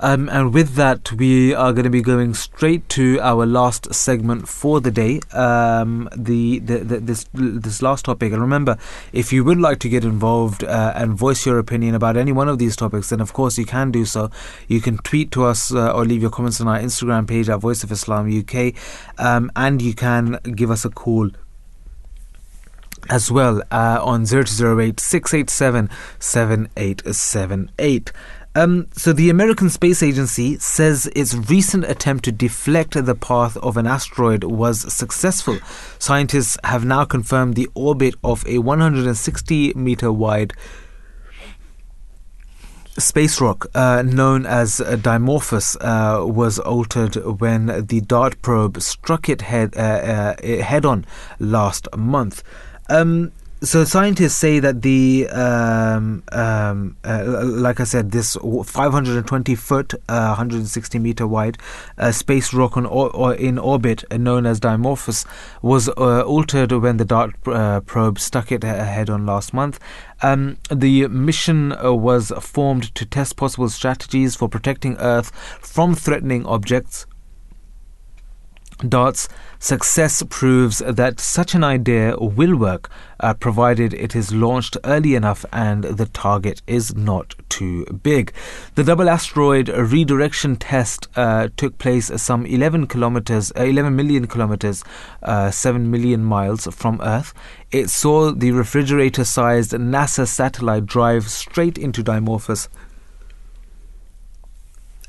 Um, 0.00 0.28
and 0.28 0.52
with 0.52 0.74
that, 0.74 1.12
we 1.12 1.54
are 1.54 1.72
going 1.72 1.84
to 1.84 1.90
be 1.90 2.02
going 2.02 2.34
straight 2.34 2.88
to 2.90 3.18
our 3.20 3.46
last 3.46 3.94
segment 3.94 4.48
for 4.48 4.80
the 4.80 4.90
day. 4.90 5.20
Um, 5.32 6.08
the, 6.14 6.58
the, 6.58 6.78
the 6.78 7.00
this 7.00 7.26
this 7.32 7.82
last 7.82 8.04
topic. 8.04 8.32
And 8.32 8.42
remember, 8.42 8.76
if 9.12 9.32
you 9.32 9.44
would 9.44 9.58
like 9.58 9.78
to 9.80 9.88
get 9.88 10.04
involved 10.04 10.64
uh, 10.64 10.92
and 10.94 11.14
voice 11.14 11.46
your 11.46 11.58
opinion 11.58 11.94
about 11.94 12.16
any 12.16 12.32
one 12.32 12.48
of 12.48 12.58
these 12.58 12.76
topics, 12.76 13.10
then 13.10 13.20
of 13.20 13.32
course 13.32 13.56
you 13.58 13.64
can 13.64 13.90
do 13.90 14.04
so. 14.04 14.30
You 14.68 14.80
can 14.80 14.98
tweet 14.98 15.30
to 15.32 15.44
us 15.44 15.72
uh, 15.72 15.92
or 15.92 16.04
leave 16.04 16.22
your 16.22 16.30
comments 16.30 16.60
on 16.60 16.68
our 16.68 16.78
Instagram 16.78 17.26
page 17.26 17.48
at 17.48 17.60
Voice 17.60 17.82
of 17.82 17.90
Islam 17.90 18.26
UK, 18.26 18.74
um, 19.18 19.50
and 19.56 19.80
you 19.80 19.94
can 19.94 20.38
give 20.54 20.70
us 20.70 20.84
a 20.84 20.90
call 20.90 21.30
as 23.08 23.30
well 23.30 23.62
uh, 23.70 24.00
on 24.02 24.26
0208 24.26 24.98
687 25.00 25.88
7878. 26.18 28.12
Um, 28.56 28.88
so, 28.92 29.12
the 29.12 29.28
American 29.28 29.68
Space 29.68 30.02
Agency 30.02 30.58
says 30.58 31.10
its 31.14 31.34
recent 31.34 31.84
attempt 31.84 32.24
to 32.24 32.32
deflect 32.32 32.94
the 33.04 33.14
path 33.14 33.58
of 33.58 33.76
an 33.76 33.86
asteroid 33.86 34.44
was 34.44 34.90
successful. 34.90 35.58
Scientists 35.98 36.56
have 36.64 36.82
now 36.82 37.04
confirmed 37.04 37.54
the 37.54 37.68
orbit 37.74 38.14
of 38.24 38.46
a 38.46 38.56
160 38.56 39.74
meter 39.74 40.10
wide 40.10 40.54
space 42.98 43.42
rock 43.42 43.66
uh, 43.74 44.00
known 44.00 44.46
as 44.46 44.76
Dimorphos 44.76 45.76
uh, 45.82 46.26
was 46.26 46.58
altered 46.58 47.16
when 47.40 47.66
the 47.86 48.00
DART 48.00 48.40
probe 48.40 48.80
struck 48.80 49.28
it 49.28 49.42
head 49.42 49.76
uh, 49.76 49.80
uh, 50.42 50.62
head 50.62 50.86
on 50.86 51.04
last 51.38 51.88
month. 51.94 52.42
Um, 52.88 53.32
so 53.62 53.84
scientists 53.84 54.36
say 54.36 54.58
that 54.58 54.82
the 54.82 55.28
um, 55.30 56.22
um, 56.32 56.96
uh, 57.04 57.42
like 57.44 57.80
I 57.80 57.84
said, 57.84 58.10
this 58.10 58.36
520 58.36 59.54
foot, 59.54 59.94
uh, 60.08 60.26
160 60.36 60.98
meter 60.98 61.26
wide 61.26 61.56
uh, 61.96 62.12
space 62.12 62.52
rock 62.52 62.76
on 62.76 62.84
or, 62.84 63.10
or 63.16 63.34
in 63.34 63.58
orbit, 63.58 64.04
uh, 64.10 64.18
known 64.18 64.44
as 64.44 64.60
Dimorphos, 64.60 65.24
was 65.62 65.88
uh, 65.88 66.22
altered 66.22 66.72
when 66.72 66.98
the 66.98 67.06
DART 67.06 67.34
uh, 67.46 67.80
probe 67.80 68.18
stuck 68.18 68.52
it 68.52 68.62
head 68.62 69.08
on 69.08 69.24
last 69.24 69.54
month. 69.54 69.80
Um, 70.22 70.58
the 70.70 71.08
mission 71.08 71.74
was 71.80 72.32
formed 72.40 72.94
to 72.94 73.06
test 73.06 73.36
possible 73.36 73.70
strategies 73.70 74.36
for 74.36 74.48
protecting 74.48 74.96
Earth 74.98 75.30
from 75.60 75.94
threatening 75.94 76.44
objects. 76.44 77.06
DART's 78.86 79.28
success 79.58 80.22
proves 80.28 80.78
that 80.78 81.20
such 81.20 81.54
an 81.54 81.64
idea 81.64 82.16
will 82.18 82.56
work, 82.56 82.90
uh, 83.20 83.34
provided 83.34 83.94
it 83.94 84.14
is 84.14 84.32
launched 84.32 84.76
early 84.84 85.14
enough 85.14 85.44
and 85.52 85.84
the 85.84 86.06
target 86.06 86.62
is 86.66 86.94
not 86.94 87.34
too 87.48 87.84
big. 87.86 88.32
The 88.74 88.84
double 88.84 89.08
asteroid 89.08 89.68
redirection 89.68 90.56
test 90.56 91.08
uh, 91.16 91.48
took 91.56 91.78
place 91.78 92.10
some 92.20 92.46
11 92.46 92.86
kilometers, 92.88 93.52
uh, 93.56 93.64
11 93.64 93.96
million 93.96 94.26
kilometers, 94.26 94.84
uh, 95.22 95.50
7 95.50 95.90
million 95.90 96.24
miles 96.24 96.66
from 96.74 97.00
Earth. 97.02 97.32
It 97.72 97.90
saw 97.90 98.32
the 98.32 98.52
refrigerator-sized 98.52 99.72
NASA 99.72 100.26
satellite 100.26 100.86
drive 100.86 101.28
straight 101.28 101.78
into 101.78 102.02
Dimorphos 102.02 102.68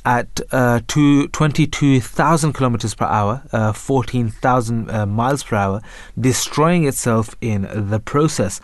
at 0.07 0.39
uh, 0.53 0.79
22,000 0.87 2.53
kilometers 2.53 2.95
per 2.95 3.03
hour, 3.03 3.43
uh, 3.51 3.73
14,000 3.73 4.89
uh, 4.89 5.05
miles 5.05 5.43
per 5.43 5.57
hour, 5.57 5.81
destroying 6.17 6.85
itself 6.85 7.35
in 7.41 7.67
the 7.89 7.99
process. 7.99 8.61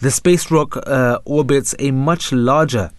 The 0.00 0.10
space 0.10 0.50
rock 0.50 0.74
uh, 0.86 1.18
orbits 1.26 1.74
a 1.78 1.90
much 1.90 2.32
larger 2.32 2.90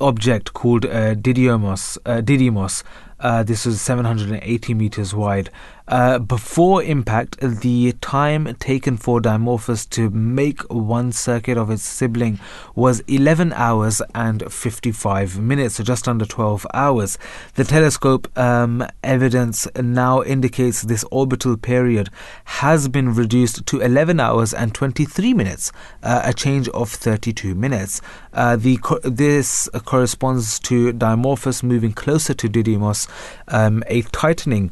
object 0.00 0.52
called 0.52 0.86
uh, 0.86 1.16
Didymos. 1.16 1.98
Uh, 2.06 2.20
Didymos. 2.20 2.84
Uh, 3.18 3.42
this 3.42 3.66
is 3.66 3.80
780 3.80 4.72
meters 4.74 5.12
wide. 5.12 5.50
Uh, 5.90 6.20
before 6.20 6.84
impact, 6.84 7.36
the 7.40 7.92
time 8.00 8.54
taken 8.60 8.96
for 8.96 9.20
Dimorphos 9.20 9.90
to 9.90 10.08
make 10.10 10.62
one 10.72 11.10
circuit 11.10 11.58
of 11.58 11.68
its 11.68 11.82
sibling 11.82 12.38
was 12.76 13.00
11 13.08 13.52
hours 13.54 14.00
and 14.14 14.52
55 14.52 15.40
minutes, 15.40 15.74
so 15.74 15.82
just 15.82 16.06
under 16.06 16.24
12 16.24 16.64
hours. 16.72 17.18
The 17.56 17.64
telescope 17.64 18.28
um, 18.38 18.86
evidence 19.02 19.66
now 19.74 20.22
indicates 20.22 20.82
this 20.82 21.04
orbital 21.10 21.56
period 21.56 22.08
has 22.44 22.86
been 22.86 23.12
reduced 23.12 23.66
to 23.66 23.80
11 23.80 24.20
hours 24.20 24.54
and 24.54 24.72
23 24.72 25.34
minutes, 25.34 25.72
uh, 26.04 26.22
a 26.22 26.32
change 26.32 26.68
of 26.68 26.88
32 26.88 27.56
minutes. 27.56 28.00
Uh, 28.32 28.54
the 28.54 28.78
this 29.02 29.68
corresponds 29.86 30.60
to 30.60 30.92
Dimorphos 30.92 31.64
moving 31.64 31.92
closer 31.92 32.32
to 32.34 32.48
Didymos, 32.48 33.08
um, 33.48 33.82
a 33.88 34.02
tightening 34.02 34.70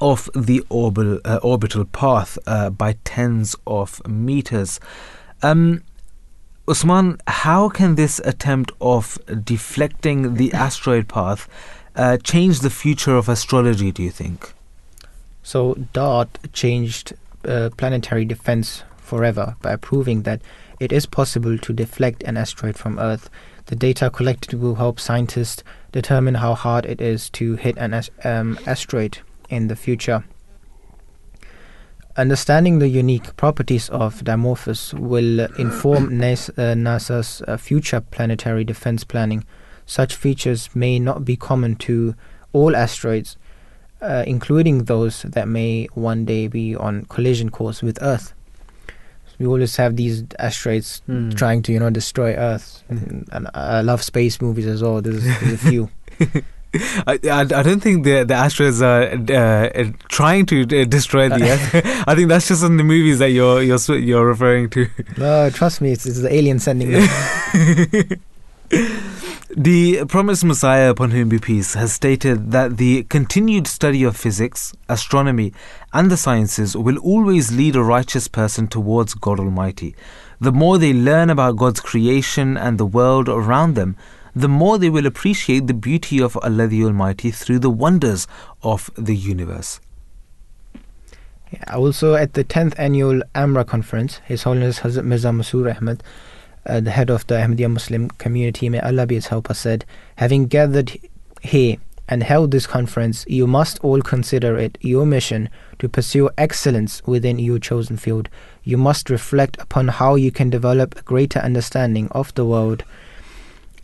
of 0.00 0.28
the 0.34 0.64
orbital, 0.68 1.20
uh, 1.24 1.38
orbital 1.42 1.84
path 1.84 2.38
uh, 2.46 2.70
by 2.70 2.96
tens 3.04 3.54
of 3.66 4.06
meters. 4.06 4.80
Um, 5.42 5.82
Usman, 6.66 7.18
how 7.26 7.68
can 7.68 7.94
this 7.94 8.20
attempt 8.24 8.72
of 8.80 9.18
deflecting 9.44 10.34
the 10.34 10.52
asteroid 10.54 11.08
path 11.08 11.48
uh, 11.96 12.16
change 12.18 12.60
the 12.60 12.70
future 12.70 13.16
of 13.16 13.28
astrology, 13.28 13.92
do 13.92 14.02
you 14.02 14.10
think? 14.10 14.52
So, 15.42 15.74
DART 15.92 16.38
changed 16.52 17.12
uh, 17.44 17.70
planetary 17.76 18.24
defense 18.24 18.82
forever 18.96 19.56
by 19.60 19.76
proving 19.76 20.22
that 20.22 20.40
it 20.80 20.90
is 20.90 21.06
possible 21.06 21.58
to 21.58 21.72
deflect 21.72 22.22
an 22.22 22.36
asteroid 22.36 22.76
from 22.76 22.98
Earth. 22.98 23.28
The 23.66 23.76
data 23.76 24.10
collected 24.10 24.58
will 24.58 24.76
help 24.76 24.98
scientists 24.98 25.62
determine 25.92 26.36
how 26.36 26.54
hard 26.54 26.84
it 26.86 27.00
is 27.00 27.30
to 27.30 27.54
hit 27.56 27.76
an 27.78 28.02
um, 28.24 28.58
asteroid 28.66 29.18
in 29.48 29.68
the 29.68 29.76
future. 29.76 30.24
Understanding 32.16 32.78
the 32.78 32.88
unique 32.88 33.34
properties 33.36 33.88
of 33.88 34.22
Dimorphos 34.22 34.94
will 34.94 35.40
inform 35.58 36.10
NASA's 36.18 37.42
uh, 37.48 37.56
future 37.56 38.00
planetary 38.00 38.62
defense 38.62 39.02
planning. 39.02 39.44
Such 39.84 40.14
features 40.14 40.70
may 40.76 41.00
not 41.00 41.24
be 41.24 41.36
common 41.36 41.74
to 41.76 42.14
all 42.52 42.76
asteroids, 42.76 43.36
uh, 44.00 44.22
including 44.28 44.84
those 44.84 45.22
that 45.22 45.48
may 45.48 45.86
one 45.94 46.24
day 46.24 46.46
be 46.46 46.76
on 46.76 47.04
collision 47.06 47.50
course 47.50 47.82
with 47.82 47.98
Earth. 48.00 48.32
We 49.40 49.46
always 49.46 49.74
have 49.76 49.96
these 49.96 50.22
asteroids 50.38 51.02
mm. 51.08 51.36
trying 51.36 51.62
to, 51.62 51.72
you 51.72 51.80
know, 51.80 51.90
destroy 51.90 52.34
Earth. 52.34 52.84
And, 52.88 53.28
and 53.32 53.50
I 53.54 53.80
love 53.80 54.04
space 54.04 54.40
movies 54.40 54.68
as 54.68 54.82
well. 54.82 55.02
There's, 55.02 55.24
there's 55.24 55.54
a 55.54 55.58
few. 55.58 55.90
I, 57.06 57.18
I, 57.24 57.40
I 57.40 57.62
don't 57.62 57.80
think 57.80 58.04
the 58.04 58.24
the 58.24 58.34
asteroids 58.34 58.82
are 58.82 59.02
uh, 59.02 59.92
trying 60.08 60.46
to 60.46 60.62
uh, 60.62 60.84
destroy 60.84 61.28
the 61.28 61.42
Earth. 61.52 61.74
I 62.08 62.14
think 62.14 62.28
that's 62.28 62.48
just 62.48 62.64
in 62.64 62.76
the 62.76 62.84
movies 62.84 63.18
that 63.20 63.30
you're 63.30 63.62
you're 63.62 63.78
you're 63.98 64.26
referring 64.26 64.70
to. 64.70 64.88
No, 65.16 65.50
trust 65.50 65.80
me, 65.80 65.92
it's, 65.92 66.06
it's 66.06 66.20
the 66.20 66.32
alien 66.32 66.58
sending 66.58 66.90
them. 66.90 67.08
The 69.56 70.04
promised 70.06 70.44
Messiah, 70.44 70.90
upon 70.90 71.12
whom 71.12 71.28
be 71.28 71.38
peace, 71.38 71.74
has 71.74 71.92
stated 71.92 72.50
that 72.50 72.76
the 72.76 73.04
continued 73.04 73.68
study 73.68 74.02
of 74.02 74.16
physics, 74.16 74.74
astronomy, 74.88 75.52
and 75.92 76.10
the 76.10 76.16
sciences 76.16 76.76
will 76.76 76.98
always 76.98 77.52
lead 77.52 77.76
a 77.76 77.82
righteous 77.84 78.26
person 78.26 78.66
towards 78.66 79.14
God 79.14 79.38
Almighty. 79.38 79.94
The 80.40 80.50
more 80.50 80.76
they 80.76 80.92
learn 80.92 81.30
about 81.30 81.56
God's 81.56 81.78
creation 81.78 82.56
and 82.56 82.78
the 82.78 82.84
world 82.84 83.28
around 83.28 83.76
them, 83.76 83.96
the 84.34 84.48
more 84.48 84.78
they 84.78 84.90
will 84.90 85.06
appreciate 85.06 85.66
the 85.66 85.74
beauty 85.74 86.20
of 86.20 86.36
Allah 86.42 86.66
the 86.66 86.84
Almighty 86.84 87.30
through 87.30 87.60
the 87.60 87.70
wonders 87.70 88.26
of 88.62 88.90
the 88.96 89.14
universe. 89.14 89.80
Also, 91.72 92.14
at 92.14 92.34
the 92.34 92.42
10th 92.42 92.74
annual 92.78 93.22
AMRA 93.34 93.64
conference, 93.64 94.20
His 94.24 94.42
Holiness 94.42 94.80
Hazrat 94.80 95.04
Mirza 95.04 95.28
Masroor 95.28 95.76
Ahmad, 95.76 96.02
uh, 96.66 96.80
the 96.80 96.90
head 96.90 97.10
of 97.10 97.26
the 97.26 97.34
Ahmadiyya 97.34 97.70
Muslim 97.70 98.08
community, 98.10 98.68
may 98.68 98.80
Allah 98.80 99.06
be 99.06 99.14
his 99.14 99.28
helper, 99.28 99.54
said, 99.54 99.84
Having 100.16 100.46
gathered 100.46 100.98
here 101.42 101.76
and 102.08 102.22
held 102.22 102.50
this 102.50 102.66
conference, 102.66 103.24
you 103.28 103.46
must 103.46 103.78
all 103.84 104.00
consider 104.00 104.56
it 104.56 104.78
your 104.80 105.06
mission 105.06 105.48
to 105.78 105.88
pursue 105.88 106.28
excellence 106.36 107.02
within 107.06 107.38
your 107.38 107.58
chosen 107.58 107.96
field. 107.96 108.28
You 108.62 108.76
must 108.76 109.10
reflect 109.10 109.60
upon 109.60 109.88
how 109.88 110.14
you 110.16 110.32
can 110.32 110.50
develop 110.50 110.98
a 110.98 111.02
greater 111.02 111.38
understanding 111.38 112.08
of 112.08 112.34
the 112.34 112.44
world 112.44 112.82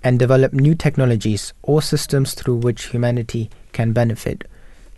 and 0.03 0.19
develop 0.19 0.53
new 0.53 0.75
technologies 0.75 1.53
or 1.63 1.83
systems 1.83 2.35
through 2.35 2.57
which 2.57 2.87
humanity 2.87 3.51
can 3.73 3.93
benefit. 3.93 4.45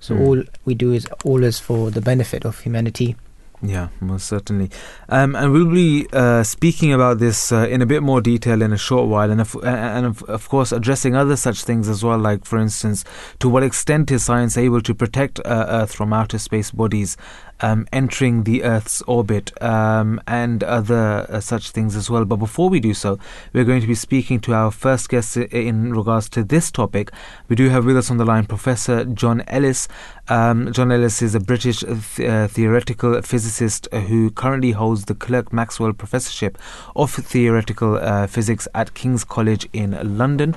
So 0.01 0.15
mm. 0.15 0.27
all 0.27 0.43
we 0.65 0.75
do 0.75 0.93
is 0.93 1.07
always 1.25 1.59
for 1.59 1.91
the 1.91 2.01
benefit 2.01 2.45
of 2.45 2.61
humanity. 2.61 3.17
Yeah, 3.65 3.89
most 4.01 4.27
certainly. 4.27 4.71
Um, 5.09 5.37
and 5.37 5.53
we'll 5.53 5.71
be 5.71 6.09
uh, 6.13 6.43
speaking 6.43 6.93
about 6.93 7.21
this 7.21 7.53
uh, 7.53 7.69
in 7.71 7.81
a 7.81 7.87
bit 7.87 8.03
more 8.03 8.21
detail 8.21 8.61
in 8.61 8.73
a 8.73 8.77
short 8.77 9.09
while, 9.09 9.31
and 9.31 9.41
of, 9.41 9.55
and 9.63 10.05
of, 10.05 10.25
of, 10.25 10.49
course 10.49 10.73
addressing 10.73 11.15
other 11.15 11.37
such 11.37 11.63
things 11.63 11.89
as 11.89 12.03
well, 12.03 12.19
like 12.19 12.45
for 12.45 12.59
instance, 12.59 13.05
to 13.39 13.49
what 13.49 13.63
extent 13.63 14.11
is 14.11 14.25
science 14.25 14.57
able 14.57 14.81
to 14.81 14.93
protect 14.93 15.39
uh, 15.41 15.67
Earth 15.69 15.95
from 15.95 16.13
outer 16.13 16.39
space 16.39 16.73
bodies 16.73 17.17
um, 17.61 17.87
entering 17.93 18.45
the 18.45 18.65
Earth's 18.65 19.03
orbit 19.03 19.53
um, 19.63 20.21
and 20.27 20.65
other 20.65 21.27
uh, 21.29 21.41
such 21.41 21.71
things 21.71 21.97
as 21.97 22.11
well. 22.11 22.25
But 22.25 22.37
before 22.37 22.69
we 22.69 22.81
do 22.81 22.95
so, 22.95 23.19
we're 23.53 23.65
going 23.65 23.81
to 23.81 23.87
be 23.87 23.95
speaking 23.95 24.41
to 24.41 24.55
our 24.55 24.71
first 24.71 25.09
guest 25.09 25.37
in 25.37 25.93
regards 25.93 26.29
to 26.31 26.45
this 26.45 26.71
topic. 26.71 27.11
We 27.49 27.57
do 27.57 27.69
have 27.69 27.85
with 27.85 27.97
us 27.97 28.11
on 28.11 28.17
the 28.17 28.25
line 28.25 28.47
Professor 28.47 29.05
John 29.05 29.43
Ellis. 29.49 29.89
Um, 30.29 30.73
John 30.73 30.91
Ellis 30.91 31.23
is 31.23 31.35
a 31.35 31.41
British 31.41 31.81
th- 31.81 32.21
uh, 32.21 32.49
theoretical 32.49 33.21
physicist 33.23 33.89
who 33.93 34.31
currently 34.31 34.73
holds 34.73 35.05
the 35.05 35.15
Clerk 35.15 35.53
Maxwell 35.53 35.93
Professorship 35.93 36.59
of 36.97 37.13
Theoretical 37.13 37.97
uh, 37.97 38.27
Physics 38.27 38.67
at 38.75 38.95
King's 38.95 39.25
College 39.25 39.69
in 39.73 40.17
London. 40.19 40.55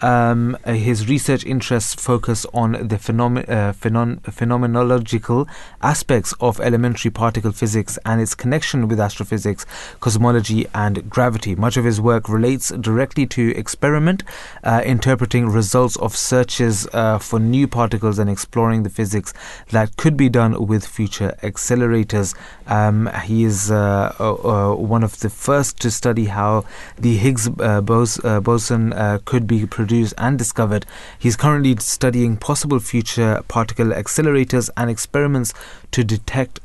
Um, 0.00 0.56
uh, 0.64 0.74
his 0.74 1.08
research 1.08 1.44
interests 1.44 1.94
focus 1.94 2.46
on 2.54 2.72
the 2.72 2.96
phenom- 2.96 3.48
uh, 3.48 3.72
phenom- 3.72 4.20
phenomenological 4.20 5.48
aspects 5.82 6.32
of 6.40 6.60
elementary 6.60 7.10
particle 7.10 7.50
physics 7.50 7.98
and 8.04 8.20
its 8.20 8.34
connection 8.34 8.86
with 8.86 9.00
astrophysics, 9.00 9.66
cosmology, 9.98 10.66
and 10.72 11.10
gravity. 11.10 11.56
Much 11.56 11.76
of 11.76 11.84
his 11.84 12.00
work 12.00 12.28
relates 12.28 12.68
directly 12.68 13.26
to 13.26 13.50
experiment, 13.56 14.22
uh, 14.62 14.82
interpreting 14.84 15.48
results 15.48 15.96
of 15.96 16.14
searches 16.14 16.86
uh, 16.92 17.18
for 17.18 17.40
new 17.40 17.66
particles 17.66 18.20
and 18.20 18.30
exploring 18.30 18.84
the 18.84 18.90
physics 18.90 19.34
that 19.70 19.96
could 19.96 20.16
be 20.16 20.28
done 20.28 20.66
with 20.66 20.86
future 20.86 21.36
accelerators. 21.42 22.36
Um, 22.68 23.10
he 23.24 23.42
is 23.42 23.70
uh, 23.70 24.14
uh, 24.20 24.74
one 24.74 25.02
of 25.02 25.18
the 25.20 25.30
first 25.30 25.80
to 25.80 25.90
study 25.90 26.26
how 26.26 26.64
the 26.96 27.16
Higgs 27.16 27.48
bos- 27.48 28.18
boson 28.18 28.92
could 29.24 29.48
be 29.48 29.66
produced 29.66 29.87
and 30.18 30.38
discovered. 30.38 30.84
He's 31.18 31.34
currently 31.34 31.76
studying 31.78 32.36
possible 32.36 32.78
future 32.78 33.42
particle 33.48 33.86
accelerators 33.86 34.68
and 34.76 34.90
experiments 34.90 35.54
to 35.92 36.04
detect 36.04 36.60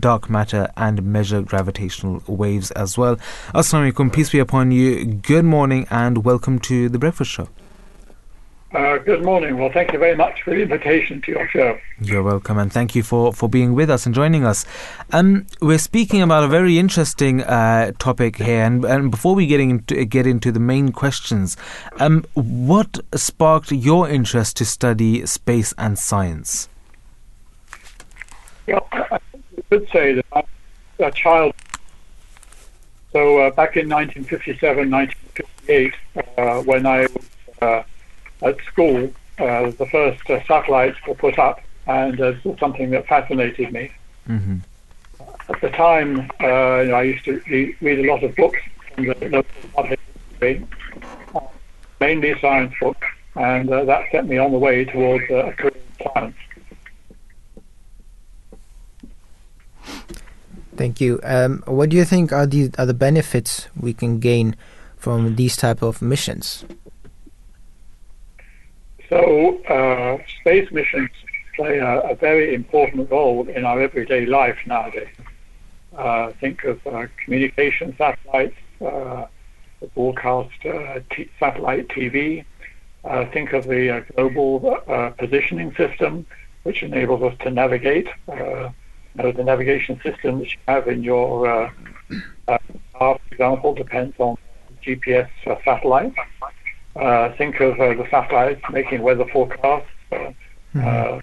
dark 0.00 0.30
matter 0.30 0.70
and 0.76 1.02
measure 1.02 1.42
gravitational 1.42 2.22
waves 2.26 2.70
as 2.72 2.96
well. 2.96 3.16
Assalamu 3.54 3.92
alaikum, 3.92 4.12
peace 4.12 4.30
be 4.30 4.38
upon 4.38 4.70
you. 4.70 5.04
Good 5.04 5.44
morning 5.44 5.86
and 5.90 6.24
welcome 6.24 6.58
to 6.60 6.88
the 6.88 6.98
Breakfast 6.98 7.32
Show. 7.32 7.48
Uh, 8.70 8.98
good 8.98 9.24
morning. 9.24 9.56
Well, 9.56 9.70
thank 9.72 9.94
you 9.94 9.98
very 9.98 10.14
much 10.14 10.42
for 10.42 10.50
the 10.50 10.60
invitation 10.60 11.22
to 11.22 11.32
your 11.32 11.48
show. 11.48 11.78
You're 12.02 12.22
welcome, 12.22 12.58
and 12.58 12.70
thank 12.70 12.94
you 12.94 13.02
for, 13.02 13.32
for 13.32 13.48
being 13.48 13.72
with 13.72 13.88
us 13.88 14.04
and 14.04 14.14
joining 14.14 14.44
us. 14.44 14.66
Um, 15.10 15.46
we're 15.62 15.78
speaking 15.78 16.20
about 16.20 16.44
a 16.44 16.48
very 16.48 16.78
interesting 16.78 17.42
uh, 17.42 17.92
topic 17.98 18.36
here, 18.36 18.62
and, 18.62 18.84
and 18.84 19.10
before 19.10 19.34
we 19.34 19.46
get 19.46 19.60
into 19.60 20.04
get 20.04 20.26
into 20.26 20.52
the 20.52 20.60
main 20.60 20.92
questions, 20.92 21.56
um, 21.98 22.26
what 22.34 22.98
sparked 23.14 23.72
your 23.72 24.06
interest 24.06 24.58
to 24.58 24.66
study 24.66 25.24
space 25.24 25.72
and 25.78 25.98
science? 25.98 26.68
Yeah, 28.66 28.80
I 28.92 29.18
could 29.70 29.88
say 29.90 30.12
that 30.12 30.26
I'm 30.34 30.44
a 30.98 31.10
child. 31.10 31.54
So 33.12 33.38
uh, 33.38 33.50
back 33.50 33.78
in 33.78 33.88
1957, 33.88 34.90
1958, 34.90 35.94
uh, 36.36 36.62
when 36.64 36.84
I 36.84 37.00
was 37.00 37.30
uh, 37.62 37.82
at 38.42 38.56
school, 38.66 39.12
uh, 39.38 39.70
the 39.70 39.86
first 39.86 40.28
uh, 40.30 40.42
satellites 40.44 40.98
were 41.06 41.14
put 41.14 41.38
up, 41.38 41.60
and 41.86 42.20
uh, 42.20 42.32
was 42.44 42.58
something 42.58 42.90
that 42.90 43.06
fascinated 43.06 43.72
me. 43.72 43.90
Mm-hmm. 44.28 44.58
At 45.48 45.60
the 45.60 45.70
time, 45.70 46.30
uh, 46.40 46.80
you 46.80 46.88
know, 46.88 46.94
I 46.94 47.02
used 47.02 47.24
to 47.24 47.40
read, 47.48 47.98
a 48.00 48.12
lot 48.12 48.22
of 48.22 48.34
books 48.36 48.58
from 48.94 49.06
the 49.06 49.14
local 49.28 49.44
public, 49.74 50.62
uh, 51.34 51.40
mainly 52.00 52.38
science 52.40 52.74
books, 52.80 53.06
and 53.34 53.70
uh, 53.70 53.84
that 53.84 54.06
set 54.12 54.26
me 54.26 54.38
on 54.38 54.52
the 54.52 54.58
way 54.58 54.84
towards 54.84 55.24
a 55.30 55.52
career 55.56 55.72
in 55.98 56.06
science. 56.12 56.36
Thank 60.76 61.00
you. 61.00 61.18
Um, 61.24 61.64
what 61.66 61.88
do 61.88 61.96
you 61.96 62.04
think 62.04 62.32
are 62.32 62.46
the 62.46 62.70
are 62.78 62.86
the 62.86 62.94
benefits 62.94 63.68
we 63.74 63.92
can 63.92 64.20
gain 64.20 64.54
from 64.96 65.34
these 65.34 65.56
type 65.56 65.82
of 65.82 66.00
missions? 66.00 66.64
So 69.08 69.62
uh, 69.64 70.18
space 70.40 70.70
missions 70.70 71.10
play 71.56 71.78
a, 71.78 72.00
a 72.00 72.14
very 72.14 72.54
important 72.54 73.10
role 73.10 73.48
in 73.48 73.64
our 73.64 73.80
everyday 73.80 74.26
life 74.26 74.58
nowadays. 74.66 75.08
Uh, 75.96 76.32
think 76.40 76.64
of 76.64 76.78
uh, 76.86 77.06
communication 77.24 77.94
satellites, 77.96 78.56
uh, 78.84 79.26
broadcast 79.94 80.50
uh, 80.66 81.00
t- 81.10 81.30
satellite 81.40 81.88
TV. 81.88 82.44
Uh, 83.04 83.24
think 83.32 83.52
of 83.52 83.64
the 83.66 84.04
global 84.14 84.76
positioning 85.18 85.74
system, 85.76 86.26
which 86.64 86.82
enables 86.82 87.22
us 87.22 87.34
to 87.40 87.50
navigate. 87.50 88.08
The 88.26 88.72
navigation 89.44 90.00
system 90.02 90.40
that 90.40 90.48
you 90.52 90.58
have 90.68 90.88
in 90.88 91.02
your 91.02 91.72
car, 92.46 92.60
for 92.98 93.18
example, 93.32 93.74
depends 93.74 94.14
on 94.18 94.36
GPS 94.84 95.28
satellites. 95.64 96.16
Think 97.36 97.60
of 97.60 97.76
the 97.76 98.06
satellites 98.10 98.62
making 98.72 99.02
weather 99.02 99.26
forecasts. 99.26 99.88
Mm-hmm. 100.74 101.20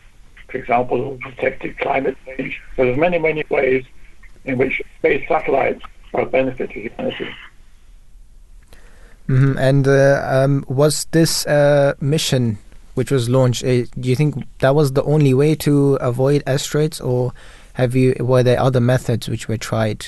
for 0.49 0.57
example, 0.57 1.17
detected 1.17 1.77
climate 1.79 2.17
change. 2.25 2.59
So 2.75 2.85
there's 2.85 2.97
many, 2.97 3.19
many 3.19 3.43
ways 3.49 3.83
in 4.43 4.57
which 4.57 4.81
space 4.99 5.27
satellites 5.27 5.81
are 6.13 6.21
a 6.21 6.25
benefit 6.25 6.71
to 6.71 6.79
humanity. 6.79 7.29
Mm-hmm. 9.27 9.57
And 9.57 9.87
uh, 9.87 10.21
um, 10.29 10.65
was 10.67 11.05
this 11.11 11.45
uh, 11.47 11.93
mission 11.99 12.57
which 12.93 13.11
was 13.11 13.29
launched? 13.29 13.63
Uh, 13.63 13.83
do 13.99 14.09
you 14.09 14.15
think 14.15 14.35
that 14.59 14.75
was 14.75 14.93
the 14.93 15.03
only 15.03 15.33
way 15.33 15.55
to 15.55 15.95
avoid 15.95 16.43
asteroids, 16.47 17.01
or 17.01 17.33
have 17.73 17.95
you 17.95 18.15
were 18.19 18.43
there 18.43 18.59
other 18.59 18.79
methods 18.79 19.27
which 19.27 19.47
were 19.47 19.57
tried? 19.57 20.07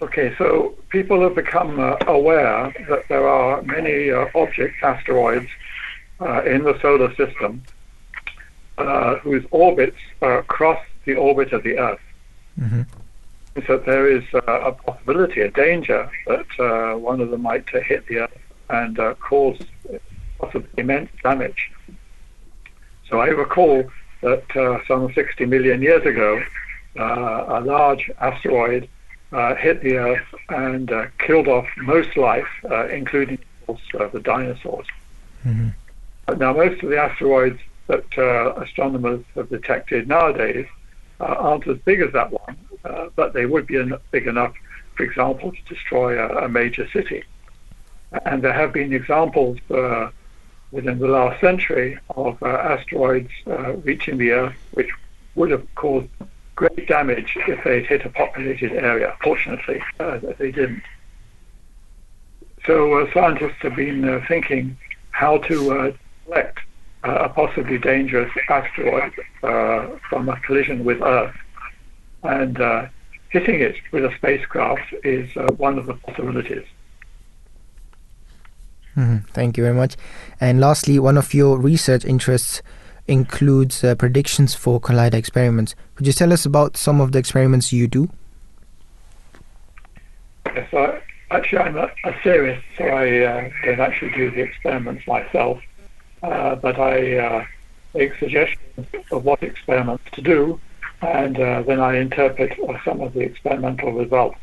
Okay, 0.00 0.34
so 0.38 0.74
people 0.90 1.20
have 1.22 1.34
become 1.34 1.80
uh, 1.80 1.96
aware 2.06 2.72
that 2.88 3.08
there 3.08 3.28
are 3.28 3.62
many 3.62 4.10
uh, 4.10 4.26
objects, 4.34 4.76
asteroids, 4.82 5.48
uh, 6.20 6.42
in 6.44 6.62
the 6.64 6.78
solar 6.80 7.14
system 7.14 7.62
whose 9.22 9.44
orbits 9.50 9.96
cross 10.46 10.80
the 11.04 11.14
orbit 11.14 11.52
of 11.52 11.64
the 11.64 11.78
Earth. 11.78 12.00
Mm-hmm. 12.60 12.82
So 13.66 13.78
there 13.78 14.08
is 14.08 14.22
uh, 14.34 14.40
a 14.46 14.72
possibility, 14.72 15.40
a 15.40 15.50
danger 15.50 16.10
that 16.26 16.46
uh, 16.60 16.96
one 16.96 17.20
of 17.20 17.30
them 17.30 17.42
might 17.42 17.74
uh, 17.74 17.80
hit 17.80 18.06
the 18.06 18.20
Earth 18.20 18.38
and 18.68 18.98
uh, 18.98 19.14
cause 19.14 19.58
possibly 20.38 20.68
immense 20.76 21.10
damage. 21.22 21.72
So 23.08 23.20
I 23.20 23.28
recall 23.28 23.84
that 24.20 24.56
uh, 24.56 24.78
some 24.86 25.12
60 25.12 25.46
million 25.46 25.82
years 25.82 26.04
ago, 26.06 26.42
uh, 26.98 27.44
a 27.48 27.60
large 27.60 28.10
asteroid 28.20 28.88
hit 29.30 29.82
the 29.82 29.96
Earth 29.96 30.34
and 30.48 30.90
killed 31.18 31.48
off 31.48 31.66
most 31.76 32.16
life, 32.16 32.48
including 32.90 33.38
of 33.68 33.78
course, 33.92 34.12
the 34.12 34.20
dinosaurs. 34.20 34.86
Mm-hmm. 35.44 36.38
Now, 36.38 36.52
most 36.52 36.82
of 36.82 36.90
the 36.90 36.98
asteroids 36.98 37.60
that 37.88 38.18
astronomers 38.56 39.24
have 39.34 39.48
detected 39.48 40.08
nowadays 40.08 40.66
uh, 41.20 41.24
aren't 41.24 41.66
as 41.66 41.78
big 41.78 42.00
as 42.00 42.12
that 42.12 42.30
one, 42.30 42.56
uh, 42.84 43.08
but 43.16 43.32
they 43.32 43.46
would 43.46 43.66
be 43.66 43.76
en- 43.76 43.98
big 44.10 44.26
enough, 44.26 44.54
for 44.94 45.02
example, 45.02 45.50
to 45.52 45.74
destroy 45.74 46.18
a, 46.18 46.44
a, 46.44 46.48
major 46.48 46.88
city. 46.90 47.24
And 48.24 48.42
there 48.42 48.52
have 48.52 48.72
been 48.72 48.92
examples 48.92 49.58
uh, 49.70 50.10
within 50.70 50.98
the 50.98 51.08
last 51.08 51.40
century 51.40 51.98
of 52.10 52.42
asteroids 52.42 53.30
reaching 53.82 54.18
the 54.18 54.32
Earth, 54.32 54.56
which 54.72 54.90
would 55.34 55.50
have 55.50 55.66
caused 55.74 56.08
great 56.58 56.88
damage 56.88 57.36
if 57.46 57.62
they'd 57.62 57.86
hit 57.86 58.04
a 58.04 58.10
populated 58.10 58.72
area. 58.72 59.16
Fortunately, 59.22 59.80
uh, 60.00 60.18
they 60.40 60.50
didn't. 60.50 60.82
So 62.66 62.98
uh, 62.98 63.12
scientists 63.14 63.60
have 63.60 63.76
been 63.76 64.08
uh, 64.08 64.20
thinking 64.26 64.76
how 65.12 65.38
to 65.38 65.94
collect 66.24 66.58
uh, 67.04 67.26
a 67.26 67.28
possibly 67.28 67.78
dangerous 67.78 68.32
asteroid 68.48 69.12
uh, 69.44 69.86
from 70.10 70.28
a 70.28 70.36
collision 70.40 70.84
with 70.84 71.00
Earth. 71.00 71.36
And 72.24 72.60
uh, 72.60 72.86
hitting 73.28 73.60
it 73.60 73.76
with 73.92 74.04
a 74.04 74.12
spacecraft 74.16 74.92
is 75.04 75.30
one 75.58 75.78
of 75.78 75.86
the 75.86 75.94
possibilities. 75.94 76.66
Mm-hmm. 78.96 79.28
Thank 79.28 79.56
you 79.56 79.62
very 79.62 79.76
much. 79.76 79.96
And 80.40 80.58
lastly, 80.58 80.98
one 80.98 81.16
of 81.16 81.32
your 81.32 81.56
research 81.56 82.04
interests 82.04 82.62
includes 83.08 83.82
uh, 83.82 83.94
predictions 83.94 84.54
for 84.54 84.80
collider 84.80 85.14
experiments. 85.14 85.74
Could 85.96 86.06
you 86.06 86.12
tell 86.12 86.32
us 86.32 86.46
about 86.46 86.76
some 86.76 87.00
of 87.00 87.12
the 87.12 87.18
experiments 87.18 87.72
you 87.72 87.88
do? 87.88 88.08
Yes, 90.46 90.72
I, 90.72 91.00
actually, 91.30 91.58
I'm 91.58 91.76
a, 91.76 91.90
a 92.04 92.12
theorist, 92.22 92.64
so 92.76 92.84
I 92.84 93.20
uh, 93.20 93.50
don't 93.64 93.80
actually 93.80 94.12
do 94.12 94.30
the 94.30 94.42
experiments 94.42 95.06
myself. 95.06 95.60
Uh, 96.22 96.56
but 96.56 96.78
I 96.78 97.18
uh, 97.18 97.44
make 97.94 98.14
suggestions 98.16 98.86
of 99.12 99.24
what 99.24 99.42
experiments 99.42 100.04
to 100.12 100.20
do, 100.20 100.60
and 101.00 101.38
uh, 101.38 101.62
then 101.62 101.80
I 101.80 101.96
interpret 101.96 102.58
some 102.84 103.00
of 103.00 103.12
the 103.14 103.20
experimental 103.20 103.92
results. 103.92 104.38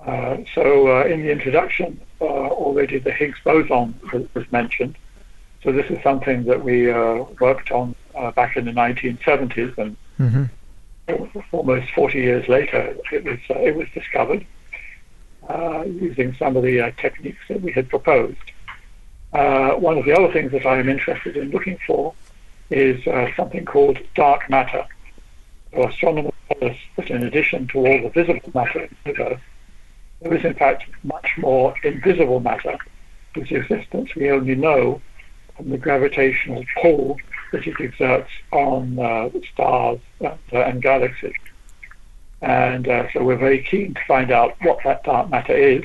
Uh, 0.00 0.38
so 0.54 0.88
uh, 0.88 1.04
in 1.04 1.22
the 1.22 1.30
introduction, 1.30 2.00
uh, 2.20 2.24
already 2.24 2.98
the 2.98 3.12
Higgs 3.12 3.38
boson 3.44 3.98
was, 4.34 4.50
mentioned. 4.50 4.96
So 5.62 5.72
this 5.72 5.90
is 5.90 6.02
something 6.02 6.44
that 6.44 6.62
we 6.62 6.88
worked 7.40 7.70
on 7.70 7.94
back 8.34 8.56
in 8.56 8.64
the 8.64 8.72
1970s, 8.72 9.76
and 9.78 9.96
mm-hmm. 10.18 10.44
almost 11.52 11.90
40 11.90 12.18
years 12.18 12.48
later, 12.48 12.96
it 13.12 13.24
was 13.24 13.38
it 13.48 13.76
was 13.76 13.88
discovered 13.94 14.46
using 15.86 16.34
some 16.38 16.56
of 16.56 16.62
the 16.62 16.92
techniques 16.96 17.40
that 17.48 17.60
we 17.60 17.72
had 17.72 17.88
proposed. 17.88 18.38
Uh, 19.32 19.72
one 19.72 19.96
of 19.96 20.04
the 20.04 20.12
other 20.12 20.32
things 20.32 20.50
that 20.52 20.66
I 20.66 20.78
am 20.78 20.88
interested 20.88 21.36
in 21.36 21.50
looking 21.50 21.78
for 21.86 22.14
is 22.70 23.06
uh, 23.06 23.28
something 23.36 23.64
called 23.64 23.98
dark 24.14 24.48
matter. 24.50 24.86
So 25.72 25.86
astronomers 25.86 26.32
tell 26.48 26.70
us 26.70 26.76
that 26.96 27.10
in 27.10 27.22
addition 27.22 27.68
to 27.68 27.78
all 27.78 28.02
the 28.02 28.08
visible 28.08 28.50
matter 28.54 28.80
in 28.80 28.96
the 29.04 29.10
universe, 29.10 29.40
there 30.20 30.34
is 30.34 30.44
in 30.44 30.54
fact 30.54 30.84
much 31.04 31.30
more 31.38 31.74
invisible 31.84 32.40
matter 32.40 32.76
whose 33.34 33.50
existence 33.52 34.14
we 34.16 34.30
only 34.30 34.56
know 34.56 35.00
from 35.60 35.70
the 35.70 35.78
gravitational 35.78 36.64
pull 36.80 37.18
that 37.52 37.66
it 37.66 37.74
exerts 37.80 38.30
on 38.50 38.98
uh, 38.98 39.28
stars 39.52 39.98
and, 40.20 40.38
uh, 40.52 40.58
and, 40.58 40.80
galaxies. 40.80 41.34
And 42.40 42.88
uh, 42.88 43.12
so 43.12 43.22
we're 43.22 43.36
very 43.36 43.62
keen 43.62 43.92
to 43.94 44.00
find 44.06 44.30
out 44.30 44.56
what 44.62 44.78
that 44.84 45.04
dark 45.04 45.28
matter 45.28 45.56
is. 45.56 45.84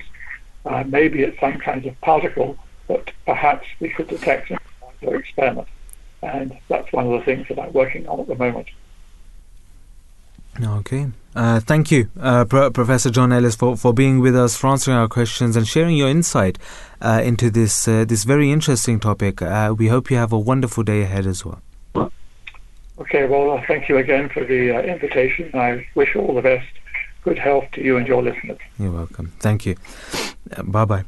Uh, 0.66 0.84
maybe 0.88 1.24
it's 1.24 1.40
some 1.40 1.60
kind 1.60 1.86
of 1.86 2.00
particle 2.02 2.58
that 2.88 3.12
perhaps 3.26 3.68
we 3.80 3.90
could 3.90 4.08
detect 4.08 4.52
in 4.52 4.58
our 5.06 5.16
experiment. 5.16 5.68
And 6.22 6.58
that's 6.70 6.92
one 6.94 7.08
of 7.08 7.12
the 7.12 7.26
things 7.26 7.48
that 7.50 7.60
I'm 7.60 7.74
working 7.74 8.08
on 8.08 8.22
at 8.22 8.28
the 8.28 8.36
moment. 8.36 8.68
Okay. 10.64 11.08
Uh, 11.36 11.60
thank 11.60 11.92
you, 11.92 12.10
uh, 12.20 12.46
Pro- 12.46 12.72
Professor 12.72 13.10
John 13.10 13.34
Ellis, 13.34 13.56
for, 13.56 13.76
for 13.76 13.94
being 13.94 14.20
with 14.20 14.36
us, 14.36 14.56
for 14.56 14.68
answering 14.68 14.98
our 14.98 15.10
questions, 15.10 15.58
and 15.58 15.68
sharing 15.68 15.98
your 15.98 16.08
insight 16.10 16.58
uh, 17.02 17.22
into 17.24 17.50
this 17.50 17.88
uh, 17.88 18.06
this 18.06 18.24
very 18.24 18.52
interesting 18.52 19.00
topic. 19.00 19.42
Uh, 19.42 19.74
we 19.78 19.90
hope 19.90 20.10
you 20.10 20.18
have 20.18 20.32
a 20.32 20.40
wonderful 20.40 20.84
day 20.84 21.02
ahead 21.02 21.28
as 21.28 21.44
well. 21.46 21.62
Okay, 22.98 23.26
well, 23.28 23.52
uh, 23.52 23.62
thank 23.68 23.90
you 23.90 23.98
again 23.98 24.30
for 24.30 24.46
the 24.46 24.82
invitation. 24.90 25.52
I 25.54 25.86
wish 25.96 26.16
all 26.16 26.34
the 26.34 26.42
best. 26.42 26.68
Good 27.24 27.38
health 27.40 27.66
to 27.74 27.82
you 27.82 27.98
and 27.98 28.08
your 28.08 28.22
listeners. 28.22 28.60
You're 28.80 28.92
welcome. 28.92 29.34
Thank 29.40 29.66
you. 29.66 29.76
bye 30.64 30.86
bye. 30.86 31.04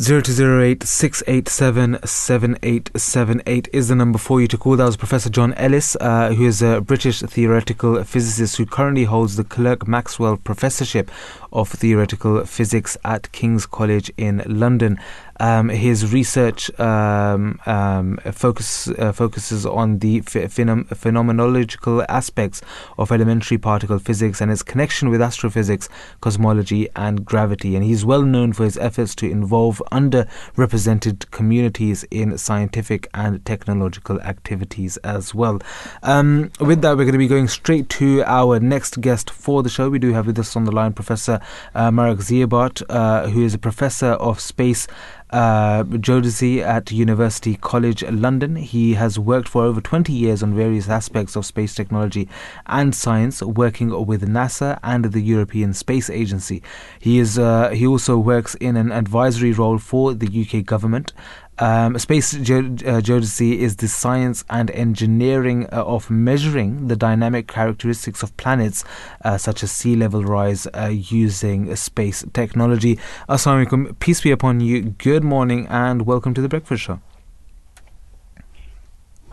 0208 0.00 0.84
687 0.84 1.98
7878 2.04 3.68
is 3.72 3.88
the 3.88 3.96
number 3.96 4.16
for 4.16 4.40
you 4.40 4.46
to 4.46 4.56
call. 4.56 4.76
That 4.76 4.84
was 4.84 4.96
Professor 4.96 5.28
John 5.28 5.52
Ellis, 5.54 5.96
uh, 6.00 6.32
who 6.34 6.46
is 6.46 6.62
a 6.62 6.80
British 6.80 7.20
theoretical 7.20 8.04
physicist 8.04 8.58
who 8.58 8.64
currently 8.64 9.04
holds 9.04 9.34
the 9.34 9.42
Clerk 9.42 9.88
Maxwell 9.88 10.36
Professorship 10.36 11.10
of 11.52 11.68
Theoretical 11.68 12.44
Physics 12.44 12.96
at 13.04 13.32
King's 13.32 13.66
College 13.66 14.12
in 14.16 14.44
London. 14.46 15.00
Um, 15.40 15.68
his 15.68 16.12
research 16.12 16.70
um, 16.80 17.60
um, 17.66 18.18
focus, 18.32 18.88
uh, 18.88 19.12
focuses 19.12 19.64
on 19.64 19.98
the 20.00 20.20
phenom- 20.22 20.88
phenomenological 20.88 22.04
aspects 22.08 22.60
of 22.98 23.12
elementary 23.12 23.58
particle 23.58 23.98
physics 23.98 24.40
and 24.40 24.50
its 24.50 24.62
connection 24.62 25.10
with 25.10 25.22
astrophysics, 25.22 25.88
cosmology, 26.20 26.88
and 26.96 27.24
gravity. 27.24 27.76
And 27.76 27.84
he's 27.84 28.04
well 28.04 28.22
known 28.22 28.52
for 28.52 28.64
his 28.64 28.76
efforts 28.78 29.14
to 29.16 29.30
involve 29.30 29.82
underrepresented 29.92 31.30
communities 31.30 32.04
in 32.10 32.36
scientific 32.38 33.08
and 33.14 33.44
technological 33.44 34.20
activities 34.22 34.96
as 34.98 35.34
well. 35.34 35.60
Um, 36.02 36.50
with 36.60 36.82
that, 36.82 36.96
we're 36.96 37.04
going 37.04 37.12
to 37.12 37.18
be 37.18 37.28
going 37.28 37.48
straight 37.48 37.88
to 37.90 38.22
our 38.24 38.58
next 38.60 39.00
guest 39.00 39.30
for 39.30 39.62
the 39.62 39.68
show. 39.68 39.88
We 39.88 39.98
do 39.98 40.12
have 40.12 40.26
with 40.26 40.38
us 40.38 40.56
on 40.56 40.64
the 40.64 40.72
line 40.72 40.92
Professor 40.92 41.40
uh, 41.74 41.90
Marek 41.90 42.18
Ziebart, 42.18 42.82
uh, 42.88 43.28
who 43.28 43.44
is 43.44 43.54
a 43.54 43.58
professor 43.58 44.12
of 44.12 44.40
space 44.40 44.86
uh, 45.30 45.84
geodesy 45.84 46.60
at 46.62 46.90
University 46.90 47.56
College 47.56 48.02
London. 48.04 48.56
He 48.56 48.94
has 48.94 49.18
worked 49.18 49.48
for 49.48 49.64
over 49.64 49.80
20 49.80 50.12
years 50.12 50.42
on 50.42 50.54
various 50.54 50.88
aspects 50.88 51.36
of 51.36 51.44
space 51.44 51.74
technology 51.74 52.28
and 52.66 52.94
science, 52.94 53.42
working 53.42 54.06
with 54.06 54.28
NASA 54.28 54.78
and 54.82 55.06
the 55.06 55.20
European 55.20 55.74
Space 55.74 56.08
Agency. 56.08 56.62
He 56.98 57.18
is 57.18 57.38
uh, 57.38 57.70
he 57.70 57.86
also 57.86 58.18
works 58.18 58.54
in 58.56 58.76
an 58.76 58.92
advisory 58.92 59.52
role 59.52 59.78
for 59.78 60.14
the 60.14 60.26
UK 60.26 60.64
government. 60.64 61.12
Um, 61.60 61.98
space 61.98 62.32
ge- 62.34 62.50
uh, 62.86 63.00
geodesy 63.00 63.58
is 63.58 63.76
the 63.76 63.88
science 63.88 64.44
and 64.48 64.70
engineering 64.70 65.66
uh, 65.72 65.84
of 65.84 66.08
measuring 66.08 66.86
the 66.86 66.94
dynamic 66.94 67.48
characteristics 67.48 68.22
of 68.22 68.36
planets, 68.36 68.84
uh, 69.24 69.38
such 69.38 69.64
as 69.64 69.72
sea 69.72 69.96
level 69.96 70.22
rise, 70.22 70.68
uh, 70.68 70.86
using 70.86 71.74
space 71.74 72.24
technology. 72.32 72.96
Assalamu 73.28 73.66
alaikum. 73.66 73.98
Peace 73.98 74.20
be 74.20 74.30
upon 74.30 74.60
you. 74.60 74.82
Good 74.82 75.24
morning 75.24 75.66
and 75.68 76.06
welcome 76.06 76.32
to 76.34 76.40
the 76.40 76.48
Breakfast 76.48 76.84
Show. 76.84 77.00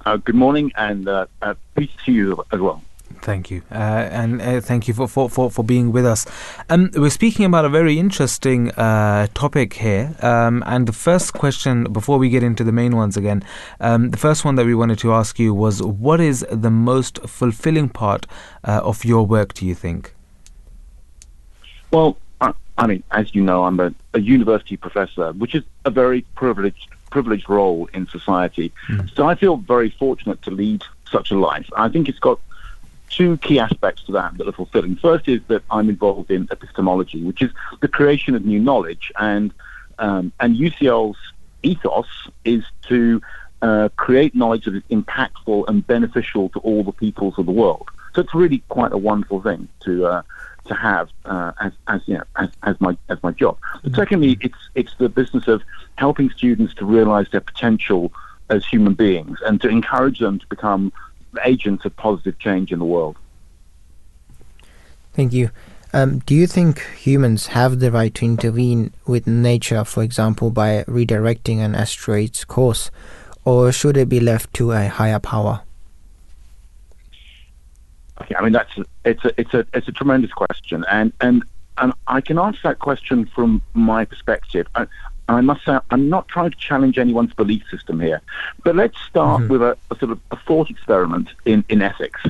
Uh, 0.04 0.18
good 0.18 0.36
morning 0.36 0.72
and 0.76 1.08
uh, 1.08 1.28
peace 1.76 1.92
to 2.06 2.12
you 2.12 2.44
as 2.52 2.60
well. 2.60 2.82
Thank 3.22 3.50
you, 3.50 3.64
uh, 3.72 3.76
and 3.76 4.42
uh, 4.42 4.62
thank 4.62 4.88
you 4.88 4.94
for, 4.94 5.08
for, 5.08 5.30
for, 5.30 5.50
for, 5.50 5.64
being 5.64 5.92
with 5.92 6.06
us. 6.06 6.26
Um, 6.70 6.92
we're 6.94 7.10
speaking 7.10 7.46
about 7.46 7.66
a 7.66 7.70
very 7.70 7.98
interesting 7.98 8.72
uh, 8.72 9.28
topic 9.34 9.74
here, 9.74 10.16
um, 10.22 10.64
and 10.66 10.88
the 10.88 10.94
first 10.94 11.34
question 11.34 11.86
before 11.92 12.20
we 12.20 12.30
get 12.30 12.44
into 12.44 12.64
the 12.64 12.72
main 12.72 12.96
ones 12.96 13.18
again, 13.18 13.44
um, 13.80 14.12
the 14.12 14.18
first 14.18 14.46
one 14.46 14.56
that 14.56 14.66
we 14.66 14.76
wanted 14.76 15.00
to 15.00 15.14
ask 15.14 15.40
you 15.40 15.54
was, 15.54 15.82
what 15.82 16.20
is 16.20 16.46
the 16.52 16.70
most 16.70 17.20
fulfilling 17.28 17.90
part 17.90 18.28
uh, 18.64 18.82
of 18.84 19.04
your 19.06 19.26
work? 19.26 19.54
Do 19.54 19.66
you 19.66 19.76
think? 19.76 20.14
Well, 21.92 22.18
I, 22.42 22.54
I 22.78 22.88
mean, 22.88 23.04
as 23.12 23.34
you 23.34 23.42
know, 23.42 23.64
I'm 23.64 23.80
a, 23.80 23.94
a, 24.14 24.20
university 24.20 24.78
professor, 24.78 25.32
which 25.34 25.56
is 25.56 25.64
a 25.86 25.90
very 25.90 26.22
privileged 26.36 26.90
privileged 27.10 27.50
role 27.50 27.88
in 27.94 28.08
society. 28.08 28.74
Mm. 28.90 29.16
So 29.16 29.26
I 29.26 29.36
feel 29.36 29.56
very 29.58 29.90
fortunate 29.90 30.42
to 30.42 30.52
lead 30.52 30.84
such 31.10 31.32
a 31.32 31.40
life. 31.40 31.70
I 31.78 31.88
think 31.88 32.10
it's 32.10 32.20
got 32.20 32.40
two 33.10 33.38
key 33.38 33.60
aspects 33.60 34.04
to 34.04 34.12
that 34.14 34.38
that 34.38 34.48
are 34.48 34.52
fulfilling. 34.52 34.96
First 34.96 35.28
is 35.28 35.42
that 35.48 35.64
I'm 35.70 35.90
involved 35.90 36.32
in 36.32 36.48
epistemology, 36.52 37.24
which 37.24 37.42
is 37.42 37.52
the 37.82 37.88
creation 37.88 38.36
of 38.36 38.46
new 38.46 38.60
knowledge, 38.60 39.12
and 39.20 39.54
um, 40.00 40.32
and 40.40 40.56
UCL's 40.56 41.18
ethos 41.64 42.08
is 42.44 42.64
to 42.88 43.22
uh, 43.62 43.90
create 43.96 44.36
knowledge 44.36 44.66
that 44.66 44.76
is 44.76 44.84
impactful 44.92 45.66
and 45.68 45.86
beneficial 45.88 46.50
to 46.50 46.60
all 46.60 46.84
the 46.84 46.92
peoples 46.92 47.38
of 47.38 47.46
the 47.46 47.52
world. 47.52 47.90
So 48.14 48.22
it's 48.22 48.36
really 48.36 48.60
quite 48.70 48.92
a 48.92 48.98
wonderful 48.98 49.42
thing 49.42 49.68
to 49.82 50.06
uh, 50.06 50.22
to 50.66 50.74
have 50.74 51.10
uh, 51.26 51.52
as 51.62 51.72
as 51.88 52.02
you 52.06 52.16
know 52.16 52.24
as, 52.36 52.50
as 52.64 52.80
my 52.80 52.98
as 53.10 53.22
my 53.24 53.32
job. 53.32 53.58
But 53.82 53.92
mm-hmm. 53.92 54.02
secondly, 54.02 54.38
it's 54.42 54.58
it's 54.76 54.94
the 54.98 55.10
business 55.10 55.48
of 55.48 55.62
helping 55.96 56.30
students 56.30 56.74
to 56.76 56.86
realize 56.86 57.30
their 57.30 57.42
potential 57.42 58.12
as 58.50 58.66
human 58.66 58.94
beings 58.94 59.40
and 59.46 59.60
to 59.62 59.68
encourage 59.68 60.20
them 60.20 60.40
to 60.40 60.48
become 60.48 60.94
agents 61.44 61.86
of 61.86 61.96
positive 61.98 62.38
change 62.40 62.72
in 62.72 62.80
the 62.80 62.86
world. 62.86 63.18
Thank 65.14 65.34
you. 65.34 65.50
Um, 65.94 66.20
do 66.20 66.36
you 66.36 66.46
think 66.46 66.82
humans 66.98 67.48
have 67.48 67.80
the 67.80 67.90
right 67.90 68.14
to 68.16 68.26
intervene 68.26 68.92
with 69.08 69.28
nature, 69.28 69.86
for 69.86 70.04
example, 70.04 70.52
by 70.52 70.84
redirecting 70.84 71.60
an 71.60 71.74
asteroid's 71.74 72.44
course, 72.44 72.92
or 73.46 73.72
should 73.72 73.96
it 73.96 74.10
be 74.10 74.20
left 74.20 74.54
to 74.56 74.74
a 74.74 74.88
higher 74.88 75.20
power? 75.20 75.62
Okay, 78.22 78.36
I 78.36 78.44
mean 78.44 78.52
that's 78.52 78.72
it's 79.06 79.24
a 79.24 79.40
it's 79.40 79.54
a 79.54 79.66
it's 79.74 79.88
a 79.88 79.92
tremendous 79.92 80.32
question, 80.32 80.84
and 80.90 81.14
and 81.22 81.44
and 81.78 81.94
I 82.08 82.22
can 82.22 82.40
answer 82.40 82.60
that 82.64 82.80
question 82.80 83.26
from 83.34 83.62
my 83.74 84.04
perspective. 84.04 84.68
I, 84.76 84.88
I 85.28 85.42
must 85.42 85.66
say, 85.66 85.78
I'm 85.90 86.10
not 86.10 86.28
trying 86.28 86.52
to 86.52 86.58
challenge 86.58 87.00
anyone's 87.00 87.34
belief 87.34 87.64
system 87.70 88.00
here, 88.00 88.22
but 88.64 88.76
let's 88.76 89.00
start 89.02 89.42
mm-hmm. 89.42 89.52
with 89.52 89.62
a, 89.62 89.78
a, 89.92 89.96
sort 89.98 90.12
of 90.12 90.20
a 90.32 90.36
thought 90.38 90.70
experiment 90.70 91.30
in, 91.46 91.66
in 91.70 91.82
ethics. 91.82 92.22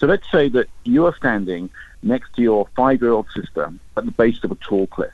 So 0.00 0.06
let's 0.06 0.28
say 0.30 0.48
that 0.50 0.68
you 0.84 1.06
are 1.06 1.14
standing 1.14 1.70
next 2.02 2.34
to 2.34 2.42
your 2.42 2.66
five-year-old 2.74 3.26
sister 3.34 3.72
at 3.96 4.04
the 4.04 4.10
base 4.10 4.42
of 4.42 4.50
a 4.50 4.56
tall 4.56 4.86
cliff, 4.88 5.12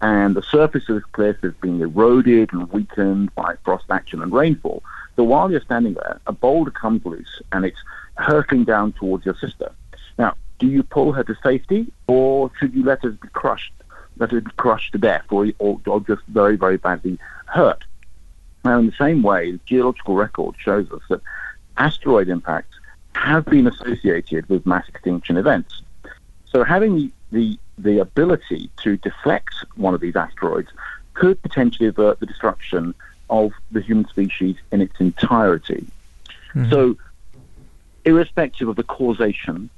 and 0.00 0.34
the 0.34 0.42
surface 0.42 0.88
of 0.88 0.94
this 0.96 1.04
cliff 1.12 1.36
is 1.42 1.52
being 1.60 1.80
eroded 1.80 2.52
and 2.52 2.70
weakened 2.72 3.34
by 3.34 3.56
frost 3.64 3.84
action 3.90 4.22
and 4.22 4.32
rainfall. 4.32 4.82
So 5.16 5.24
while 5.24 5.50
you're 5.50 5.60
standing 5.60 5.94
there, 5.94 6.20
a 6.26 6.32
boulder 6.32 6.70
comes 6.70 7.04
loose 7.04 7.42
and 7.52 7.66
it's 7.66 7.78
hurtling 8.14 8.64
down 8.64 8.92
towards 8.92 9.26
your 9.26 9.34
sister. 9.34 9.72
Now, 10.18 10.34
do 10.58 10.66
you 10.66 10.82
pull 10.82 11.12
her 11.12 11.24
to 11.24 11.36
safety, 11.42 11.92
or 12.06 12.50
should 12.58 12.74
you 12.74 12.84
let 12.84 13.02
her 13.02 13.10
be 13.10 13.28
crushed 13.28 13.72
that 14.20 14.30
had 14.30 14.54
crushed 14.58 14.92
to 14.92 14.98
death 14.98 15.24
or, 15.30 15.50
or, 15.58 15.80
or 15.86 16.00
just 16.00 16.22
very, 16.28 16.54
very 16.56 16.76
badly 16.76 17.18
hurt. 17.46 17.84
Now, 18.64 18.78
in 18.78 18.86
the 18.86 18.92
same 18.92 19.22
way, 19.22 19.52
the 19.52 19.60
geological 19.64 20.14
record 20.14 20.54
shows 20.58 20.90
us 20.92 21.00
that 21.08 21.22
asteroid 21.78 22.28
impacts 22.28 22.78
have 23.14 23.46
been 23.46 23.66
associated 23.66 24.46
with 24.50 24.66
mass 24.66 24.86
extinction 24.88 25.38
events. 25.38 25.80
So 26.44 26.62
having 26.64 27.10
the, 27.32 27.58
the, 27.78 27.98
ability 27.98 28.70
to 28.82 28.98
deflect 28.98 29.54
one 29.76 29.94
of 29.94 30.00
these 30.00 30.16
asteroids 30.16 30.68
could 31.14 31.40
potentially 31.40 31.88
avert 31.88 32.20
the 32.20 32.26
destruction 32.26 32.94
of 33.30 33.52
the 33.72 33.80
human 33.80 34.06
species 34.06 34.56
in 34.70 34.82
its 34.82 35.00
entirety. 35.00 35.86
Mm-hmm. 36.54 36.70
So, 36.70 36.96
irrespective 38.04 38.68
of 38.68 38.76
the 38.76 38.82
causation, 38.82 39.70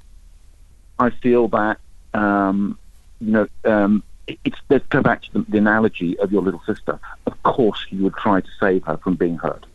I 0.99 1.11
feel 1.11 1.47
that 1.49 1.79
um, 2.13 2.77
you 3.21 3.31
know 3.31 3.47
um, 3.63 4.03
it's 4.27 4.57
let's 4.69 4.85
go 4.87 5.01
back 5.01 5.21
to 5.23 5.33
the, 5.33 5.39
the, 5.49 5.57
analogy 5.57 6.17
of 6.19 6.31
your 6.31 6.41
little 6.41 6.61
sister. 6.65 6.99
Of 7.25 7.41
course, 7.43 7.85
you 7.89 8.03
would 8.03 8.15
try 8.15 8.41
to 8.41 8.49
save 8.59 8.83
her 8.83 8.97
from 8.97 9.15
being 9.15 9.37
hurt. 9.37 9.65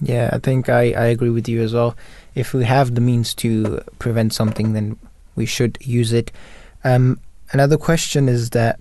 Yeah, 0.00 0.30
I 0.32 0.38
think 0.38 0.68
I, 0.68 0.92
I 0.92 1.06
agree 1.06 1.30
with 1.30 1.48
you 1.48 1.60
as 1.62 1.74
well. 1.74 1.96
If 2.34 2.54
we 2.54 2.64
have 2.64 2.94
the 2.94 3.00
means 3.00 3.34
to 3.36 3.82
prevent 3.98 4.32
something, 4.32 4.72
then 4.72 4.96
we 5.36 5.44
should 5.44 5.78
use 5.80 6.12
it. 6.12 6.30
Um, 6.84 7.20
another 7.52 7.76
question 7.76 8.28
is 8.28 8.50
that 8.50 8.80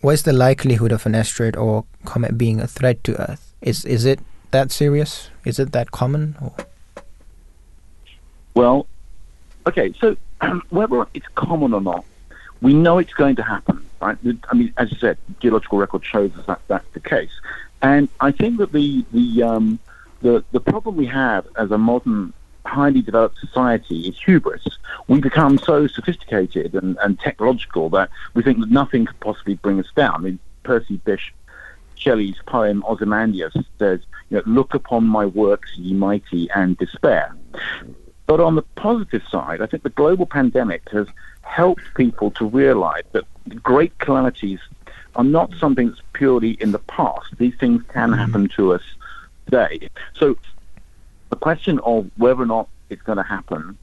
what 0.00 0.12
is 0.12 0.22
the 0.22 0.32
likelihood 0.32 0.92
of 0.92 1.06
an 1.06 1.14
asteroid 1.14 1.56
or 1.56 1.84
comet 2.04 2.38
being 2.38 2.60
a 2.60 2.66
threat 2.66 3.02
to 3.04 3.30
Earth? 3.30 3.54
Is 3.60 3.84
is 3.84 4.04
it 4.04 4.20
that 4.50 4.70
serious? 4.70 5.30
Is 5.44 5.58
it 5.58 5.72
that 5.72 5.90
common? 5.90 6.36
Or? 6.40 6.54
Well, 8.54 8.86
okay. 9.66 9.92
So 10.00 10.16
whether 10.70 11.06
it's 11.14 11.26
common 11.34 11.72
or 11.72 11.80
not, 11.80 12.04
we 12.60 12.72
know 12.72 12.98
it's 12.98 13.14
going 13.14 13.36
to 13.36 13.42
happen. 13.42 13.84
Right? 14.00 14.18
I 14.50 14.54
mean, 14.54 14.72
as 14.76 14.92
I 14.92 14.96
said, 14.96 15.18
geological 15.40 15.78
record 15.78 16.04
shows 16.04 16.34
us 16.36 16.46
that 16.46 16.60
that's 16.68 16.86
the 16.92 17.00
case. 17.00 17.32
And 17.82 18.08
I 18.20 18.32
think 18.32 18.58
that 18.58 18.72
the 18.72 19.04
the 19.12 19.42
um, 19.42 19.78
the 20.20 20.44
the 20.52 20.60
problem 20.60 20.96
we 20.96 21.06
have 21.06 21.46
as 21.56 21.70
a 21.70 21.78
modern 21.78 22.32
highly 22.66 23.02
developed 23.02 23.38
society 23.38 24.08
is 24.08 24.18
hubris. 24.18 24.66
We 25.06 25.20
become 25.20 25.58
so 25.58 25.86
sophisticated 25.86 26.74
and, 26.74 26.96
and 27.02 27.20
technological 27.20 27.90
that 27.90 28.08
we 28.32 28.42
think 28.42 28.60
that 28.60 28.70
nothing 28.70 29.04
could 29.04 29.20
possibly 29.20 29.54
bring 29.56 29.78
us 29.78 29.90
down. 29.94 30.14
I 30.14 30.18
mean, 30.18 30.38
Percy 30.62 30.98
Bysshe 31.04 31.30
Shelley's 31.94 32.36
poem 32.46 32.82
Ozymandias 32.88 33.54
says, 33.78 34.00
you 34.30 34.38
know, 34.38 34.42
"Look 34.46 34.74
upon 34.74 35.06
my 35.06 35.26
works, 35.26 35.70
ye 35.76 35.94
mighty, 35.94 36.50
and 36.50 36.76
despair." 36.78 37.34
But 38.26 38.40
on 38.40 38.54
the 38.54 38.62
positive 38.62 39.22
side, 39.30 39.60
I 39.60 39.66
think 39.66 39.82
the 39.82 39.90
global 39.90 40.26
pandemic 40.26 40.88
has 40.90 41.06
helped 41.42 41.82
people 41.94 42.30
to 42.32 42.46
realize 42.46 43.04
that 43.12 43.24
great 43.62 43.98
calamities 43.98 44.60
are 45.16 45.24
not 45.24 45.52
something 45.54 45.88
that's 45.88 46.00
purely 46.12 46.52
in 46.52 46.72
the 46.72 46.78
past. 46.78 47.36
These 47.38 47.54
things 47.56 47.82
can 47.92 48.10
mm-hmm. 48.10 48.20
happen 48.20 48.48
to 48.56 48.72
us 48.72 48.82
today. 49.44 49.88
So 50.14 50.36
the 51.30 51.36
question 51.36 51.78
of 51.80 52.10
whether 52.16 52.42
or 52.42 52.46
not 52.46 52.68
it's 52.88 53.02
going 53.02 53.18
to 53.18 53.24
happen, 53.24 53.76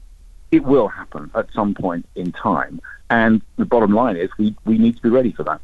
it 0.50 0.64
will 0.64 0.88
happen 0.88 1.30
at 1.34 1.52
some 1.52 1.74
point 1.74 2.06
in 2.14 2.32
time. 2.32 2.80
And 3.10 3.42
the 3.56 3.64
bottom 3.64 3.92
line 3.94 4.16
is 4.16 4.30
we, 4.38 4.54
we 4.64 4.78
need 4.78 4.96
to 4.96 5.02
be 5.02 5.08
ready 5.08 5.32
for 5.32 5.44
that. 5.44 5.60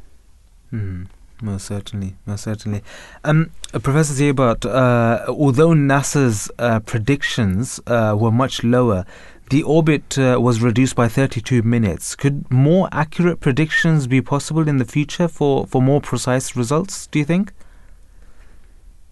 Mm. 0.73 1.07
Most 1.41 1.67
certainly, 1.67 2.17
most 2.27 2.45
certainly. 2.45 2.83
Um, 3.23 3.51
uh, 3.73 3.79
Professor 3.79 4.15
Ziebart, 4.15 4.67
uh, 4.67 5.25
although 5.31 5.71
NASA's 5.71 6.51
uh, 6.59 6.81
predictions 6.81 7.79
uh, 7.87 8.17
were 8.19 8.33
much 8.33 8.65
lower, 8.65 9.05
the 9.51 9.63
orbit 9.63 10.19
uh, 10.19 10.39
was 10.41 10.61
reduced 10.61 10.97
by 10.97 11.07
32 11.07 11.63
minutes. 11.63 12.17
Could 12.17 12.51
more 12.51 12.89
accurate 12.91 13.41
predictions 13.41 14.07
be 14.07 14.21
possible 14.21 14.69
in 14.69 14.79
the 14.79 14.85
future 14.85 15.29
for, 15.29 15.67
for 15.67 15.81
more 15.81 16.01
precise 16.01 16.57
results, 16.57 17.07
do 17.07 17.21
you 17.21 17.25
think? 17.25 17.53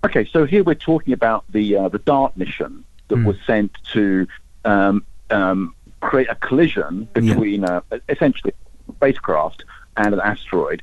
Okay, 0.05 0.28
so 0.32 0.44
here 0.44 0.65
we're 0.65 0.74
talking 0.74 1.12
about 1.12 1.44
the, 1.51 1.77
uh, 1.77 1.89
the 1.89 1.98
DART 1.98 2.36
mission 2.36 2.85
that 3.09 3.16
mm. 3.16 3.24
was 3.24 3.36
sent 3.47 3.73
to 3.93 4.27
um, 4.65 5.05
um, 5.31 5.74
create 6.01 6.28
a 6.28 6.35
collision 6.35 7.09
between 7.12 7.62
yeah. 7.62 7.81
essentially 8.09 8.53
a 8.89 8.93
spacecraft 8.93 9.65
and 9.97 10.12
an 10.12 10.20
asteroid. 10.20 10.82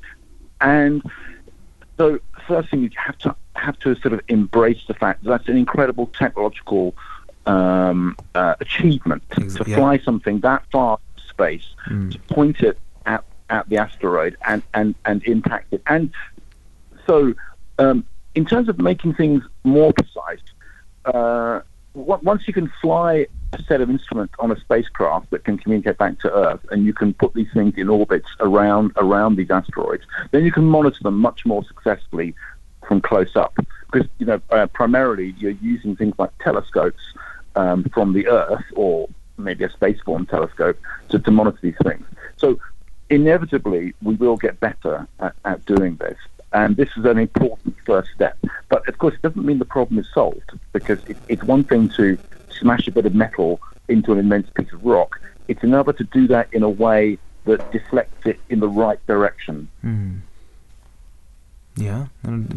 And 0.61 1.03
so, 1.97 2.19
first 2.47 2.69
thing 2.69 2.81
you 2.81 2.89
have 2.95 3.17
to 3.19 3.35
have 3.55 3.77
to 3.79 3.95
sort 3.95 4.13
of 4.13 4.21
embrace 4.27 4.81
the 4.87 4.93
fact 4.93 5.23
that 5.23 5.29
that's 5.29 5.47
an 5.47 5.57
incredible 5.57 6.07
technological 6.07 6.95
um, 7.45 8.15
uh, 8.35 8.55
achievement 8.59 9.23
to 9.31 9.63
fly 9.63 9.99
something 9.99 10.39
that 10.39 10.63
far 10.71 10.99
space, 11.29 11.67
mm. 11.87 12.11
to 12.11 12.19
point 12.33 12.61
it 12.61 12.79
at, 13.05 13.23
at 13.49 13.67
the 13.69 13.77
asteroid 13.77 14.37
and, 14.45 14.63
and, 14.73 14.95
and 15.05 15.23
impact 15.25 15.73
it. 15.73 15.81
And 15.87 16.11
so, 17.05 17.33
um, 17.79 18.05
in 18.35 18.45
terms 18.45 18.69
of 18.69 18.79
making 18.79 19.13
things 19.13 19.43
more 19.63 19.93
precise, 19.93 20.39
uh, 21.05 21.61
once 21.93 22.47
you 22.47 22.53
can 22.53 22.71
fly 22.81 23.27
set 23.63 23.81
of 23.81 23.89
instruments 23.89 24.33
on 24.39 24.51
a 24.51 24.59
spacecraft 24.59 25.29
that 25.31 25.43
can 25.43 25.57
communicate 25.57 25.97
back 25.97 26.19
to 26.19 26.33
Earth, 26.33 26.65
and 26.71 26.85
you 26.85 26.93
can 26.93 27.13
put 27.13 27.33
these 27.33 27.51
things 27.53 27.73
in 27.77 27.89
orbits 27.89 28.27
around 28.39 28.91
around 28.97 29.35
these 29.35 29.51
asteroids, 29.51 30.03
then 30.31 30.43
you 30.43 30.51
can 30.51 30.65
monitor 30.65 30.99
them 31.03 31.17
much 31.17 31.45
more 31.45 31.63
successfully 31.65 32.35
from 32.87 33.01
close 33.01 33.35
up. 33.35 33.57
because 33.91 34.07
you 34.17 34.25
know 34.25 34.41
uh, 34.49 34.67
primarily 34.67 35.35
you're 35.37 35.51
using 35.51 35.95
things 35.95 36.15
like 36.17 36.31
telescopes 36.39 37.01
um, 37.55 37.83
from 37.93 38.13
the 38.13 38.27
Earth 38.27 38.63
or 38.75 39.07
maybe 39.37 39.63
a 39.63 39.69
spaceborne 39.69 40.29
telescope 40.29 40.77
to, 41.09 41.19
to 41.19 41.31
monitor 41.31 41.59
these 41.61 41.77
things. 41.83 42.05
So 42.37 42.59
inevitably 43.09 43.93
we 44.01 44.15
will 44.15 44.37
get 44.37 44.59
better 44.59 45.07
at, 45.19 45.33
at 45.45 45.65
doing 45.65 45.95
this. 45.97 46.17
And 46.51 46.77
this 46.77 46.89
is 46.95 47.05
an 47.05 47.17
important 47.17 47.75
first 47.83 48.11
step. 48.13 48.37
But 48.69 48.87
of 48.87 48.99
course, 48.99 49.15
it 49.15 49.23
doesn't 49.23 49.43
mean 49.43 49.57
the 49.57 49.65
problem 49.65 49.99
is 49.99 50.07
solved 50.13 50.51
because 50.71 50.99
it, 51.07 51.17
it's 51.27 51.43
one 51.43 51.63
thing 51.63 51.89
to 51.89 52.17
smash 52.59 52.87
a 52.87 52.91
bit 52.91 53.05
of 53.05 53.13
metal 53.13 53.59
into 53.87 54.11
an 54.11 54.19
immense 54.19 54.49
piece 54.55 54.71
of 54.71 54.83
rock. 54.83 55.19
It's 55.47 55.63
another 55.63 55.93
to 55.93 56.03
do 56.05 56.27
that 56.27 56.47
in 56.53 56.63
a 56.63 56.69
way 56.69 57.17
that 57.45 57.69
deflects 57.71 58.25
it 58.25 58.39
in 58.49 58.59
the 58.59 58.69
right 58.69 59.05
direction. 59.07 59.69
Mm. 59.83 60.21
Yeah, 61.75 62.05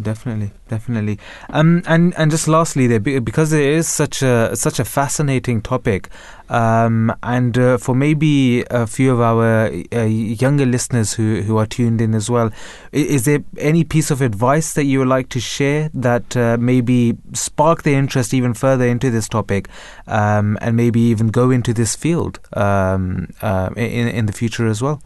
definitely, 0.03 0.51
definitely. 0.69 1.19
Um, 1.49 1.83
and 1.87 2.13
and 2.19 2.31
just 2.31 2.47
lastly, 2.49 2.87
there 2.87 3.01
because 3.01 3.51
it 3.51 3.65
is 3.65 3.89
such 3.89 4.21
a 4.23 4.55
such 4.55 4.79
a 4.79 4.85
fascinating 4.85 5.63
topic, 5.63 6.11
um, 6.51 7.11
and 7.23 7.57
uh, 7.57 7.79
for 7.79 7.95
maybe 7.95 8.63
a 8.71 8.87
few 8.87 9.11
of 9.13 9.21
our 9.23 9.71
uh, 9.95 10.03
younger 10.05 10.67
listeners 10.67 11.15
who 11.15 11.41
who 11.41 11.57
are 11.57 11.65
tuned 11.65 12.03
in 12.03 12.15
as 12.15 12.29
well, 12.29 12.51
is 12.93 13.25
there 13.25 13.43
any 13.57 13.85
piece 13.85 14.11
of 14.11 14.21
advice 14.21 14.75
that 14.75 14.85
you 14.85 14.99
would 14.99 15.09
like 15.09 15.31
to 15.31 15.41
share 15.41 15.91
that 15.95 16.37
uh, 16.37 16.59
maybe 16.61 17.17
spark 17.33 17.85
their 17.85 17.99
interest 17.99 18.35
even 18.35 18.53
further 18.53 18.87
into 18.87 19.11
this 19.11 19.31
topic, 19.31 19.67
um, 20.07 20.59
and 20.61 20.77
maybe 20.77 21.01
even 21.01 21.29
go 21.29 21.51
into 21.51 21.73
this 21.73 21.97
field 21.97 22.39
um, 22.53 23.29
uh, 23.41 23.71
in 23.77 24.09
in 24.09 24.27
the 24.27 24.33
future 24.35 24.67
as 24.67 24.83
well? 24.83 25.01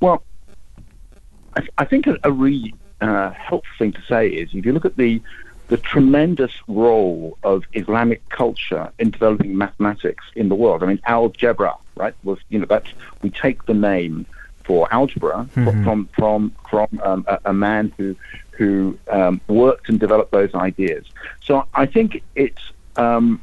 Well 0.00 0.24
I, 1.56 1.66
I 1.78 1.84
think 1.84 2.06
a, 2.06 2.18
a 2.24 2.32
really 2.32 2.74
uh, 3.00 3.30
helpful 3.30 3.74
thing 3.78 3.92
to 3.92 4.02
say 4.02 4.28
is 4.28 4.50
if 4.54 4.64
you 4.64 4.72
look 4.72 4.84
at 4.84 4.96
the 4.96 5.20
the 5.68 5.78
tremendous 5.78 6.52
role 6.68 7.38
of 7.42 7.64
Islamic 7.72 8.28
culture 8.28 8.92
in 8.98 9.10
developing 9.10 9.56
mathematics 9.56 10.22
in 10.34 10.50
the 10.50 10.54
world. 10.54 10.82
I 10.82 10.86
mean, 10.86 11.00
algebra, 11.06 11.74
right? 11.96 12.14
Was 12.24 12.38
you 12.50 12.58
know 12.58 12.66
that's 12.66 12.90
we 13.22 13.30
take 13.30 13.64
the 13.64 13.72
name 13.72 14.26
for 14.64 14.86
algebra 14.92 15.48
mm-hmm. 15.56 15.82
from 15.82 16.08
from 16.12 16.54
from 16.68 16.88
um, 17.02 17.24
a, 17.26 17.38
a, 17.46 17.52
man 17.54 17.92
who 17.96 18.14
who 18.50 18.98
um, 19.08 19.40
worked 19.48 19.88
and 19.88 19.98
developed 19.98 20.30
those 20.30 20.54
ideas. 20.54 21.06
So 21.42 21.66
I 21.72 21.86
think 21.86 22.22
it's 22.34 22.62
um, 22.96 23.40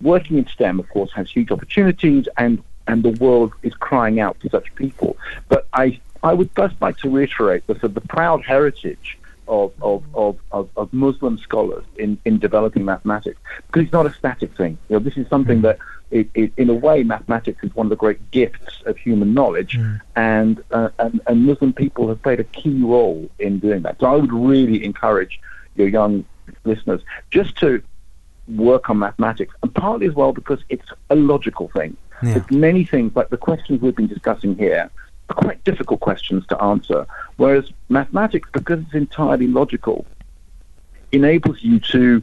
working 0.00 0.38
in 0.38 0.46
STEM, 0.46 0.78
of 0.78 0.88
course, 0.88 1.10
has 1.14 1.28
huge 1.28 1.50
opportunities, 1.50 2.28
and 2.38 2.62
and 2.86 3.02
the 3.02 3.10
world 3.24 3.54
is 3.62 3.74
crying 3.74 4.20
out 4.20 4.36
for 4.40 4.48
such 4.50 4.72
people. 4.76 5.16
But 5.48 5.66
I 5.72 6.00
I 6.22 6.32
would 6.32 6.54
just 6.56 6.80
like 6.80 6.98
to 6.98 7.10
reiterate 7.10 7.66
the, 7.66 7.74
the 7.74 8.00
proud 8.00 8.44
heritage 8.44 9.18
of, 9.48 9.72
of, 9.82 10.04
of, 10.14 10.68
of, 10.76 10.92
Muslim 10.92 11.36
scholars 11.36 11.84
in, 11.98 12.16
in 12.24 12.38
developing 12.38 12.84
mathematics 12.84 13.40
because 13.66 13.82
it's 13.82 13.92
not 13.92 14.06
a 14.06 14.12
static 14.14 14.56
thing. 14.56 14.78
You 14.88 14.96
know, 14.96 15.00
this 15.00 15.16
is 15.16 15.28
something 15.28 15.58
mm. 15.58 15.62
that, 15.62 15.78
it, 16.10 16.28
it, 16.34 16.52
in 16.56 16.70
a 16.70 16.74
way, 16.74 17.02
mathematics 17.02 17.62
is 17.64 17.74
one 17.74 17.86
of 17.86 17.90
the 17.90 17.96
great 17.96 18.30
gifts 18.30 18.82
of 18.86 18.96
human 18.96 19.34
knowledge, 19.34 19.76
mm. 19.76 20.00
and, 20.14 20.62
uh, 20.70 20.90
and, 20.98 21.20
and 21.26 21.44
Muslim 21.44 21.72
people 21.72 22.08
have 22.08 22.22
played 22.22 22.38
a 22.38 22.44
key 22.44 22.82
role 22.82 23.28
in 23.38 23.58
doing 23.58 23.82
that. 23.82 23.98
So 23.98 24.06
I 24.06 24.16
would 24.16 24.32
really 24.32 24.84
encourage 24.84 25.40
your 25.74 25.88
young 25.88 26.24
listeners 26.64 27.00
just 27.30 27.56
to 27.58 27.82
work 28.48 28.90
on 28.90 28.98
mathematics, 28.98 29.54
and 29.62 29.74
partly 29.74 30.06
as 30.06 30.14
well 30.14 30.32
because 30.32 30.60
it's 30.68 30.86
a 31.10 31.16
logical 31.16 31.68
thing. 31.68 31.96
Yeah. 32.22 32.34
There's 32.34 32.50
many 32.50 32.84
things, 32.84 33.16
like 33.16 33.30
the 33.30 33.36
questions 33.36 33.80
we've 33.80 33.96
been 33.96 34.06
discussing 34.06 34.56
here, 34.56 34.90
are 35.32 35.44
quite 35.44 35.62
difficult 35.64 36.00
questions 36.00 36.46
to 36.48 36.62
answer. 36.62 37.06
Whereas 37.36 37.70
mathematics, 37.88 38.48
because 38.52 38.80
it's 38.84 38.94
entirely 38.94 39.48
logical, 39.48 40.06
enables 41.10 41.62
you 41.62 41.80
to 41.80 42.22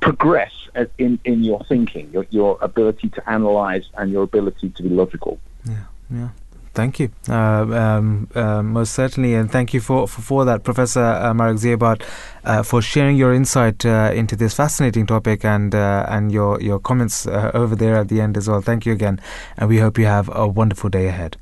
progress 0.00 0.52
in, 0.98 1.18
in 1.24 1.44
your 1.44 1.62
thinking, 1.64 2.10
your, 2.12 2.26
your 2.30 2.58
ability 2.60 3.08
to 3.10 3.30
analyze 3.30 3.84
and 3.98 4.10
your 4.10 4.22
ability 4.22 4.70
to 4.70 4.82
be 4.82 4.88
logical. 4.88 5.38
Yeah, 5.64 5.84
yeah. 6.10 6.28
Thank 6.74 7.00
you, 7.00 7.10
uh, 7.26 7.32
um, 7.32 8.28
uh, 8.34 8.62
most 8.62 8.92
certainly, 8.92 9.32
and 9.32 9.50
thank 9.50 9.72
you 9.72 9.80
for 9.80 10.06
for, 10.06 10.20
for 10.20 10.44
that, 10.44 10.62
Professor 10.62 11.00
uh, 11.00 11.32
Marek 11.32 11.56
Ziebart, 11.56 12.02
uh, 12.44 12.62
for 12.62 12.82
sharing 12.82 13.16
your 13.16 13.32
insight 13.32 13.86
uh, 13.86 14.12
into 14.14 14.36
this 14.36 14.52
fascinating 14.52 15.06
topic 15.06 15.42
and 15.42 15.74
uh, 15.74 16.04
and 16.06 16.30
your 16.30 16.60
your 16.60 16.78
comments 16.78 17.26
over 17.26 17.74
there 17.74 17.96
at 17.96 18.08
the 18.08 18.20
end 18.20 18.36
as 18.36 18.46
well. 18.46 18.60
Thank 18.60 18.84
you 18.84 18.92
again, 18.92 19.18
and 19.56 19.70
we 19.70 19.78
hope 19.78 19.96
you 19.98 20.04
have 20.04 20.28
a 20.34 20.46
wonderful 20.46 20.90
day 20.90 21.06
ahead. 21.08 21.38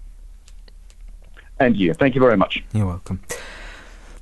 And 1.61 1.77
you. 1.77 1.95
Thank 1.95 2.15
you 2.15 2.21
very 2.21 2.37
much. 2.37 2.63
You're 2.73 2.87
welcome. 2.87 3.21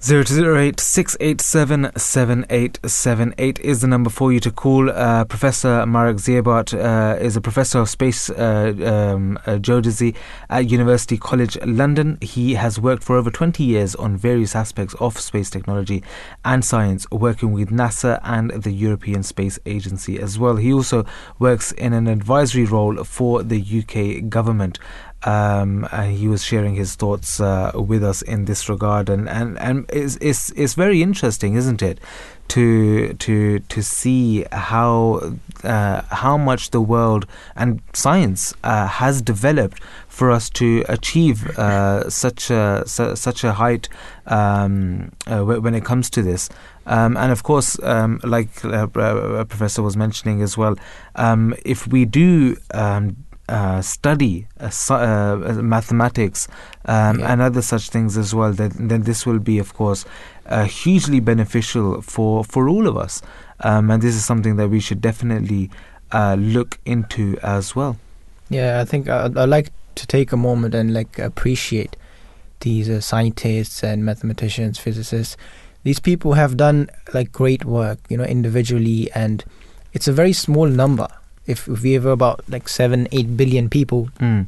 0208 0.05 0.81
687 0.81 1.93
7878 1.97 3.61
is 3.61 3.83
the 3.83 3.87
number 3.87 4.11
for 4.11 4.33
you 4.33 4.41
to 4.41 4.51
call. 4.51 4.91
Uh, 4.91 5.25
professor 5.25 5.87
Marek 5.87 6.17
Ziebart 6.17 6.75
uh, 6.75 7.17
is 7.21 7.37
a 7.37 7.41
professor 7.41 7.79
of 7.79 7.89
space 7.89 8.29
uh, 8.29 8.75
um, 8.85 9.39
uh, 9.47 9.59
geodesy 9.59 10.17
at 10.51 10.69
University 10.69 11.17
College 11.17 11.57
London. 11.65 12.19
He 12.21 12.55
has 12.55 12.81
worked 12.81 13.05
for 13.05 13.17
over 13.17 13.31
20 13.31 13.63
years 13.63 13.95
on 13.95 14.17
various 14.17 14.57
aspects 14.57 14.97
of 14.99 15.21
space 15.21 15.51
technology 15.51 16.03
and 16.45 16.65
science, 16.65 17.09
working 17.13 17.53
with 17.53 17.71
NASA 17.71 18.19
and 18.25 18.51
the 18.51 18.73
European 18.73 19.23
Space 19.23 19.61
Agency 19.67 20.19
as 20.19 20.37
well. 20.37 20.57
He 20.57 20.73
also 20.73 21.07
works 21.39 21.71
in 21.71 21.93
an 21.93 22.09
advisory 22.09 22.65
role 22.65 23.05
for 23.05 23.45
the 23.45 23.63
UK 23.63 24.29
government. 24.29 24.81
Um, 25.25 25.89
he 26.11 26.29
was 26.29 26.43
sharing 26.43 26.75
his 26.75 26.95
thoughts 26.97 27.41
uh, 27.41 27.73
with 27.75 28.03
us 28.03 28.23
in 28.23 28.45
this 28.47 28.69
regard, 28.69 29.09
and 29.09 29.29
and 29.29 29.59
and 29.59 29.87
it's, 29.89 30.17
it's 30.21 30.51
it's 30.51 30.75
very 30.75 31.03
interesting, 31.03 31.55
isn't 31.55 31.83
it, 31.83 32.01
to 32.49 33.15
to 33.15 33.61
to 33.61 33.83
see 33.83 34.45
how 34.53 35.33
uh, 35.65 36.03
how 36.11 36.37
much 36.37 36.71
the 36.71 36.81
world 36.81 37.27
and 37.57 37.81
science 37.93 38.55
uh, 38.65 38.87
has 38.87 39.23
developed 39.23 39.81
for 40.09 40.31
us 40.31 40.51
to 40.51 40.85
achieve 40.89 41.57
uh, 41.59 42.11
such 42.11 42.51
a 42.51 42.83
su- 42.87 43.17
such 43.17 43.45
a 43.45 43.53
height 43.53 43.89
um, 44.27 45.13
uh, 45.27 45.41
when 45.43 45.75
it 45.75 45.85
comes 45.85 46.11
to 46.11 46.23
this. 46.23 46.49
Um, 46.85 47.17
and 47.17 47.31
of 47.31 47.45
course, 47.45 47.79
um, 47.85 48.21
like 48.25 48.65
uh, 48.65 48.87
Professor 48.89 49.83
was 49.83 49.97
mentioning 49.97 50.43
as 50.43 50.59
well, 50.59 50.77
um, 51.15 51.55
if 51.65 51.87
we 51.87 52.05
do 52.05 52.57
um, 52.75 53.17
uh, 53.49 53.83
study 53.83 54.47
uh, 54.61 54.71
uh, 54.91 55.37
mathematics 55.63 56.49
um, 56.87 57.19
yeah. 57.19 57.33
and 57.33 57.41
other 57.41 57.63
such 57.63 57.91
things 57.91 58.17
as 58.17 58.35
well, 58.35 58.53
then, 58.53 58.73
then 58.89 59.03
this 59.03 59.27
will 59.27 59.39
be, 59.39 59.59
of 59.59 59.75
course, 59.75 60.05
uh, 60.47 60.65
hugely 60.65 61.21
beneficial 61.21 62.03
for, 62.03 62.45
for 62.45 62.69
all 62.69 62.87
of 62.87 62.97
us. 62.97 63.23
Um, 63.61 63.91
and 63.91 64.03
this 64.03 64.15
is 64.15 64.25
something 64.25 64.57
that 64.57 64.69
we 64.69 64.81
should 64.81 65.01
definitely 65.01 65.71
uh, 66.13 66.37
look 66.39 66.79
into 66.85 67.39
as 67.43 67.77
well. 67.77 67.99
Yeah, 68.49 68.81
I 68.81 68.85
think 68.85 69.09
I'd, 69.09 69.37
I'd, 69.37 69.49
like 69.49 69.73
to 69.95 70.07
take 70.07 70.33
a 70.33 70.37
moment 70.37 70.75
and 70.75 70.93
like 70.93 71.19
appreciate 71.19 71.97
these 72.61 72.89
uh, 72.89 73.01
scientists 73.01 73.83
and 73.83 74.05
mathematicians, 74.05 74.79
physicists. 74.79 75.37
These 75.85 76.01
people 76.01 76.35
have 76.35 76.57
done 76.57 76.91
like 77.13 77.33
great 77.33 77.65
work, 77.65 77.99
you 78.09 78.17
know, 78.17 78.25
individually, 78.25 79.11
and 79.15 79.45
it's 79.93 80.07
a 80.07 80.13
very 80.13 80.33
small 80.33 80.67
number 80.67 81.09
if, 81.47 81.69
if 81.69 81.83
we 81.83 81.93
have 81.93 82.07
about 82.07 82.49
like 82.49 82.69
seven, 82.69 83.09
eight 83.13 83.37
billion 83.37 83.69
people, 83.69 84.09
mm. 84.21 84.47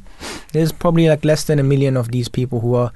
there's 0.53 0.71
probably 0.71 1.09
like 1.09 1.25
less 1.25 1.43
than 1.43 1.59
a 1.59 1.63
million 1.63 1.97
of 1.97 2.11
these 2.11 2.27
people 2.29 2.61
who 2.61 2.75
are 2.75 2.91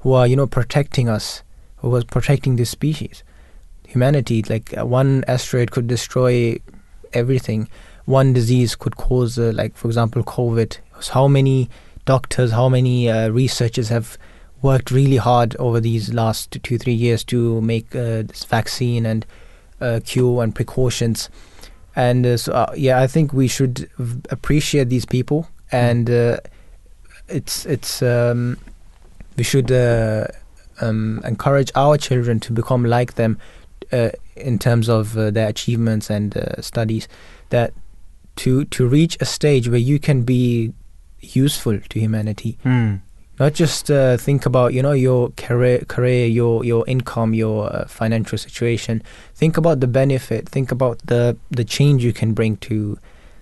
who 0.00 0.12
are 0.12 0.26
you 0.26 0.36
know 0.36 0.46
protecting 0.46 1.08
us, 1.08 1.42
who 1.78 1.94
are 1.94 2.02
protecting 2.04 2.56
this 2.56 2.70
species, 2.70 3.22
humanity. 3.86 4.42
Like 4.42 4.76
uh, 4.76 4.84
one 4.84 5.24
asteroid 5.28 5.70
could 5.70 5.86
destroy 5.86 6.58
everything. 7.12 7.68
One 8.06 8.32
disease 8.32 8.74
could 8.74 8.96
cause, 8.96 9.38
uh, 9.38 9.52
like 9.54 9.76
for 9.76 9.88
example, 9.88 10.22
COVID. 10.24 10.78
How 11.12 11.28
many 11.28 11.70
doctors, 12.04 12.52
how 12.52 12.68
many 12.68 13.08
uh, 13.08 13.28
researchers 13.28 13.88
have 13.88 14.18
worked 14.60 14.90
really 14.90 15.16
hard 15.16 15.56
over 15.56 15.80
these 15.80 16.12
last 16.12 16.58
two, 16.62 16.78
three 16.78 16.92
years 16.92 17.22
to 17.24 17.60
make 17.60 17.94
uh, 17.94 18.22
this 18.22 18.44
vaccine 18.44 19.06
and 19.06 19.24
uh, 19.80 20.00
cure 20.04 20.42
and 20.42 20.54
precautions 20.54 21.28
and 21.96 22.26
uh, 22.26 22.36
so 22.36 22.52
uh, 22.52 22.72
yeah, 22.76 23.00
I 23.00 23.06
think 23.06 23.32
we 23.32 23.48
should 23.48 23.88
v- 23.98 24.20
appreciate 24.30 24.88
these 24.88 25.04
people, 25.04 25.48
and 25.70 26.10
uh, 26.10 26.38
it's 27.28 27.66
it's 27.66 28.02
um, 28.02 28.58
we 29.36 29.44
should 29.44 29.70
uh, 29.70 30.26
um, 30.80 31.20
encourage 31.24 31.70
our 31.74 31.96
children 31.96 32.40
to 32.40 32.52
become 32.52 32.84
like 32.84 33.14
them 33.14 33.38
uh, 33.92 34.10
in 34.36 34.58
terms 34.58 34.88
of 34.88 35.16
uh, 35.16 35.30
their 35.30 35.48
achievements 35.48 36.10
and 36.10 36.36
studies. 36.60 37.08
That 37.50 37.72
to 38.36 38.64
to 38.64 38.88
reach 38.88 39.16
a 39.20 39.24
stage 39.24 39.68
where 39.68 39.78
you 39.78 39.98
can 39.98 40.22
be 40.22 40.72
useful 41.20 41.78
to 41.78 41.98
humanity. 42.00 42.58
Mm 42.64 43.00
not 43.38 43.52
just 43.54 43.90
uh, 43.90 44.16
think 44.16 44.46
about 44.46 44.74
you 44.74 44.82
know 44.82 44.92
your 44.92 45.30
career 45.36 45.80
career 45.88 46.26
your 46.26 46.64
your 46.64 46.84
income 46.86 47.34
your 47.34 47.72
uh, 47.72 47.86
financial 47.86 48.38
situation. 48.38 49.02
Think 49.34 49.56
about 49.56 49.80
the 49.80 49.86
benefit. 49.86 50.48
Think 50.48 50.70
about 50.70 50.98
the 51.06 51.36
the 51.50 51.64
change 51.64 52.04
you 52.04 52.12
can 52.12 52.32
bring 52.32 52.56
to 52.58 52.98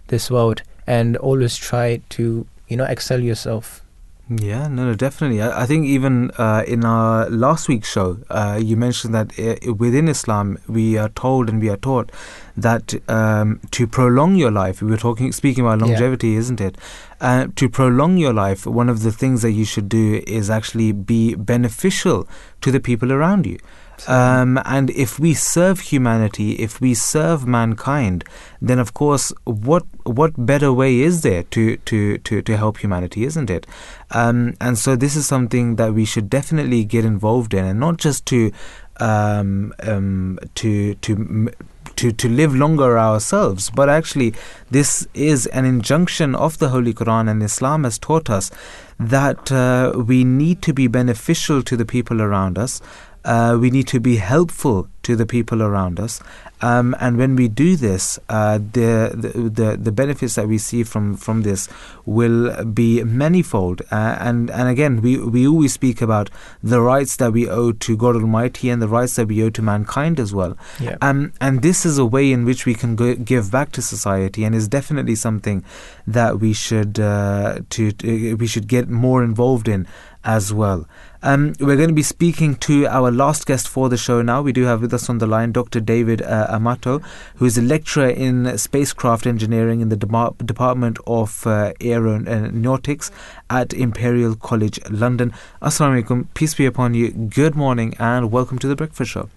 this 0.08 0.30
world. 0.30 0.62
And 0.86 1.16
always 1.18 1.56
try 1.56 2.00
to 2.10 2.46
you 2.68 2.76
know 2.76 2.84
excel 2.84 3.20
yourself 3.20 3.82
Yeah, 4.28 4.68
no, 4.68 4.86
no, 4.86 4.94
definitely. 4.94 5.42
I, 5.42 5.62
I 5.62 5.66
think 5.66 5.86
even 5.86 6.30
uh, 6.32 6.62
in 6.66 6.84
our 6.84 7.28
last 7.28 7.68
week's 7.68 7.90
show, 7.90 8.18
uh, 8.30 8.58
you 8.62 8.76
mentioned 8.76 9.14
that 9.14 9.38
uh, 9.38 9.74
within 9.74 10.08
Islam, 10.08 10.58
we 10.68 10.96
are 10.96 11.08
told 11.10 11.48
and 11.48 11.60
we 11.60 11.68
are 11.68 11.76
taught 11.76 12.10
that 12.56 12.94
um, 13.10 13.60
to 13.72 13.86
prolong 13.86 14.36
your 14.36 14.50
life, 14.50 14.80
we 14.80 14.90
were 14.90 14.96
talking, 14.96 15.32
speaking 15.32 15.64
about 15.64 15.80
longevity, 15.80 16.30
yeah. 16.30 16.38
isn't 16.38 16.60
it? 16.60 16.78
Uh, 17.20 17.48
to 17.56 17.68
prolong 17.68 18.16
your 18.16 18.32
life, 18.32 18.64
one 18.64 18.88
of 18.88 19.02
the 19.02 19.12
things 19.12 19.42
that 19.42 19.52
you 19.52 19.64
should 19.64 19.88
do 19.88 20.22
is 20.26 20.48
actually 20.48 20.92
be 20.92 21.34
beneficial 21.34 22.28
to 22.60 22.70
the 22.70 22.80
people 22.80 23.12
around 23.12 23.44
you. 23.44 23.58
Um, 24.08 24.60
and 24.64 24.90
if 24.90 25.18
we 25.18 25.34
serve 25.34 25.80
humanity, 25.80 26.52
if 26.52 26.80
we 26.80 26.94
serve 26.94 27.46
mankind, 27.46 28.24
then 28.60 28.78
of 28.78 28.94
course, 28.94 29.32
what 29.44 29.84
what 30.04 30.32
better 30.36 30.72
way 30.72 31.00
is 31.00 31.22
there 31.22 31.44
to 31.44 31.76
to 31.76 32.18
to, 32.18 32.42
to 32.42 32.56
help 32.56 32.78
humanity, 32.78 33.24
isn't 33.24 33.50
it? 33.50 33.66
Um, 34.10 34.54
and 34.60 34.76
so 34.78 34.96
this 34.96 35.16
is 35.16 35.26
something 35.26 35.76
that 35.76 35.94
we 35.94 36.04
should 36.04 36.28
definitely 36.28 36.84
get 36.84 37.04
involved 37.04 37.54
in, 37.54 37.64
and 37.64 37.78
not 37.78 37.98
just 37.98 38.26
to 38.26 38.52
um, 38.98 39.72
um 39.82 40.38
to 40.56 40.94
to 40.96 41.50
to, 41.96 42.12
to 42.12 42.28
live 42.28 42.54
longer 42.54 42.98
ourselves. 42.98 43.70
But 43.70 43.88
actually, 43.88 44.34
this 44.70 45.06
is 45.14 45.46
an 45.46 45.64
injunction 45.64 46.34
of 46.34 46.58
the 46.58 46.70
Holy 46.70 46.94
Quran, 46.94 47.30
and 47.30 47.42
Islam 47.42 47.84
has 47.84 47.98
taught 47.98 48.30
us 48.30 48.50
that 48.98 49.50
uh, 49.52 49.92
we 49.96 50.24
need 50.24 50.62
to 50.62 50.72
be 50.72 50.86
beneficial 50.86 51.62
to 51.62 51.76
the 51.76 51.84
people 51.84 52.22
around 52.22 52.58
us. 52.58 52.80
Uh, 53.24 53.56
we 53.60 53.70
need 53.70 53.86
to 53.88 54.00
be 54.00 54.16
helpful 54.16 54.88
to 55.02 55.16
the 55.16 55.26
people 55.26 55.62
around 55.62 55.98
us. 55.98 56.20
Um, 56.60 56.94
and 57.00 57.18
when 57.18 57.34
we 57.34 57.48
do 57.48 57.74
this, 57.74 58.20
uh, 58.28 58.58
the, 58.58 59.10
the 59.52 59.76
the 59.76 59.90
benefits 59.90 60.36
that 60.36 60.46
we 60.46 60.58
see 60.58 60.84
from, 60.84 61.16
from 61.16 61.42
this 61.42 61.68
will 62.06 62.64
be 62.64 63.02
manifold. 63.02 63.82
Uh, 63.90 64.16
and 64.20 64.48
and 64.50 64.68
again, 64.68 65.02
we 65.02 65.18
we 65.18 65.46
always 65.46 65.72
speak 65.72 66.00
about 66.00 66.30
the 66.62 66.80
rights 66.80 67.16
that 67.16 67.32
we 67.32 67.48
owe 67.48 67.72
to 67.72 67.96
God 67.96 68.14
Almighty 68.14 68.70
and 68.70 68.80
the 68.80 68.86
rights 68.86 69.16
that 69.16 69.26
we 69.26 69.42
owe 69.42 69.50
to 69.50 69.62
mankind 69.62 70.20
as 70.20 70.32
well. 70.32 70.56
Yeah. 70.78 70.96
Um, 71.00 71.32
and 71.40 71.62
this 71.62 71.84
is 71.84 71.98
a 71.98 72.06
way 72.06 72.30
in 72.30 72.44
which 72.44 72.64
we 72.64 72.74
can 72.74 72.94
go, 72.94 73.16
give 73.16 73.50
back 73.50 73.72
to 73.72 73.82
society, 73.82 74.44
and 74.44 74.54
is 74.54 74.68
definitely 74.68 75.16
something 75.16 75.64
that 76.06 76.38
we 76.38 76.52
should 76.52 77.00
uh, 77.00 77.58
to, 77.70 77.90
to 77.90 78.36
we 78.36 78.46
should 78.46 78.68
get 78.68 78.88
more 78.88 79.24
involved 79.24 79.66
in 79.66 79.88
as 80.24 80.52
well. 80.52 80.86
Um, 81.24 81.52
we're 81.60 81.76
going 81.76 81.88
to 81.88 81.94
be 81.94 82.02
speaking 82.02 82.56
to 82.56 82.84
our 82.88 83.12
last 83.12 83.46
guest 83.46 83.68
for 83.68 83.88
the 83.88 83.96
show 83.96 84.22
now. 84.22 84.42
We 84.42 84.52
do 84.52 84.64
have 84.64 84.80
with 84.80 84.92
us 84.92 85.08
on 85.08 85.18
the 85.18 85.26
line 85.28 85.52
Dr. 85.52 85.78
David 85.78 86.20
uh, 86.20 86.48
Amato, 86.50 86.98
who 87.36 87.44
is 87.44 87.56
a 87.56 87.62
lecturer 87.62 88.08
in 88.08 88.58
spacecraft 88.58 89.24
engineering 89.24 89.80
in 89.80 89.88
the 89.88 89.94
De- 89.96 90.34
Department 90.44 90.98
of 91.06 91.46
uh, 91.46 91.74
Aeronautics 91.80 93.12
at 93.48 93.72
Imperial 93.72 94.34
College 94.34 94.80
London. 94.90 95.32
Assalamu 95.62 96.02
alaikum, 96.02 96.26
peace 96.34 96.54
be 96.54 96.66
upon 96.66 96.94
you. 96.94 97.12
Good 97.12 97.54
morning 97.54 97.94
and 98.00 98.32
welcome 98.32 98.58
to 98.58 98.66
the 98.66 98.74
Breakfast 98.74 99.12
Show. 99.12 99.28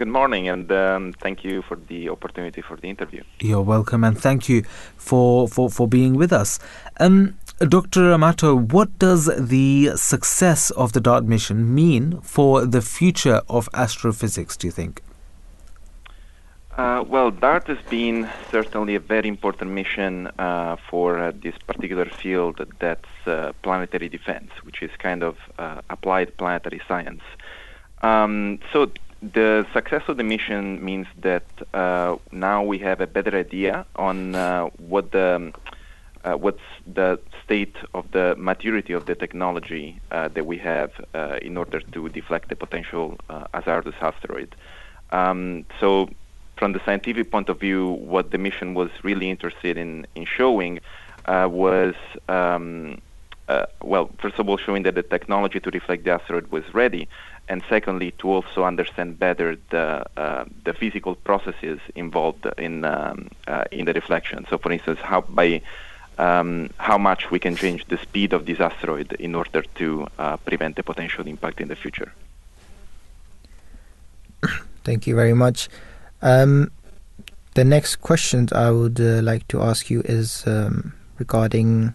Good 0.00 0.08
morning, 0.08 0.48
and 0.48 0.72
um, 0.72 1.12
thank 1.20 1.44
you 1.44 1.60
for 1.60 1.76
the 1.76 2.08
opportunity 2.08 2.62
for 2.62 2.74
the 2.74 2.88
interview. 2.88 3.22
You're 3.38 3.60
welcome, 3.60 4.02
and 4.02 4.18
thank 4.18 4.48
you 4.48 4.62
for, 4.96 5.46
for, 5.46 5.68
for 5.68 5.86
being 5.86 6.14
with 6.14 6.32
us. 6.32 6.58
Um, 6.98 7.38
Dr. 7.68 8.10
Amato, 8.14 8.54
what 8.54 8.98
does 8.98 9.26
the 9.38 9.90
success 9.94 10.70
of 10.70 10.94
the 10.94 11.00
DART 11.00 11.24
mission 11.24 11.74
mean 11.74 12.18
for 12.22 12.64
the 12.64 12.80
future 12.80 13.42
of 13.50 13.68
astrophysics, 13.74 14.56
do 14.56 14.66
you 14.66 14.70
think? 14.70 15.02
Uh, 16.78 17.04
well, 17.06 17.30
DART 17.30 17.66
has 17.66 17.76
been 17.90 18.30
certainly 18.50 18.94
a 18.94 19.00
very 19.00 19.28
important 19.28 19.72
mission 19.72 20.28
uh, 20.38 20.76
for 20.88 21.18
uh, 21.18 21.32
this 21.42 21.54
particular 21.66 22.06
field 22.06 22.66
that's 22.78 23.26
uh, 23.26 23.52
planetary 23.62 24.08
defense, 24.08 24.50
which 24.62 24.82
is 24.82 24.90
kind 24.96 25.22
of 25.22 25.36
uh, 25.58 25.82
applied 25.90 26.34
planetary 26.38 26.80
science. 26.88 27.20
Um, 28.00 28.60
so 28.72 28.90
the 29.20 29.66
success 29.74 30.04
of 30.08 30.16
the 30.16 30.24
mission 30.24 30.82
means 30.82 31.08
that 31.18 31.44
uh, 31.74 32.16
now 32.32 32.62
we 32.62 32.78
have 32.78 33.02
a 33.02 33.06
better 33.06 33.36
idea 33.36 33.84
on 33.96 34.32
what 34.78 35.12
the 35.12 35.52
uh, 36.24 36.34
what's 36.34 36.60
the 36.86 37.18
state 37.50 37.78
of 37.94 38.04
the 38.12 38.36
maturity 38.38 38.92
of 38.92 39.06
the 39.06 39.16
technology 39.16 40.00
uh, 40.12 40.28
that 40.28 40.46
we 40.46 40.56
have 40.56 40.92
uh, 41.14 41.36
in 41.42 41.56
order 41.56 41.80
to 41.80 42.08
deflect 42.08 42.48
the 42.48 42.54
potential 42.54 43.18
uh, 43.28 43.44
hazardous 43.52 43.96
asteroid. 44.00 44.54
Um, 45.10 45.66
so, 45.80 46.08
from 46.58 46.70
the 46.74 46.80
scientific 46.86 47.26
point 47.32 47.48
of 47.48 47.58
view, 47.58 47.88
what 48.14 48.30
the 48.30 48.38
mission 48.38 48.74
was 48.74 48.90
really 49.02 49.28
interested 49.34 49.76
in, 49.76 50.06
in 50.14 50.26
showing 50.26 50.78
uh, 51.24 51.48
was, 51.50 51.94
um, 52.28 53.00
uh, 53.48 53.66
well, 53.82 54.06
first 54.22 54.38
of 54.38 54.48
all, 54.48 54.58
showing 54.66 54.84
that 54.84 54.94
the 54.94 55.02
technology 55.02 55.58
to 55.58 55.70
deflect 55.72 56.04
the 56.04 56.12
asteroid 56.12 56.46
was 56.52 56.62
ready, 56.72 57.08
and 57.48 57.64
secondly, 57.68 58.12
to 58.20 58.30
also 58.30 58.62
understand 58.62 59.18
better 59.18 59.56
the 59.70 59.88
the 60.66 60.72
physical 60.72 61.16
processes 61.28 61.80
involved 61.96 62.46
in 62.66 62.84
um, 62.84 63.28
in 63.72 63.86
the 63.86 63.94
deflection. 64.00 64.46
So, 64.48 64.54
for 64.56 64.70
instance, 64.70 65.00
how 65.00 65.22
by 65.22 65.62
um, 66.20 66.68
how 66.76 66.98
much 66.98 67.30
we 67.30 67.38
can 67.38 67.56
change 67.56 67.86
the 67.86 67.96
speed 67.96 68.34
of 68.34 68.44
this 68.44 68.60
asteroid 68.60 69.12
in 69.14 69.34
order 69.34 69.62
to 69.76 70.06
uh, 70.18 70.36
prevent 70.38 70.78
a 70.78 70.82
potential 70.82 71.26
impact 71.26 71.60
in 71.60 71.68
the 71.68 71.76
future. 71.76 72.12
Thank 74.84 75.06
you 75.06 75.14
very 75.14 75.32
much. 75.32 75.70
Um, 76.20 76.70
the 77.54 77.64
next 77.64 77.96
question 77.96 78.48
I 78.52 78.70
would 78.70 79.00
uh, 79.00 79.22
like 79.22 79.48
to 79.48 79.62
ask 79.62 79.88
you 79.88 80.02
is 80.04 80.44
um, 80.46 80.92
regarding 81.18 81.94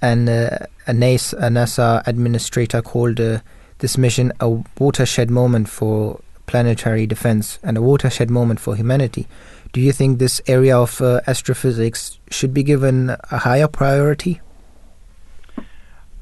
an 0.00 0.28
uh, 0.28 0.66
a, 0.86 0.92
NASA, 0.92 1.34
a, 1.34 1.48
NASA, 1.48 2.02
administrator 2.06 2.80
called 2.80 3.20
uh, 3.20 3.40
this 3.78 3.98
mission 3.98 4.32
a 4.40 4.48
watershed 4.78 5.30
moment 5.30 5.68
for 5.68 6.20
planetary 6.46 7.06
defense 7.06 7.58
and 7.62 7.76
a 7.76 7.82
watershed 7.82 8.30
moment 8.30 8.58
for 8.60 8.74
humanity. 8.74 9.26
Do 9.74 9.80
you 9.80 9.90
think 9.90 10.20
this 10.20 10.40
area 10.46 10.78
of 10.78 11.00
uh, 11.00 11.20
astrophysics 11.26 12.20
should 12.30 12.54
be 12.54 12.62
given 12.62 13.10
a 13.10 13.38
higher 13.38 13.66
priority? 13.66 14.40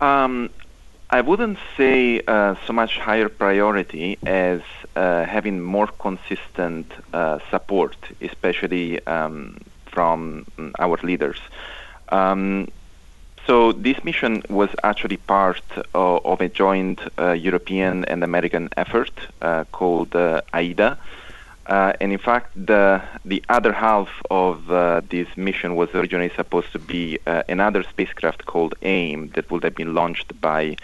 Um, 0.01 0.49
I 1.11 1.21
wouldn't 1.21 1.59
say 1.77 2.23
uh, 2.27 2.55
so 2.67 2.73
much 2.73 2.97
higher 2.97 3.29
priority 3.29 4.17
as 4.25 4.63
uh, 4.97 5.27
having 5.27 5.61
more 5.61 5.87
consistent 5.87 6.91
uh, 7.13 7.41
support, 7.51 7.95
especially 8.23 9.07
um, 9.07 9.59
from 9.85 10.47
our 10.79 10.97
leaders. 11.03 11.39
Um, 12.09 12.69
so 13.47 13.73
this 13.73 14.03
mission 14.03 14.43
was 14.49 14.71
actually 14.83 15.19
part 15.19 15.61
of, 15.93 16.25
of 16.25 16.41
a 16.41 16.49
joint 16.49 17.01
uh, 17.19 17.33
European 17.33 18.07
and 18.07 18.25
American 18.25 18.71
effort 18.79 19.13
uh, 19.43 19.65
called 19.73 20.17
AIDA, 20.55 20.97
uh, 21.67 21.93
and 22.01 22.13
in 22.13 22.19
fact, 22.19 22.51
the 22.57 23.03
the 23.25 23.43
other 23.49 23.73
half 23.73 24.09
of 24.31 24.71
uh, 24.71 25.01
this 25.09 25.29
mission 25.37 25.77
was 25.77 25.89
originally 25.95 26.33
supposed 26.35 26.73
to 26.73 26.79
be 26.79 27.19
uh, 27.27 27.43
another 27.49 27.85
spacecraft 27.85 28.47
called 28.47 28.75
AIM 28.83 29.29
that 29.35 29.51
would 29.51 29.63
have 29.63 29.75
been 29.75 29.95
launched 29.95 30.41
by 30.41 30.77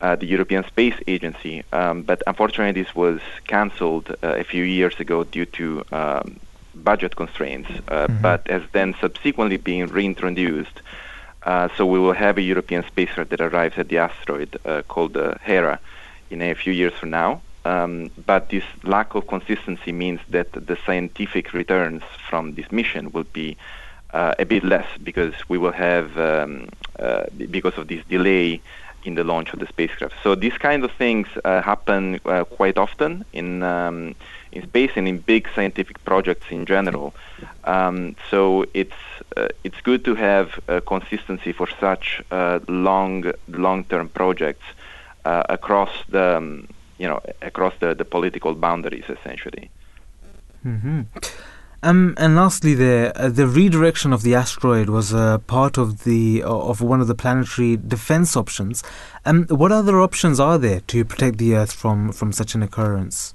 uh, 0.00 0.14
the 0.14 0.26
European 0.26 0.64
Space 0.64 0.94
Agency. 1.08 1.64
Um, 1.72 2.02
but 2.02 2.22
unfortunately, 2.26 2.80
this 2.80 2.94
was 2.94 3.20
cancelled 3.48 4.10
uh, 4.10 4.34
a 4.36 4.44
few 4.44 4.62
years 4.62 5.00
ago 5.00 5.24
due 5.24 5.46
to 5.46 5.84
um, 5.90 6.38
budget 6.76 7.16
constraints. 7.16 7.70
Uh, 7.70 8.06
mm-hmm. 8.06 8.22
But 8.22 8.46
has 8.46 8.62
then 8.72 8.94
subsequently 9.00 9.56
been 9.56 9.88
reintroduced. 9.88 10.80
so 11.76 11.84
we 11.86 11.98
will 11.98 12.18
have 12.26 12.38
a 12.38 12.42
European 12.42 12.84
spacecraft 12.84 13.30
that 13.30 13.40
arrives 13.40 13.76
at 13.78 13.88
the 13.88 13.98
asteroid 13.98 14.50
called 14.88 15.16
Hera 15.42 15.78
in 16.30 16.40
a 16.40 16.54
few 16.54 16.72
years 16.72 16.94
from 16.94 17.10
now. 17.10 17.40
Um, 17.64 18.10
but 18.26 18.50
this 18.50 18.64
lack 18.82 19.14
of 19.14 19.26
consistency 19.26 19.92
means 19.92 20.20
that 20.28 20.52
the 20.52 20.76
scientific 20.84 21.52
returns 21.54 22.02
from 22.28 22.54
this 22.54 22.70
mission 22.70 23.10
will 23.12 23.26
be 23.32 23.56
uh, 24.14 24.34
a 24.38 24.44
bit 24.44 24.62
less 24.62 24.86
because 25.02 25.34
we 25.48 25.58
will 25.58 25.72
have 25.72 26.16
um, 26.18 26.68
uh, 26.98 27.24
because 27.50 27.76
of 27.76 27.88
this 27.88 28.04
delay 28.08 28.60
in 29.04 29.16
the 29.16 29.24
launch 29.24 29.52
of 29.52 29.58
the 29.58 29.66
spacecraft. 29.66 30.14
So 30.22 30.34
these 30.34 30.56
kind 30.56 30.84
of 30.84 30.90
things 30.92 31.26
uh, 31.44 31.60
happen 31.62 32.20
uh, 32.24 32.44
quite 32.44 32.78
often 32.78 33.24
in 33.32 33.62
um, 33.62 34.14
in 34.52 34.62
space 34.62 34.92
and 34.96 35.08
in 35.08 35.18
big 35.18 35.48
scientific 35.54 36.02
projects 36.04 36.46
in 36.50 36.64
general. 36.64 37.12
Um, 37.64 38.14
so 38.30 38.64
it's 38.72 39.02
uh, 39.36 39.48
it's 39.64 39.80
good 39.80 40.04
to 40.04 40.14
have 40.14 40.60
consistency 40.86 41.52
for 41.52 41.68
such 41.80 42.22
uh, 42.30 42.60
long 42.68 43.32
long-term 43.48 44.10
projects 44.10 44.64
across 45.24 45.90
the 46.08 46.36
um, 46.36 46.68
you 46.98 47.06
know, 47.06 47.20
across 47.42 47.74
the, 47.80 47.94
the 47.94 48.04
political 48.04 48.54
boundaries, 48.54 49.04
essentially. 49.08 49.70
Mm-hmm. 50.64 51.02
Um, 51.82 52.14
and 52.16 52.34
lastly, 52.34 52.72
there, 52.74 53.12
uh, 53.14 53.28
the 53.28 53.46
redirection 53.46 54.14
of 54.14 54.22
the 54.22 54.34
asteroid 54.34 54.88
was 54.88 55.12
a 55.12 55.42
part 55.46 55.76
of 55.76 56.04
the 56.04 56.42
uh, 56.42 56.48
of 56.48 56.80
one 56.80 57.02
of 57.02 57.08
the 57.08 57.14
planetary 57.14 57.76
defense 57.76 58.38
options. 58.38 58.82
Um, 59.26 59.44
what 59.48 59.70
other 59.70 60.00
options 60.00 60.40
are 60.40 60.56
there 60.56 60.80
to 60.80 61.04
protect 61.04 61.36
the 61.36 61.54
Earth 61.54 61.72
from 61.72 62.10
from 62.10 62.32
such 62.32 62.54
an 62.54 62.62
occurrence? 62.62 63.34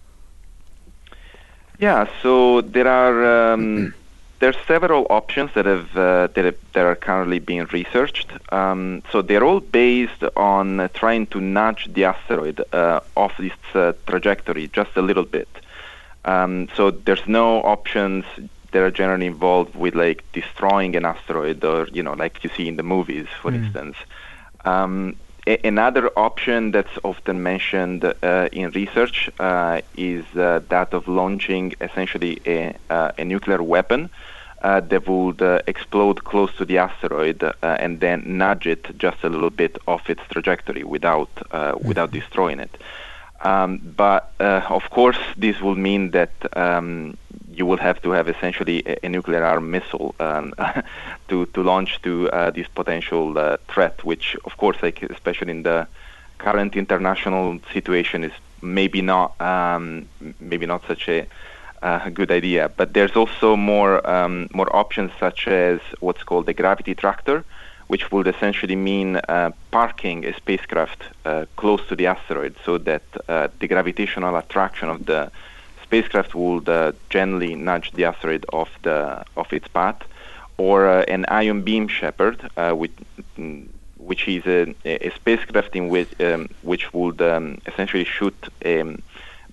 Yeah, 1.78 2.10
so 2.24 2.62
there 2.62 2.88
are 2.88 3.54
um, 3.54 3.94
there's 4.40 4.58
several 4.68 5.06
options 5.10 5.52
that 5.56 5.66
have 5.66 5.96
uh, 5.98 6.28
that, 6.34 6.46
have, 6.46 6.56
that 6.74 6.86
are 6.86 6.96
currently 6.96 7.40
being 7.40 7.66
researched. 7.74 8.30
Um, 8.54 9.04
so 9.12 9.22
they're 9.22 9.44
all 9.44 9.60
based 9.60 10.24
on 10.38 10.80
uh, 10.80 10.88
trying 10.94 11.28
to 11.28 11.42
nudge 11.42 11.90
the 11.94 12.06
asteroid 12.06 12.62
uh, 12.74 13.00
off 13.16 13.40
its 13.40 13.56
uh, 13.76 13.94
trajectory 14.08 14.68
just 14.68 14.92
a 14.96 15.02
little 15.02 15.26
bit. 15.26 15.50
Um, 16.26 16.68
so 16.76 16.92
there's 16.92 17.28
no 17.28 17.62
options 17.64 18.26
that 18.72 18.82
are 18.84 18.92
generally 18.92 19.26
involved 19.26 19.76
with 19.76 19.96
like 19.96 20.24
destroying 20.32 20.96
an 20.96 21.06
asteroid 21.06 21.64
or 21.64 21.88
you 21.92 22.04
know 22.04 22.14
like 22.14 22.44
you 22.44 22.50
see 22.56 22.68
in 22.68 22.76
the 22.78 22.84
movies, 22.84 23.28
for 23.42 23.52
Mm. 23.52 23.56
instance. 23.66 23.98
Um, 24.66 25.16
a- 25.48 25.62
another 25.68 26.10
option 26.16 26.72
that's 26.72 26.96
often 27.04 27.42
mentioned 27.42 28.04
uh, 28.06 28.50
in 28.52 28.70
research 28.72 29.30
uh, 29.40 29.82
is 29.98 30.24
uh, 30.36 30.60
that 30.70 30.94
of 30.94 31.08
launching 31.08 31.74
essentially 31.82 32.40
a, 32.46 32.76
uh, 32.90 33.12
a 33.18 33.24
nuclear 33.26 33.64
weapon 33.64 34.10
uh, 34.62 34.80
that 34.82 35.08
would 35.08 35.42
uh, 35.42 35.62
explode 35.68 36.24
close 36.24 36.54
to 36.58 36.66
the 36.66 36.78
asteroid 36.78 37.44
uh, 37.44 37.54
and 37.62 38.00
then 38.00 38.24
nudge 38.26 38.68
it 38.68 38.98
just 38.98 39.24
a 39.24 39.30
little 39.30 39.50
bit 39.50 39.78
off 39.88 40.10
its 40.10 40.22
trajectory 40.30 40.84
without 40.84 41.30
uh, 41.52 41.76
without 41.82 42.12
destroying 42.12 42.60
it. 42.60 42.78
Um, 43.42 43.78
but 43.96 44.34
uh, 44.40 44.62
of 44.70 44.90
course, 44.90 45.20
this 45.38 45.62
will 45.62 45.76
mean 45.76 46.12
that 46.12 46.32
um, 46.58 47.18
you 47.54 47.66
will 47.66 47.78
have 47.78 48.02
to 48.02 48.12
have 48.12 48.28
essentially 48.28 48.84
a, 48.86 49.06
a 49.06 49.10
nuclear 49.10 49.44
armed 49.44 49.70
missile 49.70 50.14
um, 50.20 50.54
to 51.30 51.46
to 51.46 51.64
launch 51.64 52.02
to 52.02 52.30
uh, 52.32 52.52
this 52.52 52.68
potential 52.68 53.38
uh, 53.38 53.58
threat, 53.70 54.04
which 54.04 54.36
of 54.44 54.58
course, 54.58 54.78
like 54.82 55.02
especially 55.04 55.52
in 55.52 55.64
the 55.64 55.88
current 56.38 56.76
international 56.76 57.60
situation, 57.72 58.24
is 58.24 58.34
maybe 58.62 59.02
not 59.02 59.40
um, 59.40 60.08
maybe 60.40 60.66
not 60.66 60.86
such 60.86 61.08
a 61.08 61.26
uh, 61.82 62.10
good 62.10 62.32
idea. 62.32 62.70
But 62.76 62.94
there's 62.94 63.16
also 63.16 63.56
more 63.56 64.08
um, 64.10 64.50
more 64.54 64.74
options 64.76 65.12
such 65.20 65.48
as 65.48 65.80
what's 66.00 66.24
called 66.24 66.46
the 66.46 66.54
gravity 66.54 66.96
tractor, 66.96 67.44
which 67.88 68.12
would 68.12 68.28
essentially 68.28 68.76
mean 68.76 69.16
uh, 69.18 69.52
parking 69.72 70.26
a 70.26 70.34
spacecraft 70.34 71.04
uh, 71.26 71.46
close 71.56 71.86
to 71.88 71.96
the 71.96 72.08
asteroid 72.08 72.56
so 72.66 72.78
that 72.78 73.04
uh, 73.28 73.48
the 73.60 73.68
gravitational 73.68 74.36
attraction 74.36 74.90
of 74.90 75.06
the 75.06 75.32
spacecraft 75.84 76.36
would 76.36 76.70
uh, 76.70 76.92
gently 77.10 77.56
nudge 77.56 77.92
the 77.92 78.06
asteroid 78.06 78.46
off 78.54 78.70
the 78.84 79.24
off 79.36 79.52
its 79.54 79.68
path, 79.68 80.02
or 80.58 80.88
an 81.16 81.26
ion 81.30 81.62
beam 81.64 81.88
shepherd, 81.88 82.38
uh, 82.58 82.74
which 82.74 84.28
is 84.28 84.46
a, 84.46 84.76
a 84.86 85.10
spacecraft 85.12 85.76
in 85.76 85.90
which 85.90 86.10
um, 86.22 86.50
which 86.62 86.94
would 86.94 87.22
um, 87.22 87.58
essentially 87.66 88.06
shoot 88.06 88.38
a 88.64 88.84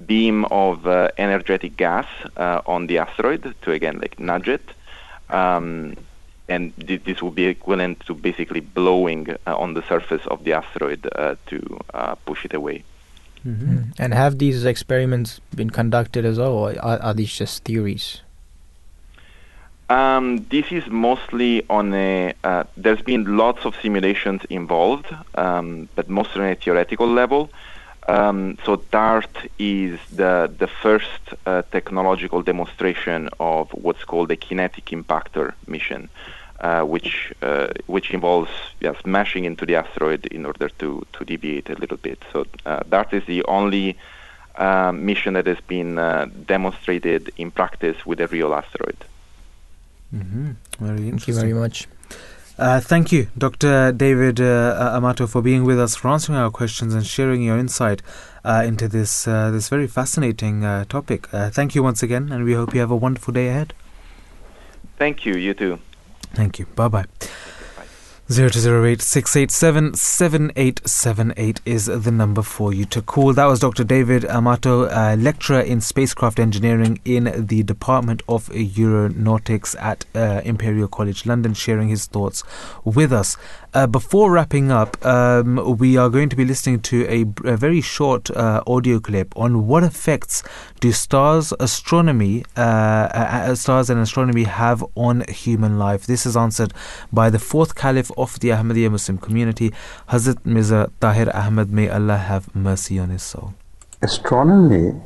beam 0.04 0.44
of 0.46 0.86
uh, 0.86 1.08
energetic 1.18 1.76
gas 1.76 2.06
uh, 2.36 2.60
on 2.66 2.86
the 2.86 2.98
asteroid 2.98 3.54
to 3.62 3.72
again 3.72 3.98
like 3.98 4.18
nudge 4.18 4.48
it. 4.48 4.70
Um, 5.30 5.96
and 6.48 6.74
thi- 6.76 6.98
this 6.98 7.22
will 7.22 7.30
be 7.30 7.46
equivalent 7.46 8.00
to 8.06 8.14
basically 8.14 8.60
blowing 8.60 9.28
uh, 9.46 9.56
on 9.56 9.74
the 9.74 9.82
surface 9.82 10.24
of 10.26 10.44
the 10.44 10.52
asteroid 10.52 11.08
uh, 11.16 11.34
to 11.46 11.80
uh, 11.94 12.14
push 12.26 12.44
it 12.44 12.54
away. 12.54 12.84
Mm. 13.46 13.92
And 13.98 14.14
have 14.14 14.38
these 14.38 14.64
experiments 14.64 15.40
been 15.54 15.70
conducted 15.70 16.24
as 16.24 16.38
well, 16.38 16.52
or 16.52 16.70
are, 16.80 16.98
are 17.00 17.14
these 17.14 17.32
just 17.32 17.64
theories? 17.64 18.22
Um, 19.88 20.44
this 20.50 20.72
is 20.72 20.86
mostly 20.88 21.64
on 21.70 21.94
a. 21.94 22.34
Uh, 22.42 22.64
there's 22.76 23.02
been 23.02 23.36
lots 23.36 23.64
of 23.64 23.76
simulations 23.80 24.42
involved, 24.50 25.06
um, 25.36 25.88
but 25.94 26.08
mostly 26.10 26.42
on 26.42 26.48
a 26.48 26.54
theoretical 26.56 27.06
level. 27.06 27.50
Um, 28.08 28.56
so 28.64 28.76
DART 28.90 29.36
is 29.58 29.98
the 30.12 30.50
the 30.58 30.68
first 30.68 31.20
uh, 31.44 31.62
technological 31.72 32.40
demonstration 32.42 33.28
of 33.40 33.70
what's 33.70 34.04
called 34.04 34.30
a 34.30 34.36
kinetic 34.36 34.86
impactor 34.86 35.54
mission, 35.66 36.08
uh, 36.60 36.82
which 36.82 37.32
uh, 37.42 37.68
which 37.86 38.12
involves 38.12 38.50
yeah, 38.80 38.94
smashing 39.02 39.44
into 39.44 39.66
the 39.66 39.74
asteroid 39.74 40.26
in 40.26 40.46
order 40.46 40.68
to 40.78 41.04
to 41.14 41.24
deviate 41.24 41.68
a 41.68 41.74
little 41.74 41.96
bit. 41.96 42.22
So 42.32 42.46
uh, 42.64 42.80
DART 42.88 43.12
is 43.12 43.24
the 43.26 43.42
only 43.46 43.96
uh, 44.54 44.92
mission 44.92 45.34
that 45.34 45.46
has 45.46 45.60
been 45.66 45.98
uh, 45.98 46.26
demonstrated 46.46 47.32
in 47.36 47.50
practice 47.50 48.06
with 48.06 48.20
a 48.20 48.28
real 48.28 48.54
asteroid. 48.54 48.96
Mm-hmm. 50.14 50.50
Very 50.78 51.08
interesting. 51.08 51.10
Thank 51.10 51.26
you 51.26 51.34
very 51.34 51.52
much. 51.52 51.88
Uh, 52.58 52.80
thank 52.80 53.12
you, 53.12 53.28
Dr. 53.36 53.92
David 53.92 54.40
uh, 54.40 54.92
Amato, 54.94 55.26
for 55.26 55.42
being 55.42 55.64
with 55.64 55.78
us, 55.78 55.94
for 55.94 56.08
answering 56.08 56.38
our 56.38 56.50
questions 56.50 56.94
and 56.94 57.06
sharing 57.06 57.42
your 57.42 57.58
insight 57.58 58.00
uh, 58.44 58.62
into 58.66 58.88
this 58.88 59.28
uh, 59.28 59.50
this 59.50 59.68
very 59.68 59.86
fascinating 59.86 60.64
uh, 60.64 60.86
topic. 60.86 61.32
Uh, 61.34 61.50
thank 61.50 61.74
you 61.74 61.82
once 61.82 62.02
again, 62.02 62.32
and 62.32 62.44
we 62.44 62.54
hope 62.54 62.72
you 62.72 62.80
have 62.80 62.90
a 62.90 62.96
wonderful 62.96 63.34
day 63.34 63.48
ahead. 63.48 63.74
Thank 64.96 65.26
you. 65.26 65.36
You 65.36 65.52
too. 65.52 65.78
Thank 66.32 66.58
you. 66.58 66.66
Bye 66.74 66.88
bye. 66.88 67.04
0208 68.28 69.00
687 69.00 69.94
7878 69.94 71.60
is 71.64 71.86
the 71.86 72.10
number 72.10 72.42
for 72.42 72.74
you 72.74 72.84
to 72.84 73.00
call. 73.00 73.32
That 73.32 73.44
was 73.44 73.60
Dr. 73.60 73.84
David 73.84 74.24
Amato, 74.24 74.88
lecturer 75.14 75.60
in 75.60 75.80
spacecraft 75.80 76.40
engineering 76.40 76.98
in 77.04 77.46
the 77.46 77.62
Department 77.62 78.24
of 78.28 78.50
Aeronautics 78.50 79.76
at 79.76 80.06
uh, 80.16 80.40
Imperial 80.44 80.88
College 80.88 81.24
London, 81.24 81.54
sharing 81.54 81.88
his 81.88 82.06
thoughts 82.06 82.42
with 82.84 83.12
us. 83.12 83.36
Uh, 83.76 83.86
before 83.86 84.30
wrapping 84.30 84.72
up, 84.72 84.96
um, 85.04 85.76
we 85.76 85.98
are 85.98 86.08
going 86.08 86.30
to 86.30 86.36
be 86.36 86.46
listening 86.46 86.80
to 86.80 87.06
a, 87.10 87.26
a 87.46 87.58
very 87.58 87.82
short 87.82 88.30
uh, 88.30 88.62
audio 88.66 88.98
clip 88.98 89.36
on 89.36 89.66
what 89.66 89.84
effects 89.84 90.42
do 90.80 90.90
stars, 90.92 91.52
astronomy, 91.60 92.42
uh, 92.56 93.54
stars 93.54 93.90
and 93.90 94.00
astronomy 94.00 94.44
have 94.44 94.82
on 94.94 95.22
human 95.28 95.78
life. 95.78 96.06
This 96.06 96.24
is 96.24 96.38
answered 96.38 96.72
by 97.12 97.28
the 97.28 97.38
fourth 97.38 97.74
caliph 97.74 98.10
of 98.16 98.40
the 98.40 98.48
Ahmadiyya 98.48 98.90
Muslim 98.90 99.18
community, 99.18 99.74
Hazrat 100.08 100.38
Mirza 100.46 100.90
Tahir 100.98 101.30
Ahmad. 101.34 101.70
May 101.70 101.90
Allah 101.90 102.16
have 102.16 102.56
mercy 102.56 102.98
on 102.98 103.10
his 103.10 103.24
soul. 103.24 103.52
Astronomy 104.00 104.98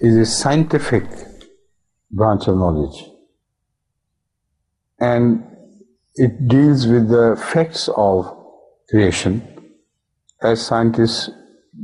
is 0.00 0.16
a 0.16 0.26
scientific 0.26 1.04
branch 2.10 2.48
of 2.48 2.56
knowledge 2.56 3.04
and 4.98 5.55
it 6.16 6.48
deals 6.48 6.86
with 6.86 7.08
the 7.08 7.36
facts 7.52 7.88
of 7.96 8.34
creation 8.88 9.42
as 10.42 10.64
scientists 10.64 11.30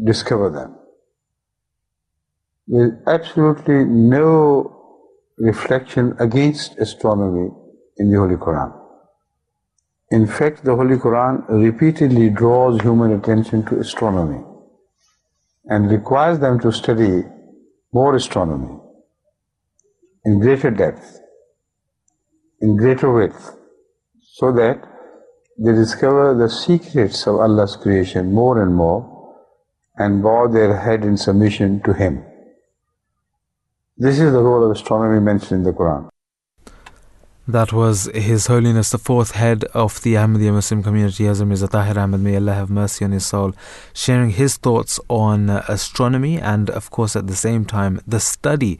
discover 0.04 0.50
them. 0.50 0.76
There 2.66 2.86
is 2.86 2.92
absolutely 3.06 3.84
no 3.84 5.00
reflection 5.36 6.16
against 6.18 6.78
astronomy 6.78 7.50
in 7.98 8.10
the 8.10 8.18
Holy 8.18 8.36
Quran. 8.36 8.78
In 10.10 10.26
fact, 10.26 10.64
the 10.64 10.76
Holy 10.76 10.96
Quran 10.96 11.44
repeatedly 11.48 12.30
draws 12.30 12.80
human 12.80 13.12
attention 13.12 13.64
to 13.66 13.80
astronomy 13.80 14.42
and 15.66 15.90
requires 15.90 16.38
them 16.38 16.60
to 16.60 16.72
study 16.72 17.24
more 17.92 18.14
astronomy 18.14 18.78
in 20.24 20.38
greater 20.38 20.70
depth, 20.70 21.18
in 22.60 22.76
greater 22.76 23.12
width, 23.12 23.56
so 24.34 24.50
that 24.50 24.82
they 25.58 25.72
discover 25.72 26.34
the 26.34 26.48
secrets 26.48 27.26
of 27.26 27.36
Allah's 27.36 27.76
creation 27.76 28.32
more 28.32 28.62
and 28.62 28.74
more 28.74 29.00
and 29.98 30.22
bow 30.22 30.48
their 30.48 30.74
head 30.80 31.04
in 31.04 31.18
submission 31.18 31.82
to 31.82 31.92
Him. 31.92 32.24
This 33.98 34.18
is 34.18 34.32
the 34.32 34.42
role 34.42 34.64
of 34.64 34.70
astronomy 34.70 35.20
mentioned 35.20 35.58
in 35.60 35.64
the 35.64 35.72
Quran. 35.72 36.08
That 37.46 37.74
was 37.74 38.08
His 38.14 38.46
Holiness 38.46 38.88
the 38.90 38.98
fourth 38.98 39.32
head 39.32 39.64
of 39.74 40.00
the 40.02 40.14
Ahmadiyya 40.14 40.54
Muslim 40.54 40.82
community, 40.82 41.24
Hazrat 41.24 41.46
Mirza 41.46 41.68
Tahir 41.68 41.98
Ahmad. 41.98 42.20
May 42.20 42.36
Allah 42.36 42.54
have 42.54 42.70
mercy 42.70 43.04
on 43.04 43.10
his 43.10 43.26
soul, 43.26 43.52
sharing 43.92 44.30
his 44.30 44.56
thoughts 44.56 44.98
on 45.08 45.50
uh, 45.50 45.62
astronomy 45.68 46.40
and, 46.40 46.70
of 46.70 46.90
course, 46.90 47.16
at 47.16 47.26
the 47.26 47.36
same 47.36 47.66
time, 47.66 48.00
the 48.06 48.20
study 48.20 48.78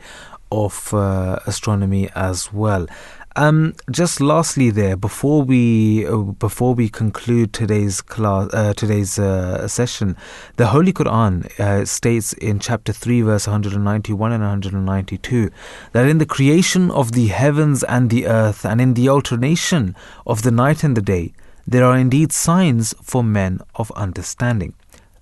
of 0.52 0.92
uh, 0.94 1.38
astronomy 1.46 2.08
as 2.14 2.52
well. 2.52 2.86
Um, 3.34 3.74
just 3.90 4.20
lastly, 4.20 4.68
there 4.70 4.94
before 4.94 5.42
we 5.42 6.06
uh, 6.06 6.16
before 6.18 6.74
we 6.74 6.90
conclude 6.90 7.54
today's 7.54 8.02
class, 8.02 8.50
uh, 8.52 8.74
today's 8.74 9.18
uh, 9.18 9.66
session, 9.68 10.16
the 10.56 10.66
Holy 10.66 10.92
Quran 10.92 11.46
uh, 11.58 11.86
states 11.86 12.34
in 12.34 12.58
chapter 12.58 12.92
three, 12.92 13.22
verse 13.22 13.46
191 13.46 14.32
and 14.32 14.42
192, 14.42 15.50
that 15.92 16.06
in 16.06 16.18
the 16.18 16.26
creation 16.26 16.90
of 16.90 17.12
the 17.12 17.28
heavens 17.28 17.82
and 17.84 18.10
the 18.10 18.26
earth, 18.26 18.66
and 18.66 18.82
in 18.82 18.92
the 18.92 19.08
alternation 19.08 19.96
of 20.26 20.42
the 20.42 20.50
night 20.50 20.84
and 20.84 20.94
the 20.94 21.02
day, 21.02 21.32
there 21.66 21.86
are 21.86 21.96
indeed 21.96 22.32
signs 22.32 22.94
for 23.02 23.24
men 23.24 23.60
of 23.76 23.90
understanding, 23.92 24.74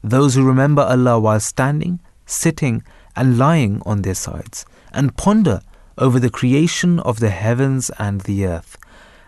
those 0.03 0.35
who 0.35 0.45
remember 0.45 0.83
Allah 0.83 1.21
while 1.21 1.41
standing, 1.41 2.01
sitting, 2.27 2.83
and 3.15 3.39
lying 3.39 3.81
on 3.87 4.03
their 4.03 4.15
sides, 4.15 4.67
and 4.93 5.17
ponder 5.17 5.61
over 5.99 6.19
the 6.19 6.31
creation 6.31 6.99
of 7.01 7.21
the 7.21 7.31
heavens 7.31 7.91
and 7.99 8.23
the 8.23 8.47
earth. 8.47 8.77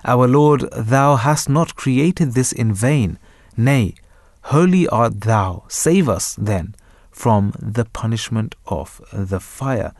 Our 0.04 0.26
Lord, 0.26 0.62
Thou 0.72 1.16
hast 1.16 1.48
not 1.48 1.76
created 1.76 2.32
this 2.32 2.52
in 2.52 2.72
vain. 2.72 3.18
Nay, 3.56 3.94
holy 4.42 4.88
art 4.88 5.20
Thou. 5.20 5.64
Save 5.68 6.08
us, 6.08 6.34
then, 6.34 6.74
from 7.10 7.52
the 7.58 7.84
punishment 7.84 8.54
of 8.66 9.00
the 9.12 9.40
fire. 9.40 9.92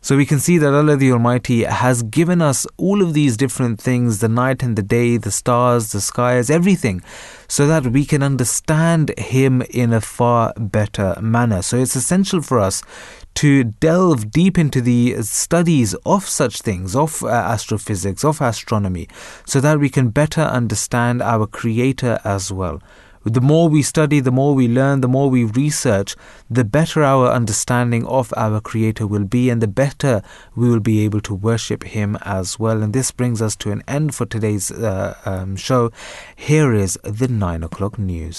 So 0.00 0.16
we 0.16 0.26
can 0.26 0.38
see 0.38 0.58
that 0.58 0.72
Allah 0.72 0.96
the 0.96 1.12
Almighty 1.12 1.64
has 1.64 2.02
given 2.04 2.40
us 2.40 2.66
all 2.76 3.02
of 3.02 3.14
these 3.14 3.36
different 3.36 3.80
things 3.80 4.20
the 4.20 4.28
night 4.28 4.62
and 4.62 4.76
the 4.76 4.82
day, 4.82 5.16
the 5.16 5.32
stars, 5.32 5.92
the 5.92 6.00
skies, 6.00 6.50
everything 6.50 7.02
so 7.48 7.66
that 7.66 7.86
we 7.86 8.04
can 8.04 8.22
understand 8.22 9.12
Him 9.18 9.62
in 9.70 9.92
a 9.92 10.00
far 10.00 10.52
better 10.56 11.16
manner. 11.20 11.62
So 11.62 11.78
it's 11.78 11.96
essential 11.96 12.42
for 12.42 12.60
us 12.60 12.82
to 13.36 13.64
delve 13.64 14.30
deep 14.30 14.58
into 14.58 14.80
the 14.80 15.22
studies 15.22 15.94
of 16.06 16.28
such 16.28 16.60
things, 16.60 16.94
of 16.94 17.22
uh, 17.22 17.28
astrophysics, 17.28 18.24
of 18.24 18.40
astronomy, 18.40 19.08
so 19.46 19.60
that 19.60 19.80
we 19.80 19.88
can 19.88 20.10
better 20.10 20.42
understand 20.42 21.22
our 21.22 21.46
Creator 21.46 22.20
as 22.24 22.52
well. 22.52 22.82
The 23.28 23.42
more 23.42 23.68
we 23.68 23.82
study, 23.82 24.20
the 24.20 24.30
more 24.30 24.54
we 24.54 24.68
learn, 24.68 25.02
the 25.02 25.14
more 25.16 25.28
we 25.28 25.44
research, 25.44 26.16
the 26.48 26.64
better 26.64 27.02
our 27.02 27.28
understanding 27.30 28.06
of 28.06 28.32
our 28.36 28.58
Creator 28.60 29.06
will 29.06 29.24
be, 29.24 29.50
and 29.50 29.60
the 29.60 29.68
better 29.68 30.22
we 30.56 30.70
will 30.70 30.80
be 30.80 31.04
able 31.04 31.20
to 31.22 31.34
worship 31.34 31.84
Him 31.84 32.16
as 32.22 32.58
well. 32.58 32.82
And 32.82 32.92
this 32.94 33.10
brings 33.10 33.42
us 33.42 33.54
to 33.56 33.70
an 33.70 33.82
end 33.86 34.14
for 34.14 34.24
today's 34.24 34.70
uh, 34.70 35.14
um, 35.26 35.56
show. 35.56 35.90
Here 36.36 36.72
is 36.72 36.98
the 37.04 37.28
9 37.28 37.62
o'clock 37.64 37.98
news. 37.98 38.38